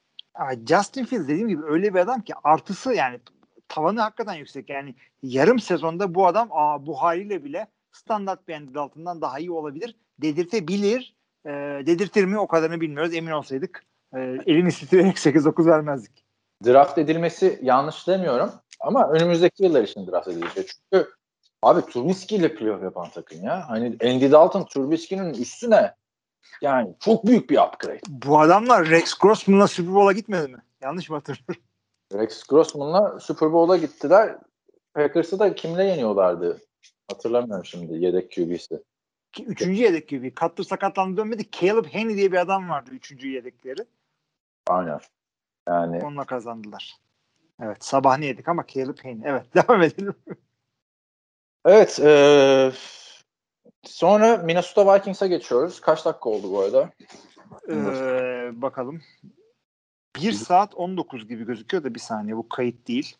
Justin 0.67 1.05
Fields 1.05 1.27
dediğim 1.27 1.47
gibi 1.47 1.63
öyle 1.65 1.93
bir 1.93 1.99
adam 1.99 2.21
ki 2.21 2.33
artısı 2.43 2.93
yani 2.93 3.19
tavanı 3.67 4.01
hakikaten 4.01 4.33
yüksek. 4.33 4.69
Yani 4.69 4.95
yarım 5.23 5.59
sezonda 5.59 6.15
bu 6.15 6.27
adam 6.27 6.49
aa, 6.51 6.85
bu 6.85 7.01
haliyle 7.01 7.43
bile 7.43 7.67
standart 7.91 8.47
bir 8.47 8.53
Andy 8.55 8.73
Dalton'dan 8.73 9.21
daha 9.21 9.39
iyi 9.39 9.51
olabilir. 9.51 9.95
Dedirtebilir. 10.21 11.15
E, 11.45 11.49
dedirtir 11.85 12.25
mi 12.25 12.39
o 12.39 12.47
kadarını 12.47 12.81
bilmiyoruz. 12.81 13.13
Emin 13.13 13.31
olsaydık 13.31 13.83
e, 14.15 14.19
elini 14.19 14.69
titreyerek 14.71 15.17
8-9 15.17 15.65
vermezdik. 15.69 16.23
draft 16.65 16.97
edilmesi 16.97 17.59
yanlış 17.63 18.07
demiyorum 18.07 18.51
ama 18.79 19.09
önümüzdeki 19.09 19.63
yıllar 19.63 19.83
için 19.83 20.07
draft 20.07 20.27
edilecek. 20.27 20.71
Çünkü 20.93 21.09
abi 21.63 21.81
Trubisky 21.81 22.39
ile 22.41 22.55
playoff 22.55 22.83
yapan 22.83 23.09
takım 23.09 23.43
ya. 23.43 23.69
Hani 23.69 23.97
Andy 24.03 24.31
Dalton 24.31 24.65
Trubisky'nin 24.65 25.33
üstüne 25.33 25.95
yani 26.61 26.95
çok 26.99 27.25
büyük 27.25 27.49
bir 27.49 27.57
upgrade. 27.57 27.99
Bu 28.09 28.39
adamlar 28.39 28.89
Rex 28.89 29.13
Grossman'la 29.13 29.67
Super 29.67 29.93
Bowl'a 29.93 30.11
gitmedi 30.11 30.47
mi? 30.47 30.57
Yanlış 30.81 31.09
mı 31.09 31.15
hatırlıyorum? 31.15 31.63
Rex 32.13 32.43
Grossman'la 32.43 33.19
Super 33.19 33.53
Bowl'a 33.53 33.77
gittiler. 33.77 34.37
Packers'ı 34.93 35.39
da 35.39 35.55
kimle 35.55 35.83
yeniyorlardı? 35.83 36.61
Hatırlamıyorum 37.11 37.65
şimdi 37.65 38.05
yedek 38.05 38.31
QB'si. 38.35 38.83
Üçüncü 39.45 39.81
yedek 39.83 40.07
gibi. 40.07 40.33
Cutler 40.39 40.63
sakatlandı 40.63 41.17
dönmedi. 41.17 41.43
Caleb 41.51 41.85
Haney 41.93 42.15
diye 42.17 42.31
bir 42.31 42.37
adam 42.37 42.69
vardı 42.69 42.89
üçüncü 42.93 43.29
yedekleri. 43.29 43.79
Aynen. 44.67 44.99
Yani 45.67 46.03
Onunla 46.03 46.25
kazandılar. 46.25 46.97
Evet 47.61 47.83
sabah 47.85 48.17
ne 48.17 48.25
yedik 48.25 48.47
ama 48.47 48.65
Caleb 48.67 48.97
Haney. 49.03 49.21
Evet 49.25 49.55
devam 49.55 49.81
edelim. 49.81 50.15
evet 51.65 51.99
eee 51.99 52.71
Sonra 53.83 54.37
Minnesota 54.37 54.93
Vikings'e 54.95 55.27
geçiyoruz. 55.27 55.81
Kaç 55.81 56.05
dakika 56.05 56.29
oldu 56.29 56.51
bu 56.51 56.59
arada? 56.59 56.89
Ee, 57.69 58.51
bakalım. 58.61 59.01
1 60.15 60.31
saat 60.31 60.75
19 60.75 61.27
gibi 61.27 61.45
gözüküyor 61.45 61.83
da 61.83 61.95
bir 61.95 61.99
saniye 61.99 62.37
bu 62.37 62.49
kayıt 62.49 62.87
değil. 62.87 63.17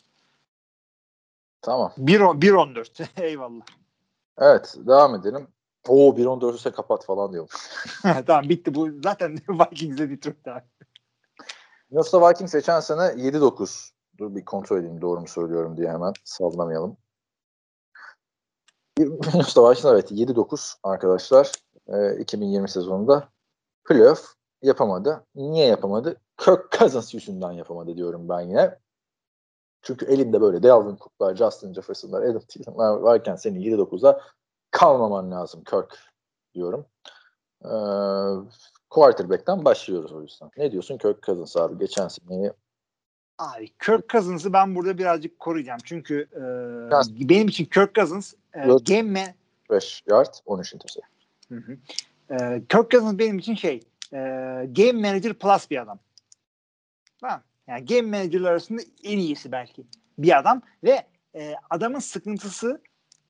Tamam. 1.62 1.94
1.14 1.98 3.22
eyvallah. 3.22 3.66
Evet 4.38 4.76
devam 4.78 5.16
edelim. 5.16 5.48
Oo 5.88 6.18
1.14 6.18 6.56
ise 6.56 6.72
kapat 6.72 7.06
falan 7.06 7.34
diyorum. 7.34 7.50
tamam 8.26 8.50
bitti 8.50 8.76
bu 8.76 8.90
zaten 9.04 9.38
Vikings'le 9.50 9.98
Detroit 10.10 10.48
abi. 10.48 10.64
Minnesota 11.92 12.30
Vikings 12.30 12.54
geçen 12.54 12.80
sene 12.80 13.02
7-9. 13.02 13.92
Dur 14.18 14.36
bir 14.36 14.46
kontrol 14.46 14.78
edeyim 14.78 15.02
doğru 15.02 15.22
mu 15.22 15.28
söylüyorum 15.28 15.78
diye 15.78 15.90
hemen 15.90 16.14
sallamayalım. 16.24 16.98
Minnesota 19.00 19.70
Vikings 19.70 19.86
evet 19.86 20.12
7-9 20.12 20.76
arkadaşlar. 20.84 21.52
E, 21.88 22.20
2020 22.20 22.70
sezonunda 22.70 23.30
playoff 23.88 24.34
yapamadı. 24.62 25.26
Niye 25.36 25.68
yapamadı? 25.68 26.22
Kirk 26.38 26.72
Cousins 26.72 27.14
yüzünden 27.14 27.52
yapamadı 27.52 27.98
diyorum 27.98 28.30
ben 28.30 28.42
yine. 28.42 28.80
Çünkü 29.82 30.06
elinde 30.06 30.42
böyle 30.42 30.64
Dalvin 30.64 30.96
Cook'lar, 30.96 31.36
Justin 31.36 31.74
Jefferson'lar, 31.74 32.22
Adam 32.22 32.42
Thielen'lar 32.42 32.98
varken 32.98 33.36
senin 33.36 33.60
7-9'a 33.60 34.22
kalmaman 34.72 35.32
lazım 35.32 35.64
Kirk 35.64 36.00
diyorum. 36.54 36.86
Quarterback'ten 38.92 39.66
başlıyoruz 39.66 40.12
o 40.12 40.22
yüzden. 40.22 40.52
Ne 40.58 40.72
diyorsun 40.72 40.98
Kirk 40.98 41.24
Cousins 41.24 41.58
abi? 41.58 41.78
Geçen 41.78 42.08
seneyi 42.08 42.52
Abi 43.38 43.68
Kirk 43.68 44.10
Cousins'ı 44.10 44.54
ben 44.54 44.76
burada 44.76 44.98
birazcık 44.98 45.40
koruyacağım. 45.40 45.80
Çünkü 45.84 46.28
e, 46.36 47.30
benim 47.30 47.48
için 47.48 47.66
Kirk 47.66 47.96
Cousins 47.96 48.34
e, 48.54 48.60
game 48.60 49.02
man 49.02 49.34
5 49.70 50.04
yard 50.10 50.34
13 50.46 50.74
intercept. 50.74 51.08
Hı 51.50 51.56
hı. 51.56 51.78
E, 52.30 52.62
Kirk 52.70 52.92
Cousins 52.92 53.20
benim 53.20 53.38
için 53.38 53.56
şey 53.56 53.80
e, 54.14 54.18
game 54.72 54.92
manager 54.92 55.34
plus 55.34 55.70
bir 55.70 55.82
adam. 55.82 56.00
Tamam. 57.22 57.42
Yani 57.68 57.86
game 57.86 58.18
manager'lar 58.18 58.52
arasında 58.52 58.82
en 59.04 59.18
iyisi 59.18 59.52
belki 59.52 59.84
bir 60.18 60.40
adam 60.40 60.62
ve 60.84 61.06
e, 61.36 61.56
adamın 61.70 62.00
sıkıntısı 62.00 62.82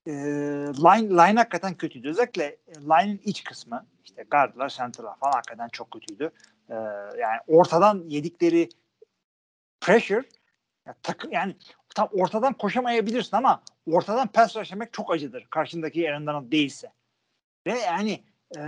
e, 0.06 0.12
line 0.12 1.08
line 1.08 1.38
hakikaten 1.38 1.74
kötüydü. 1.74 2.08
Özellikle 2.08 2.44
e, 2.44 2.74
line'in 2.74 3.20
iç 3.24 3.44
kısmı 3.44 3.86
işte 4.04 4.24
guardlar, 4.30 4.68
center'lar 4.68 5.18
falan 5.18 5.32
hakikaten 5.32 5.68
çok 5.68 5.90
kötüydü. 5.90 6.30
E, 6.68 6.74
yani 7.18 7.40
ortadan 7.46 8.04
yedikleri 8.08 8.68
pressure 9.80 10.24
ya 10.86 10.94
takım 11.02 11.32
yani 11.32 11.56
tam 11.94 12.08
ortadan 12.12 12.52
koşamayabilirsin 12.52 13.36
ama 13.36 13.62
ortadan 13.86 14.28
rush 14.36 14.70
yemek 14.70 14.92
çok 14.92 15.12
acıdır. 15.12 15.46
Karşındaki 15.50 16.10
Aaron 16.10 16.50
değilse. 16.50 16.92
Ve 17.66 17.78
yani 17.78 18.22
e, 18.56 18.62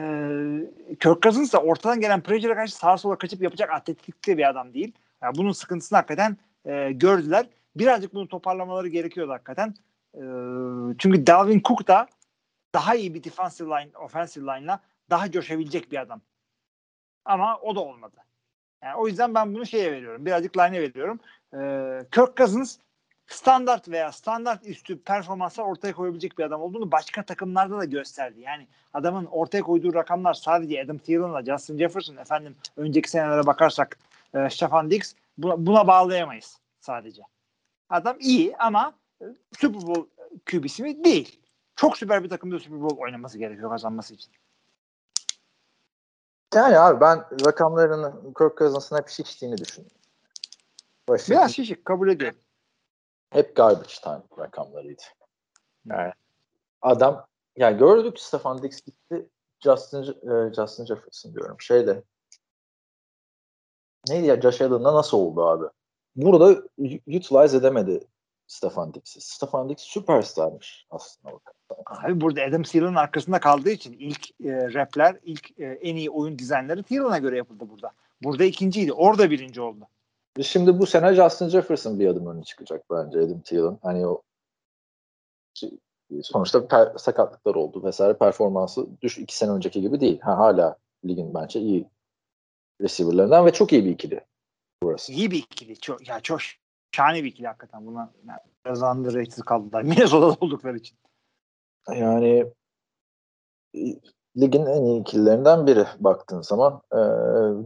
Kirk 1.01 1.23
Cousins 1.23 1.53
da 1.53 1.59
ortadan 1.59 2.01
gelen 2.01 2.21
pressure'a 2.21 2.55
karşı 2.55 2.77
sağa 2.77 2.99
sola 2.99 3.19
kaçıp 3.19 3.43
yapacak 3.43 3.71
atletikli 3.71 4.39
bir 4.39 4.51
adam 4.51 4.75
değil. 4.75 4.93
Yani 5.23 5.35
bunun 5.37 5.53
sıkıntısını 5.53 5.97
hakikaten 5.97 6.37
e, 6.67 6.93
gördüler. 6.93 7.47
Birazcık 7.77 8.15
bunu 8.15 8.29
toparlamaları 8.29 8.89
gerekiyordu 8.89 9.33
hakikaten. 9.33 9.75
E, 10.15 10.23
çünkü 10.99 11.27
Dalvin 11.27 11.63
Cook 11.65 11.89
da 11.89 12.09
daha 12.75 12.95
iyi 12.95 13.15
bir 13.15 13.25
defensive 13.25 13.69
line, 13.69 13.97
offensive 13.99 14.45
line'la 14.45 14.81
daha 15.11 15.31
coşabilecek 15.31 15.93
bir 15.93 16.01
adam. 16.01 16.21
Ama 17.25 17.59
o 17.59 17.77
da 17.77 17.81
olmadı. 17.81 18.17
Yani 18.83 18.97
o 18.97 19.09
yüzden 19.09 19.35
ben 19.35 19.55
bunu 19.55 19.67
şeye 19.67 19.93
veriyorum. 19.93 20.27
Birazcık 20.27 20.57
line'e 20.57 20.81
veriyorum. 20.81 21.21
Ee, 21.55 22.07
Kirk 22.13 22.37
Cousins 22.37 22.79
standart 23.27 23.89
veya 23.89 24.13
standart 24.13 24.67
üstü 24.67 25.03
performanslar 25.03 25.65
ortaya 25.65 25.93
koyabilecek 25.93 26.39
bir 26.39 26.45
adam 26.45 26.63
olduğunu 26.63 26.93
başka 26.93 27.23
takımlarda 27.23 27.79
da 27.79 27.85
gösterdi. 27.85 28.41
Yani 28.41 28.67
adamın 28.95 29.25
ortaya 29.25 29.63
koyduğu 29.63 29.95
rakamlar 29.95 30.35
sadece 30.35 30.83
Adam 30.83 30.99
Thielen'la 30.99 31.45
Justin 31.45 31.79
Jefferson 31.79 32.17
efendim 32.17 32.57
önceki 32.77 33.11
senelere 33.11 33.47
bakarsak 33.47 33.99
e, 34.35 34.51
Stefan 34.51 34.91
Diggs 34.91 35.15
buna, 35.39 35.67
buna 35.67 35.87
bağlayamayız 35.87 36.59
sadece. 36.81 37.23
Adam 37.89 38.17
iyi 38.21 38.57
ama 38.57 38.89
e, 38.89 39.04
Super 39.59 39.83
Bowl 39.83 40.01
QB'si 40.51 40.83
mi? 40.83 41.05
Değil. 41.05 41.41
Çok 41.77 41.97
süper 41.97 42.25
bir 42.25 42.29
takımda 42.29 42.59
Super 42.59 42.81
Bowl 42.83 43.03
oynaması 43.03 43.39
gerekiyor 43.39 43.71
kazanması 43.71 44.15
için. 44.15 44.33
Yani 46.55 46.79
abi 46.79 47.01
ben 47.01 47.25
rakamlarının 47.47 48.35
Kirk 48.35 48.59
Cousins'ın 48.59 48.97
hep 48.97 49.09
şiştiğini 49.09 49.59
düşünüyorum. 49.59 49.97
Başı 51.09 51.33
Biraz 51.33 51.55
şişik 51.55 51.85
kabul 51.85 52.09
ediyorum. 52.09 52.39
hep 53.31 53.57
garbage 53.57 53.95
time 54.03 54.23
rakamlarıydı. 54.39 55.03
Yani 55.87 56.13
adam 56.83 57.27
yani 57.57 57.79
gördük 57.79 58.21
Stefan 58.21 58.63
Diggs 58.63 58.81
gitti 58.81 59.29
Justin 59.61 60.03
e, 60.03 60.55
Justin 60.55 60.87
Jefferson 60.87 61.35
diyorum. 61.35 61.61
Şeyde 61.61 62.03
neydi 64.09 64.27
ya 64.27 64.41
Josh 64.41 64.61
Allen'la 64.61 64.95
nasıl 64.95 65.19
oldu 65.19 65.47
abi? 65.47 65.67
Burada 66.17 66.63
utilize 67.07 67.57
edemedi 67.57 68.07
Stefan 68.47 68.95
Diggs'i. 68.95 69.21
Stefan 69.21 69.69
Diggs 69.69 69.83
süperstarmış 69.83 70.87
aslında 70.91 71.35
bak. 71.35 71.55
Abi 71.87 72.21
burada 72.21 72.43
Adam 72.43 72.63
Thielen'ın 72.63 72.95
arkasında 72.95 73.41
kaldığı 73.41 73.71
için 73.71 73.93
ilk 73.93 74.31
e, 74.31 74.75
rapler, 74.75 75.17
ilk 75.23 75.61
e, 75.61 75.65
en 75.65 75.97
iyi 75.97 76.11
oyun 76.11 76.39
dizaynları 76.39 76.83
Thielen'a 76.83 77.19
göre 77.19 77.37
yapıldı 77.37 77.65
burada. 77.71 77.91
Burada 78.23 78.45
ikinciydi. 78.45 78.93
Orada 78.93 79.31
birinci 79.31 79.61
oldu. 79.61 79.89
Şimdi 80.43 80.79
bu 80.79 80.87
sene 80.87 81.15
Justin 81.15 81.49
Jefferson 81.49 81.99
bir 81.99 82.07
adım 82.07 82.27
öne 82.27 82.43
çıkacak 82.43 82.85
bence 82.91 83.19
Adam 83.19 83.41
Thielen. 83.41 83.79
Hani 83.83 84.07
o 84.07 84.23
şey, 85.55 85.71
sonuçta 86.23 86.59
per- 86.59 86.99
sakatlıklar 86.99 87.55
oldu 87.55 87.85
vesaire 87.85 88.19
performansı 88.19 88.87
düş 89.03 89.19
iki 89.19 89.37
sene 89.37 89.51
önceki 89.51 89.81
gibi 89.81 90.01
değil. 90.01 90.21
Ha, 90.21 90.39
hala 90.39 90.77
ligin 91.05 91.35
bence 91.35 91.61
iyi 91.61 91.89
receiver'larından 92.81 93.47
ve 93.47 93.53
çok 93.53 93.73
iyi 93.73 93.85
bir 93.85 93.91
ikili 93.91 94.21
burası. 94.83 95.13
İyi 95.13 95.31
bir 95.31 95.39
ikili. 95.39 95.81
Çok, 95.81 96.09
ya 96.09 96.21
çok 96.21 96.41
şahane 96.95 97.25
bir 97.25 97.29
ikili 97.29 97.47
hakikaten. 97.47 97.87
Buna 97.87 98.13
yani, 98.29 98.39
biraz 98.67 98.83
underrated 98.83 99.43
kaldılar. 99.43 99.83
Minnesota'da 99.91 100.37
oldukları 100.41 100.77
için. 100.77 100.99
Yani 101.89 102.45
e, 103.75 103.81
ligin 104.37 104.67
en 104.67 104.85
iyi 104.85 105.01
ikililerinden 105.01 105.67
biri 105.67 105.87
baktığın 106.01 106.43
zaman. 106.43 106.83
Ee, 106.93 106.97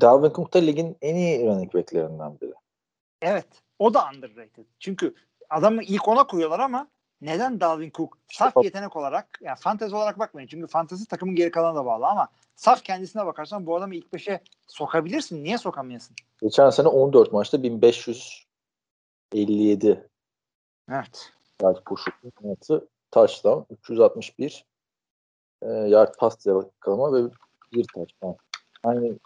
Dalvin 0.01 0.33
Cook 0.33 0.55
da 0.55 0.59
ligin 0.59 0.97
en 1.03 1.15
iyi 1.15 1.47
running 1.47 1.75
back'lerinden 1.75 2.41
biri. 2.41 2.53
Evet. 3.23 3.47
O 3.79 3.95
da 3.95 4.05
underrated. 4.15 4.65
Çünkü 4.79 5.15
adamı 5.51 5.83
ilk 5.83 6.09
ona 6.09 6.27
koyuyorlar 6.27 6.61
ama 6.61 6.89
neden 7.21 7.61
Dalvin 7.61 7.91
Cook 7.91 8.19
saf 8.29 8.49
İşte- 8.49 8.65
yetenek 8.65 8.97
olarak 8.97 9.39
yani 9.43 9.57
fantezi 9.61 9.97
olarak 9.97 10.19
bakmayın. 10.19 10.49
Çünkü 10.49 10.67
fantezi 10.67 11.07
takımın 11.07 11.35
geri 11.35 11.51
kalanına 11.51 11.81
da 11.81 11.87
bağlı 11.87 12.07
ama 12.07 12.29
saf 12.57 12.83
kendisine 12.83 13.27
bakarsan 13.27 13.67
bu 13.67 13.77
adamı 13.77 13.95
ilk 13.95 14.13
beşe 14.13 14.41
sokabilirsin. 14.67 15.45
Niye 15.45 15.59
sokamıyorsun? 15.59 16.17
Geçen 16.43 16.71
sene 16.71 16.89
14 16.89 17.33
maçta 17.33 17.63
1557 19.33 20.09
Evet. 20.91 21.33
yard 21.63 21.85
koşu, 21.85 22.11
16 22.43 22.89
touchdown, 23.11 23.75
361 23.75 24.65
e, 25.63 25.69
yard 25.69 26.15
pas 26.19 26.47
yakalama 26.47 27.13
ve 27.13 27.31
bir 27.73 27.87
touchdown. 27.95 28.37
Hani 28.83 29.19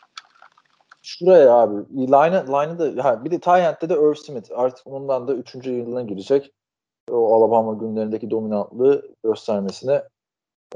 şuraya 1.02 1.54
abi 1.54 1.96
line 1.96 2.46
line'ı 2.46 2.96
da 2.96 3.04
ha, 3.04 3.24
bir 3.24 3.30
de 3.30 3.40
Tyent'te 3.40 3.88
de 3.88 3.94
Irv 3.94 4.14
Smith 4.14 4.50
artık 4.54 4.86
ondan 4.86 5.28
da 5.28 5.34
3. 5.34 5.54
yılına 5.54 6.02
girecek. 6.02 6.52
O 7.10 7.34
Alabama 7.34 7.74
günlerindeki 7.74 8.30
dominantlığı 8.30 9.14
göstermesini 9.24 10.02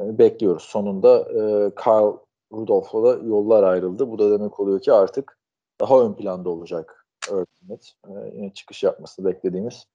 e, 0.01 0.19
bekliyoruz. 0.19 0.63
Sonunda 0.63 1.19
e, 1.19 1.71
Kyle 1.75 2.17
Rudolph'la 2.53 3.03
da 3.03 3.27
yollar 3.27 3.63
ayrıldı. 3.63 4.11
Bu 4.11 4.19
da 4.19 4.31
demek 4.31 4.61
oluyor 4.61 4.81
ki 4.81 4.93
artık 4.93 5.39
daha 5.81 6.01
ön 6.01 6.15
planda 6.15 6.51
olacak 6.51 7.06
Irv 7.31 7.45
Smith. 7.61 7.87
E, 8.09 8.37
yine 8.37 8.55
çıkış 8.55 8.83
yapmasını 8.83 9.27
beklediğimiz 9.27 9.87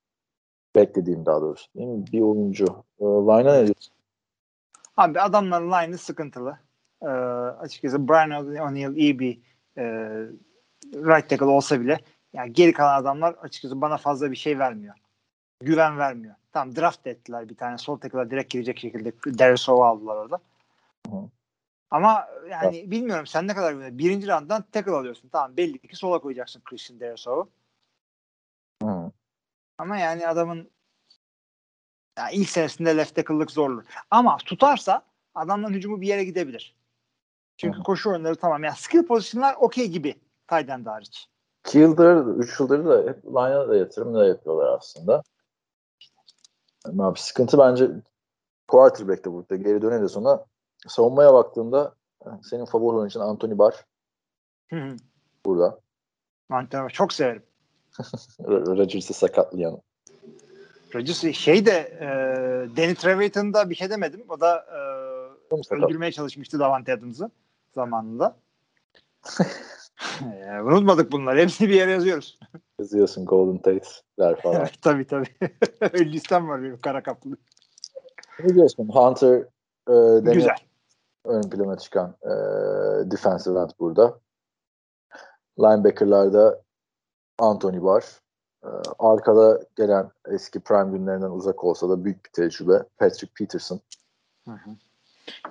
beklediğim 0.76 1.26
daha 1.26 1.42
doğrusu 1.42 1.68
değil 1.76 1.88
mi? 1.88 2.06
Bir 2.12 2.22
oyuncu. 2.22 2.66
E, 3.00 3.04
line'a 3.06 3.54
ne 3.54 3.66
diyorsun? 3.66 3.94
Abi 4.98 5.22
adamların 5.22 5.72
line'ı 5.72 5.98
sıkıntılı. 5.98 6.58
Ee, 7.02 7.08
açıkçası 7.60 8.08
Brian 8.08 8.32
O'Neill 8.68 8.96
iyi 8.96 9.20
bir 9.20 9.40
e, 9.78 9.84
right 10.94 11.30
tackle 11.30 11.46
olsa 11.46 11.82
bile 11.82 12.00
yani 12.34 12.54
geri 12.54 12.74
kalan 12.74 13.02
adamlar 13.02 13.34
açıkçası 13.34 13.82
bana 13.82 13.98
fazla 13.98 14.32
bir 14.32 14.36
şey 14.36 14.60
vermiyor. 14.60 14.96
Güven 15.60 15.98
vermiyor. 15.98 16.36
Tamam 16.52 16.76
draft 16.76 17.08
ettiler 17.08 17.50
bir 17.50 17.56
tane 17.56 17.78
sol 17.78 17.98
tackle'a 17.98 18.30
direkt 18.32 18.54
girecek 18.54 18.80
şekilde 18.80 19.12
Darius 19.40 19.70
aldılar 19.70 20.16
orada. 20.16 20.40
Hı. 21.08 21.18
Ama 21.92 22.28
yani 22.50 22.92
bilmiyorum 22.92 23.28
sen 23.28 23.48
ne 23.48 23.56
kadar 23.56 23.74
güven. 23.74 23.98
Birinci 23.98 24.28
rounddan 24.28 24.64
tackle 24.72 24.92
alıyorsun. 24.92 25.30
Tamam 25.30 25.58
belli 25.58 25.80
ki 25.80 25.96
sola 25.96 26.20
koyacaksın 26.20 26.62
Christian. 26.62 27.48
Hı. 28.84 29.12
Ama 29.78 29.98
yani 29.98 30.28
adamın 30.28 30.70
yani 32.18 32.34
ilk 32.34 32.50
senesinde 32.50 32.98
left 32.98 33.16
tackle'lık 33.16 33.52
zorlu. 33.52 33.84
Ama 34.12 34.38
tutarsa 34.38 35.06
adamların 35.36 35.74
hücumu 35.74 36.02
bir 36.02 36.08
yere 36.08 36.24
gidebilir. 36.24 36.76
Çünkü 37.58 37.80
Hı. 37.80 37.84
koşu 37.84 38.10
oyunları 38.10 38.36
tamam. 38.36 38.64
Yani 38.64 38.76
skill 38.78 39.06
pozisyonlar 39.06 39.56
okey 39.60 39.88
gibi. 39.88 40.16
Tight 40.48 40.88
hariç. 40.88 41.28
2 41.68 41.80
yıldır, 41.80 42.38
3 42.38 42.60
yıldır 42.60 42.86
da 42.86 43.10
hep 43.10 43.26
line'a 43.26 43.70
da 43.70 43.76
yatırım 43.76 44.16
da 44.16 44.26
yapıyorlar 44.26 44.78
aslında. 44.78 45.24
Yani 46.86 47.04
abi 47.04 47.20
sıkıntı 47.20 47.58
bence 47.58 47.90
quarterback'te 48.68 49.32
burada. 49.32 49.56
Geri 49.56 49.82
döneriz 49.82 50.18
ona. 50.18 50.46
Savunmaya 50.88 51.34
baktığında 51.34 51.96
senin 52.44 52.66
favori 52.66 52.98
oyuncun 52.98 53.20
Anthony 53.20 53.58
Barr 53.58 53.86
Hı 54.70 54.76
hı. 54.76 54.96
burada. 55.46 55.80
Antrenör 56.50 56.90
çok 56.90 57.14
severim. 57.14 57.44
Rodgers'ı 58.48 59.14
sakatlayan. 59.14 59.82
Rodgers 60.96 61.36
şey 61.38 61.66
de 61.66 61.98
e, 62.02 62.08
Danny 62.78 62.96
Trevathan'da 62.96 63.70
bir 63.70 63.76
şey 63.76 63.90
demedim. 63.90 64.24
O 64.30 64.40
da 64.40 64.66
e, 65.52 65.76
öldürmeye 65.76 66.12
çalışmıştı 66.12 66.60
Davante 66.60 66.94
Adams'ı 66.94 67.32
zamanında. 67.76 68.38
e, 70.22 70.62
unutmadık 70.62 71.12
bunları. 71.12 71.40
Hepsini 71.40 71.70
bir 71.70 71.76
yere 71.76 71.92
yazıyoruz. 71.92 72.40
Yazıyorsun 72.80 73.26
Golden 73.26 73.58
Tate'ler 73.58 74.42
falan. 74.42 74.68
Tabii 74.82 75.08
tabii. 75.08 75.28
Listem 75.94 76.50
var 76.50 76.64
benim 76.64 76.78
kara 76.78 77.04
kaplı. 77.04 77.38
ne 78.44 78.56
diyorsun? 78.56 78.90
Hunter 78.90 79.38
e, 79.90 80.34
Güzel. 80.34 80.56
Ön 81.26 81.42
plana 81.42 81.78
çıkan 81.78 82.16
e, 82.24 82.32
defensive 83.12 83.60
end 83.60 83.70
burada. 83.80 84.20
Linebacker'larda 85.60 86.62
Anthony 87.40 87.82
var. 87.82 88.06
E, 88.64 88.70
arkada 89.00 89.60
gelen 89.76 90.12
eski 90.28 90.60
prime 90.60 90.98
günlerinden 90.98 91.32
uzak 91.32 91.64
olsa 91.64 91.90
da 91.90 92.06
büyük 92.06 92.26
bir 92.26 92.30
tecrübe. 92.30 92.84
Patrick 92.98 93.34
Peterson. 93.34 93.80
Hı. 94.48 94.54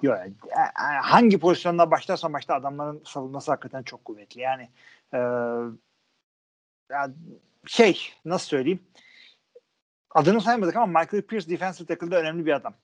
Yo, 0.02 0.14
e, 0.14 0.34
e, 0.50 0.96
hangi 1.02 1.40
pozisyonda 1.40 1.90
başlarsan 1.90 2.32
başta 2.32 2.54
adamların 2.54 3.02
savunması 3.04 3.50
hakikaten 3.50 3.82
çok 3.82 4.04
kuvvetli. 4.04 4.40
Yani 4.40 4.68
e, 5.12 5.18
ya 6.90 7.10
şey 7.66 7.98
nasıl 8.24 8.46
söyleyeyim 8.46 8.80
adını 10.10 10.40
saymadık 10.40 10.76
ama 10.76 11.00
Michael 11.00 11.22
Pierce 11.22 11.50
defensive 11.50 11.86
tackle'da 11.86 12.20
önemli 12.20 12.46
bir 12.46 12.52
adam. 12.52 12.74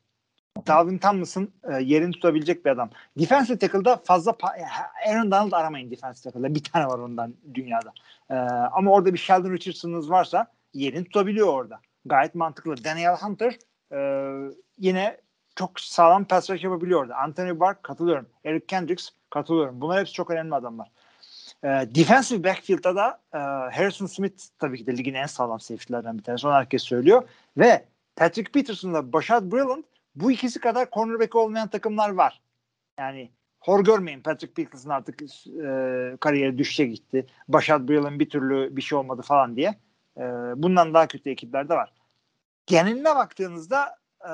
Dalvin 0.66 0.98
Tomlinson 0.98 1.48
e, 1.72 1.82
yerini 1.82 2.12
tutabilecek 2.12 2.64
bir 2.64 2.70
adam. 2.70 2.90
Defensive 3.18 3.58
tackle'da 3.58 3.96
fazla 4.04 4.36
e, 4.58 5.10
Aaron 5.10 5.30
Donald 5.30 5.52
aramayın 5.52 5.90
defensive 5.90 6.22
tackle'da. 6.22 6.54
Bir 6.54 6.64
tane 6.64 6.86
var 6.86 6.98
ondan 6.98 7.34
dünyada. 7.54 7.92
E, 8.30 8.34
ama 8.72 8.90
orada 8.90 9.12
bir 9.12 9.18
Sheldon 9.18 9.52
Richardson'ınız 9.52 10.10
varsa 10.10 10.46
yerini 10.74 11.04
tutabiliyor 11.04 11.48
orada. 11.48 11.80
Gayet 12.04 12.34
mantıklı. 12.34 12.84
Daniel 12.84 13.16
Hunter 13.16 13.56
e, 13.92 13.98
yine 14.78 15.16
çok 15.56 15.80
sağlam 15.80 16.24
pass 16.24 16.50
rush 16.50 16.64
yapabiliyor 16.64 17.00
orada. 17.00 17.16
Anthony 17.16 17.60
Barr 17.60 17.82
katılıyorum. 17.82 18.26
Eric 18.44 18.66
Kendricks 18.66 19.08
katılıyorum. 19.30 19.80
Bunlar 19.80 20.00
hepsi 20.00 20.12
çok 20.12 20.30
önemli 20.30 20.54
adamlar. 20.54 20.88
E, 21.64 21.68
defensive 21.68 22.44
backfield'da 22.44 22.96
da 22.96 23.20
e, 23.34 23.38
Harrison 23.76 24.06
Smith 24.06 24.44
tabii 24.58 24.78
ki 24.78 24.86
de 24.86 24.96
ligin 24.96 25.14
en 25.14 25.26
sağlam 25.26 25.60
safety'lerden 25.60 26.18
bir 26.18 26.22
tanesi. 26.22 26.46
Onu 26.46 26.54
herkes 26.54 26.82
söylüyor. 26.82 27.28
Ve 27.56 27.84
Patrick 28.16 28.52
Peterson'la 28.52 29.12
Bashad 29.12 29.52
Breeland 29.52 29.82
bu 30.16 30.30
ikisi 30.30 30.60
kadar 30.60 30.90
cornerback 30.90 31.36
olmayan 31.36 31.68
takımlar 31.68 32.10
var. 32.10 32.42
Yani 32.98 33.30
hor 33.60 33.84
görmeyin 33.84 34.22
Patrick 34.22 34.54
Peterson 34.54 34.90
artık 34.90 35.22
e, 35.22 35.26
kariyeri 36.20 36.58
düşüşe 36.58 36.86
gitti. 36.86 37.26
Bashad 37.48 37.88
Breeland 37.88 38.20
bir 38.20 38.30
türlü 38.30 38.76
bir 38.76 38.82
şey 38.82 38.98
olmadı 38.98 39.22
falan 39.22 39.56
diye. 39.56 39.74
E, 40.16 40.22
bundan 40.56 40.94
daha 40.94 41.06
kötü 41.06 41.30
ekipler 41.30 41.68
de 41.68 41.74
var. 41.74 41.92
Geneline 42.66 43.14
baktığınızda 43.14 43.96
e, 44.28 44.32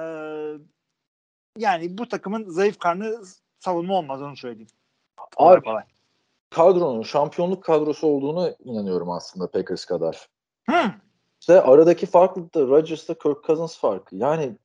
yani 1.58 1.98
bu 1.98 2.08
takımın 2.08 2.48
zayıf 2.48 2.78
karnı 2.78 3.18
savunma 3.58 3.94
olmaz 3.94 4.22
onu 4.22 4.36
söyleyeyim. 4.36 4.70
Abi 5.36 5.60
kolay. 5.60 5.84
kadronun 6.50 7.02
şampiyonluk 7.02 7.64
kadrosu 7.64 8.06
olduğunu 8.06 8.54
inanıyorum 8.64 9.10
aslında 9.10 9.50
Packers 9.50 9.84
kadar. 9.84 10.28
Hı. 10.70 10.92
İşte 11.40 11.62
aradaki 11.62 12.06
farklılık 12.06 12.54
da 12.54 12.60
Rodgers'la 12.60 13.14
Kirk 13.14 13.44
Cousins 13.44 13.78
farkı. 13.78 14.16
Yani 14.16 14.56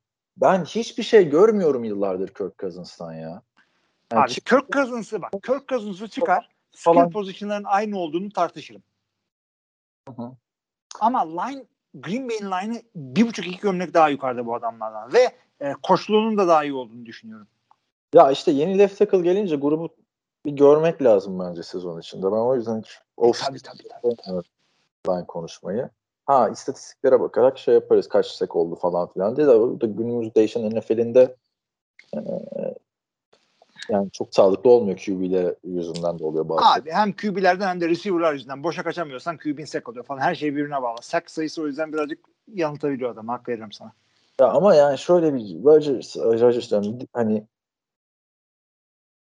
ben 0.42 0.66
hiçbir 0.66 1.04
şey 1.04 1.30
görmüyorum 1.30 1.84
yıllardır 1.84 2.28
Kirk 2.28 2.60
Cousins'tan 2.60 3.14
ya. 3.14 3.42
Yani 4.14 4.24
Abi 4.24 4.34
Kirk 4.34 4.72
Cousins'ı 4.72 5.22
bak. 5.22 5.32
Kirk 5.32 5.68
Cousins'ı 5.68 6.08
çıkar. 6.08 6.50
Skill 6.72 6.94
Falan. 6.94 7.10
pozisyonların 7.10 7.64
aynı 7.64 7.98
olduğunu 7.98 8.30
tartışırım. 8.30 8.84
Hı 10.08 10.14
hı. 10.14 10.32
Ama 11.00 11.42
line 11.42 11.66
Green 11.94 12.30
Bay'in 12.30 12.52
line'ı 12.52 12.82
bir 12.96 13.28
buçuk 13.28 13.48
iki 13.48 13.60
gömlek 13.60 13.94
daha 13.94 14.10
yukarıda 14.10 14.46
bu 14.46 14.56
adamlardan 14.56 15.14
ve 15.14 15.32
e, 15.60 15.74
koçluğunun 15.84 16.38
da 16.38 16.48
daha 16.48 16.64
iyi 16.64 16.74
olduğunu 16.74 17.06
düşünüyorum. 17.06 17.48
Ya 18.14 18.32
işte 18.32 18.52
yeni 18.52 18.78
left 18.78 18.98
tackle 18.98 19.22
gelince 19.22 19.56
grubu 19.56 19.96
bir 20.46 20.52
görmek 20.52 21.02
lazım 21.02 21.40
bence 21.40 21.64
sezon 21.64 22.00
içinde. 22.00 22.26
Ben 22.26 22.32
o 22.32 22.56
yüzden 22.56 22.82
hiç 22.82 23.00
off 23.18 23.46
Tabii 23.46 23.60
tabii 23.62 23.84
tabii. 23.90 24.16
Evet, 24.28 24.46
line 25.10 25.26
konuşmayı. 25.28 25.90
Ha 26.28 26.50
istatistiklere 26.50 27.20
bakarak 27.20 27.58
şey 27.58 27.74
yaparız 27.74 28.10
kaç 28.10 28.28
sek 28.28 28.56
oldu 28.56 28.76
falan 28.76 29.08
filan 29.08 29.36
diye 29.36 29.48
de 29.48 29.52
da 29.52 29.86
günümüz 29.86 30.36
değişen 30.36 30.70
NFL'inde 30.70 31.36
e, 32.16 32.20
yani 33.90 34.12
çok 34.12 34.36
sağlıklı 34.36 34.70
olmuyor 34.70 34.98
QB'ler 34.98 35.54
yüzünden 35.64 36.20
de 36.20 36.24
oluyor 36.24 36.50
bazen. 36.50 36.82
Abi 36.82 36.92
hem 36.92 37.14
QB'lerden 37.14 37.68
hem 37.68 37.82
de 37.82 37.90
receiver'lar 37.90 38.34
yüzünden 38.34 38.64
boşa 38.64 38.84
kaçamıyorsan 38.84 39.38
QB'in 39.38 39.66
sek 39.66 39.90
oluyor 39.90 40.06
falan. 40.06 40.20
Her 40.20 40.36
şey 40.36 40.56
birbirine 40.56 40.82
bağlı. 40.82 40.98
Sack 41.02 41.32
sayısı 41.32 41.62
o 41.62 41.68
yüzden 41.68 41.94
birazcık 41.94 42.20
yanıltabiliyor 42.54 43.12
adam. 43.12 43.28
Hak 43.28 43.50
veririm 43.50 43.72
sana. 43.72 43.92
Ya 44.40 44.48
ama 44.48 44.76
yani 44.76 44.98
şöyle 44.98 45.34
bir 45.34 45.64
Rodgers, 45.64 46.18
Rodgers 46.18 46.72
hani 47.14 47.44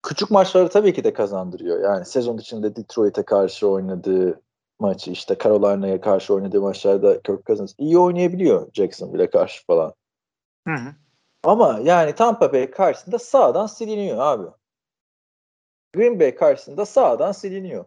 küçük 0.03 0.31
maçları 0.31 0.69
tabii 0.69 0.95
ki 0.95 1.05
de 1.05 1.13
kazandırıyor. 1.13 1.81
Yani 1.81 2.05
sezon 2.05 2.39
içinde 2.39 2.77
Detroit'e 2.77 3.23
karşı 3.23 3.69
oynadığı 3.69 4.41
maçı 4.79 5.11
işte 5.11 5.37
Carolina'ya 5.45 6.01
karşı 6.01 6.35
oynadığı 6.35 6.61
maçlarda 6.61 7.23
Kirk 7.23 7.47
Cousins 7.47 7.75
iyi 7.79 7.99
oynayabiliyor 7.99 8.69
Jacksonville'e 8.73 9.31
karşı 9.31 9.67
falan. 9.67 9.95
Hı 10.69 10.75
hı. 10.75 10.95
Ama 11.45 11.81
yani 11.85 12.15
Tampa 12.15 12.53
Bay 12.53 12.71
karşısında 12.71 13.19
sağdan 13.19 13.67
siliniyor 13.67 14.19
abi. 14.19 14.47
Green 15.95 16.21
Bay 16.21 16.35
karşısında 16.35 16.87
sağdan 16.87 17.33
siliniyor. 17.33 17.85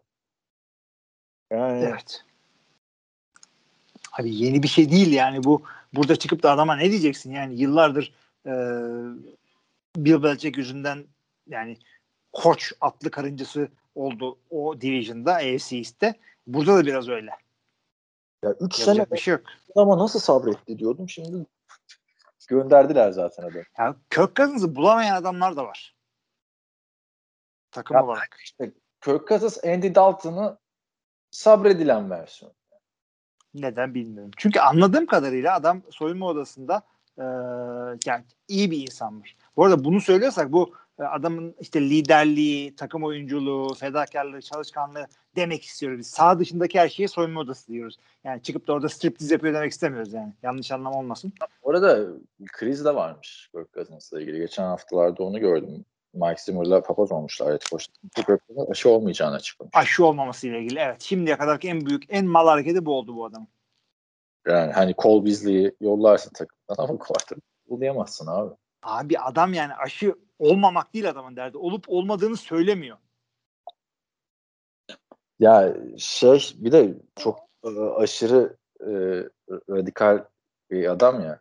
Yani 1.52 1.84
Evet. 1.84 2.26
Abi 4.20 4.36
yeni 4.36 4.64
bir 4.64 4.68
şey 4.68 4.92
değil 4.92 5.14
yani 5.14 5.44
bu 5.44 5.62
burada 5.94 6.16
çıkıp 6.16 6.44
da 6.44 6.52
adama 6.52 6.76
ne 6.76 6.92
diyeceksin 6.92 7.32
yani 7.32 7.56
yıllardır 7.62 8.14
e, 8.46 8.52
Bill 9.96 10.24
Belichick 10.24 10.58
yüzünden 10.58 11.06
yani 11.48 11.78
koç 12.34 12.74
atlı 12.82 13.12
karıncası 13.12 13.70
oldu 13.96 14.38
o 14.50 14.82
division'da 14.82 15.34
AFC 15.34 15.78
East'te. 15.78 16.16
Burada 16.54 16.78
da 16.78 16.86
biraz 16.86 17.10
öyle. 17.10 17.32
ya 18.44 18.56
3 18.60 18.76
sene 18.76 19.12
bir 19.12 19.18
şey 19.18 19.32
yok. 19.32 19.44
ama 19.76 19.98
nasıl 19.98 20.20
sabretti 20.20 20.80
diyordum. 20.80 21.10
Şimdi 21.10 21.46
gönderdiler 22.48 23.12
zaten 23.12 23.44
adamı. 23.44 23.64
Ya 23.78 23.96
Kirk 24.10 24.36
Cousins'ı 24.36 24.76
bulamayan 24.76 25.16
adamlar 25.16 25.56
da 25.56 25.66
var. 25.66 25.96
Takım 27.72 27.98
Ya 27.98 28.04
olarak. 28.04 28.38
İşte 28.44 28.72
Kirk 29.02 29.28
Cousins 29.28 29.64
Andy 29.64 29.96
Dalton'ı 29.96 30.58
sabredilen 31.32 32.10
versiyon. 32.10 32.54
Neden 33.54 33.94
bilmiyorum. 33.94 34.32
Çünkü 34.38 34.60
anladığım 34.60 35.06
kadarıyla 35.06 35.56
adam 35.56 35.82
soyunma 35.90 36.28
odasında 36.28 36.82
e, 37.18 37.24
yani 38.06 38.26
iyi 38.48 38.72
bir 38.72 38.82
insanmış. 38.82 39.36
Bu 39.56 39.66
arada 39.66 39.84
bunu 39.84 40.02
söylüyorsak 40.02 40.52
bu 40.52 40.76
adamın 41.08 41.56
işte 41.60 41.82
liderliği, 41.82 42.76
takım 42.76 43.04
oyunculuğu, 43.04 43.74
fedakarlığı, 43.74 44.42
çalışkanlığı 44.42 45.08
demek 45.36 45.64
istiyoruz. 45.64 46.00
Biz 46.00 46.08
sağ 46.08 46.40
dışındaki 46.40 46.80
her 46.80 46.90
şeye 46.90 47.08
soyunma 47.08 47.40
odası 47.40 47.68
diyoruz. 47.68 47.98
Yani 48.24 48.42
çıkıp 48.42 48.68
da 48.68 48.74
orada 48.74 48.90
striptiz 48.90 49.32
yapıyor 49.32 49.54
demek 49.54 49.72
istemiyoruz 49.72 50.14
yani. 50.14 50.34
Yanlış 50.44 50.72
anlam 50.72 50.94
olmasın. 50.94 51.34
Orada 51.62 52.08
kriz 52.52 52.86
de 52.86 52.96
varmış 52.96 53.50
Kirk 53.54 53.74
Cousins'la 53.74 54.22
ilgili. 54.22 54.38
Geçen 54.38 54.64
haftalarda 54.64 55.24
onu 55.24 55.40
gördüm. 55.40 55.86
Mike 56.14 56.42
Zimmer'la 56.42 56.82
papaz 56.82 57.12
olmuşlar. 57.12 57.50
Evet, 57.50 57.66
Cousins'ın 57.66 58.72
aşı 58.72 58.90
olmayacağını 58.90 59.36
açıklamış. 59.36 59.72
Aşı 59.76 60.06
olmaması 60.06 60.48
ile 60.48 60.62
ilgili. 60.62 60.80
Evet. 60.80 61.02
Şimdiye 61.02 61.38
kadarki 61.38 61.70
en 61.70 61.86
büyük, 61.86 62.04
en 62.10 62.26
mal 62.26 62.48
hareketi 62.48 62.86
bu 62.86 62.94
oldu 62.94 63.16
bu 63.16 63.26
adamın. 63.26 63.48
Yani 64.48 64.72
hani 64.72 64.96
Cole 64.98 65.26
Beasley'i 65.26 65.76
yollarsın 65.82 66.32
takımdan 66.34 66.84
ama 66.84 66.98
quarterback 67.00 67.46
yollayamazsın 67.70 68.28
abi. 68.28 68.54
Abi 68.84 69.20
adam 69.20 69.54
yani 69.54 69.74
aşı 69.74 70.16
olmamak 70.40 70.94
değil 70.94 71.10
adamın 71.10 71.36
derdi. 71.36 71.58
Olup 71.58 71.86
olmadığını 71.88 72.38
söylemiyor. 72.38 72.98
Ya 75.40 75.76
şey 75.98 76.54
bir 76.56 76.72
de 76.72 76.98
çok 77.16 77.40
e, 77.64 77.70
aşırı 77.80 78.58
e, 78.82 78.92
radikal 79.70 80.24
bir 80.72 80.92
adam 80.92 81.22
ya 81.22 81.40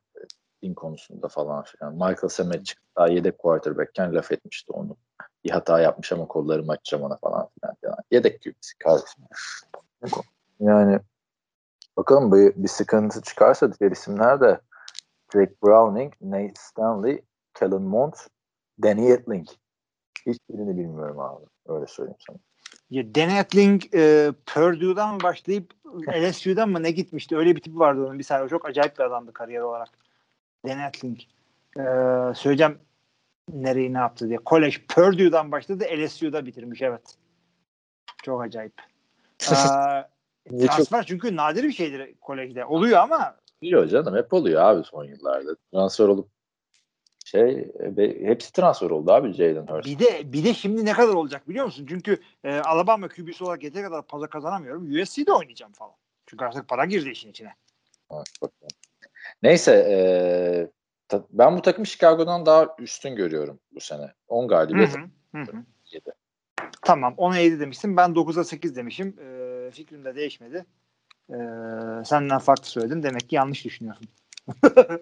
din 0.62 0.74
konusunda 0.74 1.28
falan 1.28 1.64
filan. 1.64 1.92
Michael 1.92 2.28
Samet 2.28 2.66
çıktı 2.66 2.84
daha 2.96 3.08
yedek 3.08 3.38
quarterback'ken 3.38 4.14
laf 4.14 4.32
etmişti 4.32 4.72
onu. 4.72 4.96
Bir 5.44 5.50
hata 5.50 5.80
yapmış 5.80 6.12
ama 6.12 6.28
kollarımı 6.28 6.72
açacağım 6.72 7.04
ona 7.04 7.16
falan 7.16 7.48
filan. 7.48 7.76
Yani 7.82 7.96
yedek 8.10 8.42
QB'si 8.42 8.78
kardeşim. 8.78 9.24
Yani 10.60 11.00
bakalım 11.96 12.32
bir, 12.32 12.62
bir 12.62 12.68
sıkıntı 12.68 13.22
çıkarsa 13.22 13.72
diğer 13.72 13.90
isimler 13.90 14.40
de 14.40 14.60
Drake 15.34 15.54
Browning, 15.62 16.14
Nate 16.20 16.54
Stanley, 16.56 17.22
Kellen 17.54 17.82
Mond, 17.82 18.12
Danny 18.82 19.12
Etling. 19.12 19.48
Hiçbirini 20.26 20.78
bilmiyorum 20.78 21.20
abi. 21.20 21.44
Öyle 21.66 21.86
söyleyeyim 21.86 22.18
sana. 22.26 22.36
Ya 22.90 23.14
Dan 23.14 23.30
Etling 23.30 23.82
e, 23.94 24.32
Purdue'dan 24.46 25.14
mı 25.14 25.20
başlayıp 25.22 25.72
LSU'dan 26.08 26.68
mı 26.68 26.82
ne 26.82 26.90
gitmişti? 26.90 27.36
Öyle 27.36 27.56
bir 27.56 27.60
tipi 27.60 27.78
vardı 27.78 28.06
onun 28.06 28.18
bir 28.18 28.24
saniye. 28.24 28.48
Çok 28.48 28.66
acayip 28.66 28.98
bir 28.98 29.04
adamdı 29.04 29.32
kariyer 29.32 29.60
olarak. 29.60 29.88
Dan 30.66 30.78
Etling. 30.78 31.18
E, 31.76 31.82
söyleyeceğim 32.34 32.78
nereyi 33.52 33.94
ne 33.94 33.98
yaptı 33.98 34.28
diye. 34.28 34.38
Kolej 34.38 34.86
Purdue'dan 34.88 35.52
başladı 35.52 35.84
LSU'da 35.98 36.46
bitirmiş 36.46 36.82
evet. 36.82 37.16
Çok 38.22 38.42
acayip. 38.42 38.74
Ee, 40.52 40.58
çok 40.60 40.70
transfer 40.70 41.06
çünkü 41.06 41.36
nadir 41.36 41.64
bir 41.64 41.72
şeydir 41.72 42.14
kolejde. 42.20 42.64
Oluyor 42.64 42.98
ama 42.98 43.36
biliyor 43.62 43.86
canım 43.86 44.16
hep 44.16 44.32
oluyor 44.32 44.62
abi 44.62 44.84
son 44.84 45.04
yıllarda. 45.04 45.56
Transfer 45.72 46.08
olup 46.08 46.28
şey 47.28 47.68
e, 47.98 48.26
hepsi 48.26 48.52
transfer 48.52 48.90
oldu 48.90 49.12
abi 49.12 49.32
Jalen 49.32 49.66
Hurst. 49.66 49.86
bir 49.86 49.98
de 49.98 50.32
bir 50.32 50.44
de 50.44 50.54
şimdi 50.54 50.84
ne 50.84 50.92
kadar 50.92 51.14
olacak 51.14 51.48
biliyor 51.48 51.64
musun? 51.64 51.86
Çünkü 51.88 52.20
e, 52.44 52.58
Alabama 52.58 53.08
QB'si 53.08 53.44
olarak 53.44 53.62
yeteri 53.62 53.82
kadar 53.84 54.02
fazla 54.06 54.26
kazanamıyorum. 54.26 55.02
USC'de 55.02 55.32
oynayacağım 55.32 55.72
falan. 55.72 55.94
Çünkü 56.26 56.44
artık 56.44 56.68
para 56.68 56.84
girdi 56.84 57.08
işin 57.10 57.30
içine. 57.30 57.54
Evet, 58.12 58.26
bakalım. 58.42 58.68
Neyse 59.42 59.86
eee, 59.90 60.70
ta- 61.08 61.26
ben 61.30 61.56
bu 61.56 61.62
takım 61.62 61.86
Chicago'dan 61.86 62.46
daha 62.46 62.66
üstün 62.78 63.16
görüyorum 63.16 63.60
bu 63.72 63.80
sene. 63.80 64.12
10 64.28 64.44
Hı 64.44 64.48
galibiyet. 64.48 64.96
hı, 65.34 65.40
hı. 65.42 65.64
Tamam 66.82 67.14
10'a 67.18 67.38
7 67.38 67.60
demişsin. 67.60 67.96
Ben 67.96 68.10
9'a 68.10 68.44
8 68.44 68.76
demişim. 68.76 69.08
E, 69.20 69.70
fikrim 69.70 70.04
de 70.04 70.14
değişmedi. 70.14 70.66
E, 71.30 71.36
senden 72.04 72.38
farklı 72.38 72.66
söyledim. 72.66 73.02
Demek 73.02 73.28
ki 73.28 73.36
yanlış 73.36 73.64
düşünüyorsun. 73.64 74.06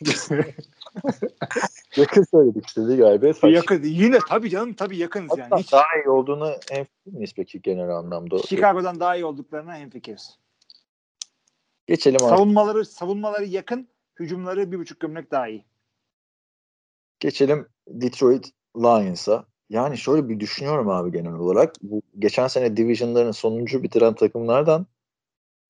Yakın 1.96 2.24
söyledik 2.24 2.66
işte 2.66 2.88
bir 2.88 2.98
galibiyet. 2.98 3.44
var. 3.44 3.48
Yakın. 3.48 3.82
Yine 3.82 4.18
tabii 4.28 4.50
canım 4.50 4.74
tabii 4.74 4.96
yakınız 4.96 5.30
yani. 5.30 5.42
Hatta 5.42 5.58
Hiç 5.58 5.72
daha 5.72 5.96
iyi 6.04 6.08
olduğunu 6.08 6.52
en 6.70 6.86
miyiz 7.06 7.32
peki 7.36 7.62
genel 7.62 7.90
anlamda? 7.90 8.38
Chicago'dan 8.38 9.00
daha 9.00 9.16
iyi 9.16 9.24
olduklarına 9.24 9.74
hemfikiriz. 9.76 10.38
Geçelim 11.86 12.22
abi. 12.22 12.36
Savunmaları 12.36 12.84
savunmaları 12.84 13.44
yakın, 13.44 13.88
hücumları 14.18 14.72
bir 14.72 14.78
buçuk 14.78 15.00
gömlek 15.00 15.30
daha 15.30 15.48
iyi. 15.48 15.64
Geçelim 17.20 17.68
Detroit 17.88 18.50
Lions'a. 18.76 19.44
Yani 19.70 19.98
şöyle 19.98 20.28
bir 20.28 20.40
düşünüyorum 20.40 20.88
abi 20.88 21.12
genel 21.12 21.32
olarak. 21.32 21.74
Bu 21.82 22.02
geçen 22.18 22.46
sene 22.46 22.76
division'ların 22.76 23.30
sonuncu 23.30 23.82
bitiren 23.82 24.14
takımlardan 24.14 24.86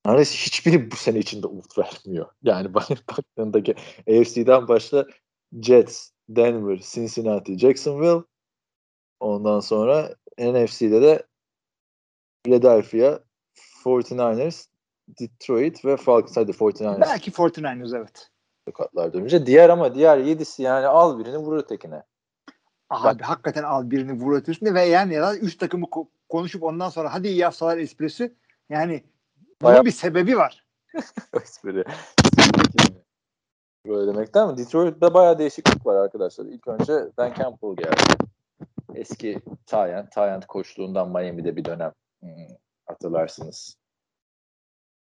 neredeyse 0.05 0.35
hiçbiri 0.35 0.91
bu 0.91 0.95
sene 0.95 1.19
içinde 1.19 1.47
umut 1.47 1.77
vermiyor. 1.77 2.29
Yani 2.43 2.73
bana 2.73 2.97
baktığında 3.09 3.59
ge- 3.59 4.21
AFC'den 4.21 4.67
başla 4.67 5.05
Jets, 5.61 6.09
Denver, 6.29 6.77
Cincinnati, 6.77 7.59
Jacksonville. 7.59 8.23
Ondan 9.19 9.59
sonra 9.59 10.15
NFC'de 10.39 11.01
de 11.01 11.23
Philadelphia, 12.43 13.19
49ers, 13.83 14.67
Detroit 15.19 15.85
ve 15.85 15.97
Falcons. 15.97 16.37
Hadi 16.37 16.51
49ers 16.51 17.01
Belki 17.01 17.31
49ers 17.31 17.97
evet. 17.97 18.29
katlar 18.73 19.13
dönünce. 19.13 19.45
Diğer 19.45 19.69
ama 19.69 19.95
diğer 19.95 20.17
yedisi 20.17 20.63
yani 20.63 20.87
al 20.87 21.19
birini 21.19 21.37
vur 21.37 21.57
ötekine. 21.57 22.03
Abi 22.89 23.23
hakikaten 23.23 23.63
al 23.63 23.91
birini 23.91 24.13
vur 24.13 24.35
ötesinde 24.35 24.73
ve 24.73 24.81
yani 24.81 25.13
ya 25.13 25.21
da 25.21 25.37
üç 25.37 25.57
takımı 25.57 25.85
ko- 25.85 26.07
konuşup 26.29 26.63
ondan 26.63 26.89
sonra 26.89 27.13
hadi 27.13 27.27
iyi 27.27 27.37
yapsalar 27.37 27.77
esprisi 27.77 28.35
yani 28.69 29.03
bunun 29.61 29.71
Bayağı- 29.71 29.85
bir 29.85 29.91
sebebi 29.91 30.37
var. 30.37 30.65
espri. 31.43 31.83
Böyle 33.87 34.13
demekten 34.13 34.47
mi? 34.47 34.57
Detroit'te 34.57 35.13
bayağı 35.13 35.39
değişiklik 35.39 35.85
var 35.85 35.95
arkadaşlar. 35.95 36.45
İlk 36.45 36.67
önce 36.67 36.93
Dan 37.17 37.33
Campbell 37.33 37.75
geldi. 37.75 38.29
Eski 38.95 39.39
Tyent. 39.65 40.11
Tyent 40.11 40.45
koçluğundan 40.47 41.09
Miami'de 41.09 41.55
bir 41.55 41.65
dönem 41.65 41.91
hmm, 42.19 42.47
hatırlarsınız. 42.85 43.77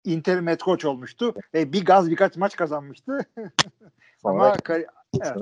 Inter 0.05 0.43
head 0.43 0.61
coach 0.61 0.85
olmuştu 0.85 1.35
ve 1.55 1.73
bir 1.73 1.85
gaz 1.85 2.11
birkaç 2.11 2.37
maç 2.37 2.57
kazanmıştı. 2.57 3.19
Ama 4.25 4.53
kar- 4.57 4.85
evet. 5.23 5.37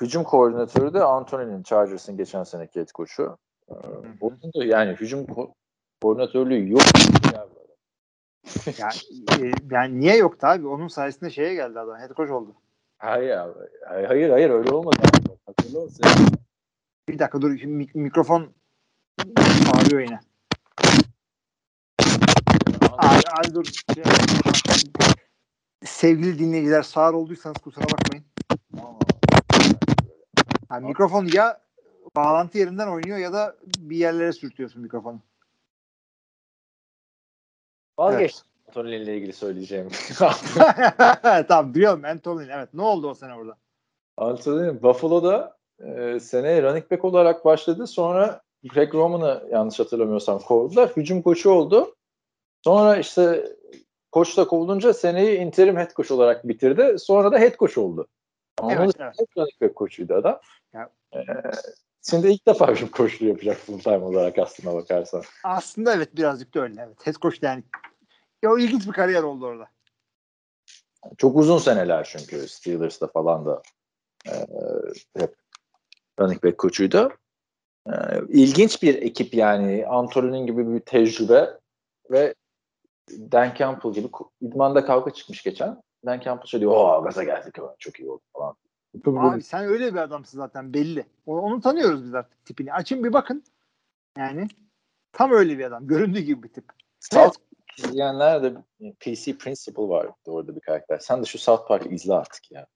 Hücum 0.00 0.24
koordinatörü 0.24 0.94
de 0.94 1.02
Anthony'nin 1.02 1.62
Chargers'ın 1.62 2.16
geçen 2.16 2.44
seneki 2.44 2.80
head 2.80 2.92
koçu. 2.92 3.38
Ee, 3.68 3.74
Onun 4.20 4.40
da 4.42 4.64
yani 4.64 4.92
hücum 4.92 5.24
ko- 5.24 5.52
koordinatörlüğü 6.02 6.70
yok. 6.70 6.82
Yani, 8.78 8.94
e, 9.46 9.52
yani 9.70 10.00
niye 10.00 10.16
yoktu 10.16 10.46
abi? 10.46 10.66
Onun 10.66 10.88
sayesinde 10.88 11.30
şeye 11.30 11.54
geldi 11.54 11.78
adam. 11.80 11.98
Head 11.98 12.16
coach 12.16 12.30
oldu. 12.30 12.54
Hayır 12.98 13.30
abi. 13.30 13.52
Hayır 13.88 14.30
hayır, 14.30 14.50
öyle 14.50 14.70
olmadı. 14.70 14.96
Abi. 15.46 15.78
Musun? 15.78 16.04
Bir 17.08 17.18
dakika 17.18 17.42
dur. 17.42 17.58
Şimdi 17.58 17.84
mik- 17.84 17.98
mikrofon 17.98 18.52
ağrıyor 19.74 20.00
yine. 20.00 20.20
Abi, 22.98 23.22
abi 23.38 23.54
dur. 23.54 23.64
Şey- 23.94 24.04
Sevgili 25.84 26.38
dinleyiciler 26.38 26.82
sağır 26.82 27.14
olduysanız 27.14 27.58
kusura 27.58 27.84
bakmayın. 27.84 28.24
Yani 30.70 30.86
mikrofon 30.86 31.28
ya 31.32 31.60
bağlantı 32.16 32.58
yerinden 32.58 32.88
oynuyor 32.88 33.18
ya 33.18 33.32
da 33.32 33.56
bir 33.78 33.96
yerlere 33.96 34.32
sürtüyorsun 34.32 34.82
mikrofonu. 34.82 35.20
Vazgeç. 37.98 38.34
Anthony 38.68 38.96
ile 38.96 39.16
ilgili 39.16 39.32
söyleyeceğim. 39.32 39.88
tamam 41.48 41.74
duyuyorum 41.74 42.04
Anthony. 42.04 42.46
Evet 42.52 42.68
ne 42.74 42.82
oldu 42.82 43.08
o 43.08 43.14
sene 43.14 43.34
orada? 43.34 43.56
Anthony 44.16 44.82
Buffalo'da 44.82 45.56
e, 45.80 46.20
seneye 46.20 46.62
running 46.62 46.90
back 46.90 47.04
olarak 47.04 47.44
başladı. 47.44 47.86
Sonra 47.86 48.40
Greg 48.64 48.94
Roman'ı 48.94 49.48
yanlış 49.50 49.80
hatırlamıyorsam 49.80 50.38
kovdular. 50.38 50.90
Hücum 50.96 51.22
koçu 51.22 51.50
oldu. 51.50 51.94
Sonra 52.64 52.96
işte 52.96 53.44
koç 54.12 54.36
da 54.36 54.46
kovulunca 54.46 54.94
seneyi 54.94 55.38
interim 55.38 55.76
head 55.76 55.90
coach 55.94 56.10
olarak 56.10 56.48
bitirdi. 56.48 56.98
Sonra 56.98 57.32
da 57.32 57.38
head 57.38 57.56
coach 57.56 57.78
oldu. 57.78 58.06
Ama 58.58 58.72
Evet, 58.72 58.80
onun 58.80 58.92
evet. 59.06 59.14
running 59.36 59.60
back 59.60 59.74
koçuydu 59.74 60.14
adam. 60.14 60.40
Ya- 60.72 60.90
E, 61.14 61.20
şimdi 62.10 62.28
ilk 62.28 62.46
defa 62.46 62.72
hücum 62.72 62.88
koçluğu 62.88 63.26
yapacak 63.26 63.56
full 63.56 63.78
time 63.78 64.04
olarak 64.04 64.38
aslına 64.38 64.74
bakarsan. 64.74 65.22
Aslında 65.44 65.94
evet 65.94 66.16
birazcık 66.16 66.54
da 66.54 66.60
öyle. 66.60 66.82
Evet. 66.86 67.06
Head 67.06 67.14
coach 67.14 67.42
yani. 67.42 67.62
Ya, 68.42 68.50
o 68.52 68.58
ilginç 68.58 68.86
bir 68.86 68.92
kariyer 68.92 69.22
oldu 69.22 69.46
orada. 69.46 69.68
Çok 71.18 71.36
uzun 71.36 71.58
seneler 71.58 72.04
çünkü 72.04 72.48
Steelers'ta 72.48 73.06
falan 73.06 73.46
da 73.46 73.62
e, 74.28 74.32
hep 75.18 75.34
running 76.20 76.44
back 76.44 76.58
koçuydu. 76.58 77.12
E, 77.86 77.92
ilginç 78.28 78.82
bir 78.82 79.02
ekip 79.02 79.34
yani. 79.34 79.86
Anthony'nin 79.86 80.46
gibi 80.46 80.74
bir 80.74 80.80
tecrübe 80.80 81.58
ve 82.10 82.34
Dan 83.10 83.54
Campbell 83.58 83.92
gibi 83.92 84.08
idmanda 84.40 84.84
kavga 84.84 85.10
çıkmış 85.10 85.42
geçen. 85.42 85.82
Dan 86.06 86.20
Campbell 86.20 86.46
söylüyor, 86.46 86.72
o 86.72 87.02
gaza 87.04 87.24
geldik 87.24 87.54
çok 87.78 88.00
iyi 88.00 88.10
oldu 88.10 88.22
falan. 88.32 88.56
Abi 89.06 89.42
sen 89.42 89.64
öyle 89.64 89.94
bir 89.94 89.98
adamsın 89.98 90.38
zaten 90.38 90.74
belli. 90.74 91.06
Onu, 91.26 91.40
onu 91.40 91.60
tanıyoruz 91.60 92.04
biz 92.04 92.14
artık 92.14 92.44
tipini. 92.44 92.72
Açın 92.72 93.04
bir 93.04 93.12
bakın. 93.12 93.44
Yani 94.18 94.48
tam 95.12 95.32
öyle 95.32 95.58
bir 95.58 95.64
adam. 95.64 95.86
Göründüğü 95.86 96.20
gibi 96.20 96.42
bir 96.42 96.48
tip. 96.48 96.64
South 97.00 97.36
izleyenler 97.78 98.42
de 98.42 98.54
PC 99.00 99.38
Principal 99.38 99.88
var 99.88 100.06
orada 100.26 100.56
bir 100.56 100.60
karakter. 100.60 100.98
Sen 100.98 101.22
de 101.22 101.26
şu 101.26 101.38
South 101.38 101.68
Park'ı 101.68 101.88
izle 101.88 102.14
artık 102.14 102.52
ya. 102.52 102.66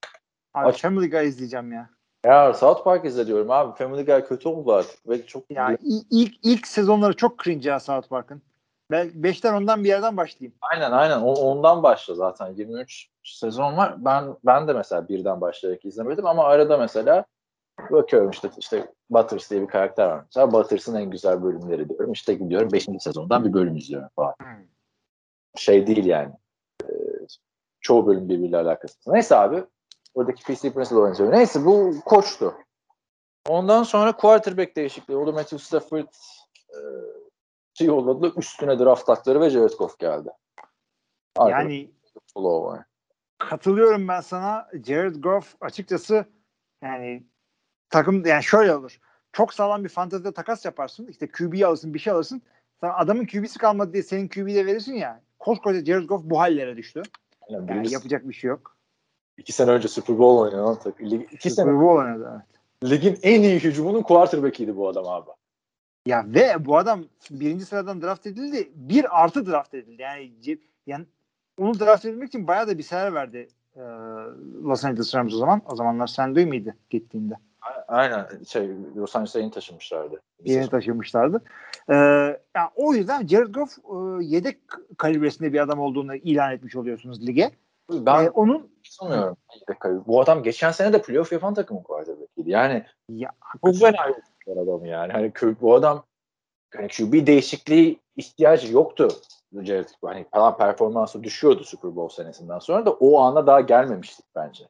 Abi 0.55 0.69
Aç. 0.69 0.83
Family 0.83 1.11
Guy 1.11 1.29
izleyeceğim 1.29 1.73
ya. 1.73 1.91
Ya 2.25 2.55
South 2.55 2.85
Park 2.85 3.05
izle 3.05 3.27
diyorum 3.27 3.51
abi. 3.51 3.79
Family 3.79 4.05
Guy 4.05 4.25
kötü 4.25 4.49
oldu 4.49 4.73
artık. 4.73 5.09
Ve 5.09 5.27
çok 5.27 5.51
Ya 5.51 5.79
ilk 6.11 6.35
ilk 6.43 6.67
sezonları 6.67 7.17
çok 7.17 7.45
cringe 7.45 7.69
ya 7.69 7.81
South 7.81 8.09
Park'ın. 8.09 8.43
Ben 8.91 9.09
5'ten 9.09 9.55
ondan 9.55 9.85
bir 9.85 9.89
yerden 9.89 10.17
başlayayım. 10.17 10.55
Aynen 10.61 10.93
aynen. 10.93 11.19
O, 11.19 11.33
ondan 11.33 11.83
başla 11.83 12.15
zaten. 12.15 12.55
23 12.55 13.09
sezon 13.35 13.77
var. 13.77 14.05
Ben 14.05 14.37
ben 14.45 14.69
de 14.69 14.73
mesela 14.73 15.09
birden 15.09 15.41
başlayarak 15.41 15.85
izlemedim 15.85 16.27
ama 16.27 16.45
arada 16.45 16.79
mesela 16.79 17.25
bakıyorum 17.91 18.31
işte 18.31 18.51
işte 18.59 18.93
Butters 19.11 19.51
diye 19.51 19.63
bir 19.63 19.67
karakter 19.67 20.07
var. 20.07 20.25
Mesela 20.25 20.53
Butters'ın 20.53 20.95
en 20.95 21.11
güzel 21.11 21.43
bölümleri 21.43 21.89
diyorum. 21.89 22.13
İşte 22.13 22.35
gidiyorum 22.35 22.73
5. 22.73 22.87
sezondan 23.01 23.45
bir 23.45 23.53
bölüm 23.53 23.77
izliyorum 23.77 24.09
falan. 24.17 24.35
Şey 25.57 25.87
değil 25.87 26.05
yani. 26.05 26.33
Ee, 26.85 26.89
çoğu 27.81 28.07
bölüm 28.07 28.29
birbiriyle 28.29 28.57
alakasız. 28.57 29.07
Neyse 29.07 29.37
abi. 29.37 29.65
Oradaki 30.15 30.45
PC 30.45 30.73
Principal 30.73 31.03
oynuyor. 31.03 31.33
Neyse 31.33 31.65
bu 31.65 31.95
koçtu. 32.05 32.55
Ondan 33.49 33.83
sonra 33.83 34.17
quarterback 34.17 34.77
değişikliği 34.77 35.17
oldu. 35.17 35.33
Matthew 35.33 35.59
Stafford 35.59 36.07
e, 37.81 37.85
yolladı. 37.85 38.33
Üstüne 38.37 38.79
draft 38.79 39.07
takları 39.07 39.41
ve 39.41 39.51
Jared 39.51 39.73
Goff 39.79 39.99
geldi. 39.99 40.31
Arkada 41.37 41.63
Yani. 41.63 41.91
Katılıyorum 43.39 44.09
ben 44.09 44.21
sana. 44.21 44.69
Jared 44.87 45.17
Goff 45.17 45.55
açıkçası 45.61 46.25
yani 46.83 47.23
takım 47.91 48.27
yani 48.27 48.43
şöyle 48.43 48.75
olur. 48.75 49.01
Çok 49.33 49.55
sağlam 49.55 49.85
bir 49.85 49.89
fantezide 49.89 50.33
takas 50.33 50.65
yaparsın. 50.65 51.07
İşte 51.07 51.29
QB'yi 51.29 51.67
alırsın, 51.67 51.95
bir 51.95 51.99
şey 51.99 52.13
alırsın. 52.13 52.43
Sonra 52.81 52.97
adamın 52.97 53.27
QB'si 53.27 53.59
kalmadı 53.59 53.93
diye 53.93 54.03
senin 54.03 54.29
QB'yi 54.29 54.57
de 54.57 54.67
verirsin 54.67 54.95
ya. 54.95 55.23
Koskoca 55.39 55.85
Jared 55.85 56.05
Goff 56.09 56.23
bu 56.25 56.41
hallere 56.41 56.77
düştü. 56.77 57.03
Yani 57.49 57.71
Yani 57.71 57.93
yapacak 57.93 58.29
bir 58.29 58.35
şey 58.35 58.49
yok. 58.49 58.77
iki 59.37 59.53
sene 59.53 59.71
önce 59.71 59.89
Super 59.89 60.19
Bowl 60.19 60.41
oynayan 60.41 60.79
takım. 60.79 61.11
Lig, 61.11 61.23
iki 61.33 61.51
Super 61.51 61.65
sene 61.65 61.75
Bowl 61.75 61.99
oynadı. 61.99 62.45
Evet. 62.83 62.93
ligin 62.93 63.19
en 63.23 63.43
iyi 63.43 63.61
hücumunun 63.61 64.03
quarterback'iydi 64.03 64.77
bu 64.77 64.89
adam 64.89 65.07
abi. 65.09 65.31
Ya 66.07 66.25
ve 66.27 66.65
bu 66.65 66.79
adam 66.79 67.05
birinci 67.31 67.65
sıradan 67.65 68.03
draft 68.03 68.27
edildi. 68.27 68.71
Bir 68.75 69.23
artı 69.23 69.47
draft 69.47 69.75
edildi. 69.75 70.03
Yani, 70.03 70.33
yani 70.87 71.07
onu 71.59 71.81
draft 71.81 72.05
edilmek 72.05 72.29
için 72.29 72.47
bayağı 72.47 72.69
da 72.69 72.79
bir 72.79 72.83
sefer 72.83 73.15
verdi 73.15 73.49
e, 73.77 73.81
Los 74.65 74.85
Angeles 74.85 75.15
Rams 75.15 75.35
o 75.35 75.37
zaman. 75.37 75.63
O 75.73 75.77
zamanlar 75.77 76.07
San 76.07 76.35
Luis 76.35 76.47
miydi 76.47 76.75
gittiğinde? 76.91 77.35
Aynen 77.89 78.27
şey 78.49 78.69
Los 78.97 79.17
Angeles'a 79.17 79.39
yeni 79.39 79.51
taşınmışlardı. 79.51 80.21
Yeni 80.45 80.69
taşımışlardı. 80.69 81.43
Ee, 81.91 81.95
yani 82.57 82.71
o 82.77 82.95
yüzden 82.95 83.27
Jared 83.27 83.55
Goff 83.55 83.79
e, 83.79 84.25
yedek 84.25 84.59
kalibresinde 84.97 85.53
bir 85.53 85.61
adam 85.61 85.79
olduğunu 85.79 86.17
ilan 86.17 86.53
etmiş 86.53 86.77
oluyorsunuz 86.77 87.27
lige. 87.27 87.51
Ben 87.91 88.25
Ee, 88.25 88.31
onun 88.31 88.71
sanmıyorum. 88.83 89.37
Bu 90.07 90.21
adam 90.21 90.43
geçen 90.43 90.71
sene 90.71 90.93
de 90.93 91.03
playoff 91.03 91.33
yapan 91.33 91.55
takımın 91.55 91.83
quarterback'iydi. 91.83 92.51
Yani 92.51 92.85
ya, 93.09 93.31
bu 93.63 93.73
fena 93.73 93.97
adamı 94.63 94.89
yani. 94.89 95.13
Hani 95.13 95.33
bu 95.61 95.75
adam 95.75 96.05
hani 96.77 96.89
QB 96.89 97.27
değişikliği 97.27 98.01
ihtiyacı 98.17 98.73
yoktu. 98.73 99.09
Jared, 99.53 99.89
hani 100.05 100.27
falan 100.31 100.57
performansı 100.57 101.23
düşüyordu 101.25 101.65
Super 101.65 101.97
Bowl 101.97 102.23
senesinden 102.23 102.59
sonra 102.59 102.87
da 102.87 102.93
o 102.93 103.21
ana 103.21 103.47
daha 103.47 103.61
gelmemiştik 103.61 104.27
bence. 104.35 104.65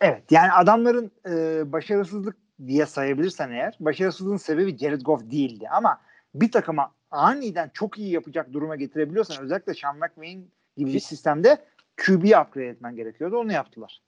Evet 0.00 0.22
yani 0.32 0.52
adamların 0.52 1.10
e, 1.28 1.32
başarısızlık 1.72 2.36
diye 2.66 2.86
sayabilirsen 2.86 3.50
eğer 3.50 3.76
başarısızlığın 3.80 4.36
sebebi 4.36 4.78
Jared 4.78 5.00
Goff 5.00 5.30
değildi 5.30 5.68
ama 5.68 6.00
bir 6.34 6.52
takıma 6.52 6.92
aniden 7.10 7.70
çok 7.74 7.98
iyi 7.98 8.12
yapacak 8.12 8.52
duruma 8.52 8.76
getirebiliyorsan 8.76 9.44
özellikle 9.44 9.74
Sean 9.74 9.96
McVay'in 9.96 10.50
gibi 10.76 10.92
bir 10.92 11.00
sistemde 11.00 11.64
QB'yi 12.06 12.38
upgrade 12.38 12.68
etmen 12.68 12.96
gerekiyordu. 12.96 13.38
Onu 13.38 13.52
yaptılar. 13.52 14.02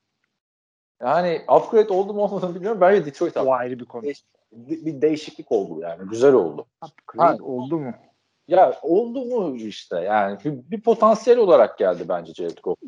Yani 1.02 1.43
upgrade 1.56 1.93
oldu 1.93 2.14
mu 2.14 2.22
olmadı 2.22 2.55
bilmiyorum. 2.55 2.80
Bence 2.80 3.06
Detroit 3.06 3.36
O 3.36 3.40
upgrade. 3.40 3.56
ayrı 3.56 3.78
bir 3.80 3.84
konu. 3.84 4.02
bir 4.52 5.02
değişiklik 5.02 5.52
oldu 5.52 5.80
yani. 5.80 6.09
Güzel 6.09 6.32
oldu. 6.32 6.66
Upgrade 6.84 7.26
Ha. 7.26 7.36
oldu 7.44 7.78
mu? 7.78 7.94
Ya 8.48 8.78
oldu 8.82 9.24
mu 9.24 9.56
işte 9.56 9.97
yani 9.97 10.39
bir, 10.44 10.52
bir 10.70 10.81
potansiyel 10.81 11.39
olarak 11.39 11.78
geldi 11.78 12.05
bence 12.09 12.35
Jared 12.35 12.59
Goff. 12.62 12.78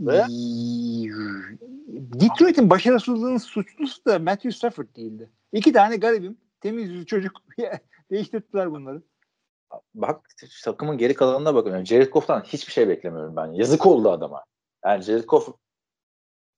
Detroit'in 2.20 2.70
başarısızlığının 2.70 3.38
suçlusu 3.38 4.04
da 4.04 4.18
Matthew 4.18 4.50
Stafford 4.50 4.96
değildi. 4.96 5.30
İki 5.52 5.72
tane 5.72 5.96
garibim. 5.96 6.38
Temiz 6.60 6.90
yüzlü 6.90 7.06
çocuk. 7.06 7.32
Değiştirdiler 8.10 8.70
bunları. 8.70 9.02
Bak 9.94 10.26
takımın 10.64 10.98
geri 10.98 11.14
kalanına 11.14 11.54
bakın. 11.54 11.70
Yani 11.70 11.86
Jared 11.86 12.12
Goff'tan 12.12 12.40
hiçbir 12.40 12.72
şey 12.72 12.88
beklemiyorum 12.88 13.36
ben. 13.36 13.46
Yazık 13.46 13.86
oldu 13.86 14.10
adama. 14.10 14.44
Yani 14.84 15.02
Jared 15.02 15.24
Goff 15.24 15.48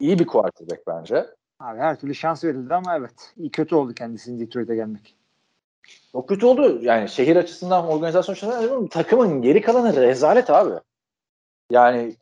iyi 0.00 0.18
bir 0.18 0.26
quarterback 0.26 0.86
bence. 0.86 1.26
Abi 1.60 1.78
her 1.78 2.00
türlü 2.00 2.14
şans 2.14 2.44
verildi 2.44 2.74
ama 2.74 2.96
evet. 2.96 3.32
iyi 3.36 3.50
kötü 3.50 3.74
oldu 3.74 3.94
kendisinin 3.94 4.40
Detroit'e 4.40 4.74
gelmek. 4.74 5.15
O 6.12 6.26
kötü 6.26 6.46
oldu. 6.46 6.78
Yani 6.82 7.08
şehir 7.08 7.36
açısından, 7.36 7.86
organizasyon 7.86 8.32
açısından 8.32 8.86
takımın 8.86 9.42
geri 9.42 9.60
kalanı 9.60 9.96
rezalet 9.96 10.50
abi. 10.50 10.80
Yani 11.70 12.16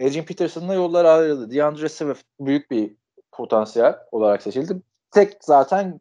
Adrian 0.00 0.24
Peterson'la 0.24 0.74
yollar 0.74 1.04
ayrıldı. 1.04 1.50
DeAndre 1.50 1.88
Swift 1.88 2.24
büyük 2.40 2.70
bir 2.70 2.96
potansiyel 3.32 3.98
olarak 4.12 4.42
seçildi. 4.42 4.82
Tek 5.10 5.44
zaten 5.44 6.00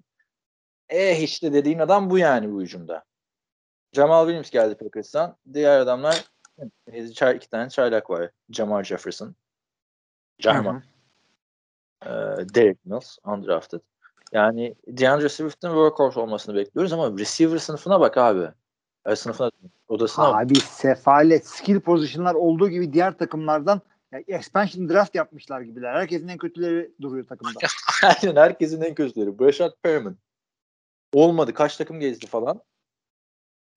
eh 0.90 1.24
işte 1.24 1.54
dediğin 1.54 1.80
adam 1.80 2.10
bu 2.10 2.18
yani 2.18 2.52
bu 2.52 2.62
hücumda. 2.62 3.04
Jamal 3.94 4.26
Williams 4.26 4.50
geldi 4.50 4.76
Packers'tan. 4.76 5.38
Diğer 5.54 5.80
adamlar 5.80 6.26
çay, 7.16 7.36
iki 7.36 7.50
tane 7.50 7.70
çaylak 7.70 8.10
var. 8.10 8.30
Jamar 8.50 8.84
Jefferson. 8.84 9.36
Jamar. 10.40 10.84
Ee, 12.06 12.10
Derek 12.56 12.86
Mills 12.86 13.18
undrafted. 13.26 13.82
Yani 14.34 14.76
DeAndre 14.88 15.30
Swift'in 15.30 15.68
workhorse 15.68 16.20
olmasını 16.20 16.56
bekliyoruz 16.56 16.94
ama 16.94 17.18
receiver 17.18 17.58
sınıfına 17.58 18.00
bak 18.00 18.18
abi. 18.18 18.48
E, 19.06 19.16
sınıfına 19.16 19.52
odasına 19.88 20.26
bak. 20.26 20.46
Abi 20.46 20.56
sefalet 20.56 21.48
skill 21.48 21.80
pozisyonlar 21.80 22.34
olduğu 22.34 22.70
gibi 22.70 22.94
diğer 22.94 23.18
takımlardan 23.18 23.82
ya 24.12 24.20
expansion 24.28 24.90
draft 24.90 25.16
yapmışlar 25.16 25.62
gibiler. 25.62 25.94
Herkesin 25.94 26.28
en 26.28 26.38
kötüleri 26.38 26.92
duruyor 27.02 27.26
takımda. 27.26 27.60
Aynen 28.04 28.36
herkesin 28.36 28.82
en 28.82 28.96
kötüleri. 28.96 29.40
Brashad 29.40 29.72
Perriman. 29.84 30.18
Olmadı. 31.14 31.54
Kaç 31.54 31.78
takım 31.78 32.00
gezdi 32.00 32.28
falan. 32.28 32.62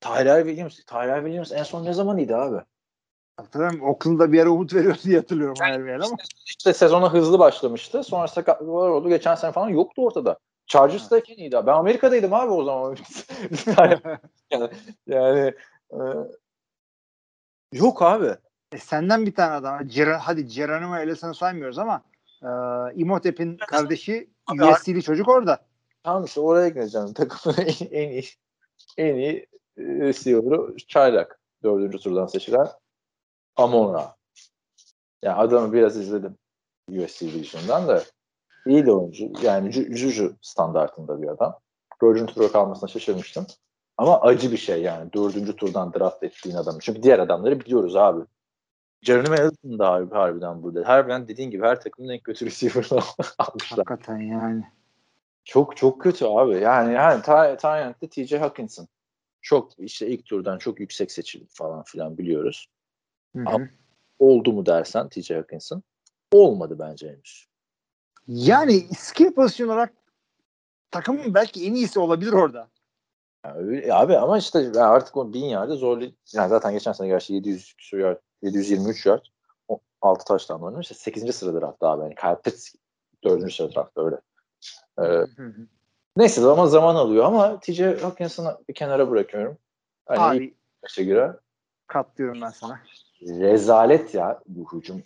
Tyler 0.00 0.44
Williams. 0.44 0.84
Tyler 0.84 1.20
Williams 1.20 1.52
en 1.52 1.62
son 1.62 1.84
ne 1.84 1.92
zamanıydı 1.92 2.36
abi? 2.36 2.64
Hatırlıyorum 3.36 3.82
Oakland'da 3.82 4.32
bir 4.32 4.40
ara 4.40 4.50
umut 4.50 4.74
veriyor 4.74 4.96
diye 5.04 5.16
hatırlıyorum 5.16 5.56
hayal 5.60 5.78
meyal 5.78 6.00
ama. 6.00 6.16
İşte 6.46 6.72
sezona 6.72 7.12
hızlı 7.12 7.38
başlamıştı. 7.38 8.04
Sonra 8.04 8.28
sakatlıklar 8.28 8.88
oldu. 8.88 9.08
Geçen 9.08 9.34
sene 9.34 9.52
falan 9.52 9.68
yoktu 9.68 10.02
ortada. 10.04 10.38
Chargers'tayken 10.66 11.34
iyiydi. 11.34 11.56
Ben 11.66 11.72
Amerika'daydım 11.72 12.34
abi 12.34 12.50
o 12.50 12.64
zaman. 12.64 12.96
yani 14.50 14.70
yani 15.06 15.54
e, 15.92 15.98
yok 17.72 18.02
abi. 18.02 18.34
E, 18.72 18.78
senden 18.78 19.26
bir 19.26 19.34
tane 19.34 19.52
adam. 19.52 19.88
Ger 19.88 20.06
hadi 20.06 20.46
Geronimo 20.46 20.96
Ellison'ı 20.96 21.34
saymıyoruz 21.34 21.78
ama 21.78 22.02
e, 22.42 22.48
Imhotep'in 22.94 23.56
kardeşi 23.56 24.30
USC'li 24.52 25.02
çocuk 25.02 25.28
orada. 25.28 25.58
Tamam 26.02 26.24
işte 26.24 26.40
oraya 26.40 26.68
gireceğim. 26.68 27.12
Takımın 27.14 27.56
en, 27.58 27.86
en 27.90 28.10
iyi 28.10 28.24
en 28.96 29.14
iyi 29.14 29.46
e, 29.76 29.82
receiver'ı 29.82 30.76
Çaylak. 30.76 31.40
Dördüncü 31.62 31.98
turdan 31.98 32.26
seçilen 32.26 32.66
Amon-Ra. 33.56 34.16
Yani 35.22 35.36
adamı 35.36 35.72
biraz 35.72 35.96
izledim 35.96 36.36
USC 36.88 37.32
Division'dan 37.32 37.88
da 37.88 38.02
iyi 38.66 38.86
de 38.86 38.92
oyuncu. 38.92 39.32
Yani 39.42 39.68
Ju- 39.68 39.96
Juju 39.96 40.36
standartında 40.42 41.22
bir 41.22 41.28
adam. 41.28 41.58
Dördüncü 42.02 42.34
tura 42.34 42.52
kalmasına 42.52 42.88
şaşırmıştım. 42.88 43.46
Ama 43.96 44.20
acı 44.20 44.52
bir 44.52 44.56
şey 44.56 44.82
yani. 44.82 45.12
Dördüncü 45.12 45.56
turdan 45.56 45.92
draft 45.92 46.22
ettiğin 46.22 46.56
adamı. 46.56 46.78
Çünkü 46.80 47.02
diğer 47.02 47.18
adamları 47.18 47.60
biliyoruz 47.60 47.96
abi. 47.96 48.24
Jeremy 49.02 49.36
Ellison 49.36 49.78
da 49.78 49.88
harbi, 49.90 50.14
harbiden 50.14 50.62
burada. 50.62 50.88
Harbiden 50.88 51.28
dediğin 51.28 51.50
gibi 51.50 51.62
her 51.64 51.80
takımın 51.80 52.08
en 52.08 52.20
kötü 52.20 52.46
receiver'ını 52.46 53.00
almışlar. 53.38 53.84
Hakikaten 53.86 54.18
yani. 54.18 54.64
Çok 55.44 55.76
çok 55.76 56.00
kötü 56.00 56.24
abi. 56.24 56.60
Yani 56.60 56.92
yani 56.94 57.22
Ty- 57.22 57.56
Tyent'te 57.56 58.08
TJ 58.08 58.32
Hawkinson. 58.32 58.88
Çok 59.42 59.78
işte 59.78 60.06
ilk 60.06 60.26
turdan 60.26 60.58
çok 60.58 60.80
yüksek 60.80 61.12
seçildi 61.12 61.46
falan 61.50 61.82
filan 61.82 62.18
biliyoruz. 62.18 62.66
Hı 63.36 63.40
hı. 63.40 63.54
Ama- 63.54 63.68
Oldu 64.18 64.52
mu 64.52 64.66
dersen 64.66 65.08
TJ 65.08 65.30
Hawkinson. 65.30 65.82
Olmadı 66.32 66.76
bence 66.78 67.08
henüz. 67.08 67.46
Yani 68.26 68.80
skill 68.80 69.34
pozisyon 69.34 69.68
olarak 69.68 69.92
takımın 70.90 71.34
belki 71.34 71.66
en 71.66 71.74
iyisi 71.74 71.98
olabilir 71.98 72.32
orada. 72.32 72.68
Yani 73.44 73.94
abi 73.94 74.16
ama 74.18 74.38
işte 74.38 74.58
yani 74.58 74.80
artık 74.80 75.16
o 75.16 75.32
bin 75.32 75.44
yerde 75.44 75.74
zorlu. 75.74 76.04
Yani 76.34 76.48
zaten 76.48 76.72
geçen 76.72 76.92
sene 76.92 77.08
gerçi 77.08 77.34
700 77.34 77.74
küsur 77.74 77.98
yard, 77.98 78.18
723 78.42 79.06
yard. 79.06 79.24
6 80.02 80.24
taştan 80.24 80.62
oynamış. 80.62 80.90
İşte 80.90 80.94
8. 80.94 81.32
sırada 81.36 81.60
draft 81.60 81.82
abi. 81.82 82.02
Yani 82.02 82.14
Kyle 82.14 82.40
Pitts 82.44 82.74
4. 83.24 83.52
sırada 83.54 83.74
draft 83.74 83.98
öyle. 83.98 84.16
Ee, 84.98 85.02
Hı 85.02 85.46
hı. 85.46 85.66
neyse 86.16 86.46
ama 86.46 86.66
zaman 86.66 86.94
alıyor 86.94 87.24
ama 87.24 87.60
TJ 87.60 87.80
Hawkinson'ı 87.80 88.58
bir 88.68 88.74
kenara 88.74 89.10
bırakıyorum. 89.10 89.58
Hani 90.06 90.20
Abi 90.20 90.54
göre 90.96 91.32
katlıyorum 91.86 92.40
ben 92.42 92.50
sana. 92.50 92.80
Rezalet 93.26 94.14
ya 94.14 94.40
bu 94.46 94.72
hücum. 94.72 95.02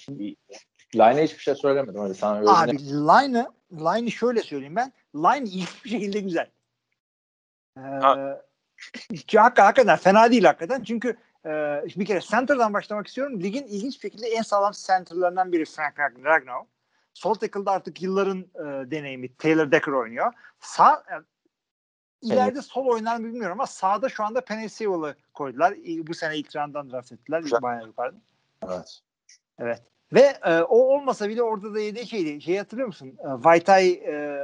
Line'e 0.95 1.25
hiçbir 1.25 1.43
şey 1.43 1.55
söylemedim. 1.55 2.01
Hadi 2.01 2.15
sana 2.15 2.39
öyle 2.39 2.51
Abi 2.51 2.79
line'ı 2.89 3.47
line'ı 3.73 4.11
şöyle 4.11 4.41
söyleyeyim 4.41 4.77
ben. 4.77 4.93
Line 5.15 5.49
ilk 5.49 5.85
bir 5.85 5.91
şekilde 5.91 6.21
güzel. 6.21 6.51
Ee, 7.77 7.81
Ha. 7.81 8.41
hakikaten, 9.11 9.63
hakikaten 9.65 9.97
fena 9.97 10.31
değil 10.31 10.45
hakikaten. 10.45 10.83
Çünkü 10.83 11.17
e, 11.47 11.51
bir 11.97 12.07
kere 12.07 12.21
center'dan 12.21 12.73
başlamak 12.73 13.07
istiyorum. 13.07 13.41
Ligin 13.43 13.67
ilginç 13.67 13.95
bir 13.95 14.01
şekilde 14.01 14.27
en 14.27 14.43
sağlam 14.43 14.73
center'larından 14.87 15.53
biri 15.53 15.65
Frank 15.65 15.99
Ragnow. 15.99 16.69
Sol 17.15 17.35
tackle'da 17.35 17.71
artık 17.71 18.03
yılların 18.03 18.39
e, 18.41 18.91
deneyimi 18.91 19.37
Taylor 19.37 19.73
Decker 19.73 19.93
oynuyor. 19.93 20.33
Sağ 20.61 21.05
ileride 22.23 22.63
sol 22.63 22.87
oynar 22.87 23.17
mı 23.17 23.27
bilmiyorum 23.27 23.61
ama 23.61 23.67
sağda 23.67 24.09
şu 24.09 24.25
anda 24.25 24.41
Penny 24.41 24.69
koydular. 25.35 25.75
Bu 26.07 26.15
sene 26.15 26.37
ilk 26.37 26.57
round'dan 26.57 26.91
draft 26.91 27.13
ettiler. 27.13 27.41
Güzel. 27.41 27.63
Bayağı 27.63 27.87
yukarıda. 27.87 28.19
Evet. 28.69 29.01
Evet. 29.59 29.83
Ve 30.13 30.39
e, 30.45 30.61
o 30.61 30.77
olmasa 30.77 31.29
bile 31.29 31.43
orada 31.43 31.75
da 31.75 31.81
yediği 31.81 32.07
şeydi. 32.07 32.43
Şey 32.43 32.59
hatırlıyor 32.59 32.87
musun? 32.87 33.19
E, 33.19 33.29
Vaytay 33.29 33.91
e, 33.91 34.39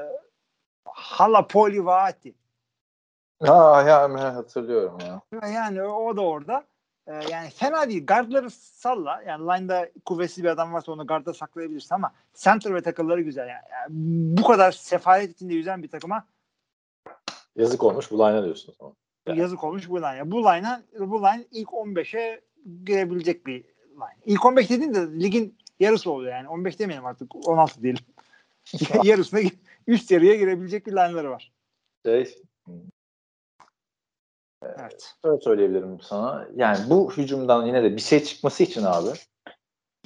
Halapoli 0.85 1.85
Vaati. 1.85 2.35
Ha 3.43 3.85
ya 3.89 4.11
ben 4.11 4.17
hatırlıyorum 4.17 4.99
ya. 5.01 5.23
Yani 5.49 5.83
o 5.83 6.17
da 6.17 6.21
orada. 6.21 6.65
E, 7.07 7.15
yani 7.31 7.51
fena 7.51 7.89
değil. 7.89 8.07
Guardları 8.07 8.51
salla. 8.51 9.23
Yani 9.27 9.45
line'da 9.45 9.89
kuvvetli 10.05 10.43
bir 10.45 10.49
adam 10.49 10.73
varsa 10.73 10.93
onu 10.93 11.07
guardda 11.07 11.35
saklayabilirsin 11.35 11.95
ama 11.95 12.13
center 12.35 12.75
ve 12.75 12.83
takılları 12.83 13.21
güzel. 13.21 13.49
Yani, 13.49 13.65
yani 13.73 13.89
bu 14.39 14.43
kadar 14.43 14.73
sefalet 14.73 15.31
içinde 15.31 15.55
yüzen 15.55 15.83
bir 15.83 15.89
takıma 15.89 16.27
Yazık 17.57 17.83
olmuş 17.83 18.11
bu 18.11 18.19
line'a 18.19 18.45
diyorsun. 18.45 18.73
o 18.73 18.75
zaman. 18.79 18.97
Evet. 19.27 19.39
yazık 19.39 19.65
olmuş 19.65 19.89
bu 19.89 19.99
line. 20.03 20.31
Bu 20.31 20.45
line, 20.45 20.83
bu 20.99 21.23
line 21.23 21.45
ilk 21.51 21.69
15'e 21.69 22.41
girebilecek 22.85 23.47
bir 23.47 23.65
line. 23.95 24.17
İlk 24.25 24.45
15 24.45 24.71
dediğin 24.71 24.95
de 24.95 25.21
ligin 25.21 25.59
yarısı 25.81 26.11
oluyor 26.11 26.33
yani. 26.33 26.49
15 26.49 26.79
demeyelim 26.79 27.07
artık 27.07 27.49
16 27.49 27.83
diyelim. 27.83 28.05
Yarısına 29.05 29.41
üst 29.87 30.11
yarıya 30.11 30.35
girebilecek 30.35 30.87
bir 30.87 30.93
line'ları 30.93 31.31
var. 31.31 31.53
Şey, 32.07 32.35
Evet. 34.63 35.15
Öyle 35.25 35.41
söyleyebilirim 35.41 36.01
sana. 36.01 36.49
Yani 36.57 36.79
bu 36.91 37.13
hücumdan 37.13 37.67
yine 37.67 37.83
de 37.83 37.97
bir 37.97 38.01
şey 38.01 38.25
çıkması 38.25 38.63
için 38.63 38.85
abi 38.85 39.09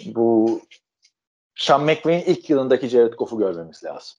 bu 0.07 0.61
Sean 1.55 1.83
McVay'in 1.85 2.25
ilk 2.25 2.51
yılındaki 2.51 2.89
Jared 2.89 3.13
Goff'u 3.13 3.39
görmemiz 3.39 3.85
lazım. 3.85 4.19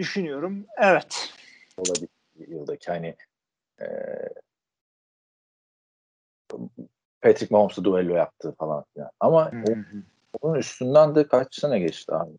Düşünüyorum. 0.00 0.66
Evet. 0.78 1.32
Olabilir 1.78 2.08
yıldaki 2.48 2.90
hani 2.90 3.16
e, 3.80 3.86
Patrick 7.20 7.54
Mahomes'la 7.54 7.84
duello 7.84 8.14
yaptı 8.14 8.54
falan 8.58 8.84
filan. 8.94 9.10
Ama 9.20 9.50
o, 9.68 9.72
onun 10.40 10.54
üstünden 10.54 11.14
de 11.14 11.28
kaç 11.28 11.54
sene 11.54 11.78
geçti 11.78 12.14
abi? 12.14 12.32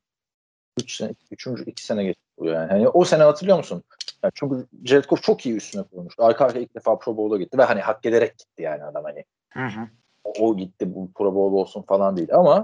3 0.80 0.96
sene, 0.96 1.14
3. 1.32 1.48
2 1.66 1.86
sene 1.86 2.04
geçti 2.04 2.22
yani. 2.42 2.72
Hani 2.72 2.88
o 2.88 3.06
sene 3.06 3.24
hatırlıyor 3.24 3.58
musun? 3.58 3.84
Yani 4.24 4.32
çünkü 4.36 4.68
Jared 4.86 5.06
Goff 5.06 5.24
çok 5.24 5.46
iyi 5.46 5.56
üstüne 5.56 5.84
kurulmuştu. 5.84 6.24
Arka 6.24 6.46
arkaya 6.46 6.60
ilk 6.60 6.76
defa 6.76 6.98
Pro 6.98 7.18
Bowl'a 7.18 7.38
gitti 7.38 7.58
ve 7.58 7.64
hani 7.64 7.82
hak 7.82 8.06
ederek 8.06 8.38
gitti 8.38 8.62
yani 8.64 8.84
adam 8.84 9.04
hani. 9.04 9.26
Hı 9.50 9.66
hı. 9.66 9.88
O, 10.24 10.32
o 10.40 10.58
gitti 10.58 10.96
bu 10.96 11.12
Pro 11.14 11.36
Bowl 11.36 11.56
olsun 11.56 11.82
falan 11.82 12.18
değil 12.18 12.34
ama 12.34 12.64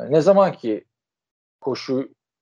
yani 0.00 0.12
ne 0.12 0.20
zaman 0.20 0.52
ki 0.52 0.84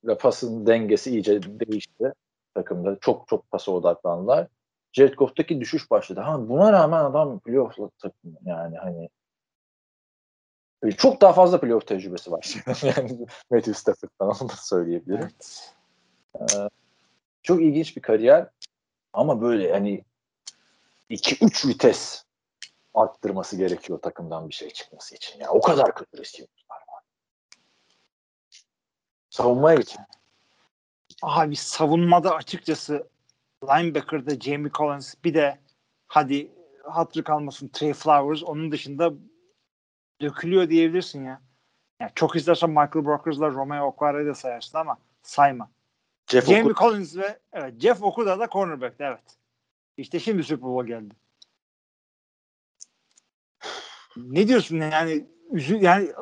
koşuyla 0.06 0.18
pasın 0.18 0.66
dengesi 0.66 1.10
iyice 1.10 1.42
değişti 1.42 2.12
takımda. 2.54 2.98
Çok 3.00 3.28
çok 3.28 3.50
pasa 3.50 3.72
odaklandılar. 3.72 4.48
Jared 4.92 5.14
Goff'taki 5.14 5.60
düşüş 5.60 5.90
başladı. 5.90 6.20
Ha, 6.20 6.48
buna 6.48 6.72
rağmen 6.72 7.04
adam 7.04 7.40
playoff'la 7.40 7.90
takım 7.98 8.36
yani 8.44 8.76
hani 8.76 9.08
çok 10.96 11.20
daha 11.20 11.32
fazla 11.32 11.60
playoff 11.60 11.86
tecrübesi 11.86 12.32
var. 12.32 12.54
yani 12.82 13.26
Matthew 13.50 13.74
Stafford'dan 13.74 14.28
onu 14.28 14.48
da 14.48 14.54
söyleyebilirim. 14.56 15.30
Evet. 15.30 15.74
Ee, 16.34 16.68
çok 17.42 17.62
ilginç 17.62 17.96
bir 17.96 18.02
kariyer 18.02 18.48
ama 19.12 19.40
böyle 19.40 19.72
hani 19.72 20.04
2-3 21.10 21.68
vites 21.68 22.24
arttırması 22.94 23.56
gerekiyor 23.56 23.98
takımdan 23.98 24.48
bir 24.48 24.54
şey 24.54 24.70
çıkması 24.70 25.14
için. 25.14 25.40
Ya 25.40 25.50
o 25.50 25.60
kadar 25.60 25.94
kötü 25.94 26.18
var. 26.70 26.75
Savunmaya 29.36 29.76
geçin. 29.76 30.00
Abi 31.22 31.56
savunmada 31.56 32.34
açıkçası 32.34 33.08
linebacker'da 33.64 34.40
Jamie 34.40 34.70
Collins 34.70 35.14
bir 35.24 35.34
de 35.34 35.58
hadi 36.06 36.50
hatırı 36.84 37.24
kalmasın 37.24 37.68
Trey 37.68 37.92
Flowers 37.92 38.42
onun 38.42 38.72
dışında 38.72 39.12
dökülüyor 40.20 40.68
diyebilirsin 40.68 41.24
ya. 41.24 41.42
Yani 42.00 42.10
çok 42.14 42.36
istersen 42.36 42.70
Michael 42.70 43.04
Brokers'la 43.04 43.50
Romeo 43.50 43.86
Okwara'yı 43.86 44.26
da 44.26 44.34
sayarsın 44.34 44.78
ama 44.78 44.98
sayma. 45.22 45.70
Jeff 46.26 46.46
Jamie 46.46 46.62
Okuda, 46.62 46.80
Collins 46.80 47.16
ve 47.16 47.38
evet, 47.52 47.80
Jeff 47.80 48.02
Okuda 48.02 48.38
da 48.38 48.48
cornerback'ti 48.52 49.04
evet. 49.04 49.38
İşte 49.96 50.20
şimdi 50.20 50.44
Super 50.44 50.62
Bowl 50.62 50.86
geldi. 50.86 51.14
Ne 54.16 54.48
diyorsun 54.48 54.76
yani 54.76 55.26
üzü, 55.50 55.76
yani 55.76 56.12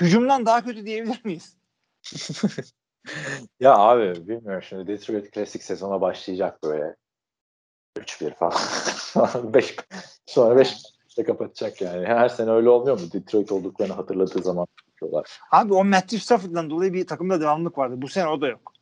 hücumdan 0.00 0.46
daha 0.46 0.64
kötü 0.64 0.86
diyebilir 0.86 1.20
miyiz? 1.24 1.57
ya 3.60 3.76
abi 3.76 4.28
bilmiyorum 4.28 4.62
şimdi 4.62 4.86
Detroit 4.86 5.30
klasik 5.30 5.62
sezona 5.62 6.00
başlayacak 6.00 6.62
böyle 6.62 6.96
3-1 7.98 8.34
falan. 8.34 9.54
5 9.54 9.76
sonra 10.26 10.56
5 10.56 10.76
işte 11.08 11.24
kapatacak 11.24 11.80
yani. 11.80 12.06
Her 12.06 12.28
sene 12.28 12.50
öyle 12.50 12.68
olmuyor 12.68 13.00
mu? 13.00 13.12
Detroit 13.12 13.52
olduklarını 13.52 13.92
hatırladığı 13.92 14.42
zaman 14.42 14.66
yapıyorlar. 14.88 15.40
Abi 15.50 15.74
o 15.74 15.84
Matthew 15.84 16.18
Stafford'dan 16.18 16.70
dolayı 16.70 16.92
bir 16.92 17.06
takımda 17.06 17.40
devamlık 17.40 17.78
vardı. 17.78 17.94
Bu 18.02 18.08
sene 18.08 18.28
o 18.28 18.40
da 18.40 18.48
yok. 18.48 18.72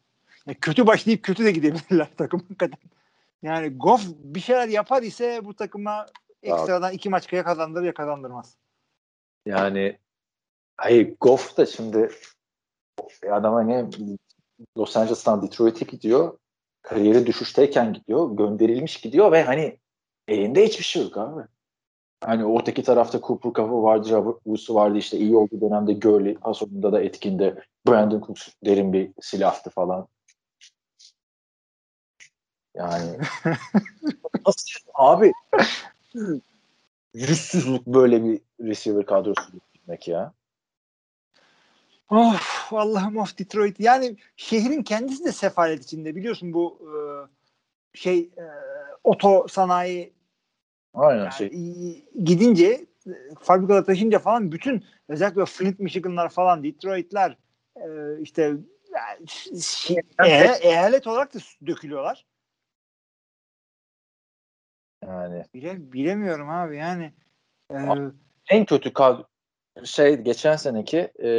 Yani 0.46 0.56
kötü 0.60 0.86
başlayıp 0.86 1.22
kötü 1.22 1.44
de 1.44 1.52
gidebilirler 1.52 2.08
takım 2.16 2.40
hakikaten. 2.40 2.78
Yani 3.42 3.78
Goff 3.78 4.02
bir 4.18 4.40
şeyler 4.40 4.68
yapar 4.68 5.02
ise 5.02 5.40
bu 5.44 5.54
takıma 5.54 6.06
ekstradan 6.42 6.92
iki 6.92 7.08
maç 7.08 7.32
ya 7.32 7.44
kazandırır 7.44 7.84
ya 7.84 7.94
kazandırmaz. 7.94 8.56
Yani 9.46 9.98
hayır 10.76 11.14
Goff 11.20 11.56
da 11.56 11.66
şimdi 11.66 12.10
adam 13.30 13.54
hani 13.54 13.90
Los 14.78 14.96
Angeles'tan 14.96 15.42
Detroit'e 15.42 15.84
gidiyor. 15.84 16.38
Kariyeri 16.82 17.26
düşüşteyken 17.26 17.92
gidiyor. 17.92 18.36
Gönderilmiş 18.36 19.00
gidiyor 19.00 19.32
ve 19.32 19.42
hani 19.42 19.78
elinde 20.28 20.66
hiçbir 20.66 20.84
şey 20.84 21.02
yok 21.02 21.16
abi. 21.16 21.42
Hani 22.24 22.44
ortaki 22.44 22.82
tarafta 22.82 23.20
Cooper 23.20 23.52
Cuff'ı 23.52 23.82
vardı, 23.82 24.10
Robert 24.10 24.36
Woods'u 24.36 24.74
vardı 24.74 24.98
işte 24.98 25.18
iyi 25.18 25.36
olduğu 25.36 25.60
dönemde 25.60 25.92
Gurley, 25.92 26.34
pas 26.34 26.62
oyununda 26.62 26.92
da 26.92 27.02
etkinde. 27.02 27.62
Brandon 27.88 28.20
Cooks 28.20 28.48
derin 28.64 28.92
bir 28.92 29.10
silahtı 29.20 29.70
falan. 29.70 30.08
Yani 32.74 33.18
nasıl 34.46 34.80
abi 34.94 35.32
yüzsüzlük 37.14 37.86
böyle 37.86 38.24
bir 38.24 38.40
receiver 38.60 39.06
kadrosu 39.06 39.52
gitmek 39.74 40.08
ya. 40.08 40.32
Of 42.10 42.72
Allah'ım 42.72 43.16
of 43.16 43.38
Detroit. 43.38 43.80
Yani 43.80 44.16
şehrin 44.36 44.82
kendisi 44.82 45.24
de 45.24 45.32
sefalet 45.32 45.84
içinde 45.84 46.16
biliyorsun 46.16 46.52
bu 46.52 46.78
e, 46.82 46.98
şey 47.98 48.18
e, 48.18 48.46
oto 49.04 49.46
sanayi 49.48 50.12
Aynen 50.94 51.22
yani 51.22 51.32
şey. 51.32 51.48
gidince 52.24 52.86
e, 53.06 53.12
fabrikalar 53.40 53.84
taşınca 53.84 54.18
falan 54.18 54.52
bütün 54.52 54.84
özellikle 55.08 55.46
Flint 55.46 55.78
Michigan'lar 55.78 56.28
falan 56.28 56.64
Detroit'ler 56.64 57.36
e, 57.76 57.86
işte 58.20 58.56
şi, 59.60 59.96
e, 60.24 60.52
eyalet 60.62 61.06
olarak 61.06 61.34
da 61.34 61.38
dökülüyorlar. 61.66 62.26
Yani 65.04 65.44
Bile, 65.54 65.92
bilemiyorum 65.92 66.50
abi 66.50 66.76
yani. 66.76 67.12
E, 67.72 67.76
en 68.50 68.64
kötü 68.64 68.92
kad 68.92 69.24
şey 69.84 70.16
geçen 70.16 70.56
seneki 70.56 70.98
e, 71.22 71.30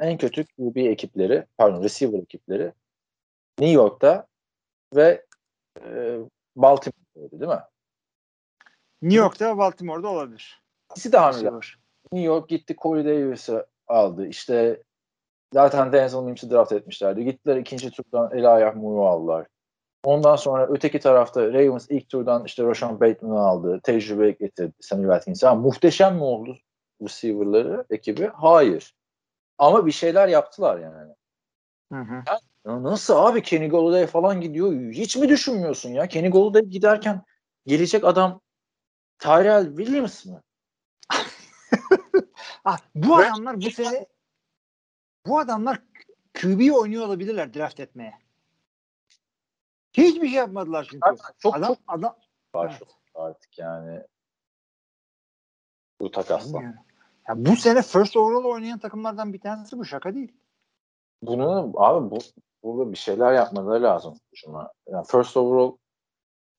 en 0.00 0.18
kötü 0.18 0.44
QB 0.44 0.76
ekipleri, 0.76 1.46
pardon 1.58 1.82
receiver 1.82 2.18
ekipleri 2.18 2.72
New 3.58 3.74
York'ta 3.74 4.26
ve 4.94 5.24
e, 5.80 6.18
Baltimore'da 6.56 7.40
değil 7.40 7.52
mi? 7.52 7.62
New 9.02 9.18
York'ta 9.18 9.54
ve 9.54 9.58
Baltimore'da 9.58 10.08
olabilir. 10.08 10.62
İkisi 10.90 11.12
de 11.12 11.18
hamile. 11.18 11.50
New 12.12 12.26
York 12.26 12.48
gitti 12.48 12.76
Corey 12.82 13.04
Davis'i 13.04 13.64
aldı. 13.86 14.26
İşte 14.26 14.82
zaten 15.52 15.92
Denzel 15.92 16.22
Mims'i 16.22 16.50
draft 16.50 16.72
etmişlerdi. 16.72 17.24
Gittiler 17.24 17.56
ikinci 17.56 17.90
turdan 17.90 18.30
Elijah 18.32 18.74
Moore'u 18.74 19.06
aldılar. 19.06 19.46
Ondan 20.04 20.36
sonra 20.36 20.66
öteki 20.66 20.98
tarafta 20.98 21.52
Ravens 21.52 21.86
ilk 21.90 22.08
turdan 22.08 22.44
işte 22.44 22.62
Roshan 22.62 23.00
Bateman'ı 23.00 23.40
aldı. 23.40 23.80
Tecrübe 23.82 24.30
getirdi 24.30 24.72
Sammy 24.80 25.02
Watkins'i. 25.02 25.48
Ama 25.48 25.60
muhteşem 25.60 26.14
mi 26.14 26.22
oldu 26.22 26.58
receiver'ları 27.02 27.84
ekibi? 27.90 28.26
Hayır. 28.34 28.94
Ama 29.58 29.86
bir 29.86 29.92
şeyler 29.92 30.28
yaptılar 30.28 30.78
yani. 30.78 31.14
Hı 31.92 32.00
hı. 32.00 32.22
Ya 32.66 32.82
nasıl 32.82 33.14
abi 33.14 33.42
Kenny 33.42 33.68
Golladay 33.68 34.06
falan 34.06 34.40
gidiyor? 34.40 34.72
Hiç 34.92 35.16
mi 35.16 35.28
düşünmüyorsun 35.28 35.90
ya? 35.90 36.08
Kenny 36.08 36.30
Golladay 36.30 36.62
giderken 36.62 37.22
gelecek 37.66 38.04
adam 38.04 38.40
Tyrell 39.18 39.66
Williams 39.76 40.26
mı? 40.26 40.42
ah, 42.64 42.78
bu 42.94 43.16
adamlar 43.16 43.56
bu 43.56 43.70
sene 43.70 44.06
bu 45.26 45.38
adamlar 45.38 45.82
QB 46.34 46.74
oynuyor 46.74 47.06
olabilirler 47.06 47.54
draft 47.54 47.80
etmeye. 47.80 48.14
Hiçbir 49.92 50.28
şey 50.28 50.36
yapmadılar 50.36 50.88
çünkü. 50.90 51.08
Çok 51.38 51.56
adam 51.56 51.74
çok 51.74 51.78
adam 51.88 52.16
evet. 52.56 52.82
artık 53.14 53.58
yani. 53.58 54.02
Bu 56.00 56.10
takasla. 56.10 56.62
Yani. 56.62 56.74
Ya 57.28 57.34
bu 57.36 57.56
sene 57.56 57.82
first 57.82 58.16
overall 58.16 58.44
oynayan 58.44 58.78
takımlardan 58.78 59.32
bir 59.32 59.40
tanesi 59.40 59.78
bu 59.78 59.84
şaka 59.84 60.14
değil. 60.14 60.32
Bunu 61.22 61.72
abi 61.76 62.10
bu 62.10 62.18
burada 62.62 62.92
bir 62.92 62.96
şeyler 62.96 63.32
yapmaları 63.32 63.82
lazım 63.82 64.14
şuna. 64.34 64.72
Yani 64.88 65.06
first 65.06 65.36
overall 65.36 65.76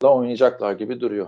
da 0.02 0.14
oynayacaklar 0.14 0.74
gibi 0.74 1.00
duruyor. 1.00 1.28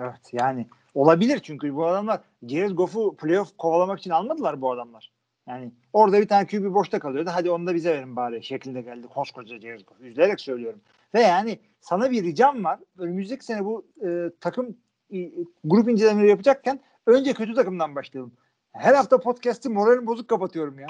Evet 0.00 0.32
yani 0.32 0.66
olabilir 0.94 1.40
çünkü 1.42 1.76
bu 1.76 1.86
adamlar 1.86 2.20
Jared 2.42 2.70
Goff'u 2.70 3.16
playoff 3.16 3.56
kovalamak 3.58 3.98
için 3.98 4.10
almadılar 4.10 4.60
bu 4.60 4.72
adamlar. 4.72 5.12
Yani 5.48 5.72
orada 5.92 6.20
bir 6.20 6.28
tane 6.28 6.46
QB 6.46 6.74
boşta 6.74 6.98
kalıyordu. 6.98 7.30
Hadi 7.32 7.50
onu 7.50 7.66
da 7.66 7.74
bize 7.74 7.90
verin 7.90 8.16
bari 8.16 8.44
şeklinde 8.44 8.82
geldi. 8.82 9.06
Koskoca 9.06 9.60
Jared 9.60 9.80
Goff. 9.80 10.00
Üzülerek 10.00 10.40
söylüyorum. 10.40 10.80
Ve 11.14 11.20
yani 11.20 11.58
sana 11.80 12.10
bir 12.10 12.24
ricam 12.24 12.64
var. 12.64 12.80
Önümüzdeki 12.98 13.44
sene 13.44 13.64
bu 13.64 13.86
e, 14.06 14.30
takım 14.40 14.76
e, 15.14 15.30
grup 15.64 15.88
incelemeleri 15.88 16.30
yapacakken 16.30 16.80
önce 17.08 17.34
kötü 17.34 17.54
takımdan 17.54 17.94
başlayalım. 17.94 18.32
Her 18.72 18.94
hafta 18.94 19.20
podcast'ı 19.20 19.70
moralim 19.70 20.06
bozuk 20.06 20.28
kapatıyorum 20.28 20.78
ya. 20.78 20.86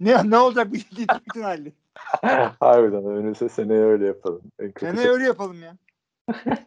ne, 0.00 0.30
ne 0.30 0.38
olacak 0.38 0.72
bir 0.72 0.86
bütün 1.26 1.42
halde. 1.42 1.72
Harbiden 2.60 3.06
önümüzde 3.06 3.48
seneye 3.48 3.84
öyle 3.84 4.06
yapalım. 4.06 4.42
Seneye 4.80 5.08
öyle 5.08 5.24
yapalım 5.24 5.62
ya. 5.62 5.76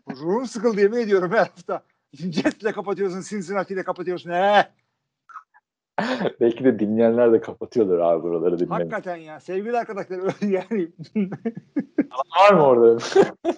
Ruhum 0.10 0.46
sıkıldı 0.46 0.82
yemin 0.82 0.98
ediyorum 0.98 1.32
her 1.32 1.38
hafta. 1.38 1.82
Jets'le 2.14 2.74
kapatıyorsun, 2.74 3.22
Cincinnati'yle 3.22 3.84
kapatıyorsun. 3.84 4.30
Ee. 4.30 4.72
Belki 6.42 6.64
de 6.64 6.80
dinleyenler 6.80 7.34
de 7.34 7.42
kapatıyordur 7.42 8.00
abi 8.00 8.24
buraları 8.24 8.60
dinlemeyi. 8.60 8.80
Hakikaten 8.80 9.16
ya. 9.16 9.40
Sevgili 9.40 9.78
arkadaşlar 9.78 10.18
yani. 10.42 10.90
Var 12.40 12.54
mı 12.54 12.62
orada? 12.62 12.98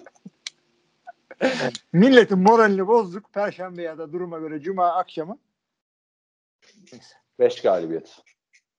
Milletin 1.92 2.38
moralini 2.38 2.86
bozduk. 2.86 3.32
Perşembe 3.32 3.82
ya 3.82 3.98
da 3.98 4.12
duruma 4.12 4.38
göre 4.38 4.60
cuma 4.60 4.88
akşamı. 4.88 5.38
Neyse. 6.92 7.14
5 7.38 7.62
galibiyet 7.62 8.22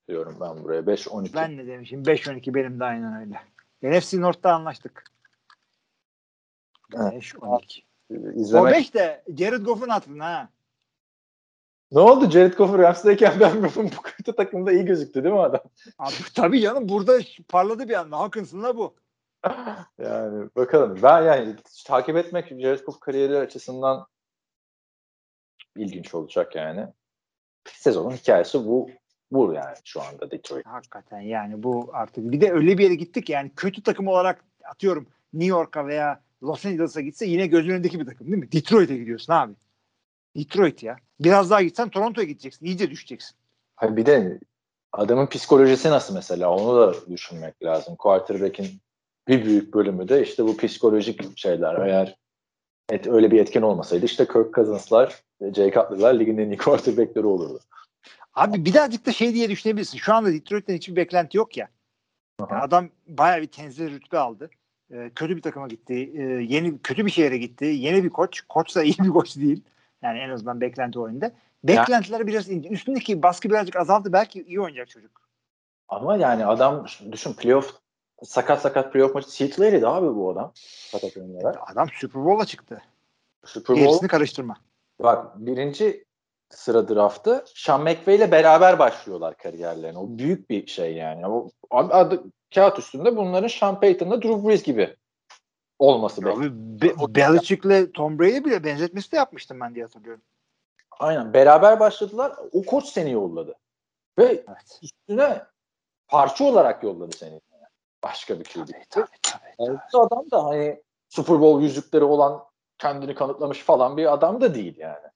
diyorum 0.07 0.37
ben 0.41 0.63
buraya. 0.63 0.81
5-12. 0.81 1.35
Ben 1.35 1.57
ne 1.57 1.67
demişim? 1.67 2.03
5-12 2.03 2.53
benim 2.53 2.79
de 2.79 2.83
aynen 2.83 3.21
öyle. 3.21 3.41
NFC 3.81 4.21
North'ta 4.21 4.53
anlaştık. 4.53 5.03
Evet. 6.93 7.13
5-12. 7.13 7.41
O 7.41 7.59
İzlemek. 8.35 8.73
5 8.73 8.93
de 8.93 9.23
Jared 9.37 9.65
Goff'un 9.65 9.89
hatırına 9.89 10.25
ha. 10.25 10.49
Ne 11.91 11.99
oldu? 11.99 12.29
Jared 12.29 12.53
Goff 12.53 12.77
Rams'dayken 12.77 13.39
Ben 13.39 13.61
Goff'un 13.61 13.85
bu 13.97 14.01
kötü 14.01 14.35
takımda 14.35 14.71
iyi 14.71 14.85
gözüktü 14.85 15.23
değil 15.23 15.35
mi 15.35 15.41
adam? 15.41 15.61
Abi, 15.97 16.13
tabii 16.35 16.61
canım 16.61 16.89
burada 16.89 17.19
parladı 17.47 17.89
bir 17.89 17.93
anda. 17.93 18.19
Hawkins'ın 18.19 18.63
da 18.63 18.77
bu. 18.77 18.95
Yani 19.97 20.49
bakalım. 20.55 20.99
Ben 21.03 21.21
yani 21.21 21.55
takip 21.85 22.17
etmek 22.17 22.47
Jared 22.47 22.79
Goff 22.79 22.99
kariyeri 22.99 23.37
açısından 23.37 24.07
ilginç 25.75 26.13
olacak 26.13 26.55
yani. 26.55 26.87
Sezonun 27.65 28.11
hikayesi 28.11 28.65
bu 28.65 28.89
bu 29.31 29.53
yani 29.53 29.75
şu 29.83 30.01
anda 30.01 30.31
Detroit. 30.31 30.65
Hakikaten 30.65 31.19
yani 31.21 31.63
bu 31.63 31.89
artık 31.93 32.31
bir 32.31 32.41
de 32.41 32.51
öyle 32.51 32.77
bir 32.77 32.83
yere 32.83 32.95
gittik 32.95 33.29
yani 33.29 33.51
kötü 33.55 33.83
takım 33.83 34.07
olarak 34.07 34.45
atıyorum 34.63 35.07
New 35.33 35.49
York'a 35.49 35.87
veya 35.87 36.21
Los 36.43 36.65
Angeles'a 36.65 37.01
gitse 37.01 37.25
yine 37.25 37.47
gözün 37.47 37.69
önündeki 37.69 37.99
bir 37.99 38.05
takım 38.05 38.27
değil 38.27 38.43
mi? 38.43 38.51
Detroit'e 38.51 38.97
gidiyorsun 38.97 39.33
abi. 39.33 39.53
Detroit 40.35 40.83
ya. 40.83 40.97
Biraz 41.19 41.49
daha 41.49 41.61
gitsen 41.61 41.89
Toronto'ya 41.89 42.27
gideceksin. 42.27 42.65
İyice 42.65 42.91
düşeceksin. 42.91 43.35
Hayır 43.75 43.95
bir 43.95 44.05
de 44.05 44.39
adamın 44.91 45.25
psikolojisi 45.25 45.89
nasıl 45.89 46.13
mesela 46.13 46.49
onu 46.49 46.81
da 46.81 47.09
düşünmek 47.09 47.63
lazım. 47.63 47.95
Quarterback'in 47.95 48.81
bir 49.31 49.45
büyük 49.45 49.73
bölümü 49.73 50.09
de 50.09 50.23
işte 50.23 50.43
bu 50.43 50.57
psikolojik 50.57 51.37
şeyler. 51.37 51.87
Eğer 51.87 52.15
et, 52.91 53.07
öyle 53.07 53.31
bir 53.31 53.39
etken 53.39 53.61
olmasaydı 53.61 54.05
işte 54.05 54.25
Kirk 54.25 54.53
Cousins'lar 54.55 55.23
Jay 55.53 55.71
Cutler'lar 55.71 56.19
ligin 56.19 56.37
en 56.37 56.49
iyi 56.49 56.57
quarterback'leri 56.57 57.25
olurdu. 57.25 57.59
Abi 58.33 58.65
birazcık 58.65 59.05
da 59.05 59.11
şey 59.11 59.33
diye 59.33 59.49
düşünebilirsin. 59.49 59.97
Şu 59.97 60.13
anda 60.13 60.33
Detroit'ten 60.33 60.75
hiçbir 60.75 60.95
beklenti 60.95 61.37
yok 61.37 61.57
ya. 61.57 61.67
Yani 62.39 62.61
adam 62.61 62.89
bayağı 63.07 63.41
bir 63.41 63.47
tenzil 63.47 63.91
rütbe 63.91 64.17
aldı. 64.17 64.49
Ee, 64.91 65.11
kötü 65.15 65.37
bir 65.37 65.41
takıma 65.41 65.67
gitti. 65.67 66.11
Ee, 66.15 66.21
yeni 66.23 66.79
kötü 66.81 67.05
bir 67.05 67.11
şehre 67.11 67.37
gitti. 67.37 67.65
Yeni 67.65 68.03
bir 68.03 68.09
koç. 68.09 68.41
Koç 68.49 68.75
da 68.75 68.83
iyi 68.83 68.95
bir 68.99 69.09
koç 69.09 69.37
değil. 69.37 69.63
Yani 70.01 70.19
en 70.19 70.29
azından 70.29 70.61
beklenti 70.61 70.99
oyunda. 70.99 71.31
Beklentiler 71.63 72.27
biraz 72.27 72.49
ince. 72.49 72.69
Üstündeki 72.69 73.23
baskı 73.23 73.49
birazcık 73.49 73.75
azaldı. 73.75 74.13
Belki 74.13 74.43
iyi 74.43 74.61
oynayacak 74.61 74.89
çocuk. 74.89 75.11
Ama 75.87 76.17
yani 76.17 76.45
adam 76.45 76.85
düşün 77.11 77.33
playoff 77.33 77.80
sakat 78.23 78.61
sakat 78.61 78.93
playoff 78.93 79.15
maçı 79.15 79.31
Seattle'ydı 79.31 79.87
abi 79.89 80.15
bu 80.15 80.31
adam. 80.31 80.51
Sakat 80.55 81.17
oynayarak. 81.17 81.71
Adam 81.71 81.87
Super 81.99 82.25
Bowl'a 82.25 82.45
çıktı. 82.45 82.81
Super 83.45 83.75
Bowl 83.75 83.85
Gerisini 83.85 84.07
karıştırma. 84.07 84.55
bak 84.99 85.39
birinci 85.39 86.05
sıra 86.49 86.89
draftı 86.89 87.45
Sean 87.55 87.81
McVay 87.81 88.15
ile 88.15 88.31
beraber 88.31 88.79
başlıyorlar 88.79 89.37
kariyerlerine. 89.37 89.97
O 89.97 90.05
büyük 90.09 90.49
bir 90.49 90.67
şey 90.67 90.95
yani. 90.95 91.27
O 91.27 91.49
abi 91.71 91.93
adı, 91.93 92.23
kağıt 92.55 92.79
üstünde 92.79 93.17
bunların 93.17 93.47
Sean 93.47 93.79
Payton'la 93.79 94.21
Drew 94.21 94.47
Brees 94.47 94.63
gibi 94.63 94.95
olması. 95.79 96.21
Abi 96.21 96.49
Be- 96.81 97.15
Belichick'le 97.15 97.93
Tom 97.93 98.19
Brady 98.19 98.45
bile 98.45 98.63
benzetmesi 98.63 99.11
de 99.11 99.15
yapmıştım 99.15 99.59
ben 99.59 99.75
diye 99.75 99.85
hatırlıyorum. 99.85 100.21
Aynen. 100.99 101.33
Beraber 101.33 101.79
başladılar. 101.79 102.33
O 102.51 102.63
koç 102.63 102.85
seni 102.85 103.11
yolladı. 103.11 103.55
Ve 104.19 104.23
Evet. 104.23 104.79
üstüne 104.83 105.41
parça 106.07 106.43
olarak 106.43 106.83
yolladı 106.83 107.17
seni. 107.17 107.41
Başka 108.03 108.39
bir 108.39 108.43
QB. 108.43 108.67
Tabii 108.67 108.83
tabii. 108.89 109.07
tabii. 109.23 109.69
Yani 109.69 109.79
bu 109.93 110.01
adam 110.01 110.31
da 110.31 110.43
hani 110.45 110.81
Super 111.09 111.41
Bowl 111.41 111.63
yüzükleri 111.63 112.03
olan 112.03 112.43
kendini 112.77 113.15
kanıtlamış 113.15 113.59
falan 113.59 113.97
bir 113.97 114.13
adam 114.13 114.41
da 114.41 114.55
değil 114.55 114.77
yani. 114.77 115.07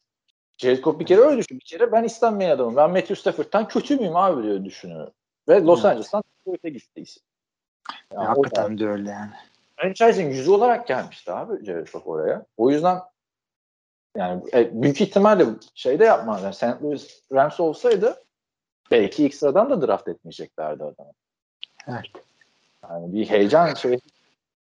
Jared 0.58 0.84
Goff 0.84 1.00
bir 1.00 1.06
kere 1.06 1.22
öyle 1.22 1.38
düşün. 1.38 1.60
Bir 1.60 1.66
kere 1.66 1.92
ben 1.92 2.04
istenmeyen 2.04 2.52
adamım. 2.52 2.76
Ben 2.76 2.90
Matthew 2.90 3.16
Stafford'dan 3.16 3.68
kötü 3.68 3.98
müyüm 3.98 4.16
abi 4.16 4.44
diyor 4.44 4.66
düşünüyor. 4.66 5.12
Ve 5.50 5.62
Los 5.62 5.80
Evet. 5.80 5.86
Angeles'tan 5.86 6.24
Detroit'e 6.40 6.70
gittiyse. 6.70 7.20
Ya, 7.92 7.98
Yani 8.12 8.28
hakikaten 8.28 8.78
de 8.78 8.88
öyle 8.88 9.10
yani. 9.10 9.32
franchising 9.76 10.34
yüzü 10.36 10.52
olarak 10.52 10.88
gelmişti 10.88 11.32
abi 11.32 11.66
Jared 11.66 11.88
Goff 11.88 12.08
oraya. 12.08 12.46
O 12.58 12.72
yüzden 12.72 13.00
yani 14.18 14.44
e, 14.54 14.82
büyük 14.82 15.02
ihtimalle 15.02 15.46
şeyde 15.76 16.06
yapmaz. 16.06 16.44
Yani 16.44 16.54
St. 16.54 16.84
Louis 16.84 17.22
Rams 17.34 17.60
olsaydı 17.60 18.24
belki 18.92 19.26
ilk 19.26 19.36
sıradan 19.36 19.70
da 19.70 19.88
draft 19.88 20.08
etmeyeceklerdi 20.08 20.84
adamı. 20.84 21.12
Evet. 21.88 22.06
Yani 22.90 23.14
bir 23.14 23.30
heyecan 23.30 23.74
şey 23.74 24.00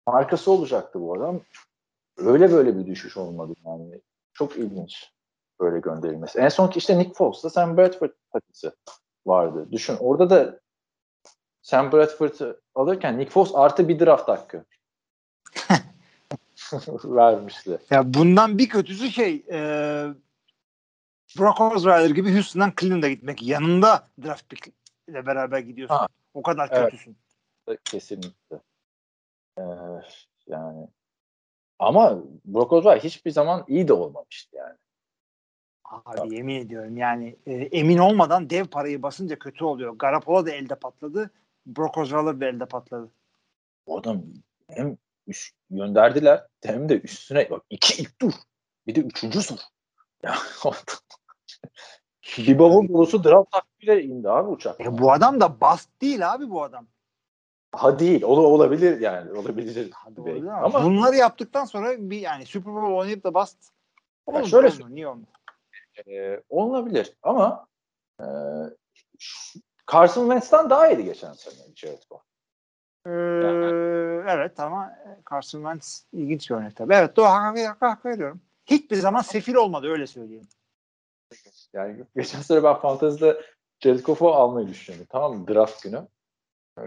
markası 0.08 0.52
olacaktı 0.52 1.02
bu 1.02 1.16
adam. 1.16 1.42
Öyle 2.18 2.52
böyle 2.52 2.78
bir 2.78 2.86
düşüş 2.86 3.18
olmadı 3.18 3.54
yani. 3.66 4.02
Çok 4.34 4.58
ilginç 4.58 5.12
böyle 5.60 5.80
gönderilmesi. 5.80 6.40
En 6.40 6.50
son 6.50 6.68
ki 6.68 6.80
işte 6.80 7.00
Nick 7.00 7.14
Foles'ta 7.14 7.50
Sam 7.50 7.78
Bradford 7.78 8.12
takısı 8.34 8.76
vardı. 9.26 9.68
Düşün 9.72 9.98
orada 10.00 10.30
da 10.30 10.60
Sam 11.62 11.92
Bradford'ı 11.92 12.62
alırken 12.76 13.18
Nick 13.18 13.32
Foles 13.32 13.52
artı 13.56 13.88
bir 13.88 14.00
draft 14.00 14.28
hakkı 14.28 14.66
vermişti. 17.04 17.80
Ya 17.90 18.14
bundan 18.14 18.58
bir 18.58 18.70
kötüsü 18.70 19.12
şey 19.12 19.46
e, 19.52 19.60
Brock 21.40 21.62
Osweiler 21.62 22.10
gibi 22.10 22.34
Houston'dan 22.34 22.74
Cleveland'a 22.80 23.10
gitmek. 23.10 23.44
Yanında 23.44 24.08
draft 24.24 24.50
pick 24.50 24.68
ile 25.08 25.26
beraber 25.26 25.60
gidiyorsun. 25.60 25.96
Ha. 25.96 26.08
O 26.34 26.42
kadar 26.42 26.70
Evet. 26.72 26.92
kötüsün. 26.92 27.18
Kesinlikle. 27.84 28.60
Ee, 29.58 29.62
yani 30.48 30.88
ama 31.80 32.24
Brock 32.46 32.74
Osweiler 32.74 33.00
hiçbir 33.00 33.32
zaman 33.32 33.66
iyi 33.68 33.88
de 33.88 33.94
olmamıştı 33.94 34.56
yani. 34.56 34.78
Abi 35.84 36.18
Tabii. 36.18 36.36
yemin 36.36 36.56
ediyorum 36.56 36.98
yani 36.98 37.36
e, 37.46 37.54
emin 37.54 37.98
olmadan 37.98 38.50
dev 38.50 38.66
parayı 38.66 39.04
basınca 39.04 39.40
kötü 39.40 39.66
oluyor. 39.66 39.96
Garoppolo 39.96 40.46
da 40.46 40.52
elde 40.52 40.76
patladı. 40.76 41.32
Brock 41.66 41.98
Osweiler 41.98 42.40
da 42.40 42.46
elde 42.46 42.66
patladı. 42.66 43.12
O 43.86 43.98
adam 43.98 44.24
hem 44.68 44.98
üst, 45.28 45.56
gönderdiler 45.70 46.48
hem 46.64 46.90
de 46.90 47.02
üstüne 47.02 47.50
bak 47.50 47.64
iki 47.70 48.02
ilk 48.02 48.20
tur 48.20 48.34
bir 48.88 48.96
de 48.96 49.00
üçüncü 49.00 49.42
tur. 49.42 49.60
Ya 50.24 50.36
bavul 52.60 52.88
dolusu 52.88 53.24
draft 53.24 53.52
takviyle 53.52 54.04
indi 54.04 54.30
abi 54.30 54.50
uçak. 54.50 54.82
E, 54.82 54.98
bu 54.98 55.12
adam 55.12 55.42
da 55.42 55.62
bast 55.62 56.02
değil 56.02 56.34
abi 56.34 56.50
bu 56.50 56.64
adam. 56.64 56.88
Ha 57.74 58.00
değil. 58.00 58.24
O 58.24 58.38
da 58.38 58.42
olabilir 58.42 59.00
yani. 59.00 59.32
Olabilir. 59.32 59.92
Hadi 59.94 60.26
belki. 60.26 60.52
ama, 60.52 60.66
Ama 60.66 60.84
bunları 60.84 61.16
yaptıktan 61.16 61.66
sonra 61.66 62.10
bir 62.10 62.20
yani 62.20 62.46
Super 62.46 62.74
Bowl 62.74 62.94
oynayıp 62.94 63.24
da 63.24 63.34
bast. 63.34 63.58
Olur, 64.26 64.46
şöyle 64.46 64.68
olur, 64.68 64.90
niye 64.90 65.08
olmaz? 65.08 65.28
e, 66.08 66.42
olabilir. 66.50 67.14
Ama 67.24 67.68
e, 68.20 68.26
şu- 69.20 69.60
Carson 69.92 70.22
Wentz'ten 70.22 70.70
daha 70.70 70.88
iyiydi 70.88 71.04
geçen 71.04 71.34
sene 71.34 71.56
Jared 71.76 72.04
Goff. 72.10 72.22
Ee, 73.08 73.12
evet 74.28 74.60
ama 74.60 74.96
Carson 75.32 75.60
Wentz 75.60 76.06
ilginç 76.14 76.50
bir 76.50 76.56
örnek 76.56 76.76
tabii. 76.76 76.94
Evet 76.94 77.16
doğru 77.16 77.26
hak, 77.26 77.58
hak, 77.60 77.82
hak 77.82 78.06
veriyorum. 78.06 78.42
Hiçbir 78.66 78.96
zaman 78.96 79.22
sefil 79.22 79.56
olmadı 79.56 79.88
öyle 79.88 80.08
söyleyeyim. 80.08 80.48
Yani 81.74 82.04
geçen 82.16 82.40
sene 82.40 82.64
ben 82.64 82.76
fantezide 82.76 83.42
Jared 83.80 84.00
Goff'u 84.00 84.34
almayı 84.34 84.68
düşünüyordum. 84.68 85.08
Tamam 85.10 85.38
mı? 85.38 85.48
Draft 85.48 85.84
günü. 85.84 86.08
Ee, 86.80 86.82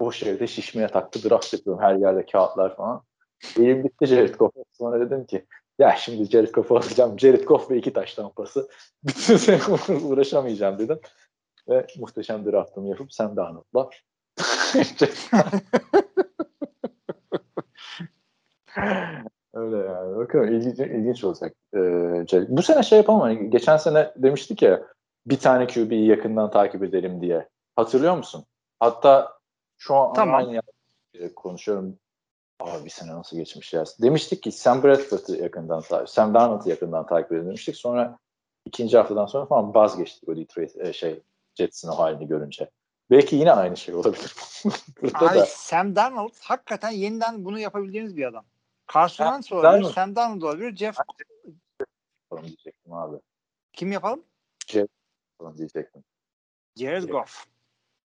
boş 0.00 0.22
yerde 0.22 0.46
şişmeye 0.46 0.88
taktı 0.88 1.30
draft 1.30 1.52
yapıyorum. 1.52 1.82
Her 1.82 1.94
yerde 1.94 2.26
kağıtlar 2.26 2.76
falan. 2.76 3.02
Elim 3.58 3.84
bitti 3.84 4.06
Jared 4.06 4.34
Goff'a. 4.34 4.60
Sonra 4.72 5.00
dedim 5.00 5.26
ki 5.26 5.46
ya 5.78 5.96
şimdi 5.96 6.30
Jared 6.30 6.54
Goff'u 6.54 6.76
alacağım. 6.76 7.18
Jared 7.18 7.44
Goff 7.44 7.70
ve 7.70 7.76
iki 7.76 7.92
taş 7.92 8.14
tampası. 8.14 8.68
Bütün 9.04 9.36
sene 9.36 9.60
uğraşamayacağım 10.04 10.78
dedim. 10.78 11.00
Ve 11.68 11.86
muhteşem 11.98 12.46
draftımı 12.52 12.88
yapıp 12.88 13.12
sen 13.12 13.36
de 13.36 13.40
anlatla. 13.42 13.90
Öyle 19.54 19.76
yani. 19.76 20.16
Bakalım 20.16 20.54
ilginç, 20.54 20.78
ilginç 20.78 21.24
olacak. 21.24 21.54
Ee, 21.74 21.78
Jared- 21.78 22.46
Bu 22.48 22.62
sene 22.62 22.82
şey 22.82 22.98
yapalım. 22.98 23.20
Hani 23.20 23.50
geçen 23.50 23.76
sene 23.76 24.12
demiştik 24.16 24.62
ya 24.62 24.82
bir 25.26 25.38
tane 25.38 25.66
QB'yi 25.66 26.06
yakından 26.06 26.50
takip 26.50 26.82
edelim 26.84 27.20
diye. 27.20 27.48
Hatırlıyor 27.76 28.16
musun? 28.16 28.44
Hatta 28.80 29.39
şu 29.80 29.96
an 29.96 30.12
Tamam. 30.12 30.34
aynı 30.34 30.54
yer- 30.54 31.34
konuşuyorum. 31.34 31.98
Abi 32.60 32.84
bir 32.84 32.90
sene 32.90 33.14
nasıl 33.14 33.36
geçmiş 33.36 33.72
ya. 33.72 33.84
Demiştik 34.02 34.42
ki 34.42 34.52
Sam 34.52 34.82
Bradford'ı 34.82 35.36
yakından 35.36 35.82
takip, 35.82 36.08
Sam 36.08 36.34
Darnold'u 36.34 36.68
yakından 36.68 37.06
takip 37.06 37.32
edelim 37.32 37.46
demiştik. 37.46 37.76
Sonra 37.76 38.18
ikinci 38.64 38.96
haftadan 38.96 39.26
sonra 39.26 39.46
falan 39.46 39.74
vazgeçtik 39.74 40.28
o 40.28 40.36
Detroit 40.36 40.76
e, 40.76 40.92
şey 40.92 41.22
Jets'in 41.54 41.88
o 41.88 41.98
halini 41.98 42.28
görünce. 42.28 42.70
Belki 43.10 43.36
yine 43.36 43.52
aynı 43.52 43.76
şey 43.76 43.94
olabilir. 43.94 44.34
Abi 45.14 45.38
da. 45.38 45.46
Sam 45.46 45.96
Darnold 45.96 46.34
hakikaten 46.40 46.90
yeniden 46.90 47.44
bunu 47.44 47.58
yapabildiğiniz 47.58 48.16
bir 48.16 48.26
adam. 48.26 48.44
Carson 48.94 49.24
Wentz 49.24 49.52
olabilir, 49.52 49.72
Darnold. 49.72 49.92
Sam 49.92 50.16
Darnold 50.16 50.42
olabilir, 50.42 50.76
Jeff 50.76 50.96
Falan 52.30 52.44
diyecektim 52.44 52.92
abi. 52.92 53.16
kim 53.72 53.92
yapalım? 53.92 54.24
Falan 55.38 55.56
diyecektim. 55.56 56.04
Jared 56.76 57.08
Goff. 57.08 57.46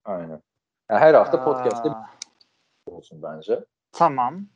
Aynen. 0.05 0.41
Yani 0.89 0.99
her 0.99 1.13
hafta 1.13 1.43
podcast'te 1.43 1.89
bir 1.89 2.91
olsun 2.91 3.21
bence. 3.23 3.65
Tamam. 3.91 4.47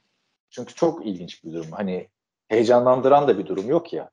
Çünkü 0.49 0.75
çok 0.75 1.05
ilginç 1.05 1.43
bir 1.43 1.53
durum. 1.53 1.71
Hani 1.71 2.07
heyecanlandıran 2.47 3.27
da 3.27 3.37
bir 3.37 3.47
durum 3.47 3.67
yok 3.67 3.93
ya. 3.93 4.09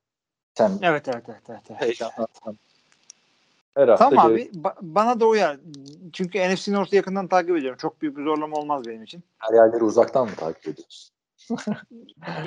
Sen 0.55 0.79
Evet 0.83 1.09
evet 1.09 1.25
evet 1.29 1.43
evet. 1.49 1.63
evet. 1.71 1.81
heyecanlandıran 1.81 2.59
Her 3.75 3.89
hafta 3.89 4.09
Tamam 4.11 4.27
abi 4.27 4.43
ba- 4.43 4.77
bana 4.81 5.21
da 5.21 5.27
uyar. 5.27 5.61
Çünkü 6.13 6.39
NFC 6.39 6.73
North'u 6.73 6.97
yakından 6.97 7.29
takip 7.29 7.57
ediyorum. 7.57 7.79
Çok 7.79 8.03
büyük 8.03 8.17
bir 8.17 8.25
zorlama 8.25 8.57
olmaz 8.57 8.87
benim 8.87 9.03
için. 9.03 9.23
her 9.39 9.55
yerleri 9.55 9.85
uzaktan 9.85 10.29
mı 10.29 10.35
takip 10.37 10.69
ediyorsun? 10.69 11.17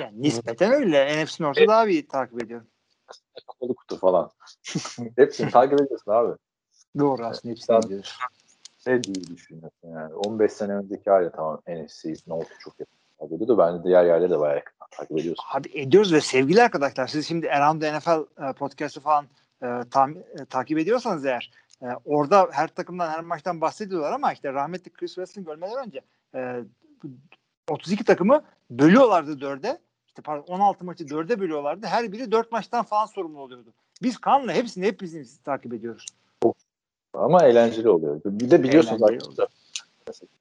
Yani 0.00 0.22
nispeten 0.22 0.72
öyle. 0.72 1.24
NFC 1.24 1.44
North'u 1.44 1.66
daha 1.68 1.88
iyi 1.88 2.08
takip 2.08 2.42
ediyorum. 2.42 2.66
Kapalı 3.46 3.74
kutu 3.74 3.96
falan. 3.98 4.30
Hepsini 5.16 5.50
takip 5.50 5.80
ediyorsun 5.80 6.12
abi. 6.12 6.36
Doğru 6.98 7.24
aslında 7.26 7.52
hepsini. 7.52 8.02
Ne 8.86 9.04
diye 9.04 9.14
düşünüyorsun 9.14 9.88
yani? 9.88 10.14
15 10.14 10.52
sene 10.52 10.72
önceki 10.72 11.10
hali 11.10 11.30
tamam 11.30 11.60
NFC 11.68 12.14
North'u 12.26 12.58
çok 12.58 12.80
yakın 12.80 12.92
takip 13.18 13.32
ediyordu. 13.32 13.58
Bence 13.58 13.84
diğer 13.84 14.04
yerleri 14.04 14.30
de 14.30 14.38
bayağı 14.38 14.56
yakından 14.56 14.88
takip 14.90 15.18
ediyorsun. 15.18 15.44
Abi 15.52 15.68
ediyoruz 15.74 16.12
ve 16.12 16.20
sevgili 16.20 16.62
arkadaşlar 16.62 17.06
siz 17.06 17.28
şimdi 17.28 17.50
Around 17.50 17.80
the 17.80 17.98
NFL 17.98 18.44
e, 18.48 18.52
podcast'ı 18.52 19.00
falan 19.00 19.24
e, 19.62 19.66
tam- 19.90 20.16
e, 20.16 20.44
takip 20.50 20.78
ediyorsanız 20.78 21.24
eğer 21.26 21.50
e, 21.82 21.86
orada 22.04 22.48
her 22.52 22.68
takımdan 22.68 23.10
her 23.10 23.20
maçtan 23.20 23.60
bahsediyorlar 23.60 24.12
ama 24.12 24.32
işte 24.32 24.52
rahmetli 24.52 24.92
Chris 24.92 25.14
Wrestling 25.14 25.48
ölmeden 25.48 25.86
önce 25.86 26.00
e, 26.34 26.60
32 27.68 28.04
takımı 28.04 28.42
bölüyorlardı 28.70 29.40
dörde. 29.40 29.78
İşte 30.06 30.22
pardon 30.22 30.54
16 30.54 30.84
maçı 30.84 31.08
dörde 31.08 31.40
bölüyorlardı. 31.40 31.86
Her 31.86 32.12
biri 32.12 32.32
dört 32.32 32.52
maçtan 32.52 32.84
falan 32.84 33.06
sorumlu 33.06 33.40
oluyordu. 33.40 33.72
Biz 34.02 34.18
Kaan'la 34.18 34.52
hepsini 34.52 34.86
hepimiz 34.86 35.38
takip 35.38 35.74
ediyoruz. 35.74 36.06
Ama 37.14 37.44
eğlenceli 37.44 37.88
oluyor. 37.88 38.20
Bir 38.24 38.50
de 38.50 38.62
biliyorsunuz 38.62 39.02
arkadaşlar. 39.02 39.48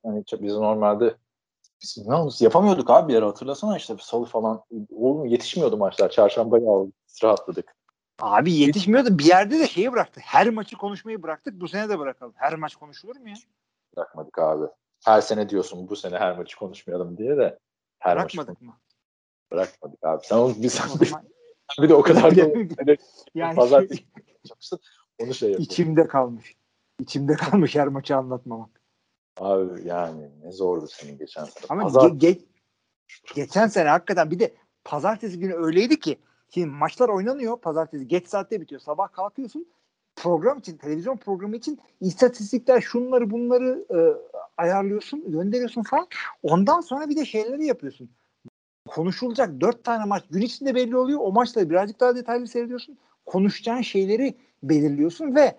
Hani 0.03 0.23
biz 0.41 0.53
normalde 0.53 1.15
biz 1.81 2.07
ne 2.07 2.15
oldu? 2.15 2.33
yapamıyorduk 2.39 2.89
abi 2.89 3.13
bir 3.13 3.17
ara 3.17 3.27
hatırlasana 3.27 3.77
işte 3.77 3.95
salı 4.01 4.25
falan. 4.25 4.63
Oğlum 4.95 5.25
yetişmiyordu 5.25 5.77
maçlar. 5.77 6.09
Çarşambaya 6.09 6.69
aldık. 6.69 6.93
Rahatladık. 7.23 7.75
Abi 8.19 8.53
yetişmiyordu. 8.53 9.19
Bir 9.19 9.25
yerde 9.25 9.59
de 9.59 9.67
şeyi 9.67 9.91
bıraktık. 9.91 10.23
Her 10.23 10.49
maçı 10.49 10.77
konuşmayı 10.77 11.23
bıraktık. 11.23 11.61
Bu 11.61 11.67
sene 11.67 11.89
de 11.89 11.99
bırakalım. 11.99 12.33
Her 12.35 12.55
maç 12.55 12.75
konuşulur 12.75 13.15
mu 13.15 13.29
ya? 13.29 13.35
Bırakmadık 13.97 14.39
abi. 14.39 14.65
Her 15.05 15.21
sene 15.21 15.49
diyorsun 15.49 15.89
bu 15.89 15.95
sene 15.95 16.17
her 16.17 16.37
maçı 16.37 16.57
konuşmayalım 16.57 17.17
diye 17.17 17.37
de 17.37 17.59
her 17.99 18.17
maçı 18.17 18.37
Bırakmadık 18.37 18.61
mı? 18.61 18.73
bırakmadık 19.51 20.03
abi. 20.03 20.25
Sen 20.25 20.37
onu 20.37 20.55
bir, 20.63 20.69
sen 20.69 20.99
bir, 21.01 21.05
zaman 21.05 21.25
bir 21.81 21.89
de 21.89 21.93
o 21.93 22.01
kadar 22.01 22.35
da 22.35 22.41
yani 23.35 23.55
pazartesi 23.55 24.03
yapacaksın. 24.17 24.79
Onu 25.19 25.33
şey 25.33 25.49
yapıyor. 25.51 25.65
içimde 25.65 26.07
kalmış. 26.07 26.55
İçimde 26.99 27.33
kalmış 27.33 27.75
her 27.75 27.87
maçı 27.87 28.15
anlatmamak. 28.15 28.69
Abi 29.37 29.87
yani 29.87 30.29
ne 30.43 30.51
zordu 30.51 30.87
senin 30.87 31.17
geçen 31.17 31.43
sene. 31.43 31.65
Ama 31.69 31.81
Pazar- 31.83 32.09
ge- 32.09 32.17
ge- 32.19 32.45
geçen 33.35 33.67
sene 33.67 33.89
hakikaten 33.89 34.31
bir 34.31 34.39
de 34.39 34.53
pazartesi 34.83 35.39
günü 35.39 35.53
öyleydi 35.53 35.99
ki 35.99 36.17
şimdi 36.49 36.67
maçlar 36.67 37.09
oynanıyor 37.09 37.61
pazartesi 37.61 38.07
geç 38.07 38.27
saatte 38.27 38.61
bitiyor. 38.61 38.81
Sabah 38.81 39.11
kalkıyorsun 39.11 39.67
program 40.15 40.59
için 40.59 40.77
televizyon 40.77 41.17
programı 41.17 41.55
için 41.55 41.79
istatistikler 42.01 42.81
şunları 42.81 43.29
bunları 43.29 43.85
e, 43.95 43.99
ayarlıyorsun 44.57 45.31
gönderiyorsun 45.31 45.83
falan. 45.83 46.07
Ondan 46.43 46.81
sonra 46.81 47.09
bir 47.09 47.15
de 47.15 47.25
şeyleri 47.25 47.65
yapıyorsun. 47.65 48.09
Konuşulacak 48.87 49.61
dört 49.61 49.83
tane 49.83 50.05
maç 50.05 50.23
gün 50.29 50.41
içinde 50.41 50.75
belli 50.75 50.97
oluyor. 50.97 51.19
O 51.21 51.31
maçları 51.31 51.69
birazcık 51.69 51.99
daha 51.99 52.15
detaylı 52.15 52.47
seyrediyorsun. 52.47 52.97
Konuşacağın 53.25 53.81
şeyleri 53.81 54.35
belirliyorsun 54.63 55.35
ve 55.35 55.55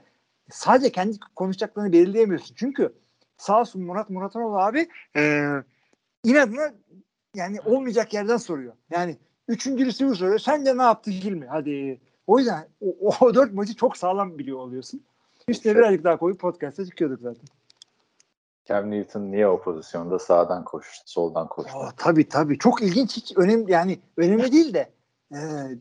sadece 0.52 0.92
kendi 0.92 1.18
konuşacaklarını 1.36 1.92
belirleyemiyorsun. 1.92 2.54
Çünkü 2.58 2.92
sağ 3.36 3.60
olsun 3.60 3.82
Murat 3.82 4.10
Muratanoğlu 4.10 4.58
abi 4.58 4.88
e, 5.16 5.48
inadına 6.24 6.72
yani 7.34 7.60
olmayacak 7.60 8.14
yerden 8.14 8.36
soruyor. 8.36 8.72
Yani 8.90 9.16
üçüncülüsü 9.48 10.08
bu 10.08 10.16
soruyor. 10.16 10.38
Sence 10.38 10.78
ne 10.78 10.82
yaptı 10.82 11.10
Hilmi? 11.10 11.46
Hadi. 11.46 12.00
O 12.26 12.38
yüzden 12.38 12.68
o, 12.80 13.14
o 13.20 13.34
dört 13.34 13.52
maçı 13.52 13.76
çok 13.76 13.96
sağlam 13.96 14.38
biliyor 14.38 14.58
oluyorsun. 14.58 15.02
Üstüne 15.48 15.74
birazcık 15.76 16.04
daha 16.04 16.16
koyup 16.16 16.40
podcast'a 16.40 16.86
çıkıyorduk 16.86 17.20
zaten. 17.20 17.44
Cam 18.64 18.90
Newton 18.90 19.20
niye 19.20 19.48
o 19.48 19.62
pozisyonda 19.62 20.18
sağdan 20.18 20.64
koştu, 20.64 21.02
soldan 21.06 21.48
koştu? 21.48 21.78
Aa, 21.78 21.92
tabii 21.96 22.28
tabii. 22.28 22.58
Çok 22.58 22.82
ilginç. 22.82 23.16
Hiç 23.16 23.32
önemli 23.36 23.72
yani 23.72 23.98
önemli 24.16 24.52
değil 24.52 24.74
de 24.74 24.90
e, 25.32 25.38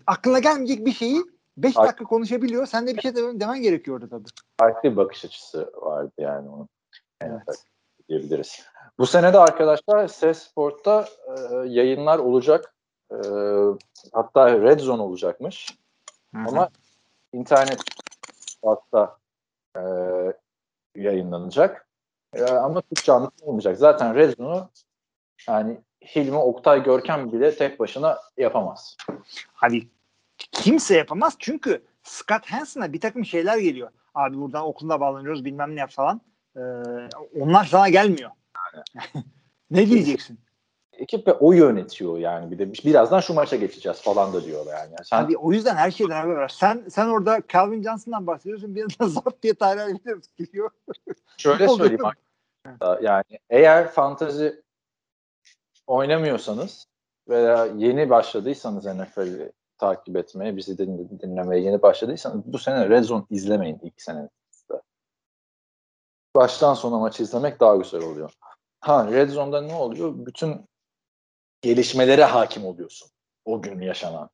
aklına 0.08 0.40
gelmeyecek 0.40 0.86
bir 0.86 0.92
şeyi 0.92 1.24
5 1.64 1.78
Ay- 1.78 1.88
dakika 1.88 2.06
konuşabiliyor. 2.06 2.66
Sen 2.66 2.88
de 2.88 2.96
bir 2.96 3.02
şey 3.02 3.16
demen, 3.16 3.40
demen 3.40 3.62
gerekiyor 3.62 3.98
orada 3.98 4.10
tabii. 4.10 4.30
Farklı 4.60 4.92
bir 4.92 4.98
bakış 4.98 5.26
açısı 5.26 5.72
vardı 5.76 6.12
yani 6.18 6.50
onun. 6.50 6.70
Evet. 7.22 7.42
Evet. 7.48 7.64
Diyebiliriz. 8.10 8.66
Bu 8.98 9.06
sene 9.06 9.34
de 9.34 9.40
arkadaşlar 9.40 10.08
Ses 10.08 10.38
Sport'ta 10.38 11.08
e, 11.28 11.56
yayınlar 11.68 12.20
olacak. 12.20 12.74
E, 13.12 13.18
hatta 14.14 14.62
Red 14.62 14.80
Zone 14.80 15.02
olacakmış. 15.02 15.78
Ama 16.34 16.70
internet 17.34 17.80
hatta 18.66 19.18
e, 19.76 19.82
yayınlanacak. 20.96 21.88
E, 22.34 22.44
ama 22.44 22.82
Türkçe 22.82 23.12
anlatım 23.12 23.48
olmayacak. 23.48 23.78
Zaten 23.78 24.16
Red 24.16 24.38
Zone'u 24.38 24.70
yani 25.48 25.82
Hilmi 26.16 26.38
Oktay 26.38 26.84
Görkem 26.84 27.32
bile 27.32 27.56
tek 27.56 27.80
başına 27.80 28.18
yapamaz. 28.38 28.98
Abi 29.62 29.88
kimse 30.52 30.98
yapamaz 30.98 31.36
çünkü 31.40 31.84
Scott 32.04 32.46
Hansen'a 32.46 32.94
bir 32.94 33.00
takım 33.00 33.26
şeyler 33.26 33.58
geliyor. 33.58 33.90
Abi 34.16 34.38
buradan 34.38 34.66
okulda 34.66 35.00
bağlanıyoruz 35.00 35.46
bilmem 35.46 35.76
ne 35.76 35.80
yap 35.80 35.92
falan. 35.92 36.22
Ee, 36.58 36.60
onlar 37.40 37.66
sana 37.66 37.90
gelmiyor. 37.90 38.30
ne 39.72 39.88
diyeceksin? 39.88 40.40
Ekip 40.94 41.28
ve 41.28 41.34
o 41.34 41.52
yönetiyor 41.52 42.18
yani. 42.18 42.52
Bir 42.52 42.60
de 42.60 42.74
birazdan 42.74 43.20
şu 43.20 43.34
maça 43.34 43.56
geçeceğiz 43.56 44.02
falan 44.02 44.34
da 44.34 44.44
diyorlar 44.44 44.74
yani. 44.74 44.90
Yani 44.90 45.06
sen 45.06 45.24
Abi 45.24 45.38
o 45.38 45.52
yüzden 45.54 45.76
her 45.76 45.92
şeyden 45.92 46.22
haber 46.22 46.34
var. 46.34 46.50
Sen 46.50 46.84
sen 46.90 47.08
orada 47.08 47.42
Calvin 47.54 47.84
Johnson'dan 47.84 48.28
bahsediyorsun. 48.28 48.76
Bir 48.76 48.80
yandan 48.80 49.08
zart 49.22 49.44
diye 49.44 49.54
Williams 49.54 50.28
geliyor. 50.38 50.70
şöyle 51.38 51.68
söyleyeyim. 51.78 52.04
Yani 53.02 53.24
eğer 53.50 53.88
fantazi 53.88 54.62
oynamıyorsanız 55.88 56.88
veya 57.30 57.66
yeni 57.66 58.10
başladıysanız 58.10 58.86
NFL'i 58.86 59.52
takip 59.80 60.16
etmeye, 60.18 60.58
bizi 60.58 60.78
din- 60.78 61.20
dinlemeye 61.20 61.64
yeni 61.64 61.82
başladıysanız 61.82 62.46
bu 62.46 62.58
sene 62.60 62.90
Red 62.90 63.04
Zone 63.04 63.24
izlemeyin 63.30 63.80
ilk 63.84 64.02
senenizde. 64.02 64.82
Baştan 66.36 66.74
sona 66.74 67.00
maçı 67.00 67.24
izlemek 67.24 67.60
daha 67.60 67.76
güzel 67.76 68.04
oluyor. 68.04 68.34
Ha 68.82 69.08
Red 69.12 69.30
Zone'da 69.30 69.62
ne 69.62 69.74
oluyor? 69.74 70.14
Bütün 70.26 70.66
gelişmelere 71.62 72.24
hakim 72.24 72.66
oluyorsun. 72.66 73.10
O 73.46 73.62
gün 73.62 73.82
yaşanan. 73.82 74.30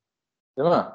Değil 0.57 0.69
mi? 0.69 0.85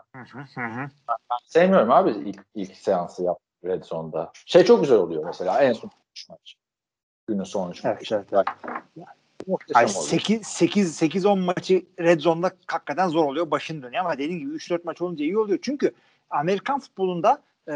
Sevmiyorum 1.45 1.91
abi 1.91 2.11
ilk, 2.11 2.47
ilk 2.55 2.77
seansı 2.77 3.23
yap 3.23 3.39
Red 3.65 3.85
Zone'da. 3.85 4.33
Şey 4.47 4.65
çok 4.65 4.81
güzel 4.81 4.99
oluyor 4.99 5.25
mesela 5.25 5.61
en 5.63 5.73
son 5.73 5.91
maç. 6.29 6.57
Günün 7.27 7.45
son 7.45 7.71
üç 7.71 7.85
Evet, 7.85 7.97
maçı. 7.97 8.15
evet. 8.15 8.47
Yani, 8.97 9.09
muhteşem 9.47 9.79
Ay 9.79 9.85
oluyor. 9.85 10.01
8 10.03 10.47
8 10.47 10.97
8 10.97 11.27
10 11.27 11.39
maçı 11.39 11.87
Red 11.99 12.21
Zone'da 12.21 12.51
hakikaten 12.67 13.09
zor 13.09 13.25
oluyor. 13.25 13.51
Başın 13.51 13.83
dönüyor 13.83 14.05
ama 14.05 14.19
dediğim 14.19 14.39
gibi 14.39 14.51
3 14.51 14.71
4 14.71 14.85
maç 14.85 15.03
olunca 15.03 15.25
iyi 15.25 15.39
oluyor. 15.39 15.59
Çünkü 15.63 15.93
Amerikan 16.31 16.81
futbolunda 16.81 17.43
e, 17.69 17.73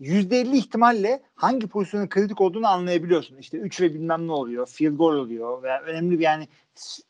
%50 0.00 0.56
ihtimalle 0.56 1.22
hangi 1.34 1.66
pozisyonun 1.66 2.08
kritik 2.08 2.40
olduğunu 2.40 2.66
anlayabiliyorsun. 2.66 3.36
İşte 3.36 3.58
3 3.58 3.80
ve 3.80 3.94
bilmem 3.94 4.26
ne 4.26 4.32
oluyor. 4.32 4.66
Field 4.66 4.96
goal 4.96 5.14
oluyor. 5.14 5.62
Veya 5.62 5.80
önemli 5.82 6.18
bir 6.18 6.24
yani 6.24 6.48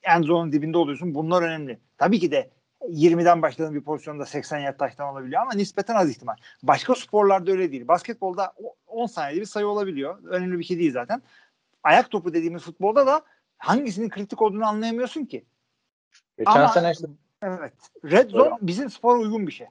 end 0.03 0.25
zone'un 0.25 0.53
dibinde 0.53 0.79
oluyorsun. 0.79 1.15
Bunlar 1.15 1.43
önemli. 1.43 1.79
Tabii 1.99 2.21
ki 2.21 2.31
de 2.31 2.51
20'den 2.83 3.43
başladığın 3.43 3.75
bir 3.75 3.81
pozisyonda 3.81 4.27
80 4.27 4.59
yard 4.59 4.79
taştan 4.79 5.13
olabiliyor 5.13 5.43
ama 5.43 5.53
nispeten 5.55 5.95
az 5.95 6.11
ihtimal. 6.11 6.35
Başka 6.63 6.95
sporlarda 6.95 7.51
öyle 7.51 7.73
değil. 7.73 7.89
Basketbolda 7.89 8.53
o- 8.63 8.75
10 8.87 9.07
saniyede 9.07 9.41
bir 9.41 9.47
sayı 9.47 9.67
olabiliyor. 9.67 10.19
Önemli 10.25 10.59
bir 10.59 10.65
şey 10.65 10.79
değil 10.79 10.93
zaten. 10.93 11.23
Ayak 11.83 12.11
topu 12.11 12.35
dediğimiz 12.35 12.63
futbolda 12.63 13.07
da 13.07 13.23
hangisinin 13.63 14.09
kritik 14.09 14.43
olduğunu 14.43 14.67
anlayamıyorsun 14.67 15.25
ki. 15.25 15.45
Geçen 16.39 16.51
Ama- 16.53 16.69
sene 16.69 16.91
işte 16.91 17.07
Evet. 17.43 17.73
Red 18.05 18.31
zone 18.31 18.43
Öyle. 18.45 18.55
bizim 18.61 18.91
spora 18.91 19.19
uygun 19.19 19.47
bir 19.47 19.53
şey. 19.53 19.67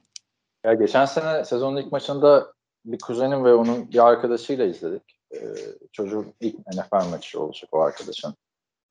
Ya 0.64 0.74
geçen 0.74 1.04
sene 1.04 1.44
sezonun 1.44 1.76
ilk 1.76 1.92
maçında 1.92 2.52
bir 2.84 2.98
kuzenim 2.98 3.44
ve 3.44 3.54
onun 3.54 3.90
bir 3.90 4.06
arkadaşıyla 4.08 4.64
izledik. 4.64 5.18
Ee, 5.34 5.54
çocuğun 5.92 6.34
ilk 6.40 6.58
NFL 6.66 7.10
maçı 7.10 7.40
olacak 7.42 7.68
o 7.72 7.80
arkadaşın. 7.80 8.34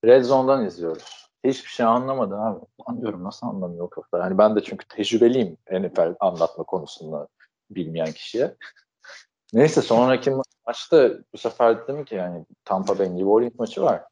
Red 0.06 0.24
Zone'dan 0.24 0.66
izliyoruz. 0.66 1.30
Hiçbir 1.44 1.70
şey 1.70 1.86
anlamadı 1.86 2.36
abi. 2.36 2.60
Anlıyorum 2.86 3.24
nasıl 3.24 3.48
anlamıyor 3.48 3.86
o 3.86 3.90
kafa. 3.90 4.18
Yani 4.18 4.38
ben 4.38 4.56
de 4.56 4.64
çünkü 4.64 4.88
tecrübeliyim 4.88 5.58
NFL 5.72 6.16
anlatma 6.20 6.64
konusunda 6.64 7.28
bilmeyen 7.70 8.12
kişiye. 8.12 8.56
Neyse 9.54 9.82
sonraki 9.82 10.30
ma- 10.32 10.44
maçta 10.68 11.10
bu 11.34 11.38
sefer 11.38 11.88
dedim 11.88 12.06
ki 12.06 12.16
yani 12.16 12.46
Tampa 12.66 13.00
Bay 13.00 13.10
New 13.10 13.26
Orleans 13.26 13.60
maçı 13.60 13.82
var. 13.82 14.04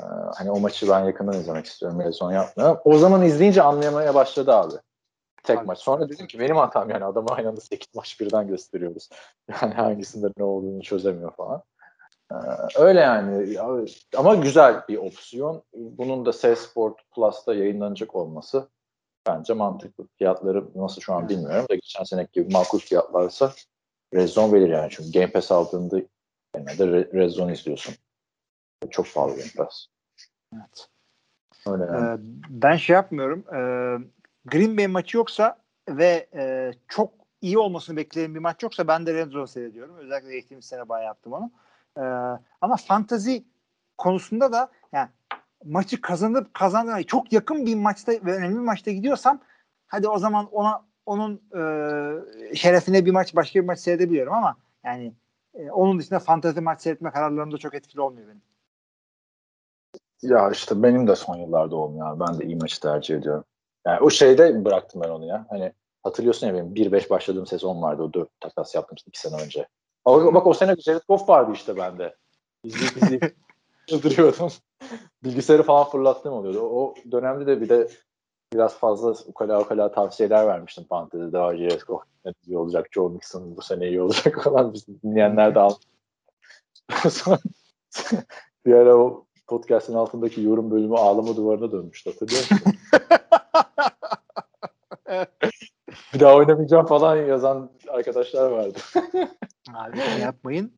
Ee, 0.00 0.02
hani 0.36 0.50
o 0.50 0.60
maçı 0.60 0.88
ben 0.88 1.04
yakından 1.04 1.40
izlemek 1.40 1.66
istiyorum. 1.66 2.00
Red 2.00 2.12
Zone 2.12 2.34
yapmıyorum. 2.34 2.80
O 2.84 2.98
zaman 2.98 3.22
izleyince 3.22 3.62
anlayamaya 3.62 4.14
başladı 4.14 4.52
abi. 4.54 4.74
Tek 5.42 5.58
Abi. 5.58 5.66
maç. 5.66 5.78
Sonra 5.78 6.08
dedim 6.08 6.26
ki 6.26 6.38
benim 6.38 6.56
hatam 6.56 6.90
yani 6.90 7.04
adamı 7.04 7.28
aynı 7.30 7.48
anda 7.48 7.60
8 7.60 7.94
maç 7.94 8.20
birden 8.20 8.48
gösteriyoruz. 8.48 9.08
Yani 9.62 9.74
hangisinde 9.74 10.26
ne 10.38 10.44
olduğunu 10.44 10.82
çözemiyor 10.82 11.34
falan. 11.34 11.62
Ee, 12.32 12.36
öyle 12.78 13.00
yani. 13.00 13.52
Ya, 13.52 13.68
Ama 14.16 14.34
güzel 14.34 14.82
bir 14.88 14.98
opsiyon. 14.98 15.62
Bunun 15.74 16.26
da 16.26 16.32
C-Sport 16.32 16.94
Plus'ta 17.14 17.54
yayınlanacak 17.54 18.14
olması 18.14 18.68
bence 19.26 19.52
mantıklı. 19.52 20.08
Fiyatları 20.18 20.64
nasıl 20.74 21.00
şu 21.00 21.14
an 21.14 21.28
bilmiyorum 21.28 21.66
da 21.70 21.74
geçen 21.74 22.04
seneki 22.04 22.32
gibi 22.32 22.52
makul 22.52 22.78
fiyatlarsa 22.78 23.52
Red 24.14 24.28
Zone 24.28 24.52
verir 24.52 24.68
yani. 24.68 24.88
Çünkü 24.90 25.12
Game 25.12 25.32
Pass 25.32 25.52
aldığında 25.52 25.96
Red, 26.56 27.12
Red 27.14 27.30
Zone 27.30 27.52
izliyorsun. 27.52 27.94
Çok 28.90 29.14
pahalı 29.14 29.30
Game 29.30 29.50
Pass. 29.56 29.86
Evet. 30.54 30.88
Öyle 31.66 31.84
yani. 31.84 32.20
Ee, 32.20 32.24
ben 32.48 32.76
şey 32.76 32.94
yapmıyorum. 32.94 33.44
Ee, 33.48 33.58
Green 34.44 34.76
Bay 34.78 34.86
maçı 34.86 35.16
yoksa 35.16 35.58
ve 35.88 36.28
e, 36.34 36.72
çok 36.88 37.10
iyi 37.40 37.58
olmasını 37.58 37.96
bekleyen 37.96 38.34
bir 38.34 38.40
maç 38.40 38.62
yoksa 38.62 38.88
ben 38.88 39.06
de 39.06 39.14
Red 39.14 39.30
Zone 39.30 39.46
seyrediyorum. 39.46 39.96
Özellikle 39.96 40.32
geçtiğimiz 40.32 40.64
sene 40.64 40.88
bayağı 40.88 41.06
yaptım 41.06 41.32
onu. 41.32 41.50
Ee, 41.98 42.00
ama 42.60 42.76
fantazi 42.76 43.44
konusunda 43.98 44.52
da 44.52 44.70
yani 44.92 45.08
maçı 45.64 46.00
kazanıp 46.00 46.54
kazandığına 46.54 47.02
çok 47.02 47.32
yakın 47.32 47.66
bir 47.66 47.74
maçta 47.74 48.12
ve 48.12 48.36
önemli 48.36 48.54
bir 48.54 48.60
maçta 48.60 48.90
gidiyorsam 48.90 49.40
hadi 49.86 50.08
o 50.08 50.18
zaman 50.18 50.46
ona 50.52 50.84
onun 51.06 51.42
e, 51.52 52.54
şerefine 52.54 53.06
bir 53.06 53.10
maç 53.10 53.36
başka 53.36 53.60
bir 53.60 53.64
maç 53.64 53.78
seyredebiliyorum 53.78 54.32
ama 54.32 54.56
yani 54.84 55.14
e, 55.54 55.70
onun 55.70 55.98
dışında 55.98 56.18
fantazi 56.18 56.60
maç 56.60 56.82
seyretme 56.82 57.10
kararlarımda 57.10 57.58
çok 57.58 57.74
etkili 57.74 58.00
olmuyor 58.00 58.28
benim. 58.28 58.42
Ya 60.22 60.50
işte 60.50 60.82
benim 60.82 61.08
de 61.08 61.16
son 61.16 61.36
yıllarda 61.36 61.76
olmuyor. 61.76 62.20
Ben 62.20 62.38
de 62.38 62.44
iyi 62.44 62.56
maçı 62.56 62.80
tercih 62.80 63.16
ediyorum. 63.16 63.44
Yani 63.86 64.00
o 64.00 64.10
şeyde 64.10 64.64
bıraktım 64.64 65.02
ben 65.04 65.08
onu 65.08 65.26
ya. 65.26 65.46
Hani 65.50 65.72
hatırlıyorsun 66.02 66.46
ya 66.46 66.54
benim 66.54 66.74
1-5 66.74 67.10
başladığım 67.10 67.46
sezon 67.46 67.82
vardı. 67.82 68.02
O 68.02 68.12
4 68.12 68.40
takas 68.40 68.74
yaptım 68.74 68.98
2 69.06 69.20
sene 69.20 69.42
önce. 69.42 69.68
Bak, 70.06 70.34
bak 70.34 70.46
o 70.46 70.54
sene 70.54 70.76
Jared 70.76 71.02
Goff 71.08 71.28
vardı 71.28 71.50
işte 71.54 71.76
bende. 71.76 72.14
İzleyip 72.64 72.96
izleyip 72.96 73.36
çıldırıyordum. 73.88 74.48
Bilgisayarı 75.24 75.62
falan 75.62 75.84
fırlattığım 75.84 76.32
oluyordu. 76.32 76.60
O 76.60 76.94
dönemde 77.12 77.46
de 77.46 77.60
bir 77.60 77.68
de 77.68 77.88
biraz 78.52 78.78
fazla 78.78 79.14
ukala 79.26 79.60
ukala 79.60 79.92
tavsiyeler 79.92 80.46
vermiştim 80.46 80.84
fantezide. 80.88 81.32
Daha 81.32 81.56
Jared 81.56 81.80
Goff 81.80 82.02
iyi 82.46 82.58
olacak, 82.58 82.88
Joe 82.90 83.08
Mixon 83.08 83.56
bu 83.56 83.62
sene 83.62 83.88
iyi 83.88 84.02
olacak 84.02 84.40
falan. 84.44 84.72
Biz 84.72 84.86
dinleyenler 85.02 85.54
de 85.54 85.60
al. 85.60 85.74
Sonra 87.10 87.38
bir 88.66 88.74
ara 88.74 88.96
o 88.96 89.26
podcast'ın 89.46 89.94
altındaki 89.94 90.42
yorum 90.42 90.70
bölümü 90.70 90.96
ağlama 90.96 91.36
duvarına 91.36 91.72
dönmüştü 91.72 92.10
hatırlıyor 92.10 92.40
musun? 92.40 92.58
bir 96.14 96.20
daha 96.20 96.34
oynamayacağım 96.34 96.86
falan 96.86 97.16
yazan 97.16 97.70
arkadaşlar 97.88 98.50
vardı. 98.50 98.78
Abi 99.74 99.96
şey 99.96 100.18
yapmayın. 100.18 100.72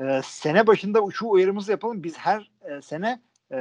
Ee, 0.00 0.20
sene 0.24 0.66
başında 0.66 1.00
şu 1.12 1.28
uyarımızı 1.28 1.70
yapalım. 1.70 2.02
Biz 2.02 2.18
her 2.18 2.50
e, 2.62 2.82
sene 2.82 3.20
e, 3.52 3.56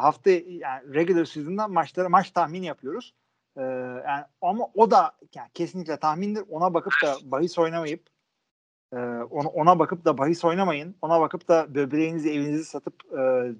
hafta 0.00 0.30
yani 0.30 0.94
regular 0.94 1.24
season'da 1.24 1.68
maçları 1.68 2.10
maç 2.10 2.30
tahmini 2.30 2.66
yapıyoruz. 2.66 3.14
E, 3.56 3.62
yani 4.06 4.24
ama 4.40 4.68
o 4.74 4.90
da 4.90 5.12
yani 5.34 5.48
kesinlikle 5.54 5.96
tahmindir. 5.96 6.44
Ona 6.50 6.74
bakıp 6.74 6.92
da 7.04 7.16
bahis 7.24 7.58
oynamayıp 7.58 8.02
e, 8.92 8.96
ona, 9.30 9.48
ona 9.48 9.78
bakıp 9.78 10.04
da 10.04 10.18
bahis 10.18 10.44
oynamayın. 10.44 10.94
Ona 11.02 11.20
bakıp 11.20 11.48
da 11.48 11.74
böbreğinizi 11.74 12.30
evinizi 12.30 12.64
satıp 12.64 12.94
e, 13.12 13.16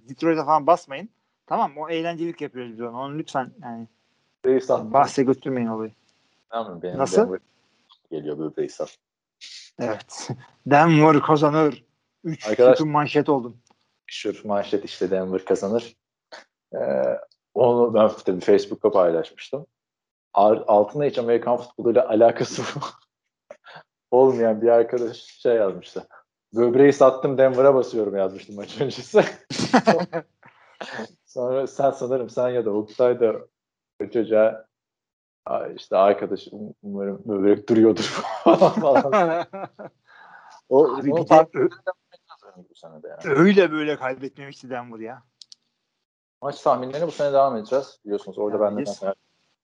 Detroit'e 0.08 0.44
falan 0.44 0.66
basmayın. 0.66 1.08
Tamam 1.46 1.72
o 1.76 1.88
eğlencelik 1.88 2.40
yapıyoruz 2.40 2.72
biz 2.72 2.80
onu. 2.80 2.98
Onu 3.00 3.18
lütfen 3.18 3.50
yani 3.62 3.88
Reisat. 4.46 4.84
bahse 4.92 5.22
götürmeyin 5.22 5.66
olayı. 5.68 5.92
Tamam, 6.50 6.82
benim 6.82 6.98
Nasıl? 6.98 7.22
Denver 7.22 7.40
geliyor 8.10 8.38
böyle 8.38 8.54
Reisat. 8.58 8.98
Evet. 9.78 10.28
Denver 10.66 11.20
kazanır. 11.20 11.84
3 12.24 12.46
Arkadaş- 12.46 12.78
sütun 12.78 12.92
manşet 12.92 13.28
oldun. 13.28 13.56
Meşhur 14.08 14.40
manşet 14.44 14.84
işte 14.84 15.10
Denver 15.10 15.44
kazanır. 15.44 15.96
Ee, 16.74 16.78
onu 17.54 17.94
ben 17.94 18.10
tabii 18.24 18.40
Facebook'ta 18.40 18.90
paylaşmıştım. 18.90 19.66
Altına 20.34 21.04
hiç 21.04 21.18
Amerikan 21.18 21.56
futboluyla 21.56 22.08
alakası 22.08 22.62
olmayan 24.10 24.62
bir 24.62 24.68
arkadaş 24.68 25.16
şey 25.16 25.56
yazmıştı. 25.56 26.08
Böbreği 26.54 26.92
sattım 26.92 27.38
Denver'a 27.38 27.74
basıyorum 27.74 28.16
yazmıştım 28.16 28.56
maç 28.56 28.80
öncesi. 28.80 29.20
Sonra 31.26 31.66
sen 31.66 31.90
sanırım 31.90 32.30
sen 32.30 32.48
ya 32.48 32.64
da 32.64 32.70
Oktay 32.70 33.20
da 33.20 33.32
çocuğa 34.12 34.66
"Aa, 35.46 35.66
işte 35.66 35.96
arkadaş 35.96 36.46
um- 36.46 36.74
umarım 36.82 37.22
böbrek 37.26 37.68
duruyordur 37.68 38.02
falan. 38.44 39.46
O, 40.68 40.96
Abi 40.96 41.12
o 41.12 41.24
bir 41.24 41.28
de 43.02 43.08
yani. 43.08 43.38
öyle 43.38 43.72
böyle 43.72 43.96
kaybetmemişti 43.96 44.70
Denver 44.70 44.98
ya. 44.98 45.22
Maç 46.42 46.62
tahminlerine 46.62 47.06
bu 47.06 47.10
sene 47.10 47.32
devam 47.32 47.56
edeceğiz. 47.56 48.00
Biliyorsunuz 48.04 48.38
orada 48.38 48.58
Devam 48.58 48.76
ben 48.76 48.86
de 48.86 48.90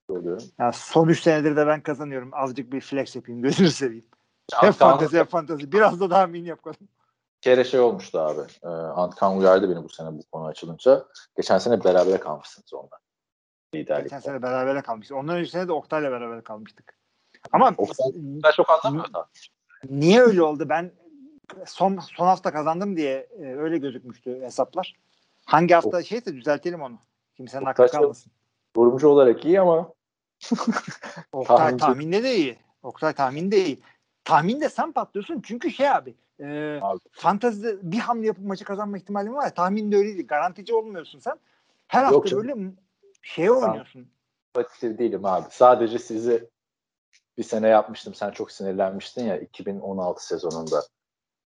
oluyorum. 0.09 0.43
Ya 0.59 0.71
son 0.71 1.07
3 1.07 1.21
senedir 1.21 1.55
de 1.55 1.67
ben 1.67 1.83
kazanıyorum. 1.83 2.29
Azıcık 2.33 2.73
bir 2.73 2.81
flex 2.81 3.15
yapayım. 3.15 3.41
Gözünü 3.41 3.69
seveyim. 3.69 4.05
Hep 4.53 4.73
fantezi 4.73 5.19
hep 5.19 5.29
fantezi. 5.29 5.71
Biraz 5.71 5.99
da 5.99 6.09
tahmin 6.09 6.43
yapalım. 6.45 6.77
bir 6.81 7.41
kere 7.41 7.63
şey 7.63 7.79
olmuştu 7.79 8.19
abi. 8.19 8.41
Ee, 8.63 8.67
Antkan 8.67 9.37
uyardı 9.37 9.69
beni 9.69 9.83
bu 9.83 9.89
sene 9.89 10.11
bu 10.11 10.21
konu 10.31 10.45
açılınca. 10.45 11.05
Geçen 11.37 11.57
sene 11.57 11.83
berabere 11.83 12.17
kalmışsınız 12.19 12.73
onunla. 12.73 12.99
Liderlikte. 13.75 14.03
Geçen 14.03 14.19
sene 14.19 14.41
berabere 14.41 14.81
kalmıştık. 14.81 15.17
Ondan 15.17 15.35
önceki 15.35 15.51
sene 15.51 15.67
de 15.67 15.71
Oktay'la 15.71 16.11
beraber 16.11 16.43
kalmıştık. 16.43 16.97
Ama 17.51 17.69
Oktay- 17.69 18.11
Ben 18.15 18.51
çok 18.51 18.69
anlamıyorum 18.69 19.13
da. 19.13 19.25
niye 19.89 20.21
öyle 20.21 20.43
oldu? 20.43 20.69
Ben 20.69 20.91
son 21.65 21.99
son 21.99 22.25
hafta 22.25 22.51
kazandım 22.53 22.97
diye 22.97 23.27
e, 23.39 23.55
öyle 23.55 23.77
gözükmüştü 23.77 24.41
hesaplar. 24.41 24.95
Hangi 25.45 25.73
hafta 25.73 26.03
şeyse 26.03 26.33
düzeltelim 26.33 26.81
onu. 26.81 26.97
Kimsenin 27.37 27.65
Oktay 27.65 27.85
aklı 27.85 27.97
kalmasın. 27.99 28.31
Yorumcu 28.77 29.07
olarak 29.07 29.45
iyi 29.45 29.61
ama 29.61 29.93
Oktay 31.31 31.57
Tahminci- 31.57 31.77
tahminde 31.77 32.23
de 32.23 32.35
iyi. 32.35 32.57
Oktay 32.83 33.13
tahminde 33.13 33.65
iyi. 33.65 33.79
Tahminde 34.25 34.69
sen 34.69 34.91
patlıyorsun 34.91 35.41
çünkü 35.45 35.71
şey 35.71 35.89
abi. 35.89 36.15
E, 36.39 36.79
Abi. 36.81 36.99
fantezide 37.11 37.91
bir 37.91 37.99
hamle 37.99 38.27
yapıp 38.27 38.45
maçı 38.45 38.65
kazanma 38.65 38.97
ihtimalin 38.97 39.33
var 39.33 39.43
ya 39.43 39.53
tahminde 39.53 39.97
öyle 39.97 40.07
değil. 40.07 40.27
Garantici 40.27 40.75
olmuyorsun 40.75 41.19
sen. 41.19 41.39
Her 41.87 42.03
Yok 42.03 42.13
hafta 42.13 42.29
canım. 42.29 42.47
böyle 42.47 42.71
şeye 43.21 43.51
oynuyorsun. 43.51 44.07
pozitif 44.53 44.97
değilim 44.97 45.25
abi. 45.25 45.45
Sadece 45.51 45.99
sizi 45.99 46.49
bir 47.37 47.43
sene 47.43 47.67
yapmıştım. 47.67 48.13
Sen 48.13 48.31
çok 48.31 48.51
sinirlenmiştin 48.51 49.25
ya 49.25 49.37
2016 49.39 50.27
sezonunda. 50.27 50.81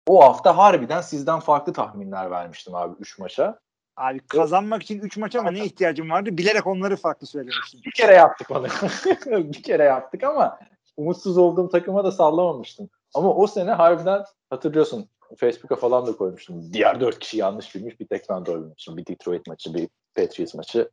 O 0.07 0.23
hafta 0.23 0.57
harbiden 0.57 1.01
sizden 1.01 1.39
farklı 1.39 1.73
tahminler 1.73 2.31
vermiştim 2.31 2.75
abi 2.75 2.95
3 2.99 3.19
maça. 3.19 3.59
Abi 3.97 4.19
kazanmak 4.19 4.83
için 4.83 4.99
3 4.99 5.17
maç 5.17 5.35
ama 5.35 5.51
ne 5.51 5.65
ihtiyacın 5.65 6.09
vardı? 6.09 6.37
Bilerek 6.37 6.67
onları 6.67 6.95
farklı 6.95 7.27
söylemiştin. 7.27 7.81
Bir 7.85 7.91
kere 7.91 8.13
yaptık 8.13 8.51
onu. 8.51 8.67
bir 9.53 9.63
kere 9.63 9.83
yaptık 9.83 10.23
ama 10.23 10.59
umutsuz 10.97 11.37
olduğum 11.37 11.69
takıma 11.69 12.03
da 12.03 12.11
sallamamıştım. 12.11 12.89
Ama 13.13 13.35
o 13.35 13.47
sene 13.47 13.71
harbiden 13.71 14.23
hatırlıyorsun 14.49 15.09
Facebook'a 15.37 15.75
falan 15.75 16.05
da 16.05 16.17
koymuştum. 16.17 16.73
Diğer 16.73 16.99
dört 16.99 17.19
kişi 17.19 17.37
yanlış 17.37 17.75
bilmiş. 17.75 17.99
Bir 17.99 18.07
tek 18.07 18.29
ben 18.29 18.45
doğru 18.45 18.63
bilmişim. 18.63 18.97
Bir 18.97 19.05
Detroit 19.05 19.47
maçı, 19.47 19.73
bir 19.73 19.89
Patriots 20.15 20.53
maçı, 20.53 20.89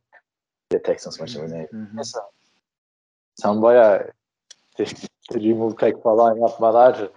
bir 0.71 0.83
Texans 0.83 1.19
maçı 1.19 1.43
mı 1.43 1.51
neydi? 1.51 1.69
Mesela 1.93 2.29
sen 3.35 3.61
bayağı 3.61 4.11
remove 5.33 5.75
pack 5.75 6.03
falan 6.03 6.35
yapmalar 6.35 7.09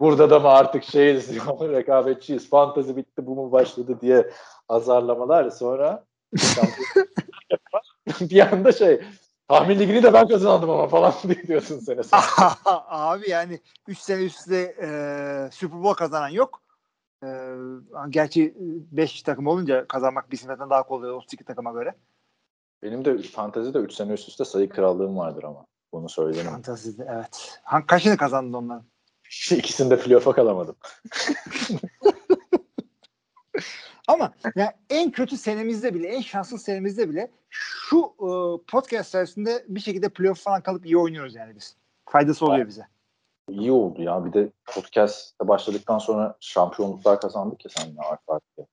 burada 0.00 0.30
da 0.30 0.40
mı 0.40 0.48
artık 0.48 0.84
şeyiz 0.84 1.34
rekabetçiyiz 1.60 2.50
fantazi 2.50 2.96
bitti 2.96 3.26
bu 3.26 3.34
mu 3.34 3.52
başladı 3.52 3.98
diye 4.00 4.30
azarlamalar 4.68 5.50
sonra 5.50 6.04
bir 8.20 8.52
anda 8.52 8.72
şey 8.72 9.00
tahmin 9.50 9.78
ligini 9.78 10.02
de 10.02 10.12
ben 10.12 10.28
kazandım 10.28 10.70
ama 10.70 10.88
falan 10.88 11.14
diyorsun 11.48 11.78
sene 11.78 12.02
sonra. 12.02 12.56
Abi 12.88 13.30
yani 13.30 13.60
3 13.88 13.98
sene 13.98 14.22
üst 14.22 14.38
üste 14.38 14.76
e, 14.82 14.88
Super 15.52 15.82
Bowl 15.82 15.98
kazanan 15.98 16.28
yok. 16.28 16.62
E, 17.24 17.28
gerçi 18.10 18.54
5 18.58 19.22
takım 19.22 19.46
olunca 19.46 19.86
kazanmak 19.88 20.30
bir 20.30 20.36
nispeten 20.36 20.70
daha 20.70 20.82
kolay 20.82 21.10
32 21.10 21.44
takıma 21.44 21.72
göre. 21.72 21.94
Benim 22.82 23.04
de 23.04 23.22
fantezide 23.22 23.78
3 23.78 23.92
sene 23.92 24.12
üst 24.12 24.28
üste 24.28 24.44
sayı 24.44 24.68
krallığım 24.68 25.16
vardır 25.16 25.42
ama. 25.42 25.66
Bunu 25.92 26.08
söyledim. 26.08 26.46
Fantazide 26.46 27.06
evet. 27.10 27.60
Hangi 27.62 27.86
kaçını 27.86 28.16
kazandın 28.16 28.52
onların? 28.52 28.84
İkisini 29.50 29.90
de 29.90 29.98
playoff'a 29.98 30.32
kalamadım. 30.32 30.76
Ama 34.08 34.32
yani 34.56 34.70
en 34.90 35.10
kötü 35.10 35.36
senemizde 35.36 35.94
bile, 35.94 36.08
en 36.08 36.20
şanslı 36.20 36.58
senemizde 36.58 37.10
bile 37.10 37.30
şu 37.50 37.98
e, 37.98 38.28
podcast 38.66 39.10
sayesinde 39.10 39.64
bir 39.68 39.80
şekilde 39.80 40.08
playoff 40.08 40.40
falan 40.40 40.62
kalıp 40.62 40.86
iyi 40.86 40.98
oynuyoruz 40.98 41.34
yani 41.34 41.54
biz. 41.56 41.76
Faydası 42.08 42.46
oluyor 42.46 42.68
bize. 42.68 42.86
İyi 43.48 43.72
oldu 43.72 44.02
ya. 44.02 44.24
Bir 44.24 44.32
de 44.32 44.52
podcast'e 44.66 45.48
başladıktan 45.48 45.98
sonra 45.98 46.36
şampiyonluklar 46.40 47.20
kazandık 47.20 47.64
ya 47.64 47.70
seninle 47.76 48.00
arka 48.00 48.34
arkaya. 48.34 48.66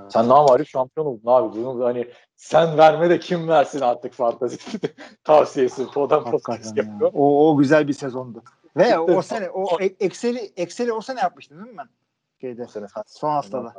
Evet. 0.00 0.12
Sen 0.12 0.24
ne 0.28 0.32
var 0.32 0.64
şampiyon 0.64 1.06
oldun 1.06 1.22
abi. 1.26 1.64
Bunu 1.64 1.84
hani 1.84 2.08
sen 2.36 2.78
verme 2.78 3.10
de 3.10 3.18
kim 3.18 3.48
versin 3.48 3.80
artık 3.80 4.12
fantezi 4.12 4.58
tavsiyesi. 5.24 5.86
Podan 5.86 6.24
podcast 6.30 6.76
yapıyor. 6.76 7.10
O, 7.14 7.50
o 7.50 7.56
güzel 7.56 7.88
bir 7.88 7.92
sezondu. 7.92 8.42
Ve 8.76 8.98
o 8.98 9.22
sene 9.22 9.50
o 9.50 9.80
e- 9.80 9.96
Excel'i 10.00 10.52
Excel'i 10.56 10.92
o 10.92 11.00
sene 11.00 11.20
yapmıştım 11.20 11.58
değil 11.58 11.70
mi 11.72 11.78
ben? 11.78 11.88
Şeyde 12.40 12.66
sene 12.66 12.86
sen- 12.88 13.02
son 13.06 13.30
haftada. 13.30 13.74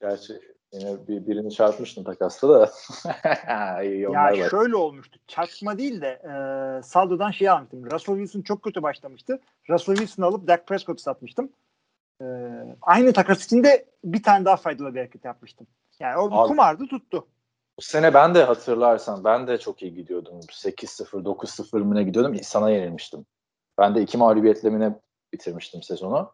Gerçi 0.00 0.40
Yine 0.72 1.08
bir, 1.08 1.26
birini 1.26 1.52
çarpmıştın 1.52 2.04
takasta 2.04 2.48
da. 2.48 2.70
Ya 3.48 4.42
var. 4.42 4.50
şöyle 4.50 4.76
olmuştu. 4.76 5.18
Çarpma 5.26 5.78
değil 5.78 6.00
de 6.00 6.08
e, 6.08 6.32
saldodan 6.82 7.30
şey 7.30 7.48
almıştım. 7.48 7.90
Russell 7.90 8.14
Wilson 8.14 8.42
çok 8.42 8.62
kötü 8.62 8.82
başlamıştı. 8.82 9.40
Russell 9.70 9.96
Wilson'ı 9.96 10.26
alıp 10.26 10.46
Dak 10.46 10.66
Prescott'u 10.66 11.02
satmıştım. 11.02 11.52
E, 12.22 12.26
aynı 12.82 13.12
takas 13.12 13.44
içinde 13.44 13.86
bir 14.04 14.22
tane 14.22 14.44
daha 14.44 14.56
faydalı 14.56 14.94
bir 14.94 14.98
hareket 14.98 15.24
yapmıştım. 15.24 15.66
Yani 16.00 16.16
o 16.16 16.30
Abi- 16.30 16.48
kumardı 16.48 16.86
tuttu. 16.86 17.26
Bu 17.78 17.82
sene 17.82 18.14
ben 18.14 18.34
de 18.34 18.44
hatırlarsan 18.44 19.24
ben 19.24 19.46
de 19.46 19.58
çok 19.58 19.82
iyi 19.82 19.94
gidiyordum. 19.94 20.40
8-0, 20.40 21.24
9-0 21.24 21.78
mı 21.78 21.94
ne 21.94 22.02
gidiyordum. 22.02 22.36
Sana 22.42 22.70
yenilmiştim. 22.70 23.26
Ben 23.78 23.94
de 23.94 24.02
iki 24.02 24.18
mağlubiyetle 24.18 24.94
bitirmiştim 25.32 25.82
sezonu. 25.82 26.32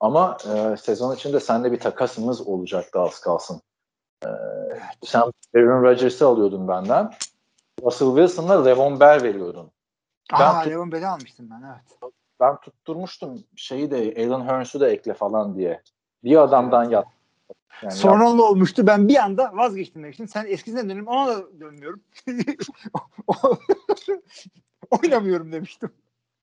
Ama 0.00 0.36
e, 0.54 0.76
sezon 0.76 1.14
içinde 1.14 1.40
seninle 1.40 1.72
bir 1.72 1.80
takasımız 1.80 2.40
olacaktı 2.40 3.00
az 3.00 3.20
kalsın. 3.20 3.60
E, 4.24 4.28
sen 5.04 5.22
Aaron 5.56 5.82
Rodgers'ı 5.82 6.26
alıyordun 6.26 6.68
benden. 6.68 7.10
Russell 7.82 8.08
Wilson'la 8.08 8.64
Levon 8.64 9.00
Bell 9.00 9.22
veriyordun. 9.22 9.70
Ben 10.32 10.38
Aa 10.40 10.62
tut- 10.62 10.72
Levan 10.72 10.92
Bell'i 10.92 11.06
almıştım 11.06 11.48
ben 11.50 11.62
evet. 11.66 12.12
Ben 12.40 12.56
tutturmuştum 12.56 13.44
şeyi 13.56 13.90
de 13.90 14.26
Alan 14.26 14.46
Hearns'u 14.46 14.80
da 14.80 14.88
ekle 14.90 15.14
falan 15.14 15.56
diye. 15.56 15.82
Bir 16.24 16.36
adamdan 16.42 16.82
Evet. 16.82 16.92
yat. 16.92 17.06
Yani 17.82 17.92
Sonra 17.92 18.34
ne 18.34 18.42
olmuştu? 18.42 18.86
Ben 18.86 19.08
bir 19.08 19.16
anda 19.16 19.50
vazgeçtim 19.54 20.02
demiştim. 20.02 20.28
Sen 20.28 20.46
eskisine 20.46 20.80
dönüyorum 20.82 21.06
ona 21.06 21.28
da 21.28 21.60
dönmüyorum. 21.60 22.00
Oynamıyorum 24.90 25.52
demiştim. 25.52 25.90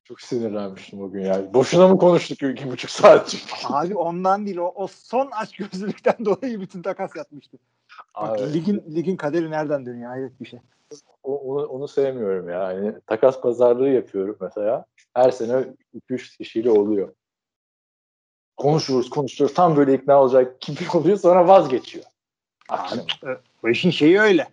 Çok 0.08 0.22
sinirlenmiştim 0.22 1.02
o 1.02 1.12
gün 1.12 1.22
ya. 1.22 1.54
Boşuna 1.54 1.88
mı 1.88 1.98
konuştuk 1.98 2.44
iki 2.44 2.72
buçuk 2.72 2.90
saat? 2.90 3.36
Abi 3.64 3.96
ondan 3.96 4.46
değil 4.46 4.58
o, 4.58 4.72
o 4.76 4.88
son 4.88 5.32
açgözlülükten 5.32 6.16
dolayı 6.26 6.62
bütün 6.62 6.82
takas 6.82 7.16
yatmıştı. 7.16 7.58
Bak, 8.22 8.40
Abi, 8.40 8.54
ligin 8.54 8.84
ligin 8.96 9.16
kaderi 9.16 9.52
nereden 9.52 9.86
dönüyor 9.86 10.10
hayret 10.10 10.42
bir 10.42 10.46
şey. 10.46 10.60
o- 11.24 11.38
onu, 11.40 11.66
onu 11.66 11.88
sevmiyorum 11.88 12.50
ya. 12.50 12.72
Yani 12.72 12.94
takas 13.08 13.42
pazarlığı 13.42 13.90
yapıyorum 13.90 14.38
mesela. 14.42 14.86
Her 15.14 15.32
sene 15.32 15.66
2-3 16.10 16.38
kişiyle 16.38 16.72
oluyor. 16.72 17.14
Konuşuruz 18.58 19.10
konuşuruz. 19.10 19.54
Tam 19.54 19.76
böyle 19.76 19.94
ikna 19.94 20.22
olacak 20.22 20.62
gibi 20.62 20.80
oluyor 20.94 21.18
sonra 21.18 21.48
vazgeçiyor. 21.48 22.06
Abi, 22.70 23.00
e, 23.00 23.30
bu 23.64 23.70
işin 23.70 23.92
şeyi 23.92 24.20
öyle. 24.20 24.48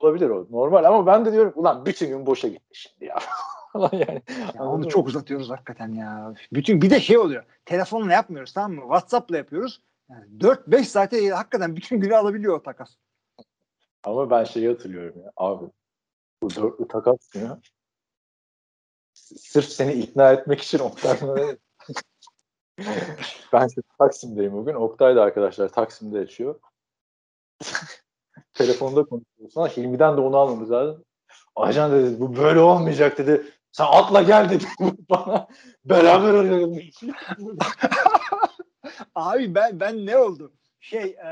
Olabilir 0.00 0.30
o. 0.30 0.46
Normal 0.50 0.84
ama 0.84 1.06
ben 1.06 1.24
de 1.24 1.32
diyorum 1.32 1.52
ulan 1.56 1.86
bütün 1.86 2.08
gün 2.08 2.26
boşa 2.26 2.48
gitti 2.48 2.70
şimdi 2.72 3.04
ya. 3.04 3.18
Falan 3.72 3.90
yani. 3.92 4.22
Ya 4.56 4.64
onu 4.64 4.88
çok 4.88 5.06
uzatıyoruz 5.06 5.50
hakikaten 5.50 5.92
ya. 5.92 6.34
Bütün 6.52 6.82
bir 6.82 6.90
de 6.90 7.00
şey 7.00 7.18
oluyor. 7.18 7.44
Telefonla 7.64 8.12
yapmıyoruz 8.12 8.52
tamam 8.52 8.72
mı? 8.72 8.80
WhatsApp'la 8.80 9.36
yapıyoruz. 9.36 9.80
Yani 10.10 10.24
4-5 10.38 10.84
saate 10.84 11.30
hakikaten 11.30 11.76
bütün 11.76 12.00
günü 12.00 12.16
alabiliyor 12.16 12.56
o 12.56 12.62
takas. 12.62 12.96
Ama 14.04 14.30
ben 14.30 14.44
şeyi 14.44 14.68
hatırlıyorum 14.68 15.22
ya. 15.24 15.32
Abi 15.36 15.66
bu 16.42 16.50
dörtlü 16.50 16.88
takas 16.88 17.34
ya. 17.34 17.60
Sırf 19.14 19.64
seni 19.64 19.92
ikna 19.92 20.32
etmek 20.32 20.60
için 20.60 20.78
Oktay'la 20.78 21.36
ben 23.52 23.68
işte 23.68 23.82
Taksim'deyim 23.98 24.52
bugün. 24.52 24.74
Oktay 24.74 25.16
da 25.16 25.22
arkadaşlar 25.22 25.68
Taksim'de 25.68 26.18
yaşıyor. 26.18 26.60
Telefonda 28.54 29.04
konuşuyoruz. 29.04 29.76
Hilmi'den 29.76 30.16
de 30.16 30.20
onu 30.20 30.36
almamız 30.36 30.70
lazım. 30.70 31.04
Ajan 31.56 31.92
dedi 31.92 32.20
bu 32.20 32.36
böyle 32.36 32.60
olmayacak 32.60 33.18
dedi. 33.18 33.52
Sen 33.72 33.84
atla 33.90 34.22
gel 34.22 34.50
dedi 34.50 34.64
bana. 35.10 35.48
Beraber 35.84 36.34
arayalım. 36.34 36.80
Abi 39.14 39.54
ben 39.54 39.80
ben 39.80 40.06
ne 40.06 40.16
oldu? 40.16 40.52
Şey 40.80 41.02
e, 41.02 41.28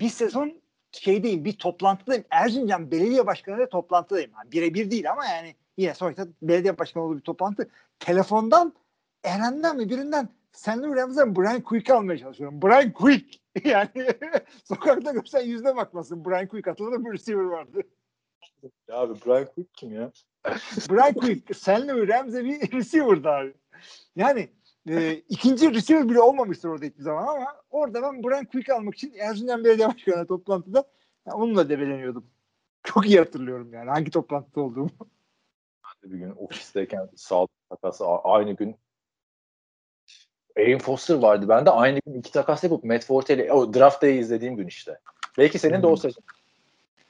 bir 0.00 0.08
sezon 0.08 0.62
şeydeyim 0.92 1.44
bir 1.44 1.58
toplantıdayım. 1.58 2.24
Erzincan 2.30 2.90
Belediye 2.90 3.26
Başkanı'yla 3.26 3.68
toplantıdayım. 3.68 4.30
Yani 4.38 4.52
birebir 4.52 4.90
değil 4.90 5.10
ama 5.10 5.26
yani 5.26 5.54
yine 5.76 5.94
sonuçta 5.94 6.26
belediye 6.42 6.78
başkanı 6.78 7.04
olduğu 7.04 7.16
bir 7.16 7.22
toplantı. 7.22 7.70
Telefondan 7.98 8.72
Eren'den 9.24 9.76
mi 9.76 9.88
birinden 9.90 10.28
Senle 10.52 10.82
Williams'dan 10.86 11.36
Brian 11.36 11.60
Quick 11.60 11.90
almaya 11.94 12.18
çalışıyorum. 12.18 12.62
Brian 12.62 12.92
Quick. 12.92 13.40
Yani 13.64 13.88
sokakta 14.64 15.12
görsen 15.12 15.40
yüzüne 15.40 15.76
bakmasın. 15.76 16.24
Brian 16.24 16.46
Quick 16.46 16.70
hatırladın 16.70 17.02
mı? 17.02 17.12
Receiver 17.12 17.44
vardı. 17.44 17.82
Ya 18.88 18.96
abi 18.96 19.14
Brian 19.26 19.48
Cook 19.56 19.74
kim 19.74 19.92
ya? 19.92 20.12
Brian 20.90 21.14
Quick, 21.14 21.54
Stanley 21.54 22.08
Ramsey 22.08 22.44
bir 22.44 22.72
receiver'dı 22.72 23.28
abi. 23.28 23.54
Yani 24.16 24.48
e, 24.88 25.12
ikinci 25.14 25.74
receiver 25.74 26.08
bile 26.08 26.20
olmamıştır 26.20 26.68
orada 26.68 26.84
hiçbir 26.84 27.02
zaman 27.02 27.26
ama 27.26 27.46
orada 27.70 28.02
ben 28.02 28.22
Brian 28.22 28.44
Quick 28.44 28.72
almak 28.72 28.94
için 28.94 29.14
Erzincan 29.14 29.64
Belediye 29.64 29.88
Başkanı 29.88 30.26
toplantıda 30.26 30.84
ya 31.26 31.34
onunla 31.34 31.68
debeleniyordum. 31.68 32.26
Çok 32.82 33.06
iyi 33.06 33.18
hatırlıyorum 33.18 33.72
yani 33.72 33.90
hangi 33.90 34.10
toplantıda 34.10 34.60
olduğumu. 34.60 34.90
bir 36.04 36.18
gün 36.18 36.30
ofisteyken 36.30 37.08
sağlık 37.16 37.50
takası 37.70 38.06
aynı 38.06 38.52
gün 38.52 38.76
Aaron 40.58 40.78
Foster 40.78 41.14
vardı. 41.14 41.48
Ben 41.48 41.66
de 41.66 41.70
aynı 41.70 42.00
gün 42.06 42.14
iki 42.14 42.32
takas 42.32 42.64
yapıp 42.64 42.84
Matt 42.84 43.04
Forte 43.04 43.34
ile 43.34 43.52
o 43.52 43.74
draft 43.74 44.02
izlediğim 44.02 44.56
gün 44.56 44.66
işte. 44.66 45.00
Belki 45.38 45.58
senin 45.58 45.82
de 45.82 45.86
o 45.86 45.96
sezon. 45.96 46.24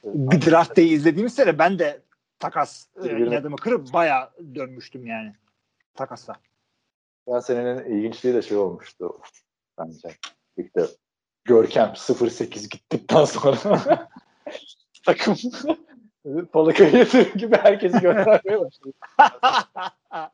Bir 0.05 0.51
draft 0.51 0.77
day'i 0.77 0.87
izlediğimiz 0.87 1.35
sene 1.35 1.59
ben 1.59 1.79
de 1.79 2.01
takas 2.39 2.87
e, 3.03 3.09
inadımı 3.09 3.55
kırıp 3.55 3.93
bayağı 3.93 4.29
dönmüştüm 4.55 5.05
yani 5.05 5.33
takasla. 5.93 6.35
Ben 7.27 7.39
senenin 7.39 7.85
ilginçliği 7.85 8.35
de 8.35 8.41
şey 8.41 8.57
olmuştu 8.57 9.19
bence. 9.79 10.09
İşte 10.57 10.85
Görkem 11.45 11.93
0-8 11.95 12.69
gittikten 12.69 13.25
sonra 13.25 13.57
takım 15.05 15.35
Palaka'ya 16.53 16.89
yatırım 16.89 17.37
gibi 17.37 17.55
herkesi 17.55 17.99
göndermeye 17.99 18.59
başladı. 18.59 18.93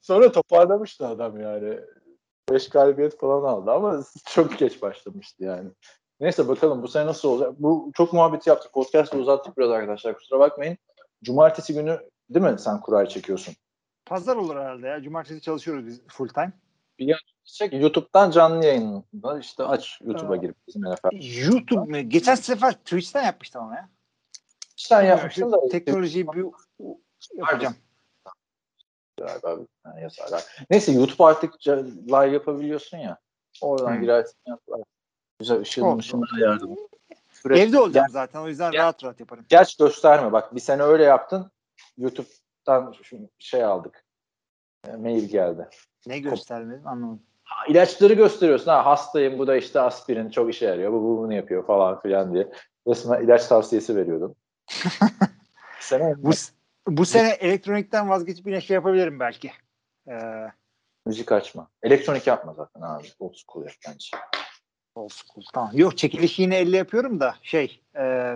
Sonra 0.00 0.32
toparlamıştı 0.32 1.06
adam 1.06 1.40
yani. 1.40 1.80
5 2.50 2.68
galibiyet 2.68 3.18
falan 3.18 3.52
aldı 3.52 3.70
ama 3.70 4.04
çok 4.26 4.58
geç 4.58 4.82
başlamıştı 4.82 5.44
yani. 5.44 5.70
Neyse 6.20 6.48
bakalım 6.48 6.82
bu 6.82 6.88
sene 6.88 7.06
nasıl 7.06 7.28
olacak. 7.28 7.52
Bu 7.58 7.90
çok 7.94 8.12
muhabbet 8.12 8.46
yaptık. 8.46 8.72
Podcast'ı 8.72 9.18
uzattık 9.18 9.58
biraz 9.58 9.70
arkadaşlar. 9.70 10.14
Kusura 10.18 10.40
bakmayın. 10.40 10.78
Cumartesi 11.24 11.74
günü 11.74 12.00
değil 12.30 12.46
mi 12.46 12.58
sen 12.58 12.80
kurayı 12.80 13.08
çekiyorsun? 13.08 13.54
Pazar 14.06 14.36
olur 14.36 14.56
herhalde 14.56 14.86
ya. 14.86 15.02
Cumartesi 15.02 15.40
çalışıyoruz 15.40 15.86
biz 15.86 16.00
full 16.08 16.28
time. 16.28 16.52
Çek 17.44 17.72
YouTube'dan 17.72 18.30
canlı 18.30 18.64
yayında 18.66 19.38
işte 19.40 19.64
aç 19.64 20.00
YouTube'a 20.04 20.36
girip 20.36 20.56
bizim 20.68 20.82
NFL. 20.82 21.08
YouTube 21.52 21.80
mu? 21.80 22.08
Geçen 22.08 22.34
sefer 22.34 22.72
Twitch'ten 22.72 23.24
yapmıştım 23.24 23.62
ama 23.62 23.74
ya. 23.74 23.88
Sen 24.76 25.02
yapmışsın 25.02 25.52
da 25.52 25.68
Teknolojiyi 25.68 26.26
bir 26.28 26.44
yapacağım. 27.34 27.74
galiba 29.18 29.60
bir 29.60 29.66
tane 29.84 30.00
yazarlar. 30.00 30.44
Neyse 30.70 30.92
YouTube 30.92 31.24
artık 31.24 31.66
live 31.68 32.32
yapabiliyorsun 32.32 32.98
ya. 32.98 33.18
Oradan 33.60 33.94
Hmm. 33.94 34.00
girersin 34.00 34.38
yapar. 34.46 34.80
Güzel 35.38 35.60
ışığın 35.60 35.98
ışığına 35.98 36.26
yardım. 36.38 36.76
Evde 37.50 37.80
olacağım 37.80 38.08
zaten 38.10 38.40
o 38.40 38.48
yüzden 38.48 38.72
Gel. 38.72 38.82
rahat 38.82 39.04
rahat 39.04 39.20
yaparım. 39.20 39.46
Geç 39.48 39.76
gösterme 39.76 40.32
bak 40.32 40.54
bir 40.54 40.60
sene 40.60 40.82
öyle 40.82 41.04
yaptın. 41.04 41.50
YouTube'dan 41.98 42.94
şu 43.02 43.16
şey 43.38 43.64
aldık. 43.64 44.04
E, 44.88 44.96
mail 44.96 45.28
geldi. 45.28 45.68
Ne 46.06 46.18
göstermedim 46.18 46.86
anlamadım. 46.86 47.22
Ha, 47.44 47.66
İlaçları 47.66 48.14
gösteriyorsun. 48.14 48.70
Ha 48.70 48.86
hastayım 48.86 49.38
bu 49.38 49.46
da 49.46 49.56
işte 49.56 49.80
aspirin 49.80 50.30
çok 50.30 50.54
işe 50.54 50.66
yarıyor. 50.66 50.92
Bu, 50.92 51.02
bu 51.02 51.18
bunu 51.18 51.34
yapıyor 51.34 51.66
falan 51.66 52.00
filan 52.00 52.34
diye. 52.34 52.52
Resmen 52.88 53.22
ilaç 53.22 53.46
tavsiyesi 53.46 53.96
veriyordum. 53.96 54.34
sene 55.80 56.14
Bu, 56.18 56.30
bu 56.86 57.06
sene 57.06 57.28
elektronikten 57.30 58.08
vazgeçip 58.08 58.46
yine 58.46 58.60
şey 58.60 58.74
yapabilirim 58.74 59.20
belki. 59.20 59.52
Ee, 60.08 60.48
müzik 61.06 61.32
açma. 61.32 61.68
Elektronik 61.82 62.26
yapma 62.26 62.54
zaten 62.54 62.80
abi. 62.80 63.06
Old 63.18 63.34
school 63.34 63.64
yap 63.64 63.74
bence. 63.88 64.10
Old 64.98 65.10
school. 65.12 65.44
Tamam. 65.54 65.70
Yok 65.74 65.98
çekiliş 65.98 66.38
yine 66.38 66.56
elle 66.56 66.76
yapıyorum 66.76 67.20
da 67.20 67.34
şey 67.42 67.80
e, 67.96 68.34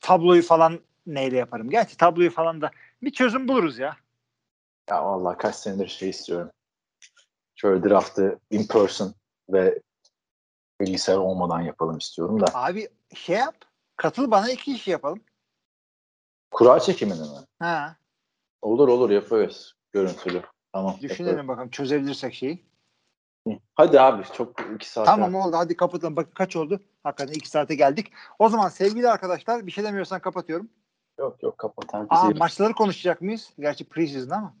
tabloyu 0.00 0.42
falan 0.42 0.80
neyle 1.06 1.36
yaparım? 1.36 1.70
Gerçi 1.70 1.96
tabloyu 1.96 2.30
falan 2.30 2.60
da 2.60 2.70
bir 3.02 3.10
çözüm 3.12 3.48
buluruz 3.48 3.78
ya. 3.78 3.96
Ya 4.90 5.04
vallahi 5.04 5.38
kaç 5.38 5.54
senedir 5.54 5.88
şey 5.88 6.10
istiyorum. 6.10 6.50
Şöyle 7.54 7.88
draftı 7.88 8.38
in 8.50 8.66
person 8.66 9.14
ve 9.48 9.82
bilgisayar 10.80 11.16
olmadan 11.16 11.60
yapalım 11.60 11.98
istiyorum 11.98 12.40
da. 12.40 12.46
Abi 12.54 12.88
şey 13.14 13.36
yap. 13.36 13.54
Katıl 13.96 14.30
bana 14.30 14.50
iki 14.50 14.64
kişi 14.64 14.90
yapalım. 14.90 15.20
Kura 16.50 16.80
çekimini 16.80 17.20
mi? 17.20 17.46
Ha, 17.58 17.96
Olur 18.62 18.88
olur 18.88 19.10
yaparız. 19.10 19.74
Görüntülü. 19.92 20.42
Tamam. 20.72 20.96
düşünelim 21.02 21.48
bakalım 21.48 21.70
çözebilirsek 21.70 22.34
şeyi. 22.34 22.64
Hadi 23.74 24.00
abi 24.00 24.22
çok 24.36 24.60
iki 24.74 24.90
saat. 24.90 25.06
Tamam 25.06 25.34
oldu 25.34 25.56
hadi 25.56 25.76
kapatalım. 25.76 26.16
Bakın 26.16 26.30
kaç 26.34 26.56
oldu? 26.56 26.80
Hakikaten 27.02 27.32
iki 27.32 27.48
saate 27.48 27.74
geldik. 27.74 28.12
O 28.38 28.48
zaman 28.48 28.68
sevgili 28.68 29.08
arkadaşlar 29.08 29.66
bir 29.66 29.72
şey 29.72 29.84
demiyorsan 29.84 30.20
kapatıyorum. 30.20 30.68
Yok 31.18 31.42
yok 31.42 31.58
kapat. 31.58 31.94
Herkese 31.94 32.20
Aa 32.20 32.30
iyi 32.30 32.38
maçları 32.38 32.72
konuşacak 32.72 33.20
mıyız? 33.20 33.50
Gerçi 33.58 33.84
preseason 33.88 34.30
ama. 34.30 34.54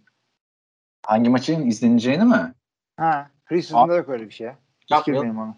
Hangi 1.06 1.30
maçın 1.30 1.66
izleneceğini 1.66 2.24
mi? 2.24 2.54
Ha, 2.96 3.30
preseason'da 3.46 3.94
yok 3.96 4.08
öyle 4.08 4.24
bir 4.24 4.30
şey. 4.34 4.50
Hiç 4.80 5.04
girmeyelim 5.04 5.38
ona. 5.38 5.54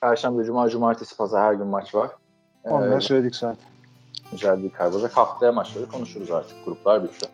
Perşembe, 0.00 0.44
Cuma, 0.44 0.68
Cumartesi, 0.68 1.16
Pazar 1.16 1.42
her 1.42 1.54
gün 1.54 1.66
maç 1.66 1.94
var. 1.94 2.10
Onları 2.64 2.96
Ee, 2.96 3.00
söyledik 3.00 3.36
zaten. 3.36 3.64
mücadele 4.32 4.72
kaybedecek. 4.72 5.16
Haftaya 5.16 5.52
maçları 5.52 5.88
konuşuruz 5.88 6.30
artık. 6.30 6.64
Gruplar 6.64 7.04
bitti. 7.04 7.28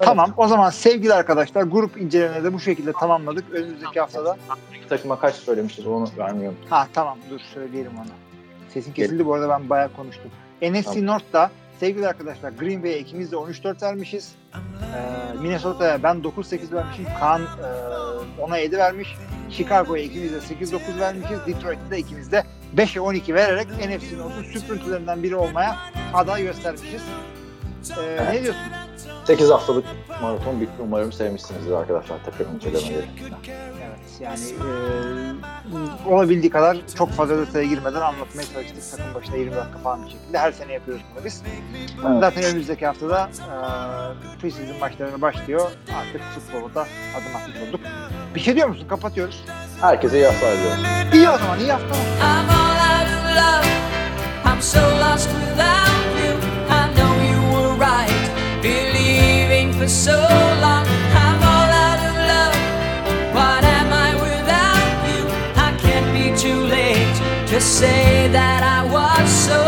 Tamam 0.00 0.34
o 0.36 0.48
zaman 0.48 0.70
sevgili 0.70 1.14
arkadaşlar 1.14 1.62
grup 1.62 1.96
incelemeleri 2.00 2.44
de 2.44 2.52
bu 2.52 2.60
şekilde 2.60 2.92
tamamladık. 2.92 3.44
Önümüzdeki 3.52 4.00
haftada. 4.00 4.36
İki 4.76 4.88
takıma 4.88 5.18
kaç 5.18 5.34
söylemişiz 5.34 5.86
onu 5.86 6.08
vermiyorum. 6.18 6.58
Ha 6.70 6.86
tamam 6.92 7.18
dur 7.30 7.40
söyleyelim 7.54 7.92
onu. 7.98 8.06
Sesin 8.68 8.92
kesildi 8.92 9.26
bu 9.26 9.34
arada 9.34 9.48
ben 9.48 9.70
bayağı 9.70 9.92
konuştum. 9.96 10.30
NFC 10.62 11.06
North'ta 11.06 11.50
sevgili 11.80 12.06
arkadaşlar 12.08 12.50
Green 12.50 12.82
Bay'e 12.82 12.98
ikimiz 12.98 13.32
de 13.32 13.36
13-4 13.36 13.82
vermişiz. 13.82 14.34
Ee, 14.54 15.38
Minnesota'ya 15.42 16.02
ben 16.02 16.16
9-8 16.16 16.72
vermişim. 16.72 17.04
Kaan 17.20 17.42
e, 17.42 18.40
10'a 18.42 18.58
7 18.58 18.76
vermiş. 18.78 19.16
Chicago'ya 19.50 20.02
ikimiz 20.04 20.32
de 20.32 20.36
8-9 20.64 20.98
vermişiz. 21.00 21.38
Detroit'te 21.46 21.90
de 21.90 21.98
ikimiz 21.98 22.32
de 22.32 22.44
5'e 22.76 23.00
12 23.00 23.34
vererek 23.34 23.66
NFC 23.68 24.18
North'un 24.18 24.42
süprüntülerinden 24.42 25.22
biri 25.22 25.36
olmaya 25.36 25.76
aday 26.14 26.42
göstermişiz. 26.42 27.02
Ee, 28.02 28.24
Ne 28.32 28.42
diyorsun? 28.42 28.62
8 29.26 29.50
haftalık 29.50 29.84
maraton 30.22 30.60
bitti. 30.60 30.72
Umarım 30.78 31.12
sevmişsinizdir 31.12 31.72
arkadaşlar 31.72 32.16
takım 32.24 32.54
incelemeleri. 32.54 33.06
Evet 33.82 34.20
yani 34.20 34.40
e, 36.06 36.08
olabildiği 36.08 36.50
kadar 36.50 36.76
çok 36.98 37.10
fazla 37.10 37.38
detaya 37.38 37.64
girmeden 37.64 38.00
anlatmaya 38.00 38.46
çalıştık 38.52 38.98
takım 38.98 39.14
başına 39.14 39.36
20 39.36 39.56
dakika 39.56 39.78
falan 39.78 40.04
bir 40.06 40.10
şekilde. 40.10 40.38
Her 40.38 40.52
sene 40.52 40.72
yapıyoruz 40.72 41.02
bunu 41.14 41.24
biz. 41.24 41.42
Evet. 42.08 42.20
Zaten 42.20 42.42
önümüzdeki 42.44 42.86
haftada 42.86 43.30
e, 43.30 44.38
preseason 44.40 44.78
maçlarına 44.80 45.20
başlıyor. 45.20 45.70
Artık 46.00 46.22
futbola 46.22 46.74
da 46.74 46.80
adım 47.16 47.36
atmış 47.36 47.68
olduk. 47.68 47.80
Bir 48.34 48.40
şey 48.40 48.56
diyor 48.56 48.68
musun? 48.68 48.88
Kapatıyoruz. 48.88 49.44
Herkese 49.80 50.16
iyi 50.18 50.26
haftalar 50.26 50.52
diliyorum. 50.56 50.84
İyi 51.12 51.28
o 51.30 51.38
zaman 51.38 51.58
iyi 51.60 51.72
haftalar. 51.72 52.00
I'm 52.00 52.50
all 52.50 52.76
out 52.90 53.08
of 53.08 53.36
love. 53.36 53.66
I'm 54.54 54.62
so 54.62 54.80
lost 54.80 55.28
without 55.30 56.04
you. 56.20 56.34
I 56.70 56.94
know 56.94 57.24
you 57.30 57.40
were 57.52 57.86
right, 57.86 58.30
believing 58.62 58.89
for 59.80 59.88
so 59.88 60.18
long. 60.60 60.86
I'm 61.24 61.40
all 61.52 61.70
out 61.86 62.00
of 62.08 62.14
love. 62.32 62.56
What 63.34 63.64
am 63.64 63.90
I 63.90 64.10
without 64.26 64.92
you? 65.08 65.22
I 65.56 65.74
can't 65.80 66.08
be 66.12 66.26
too 66.38 66.60
late 66.76 67.16
to 67.48 67.58
say 67.62 68.28
that 68.28 68.62
I 68.62 68.84
was 68.84 69.30
so 69.48 69.60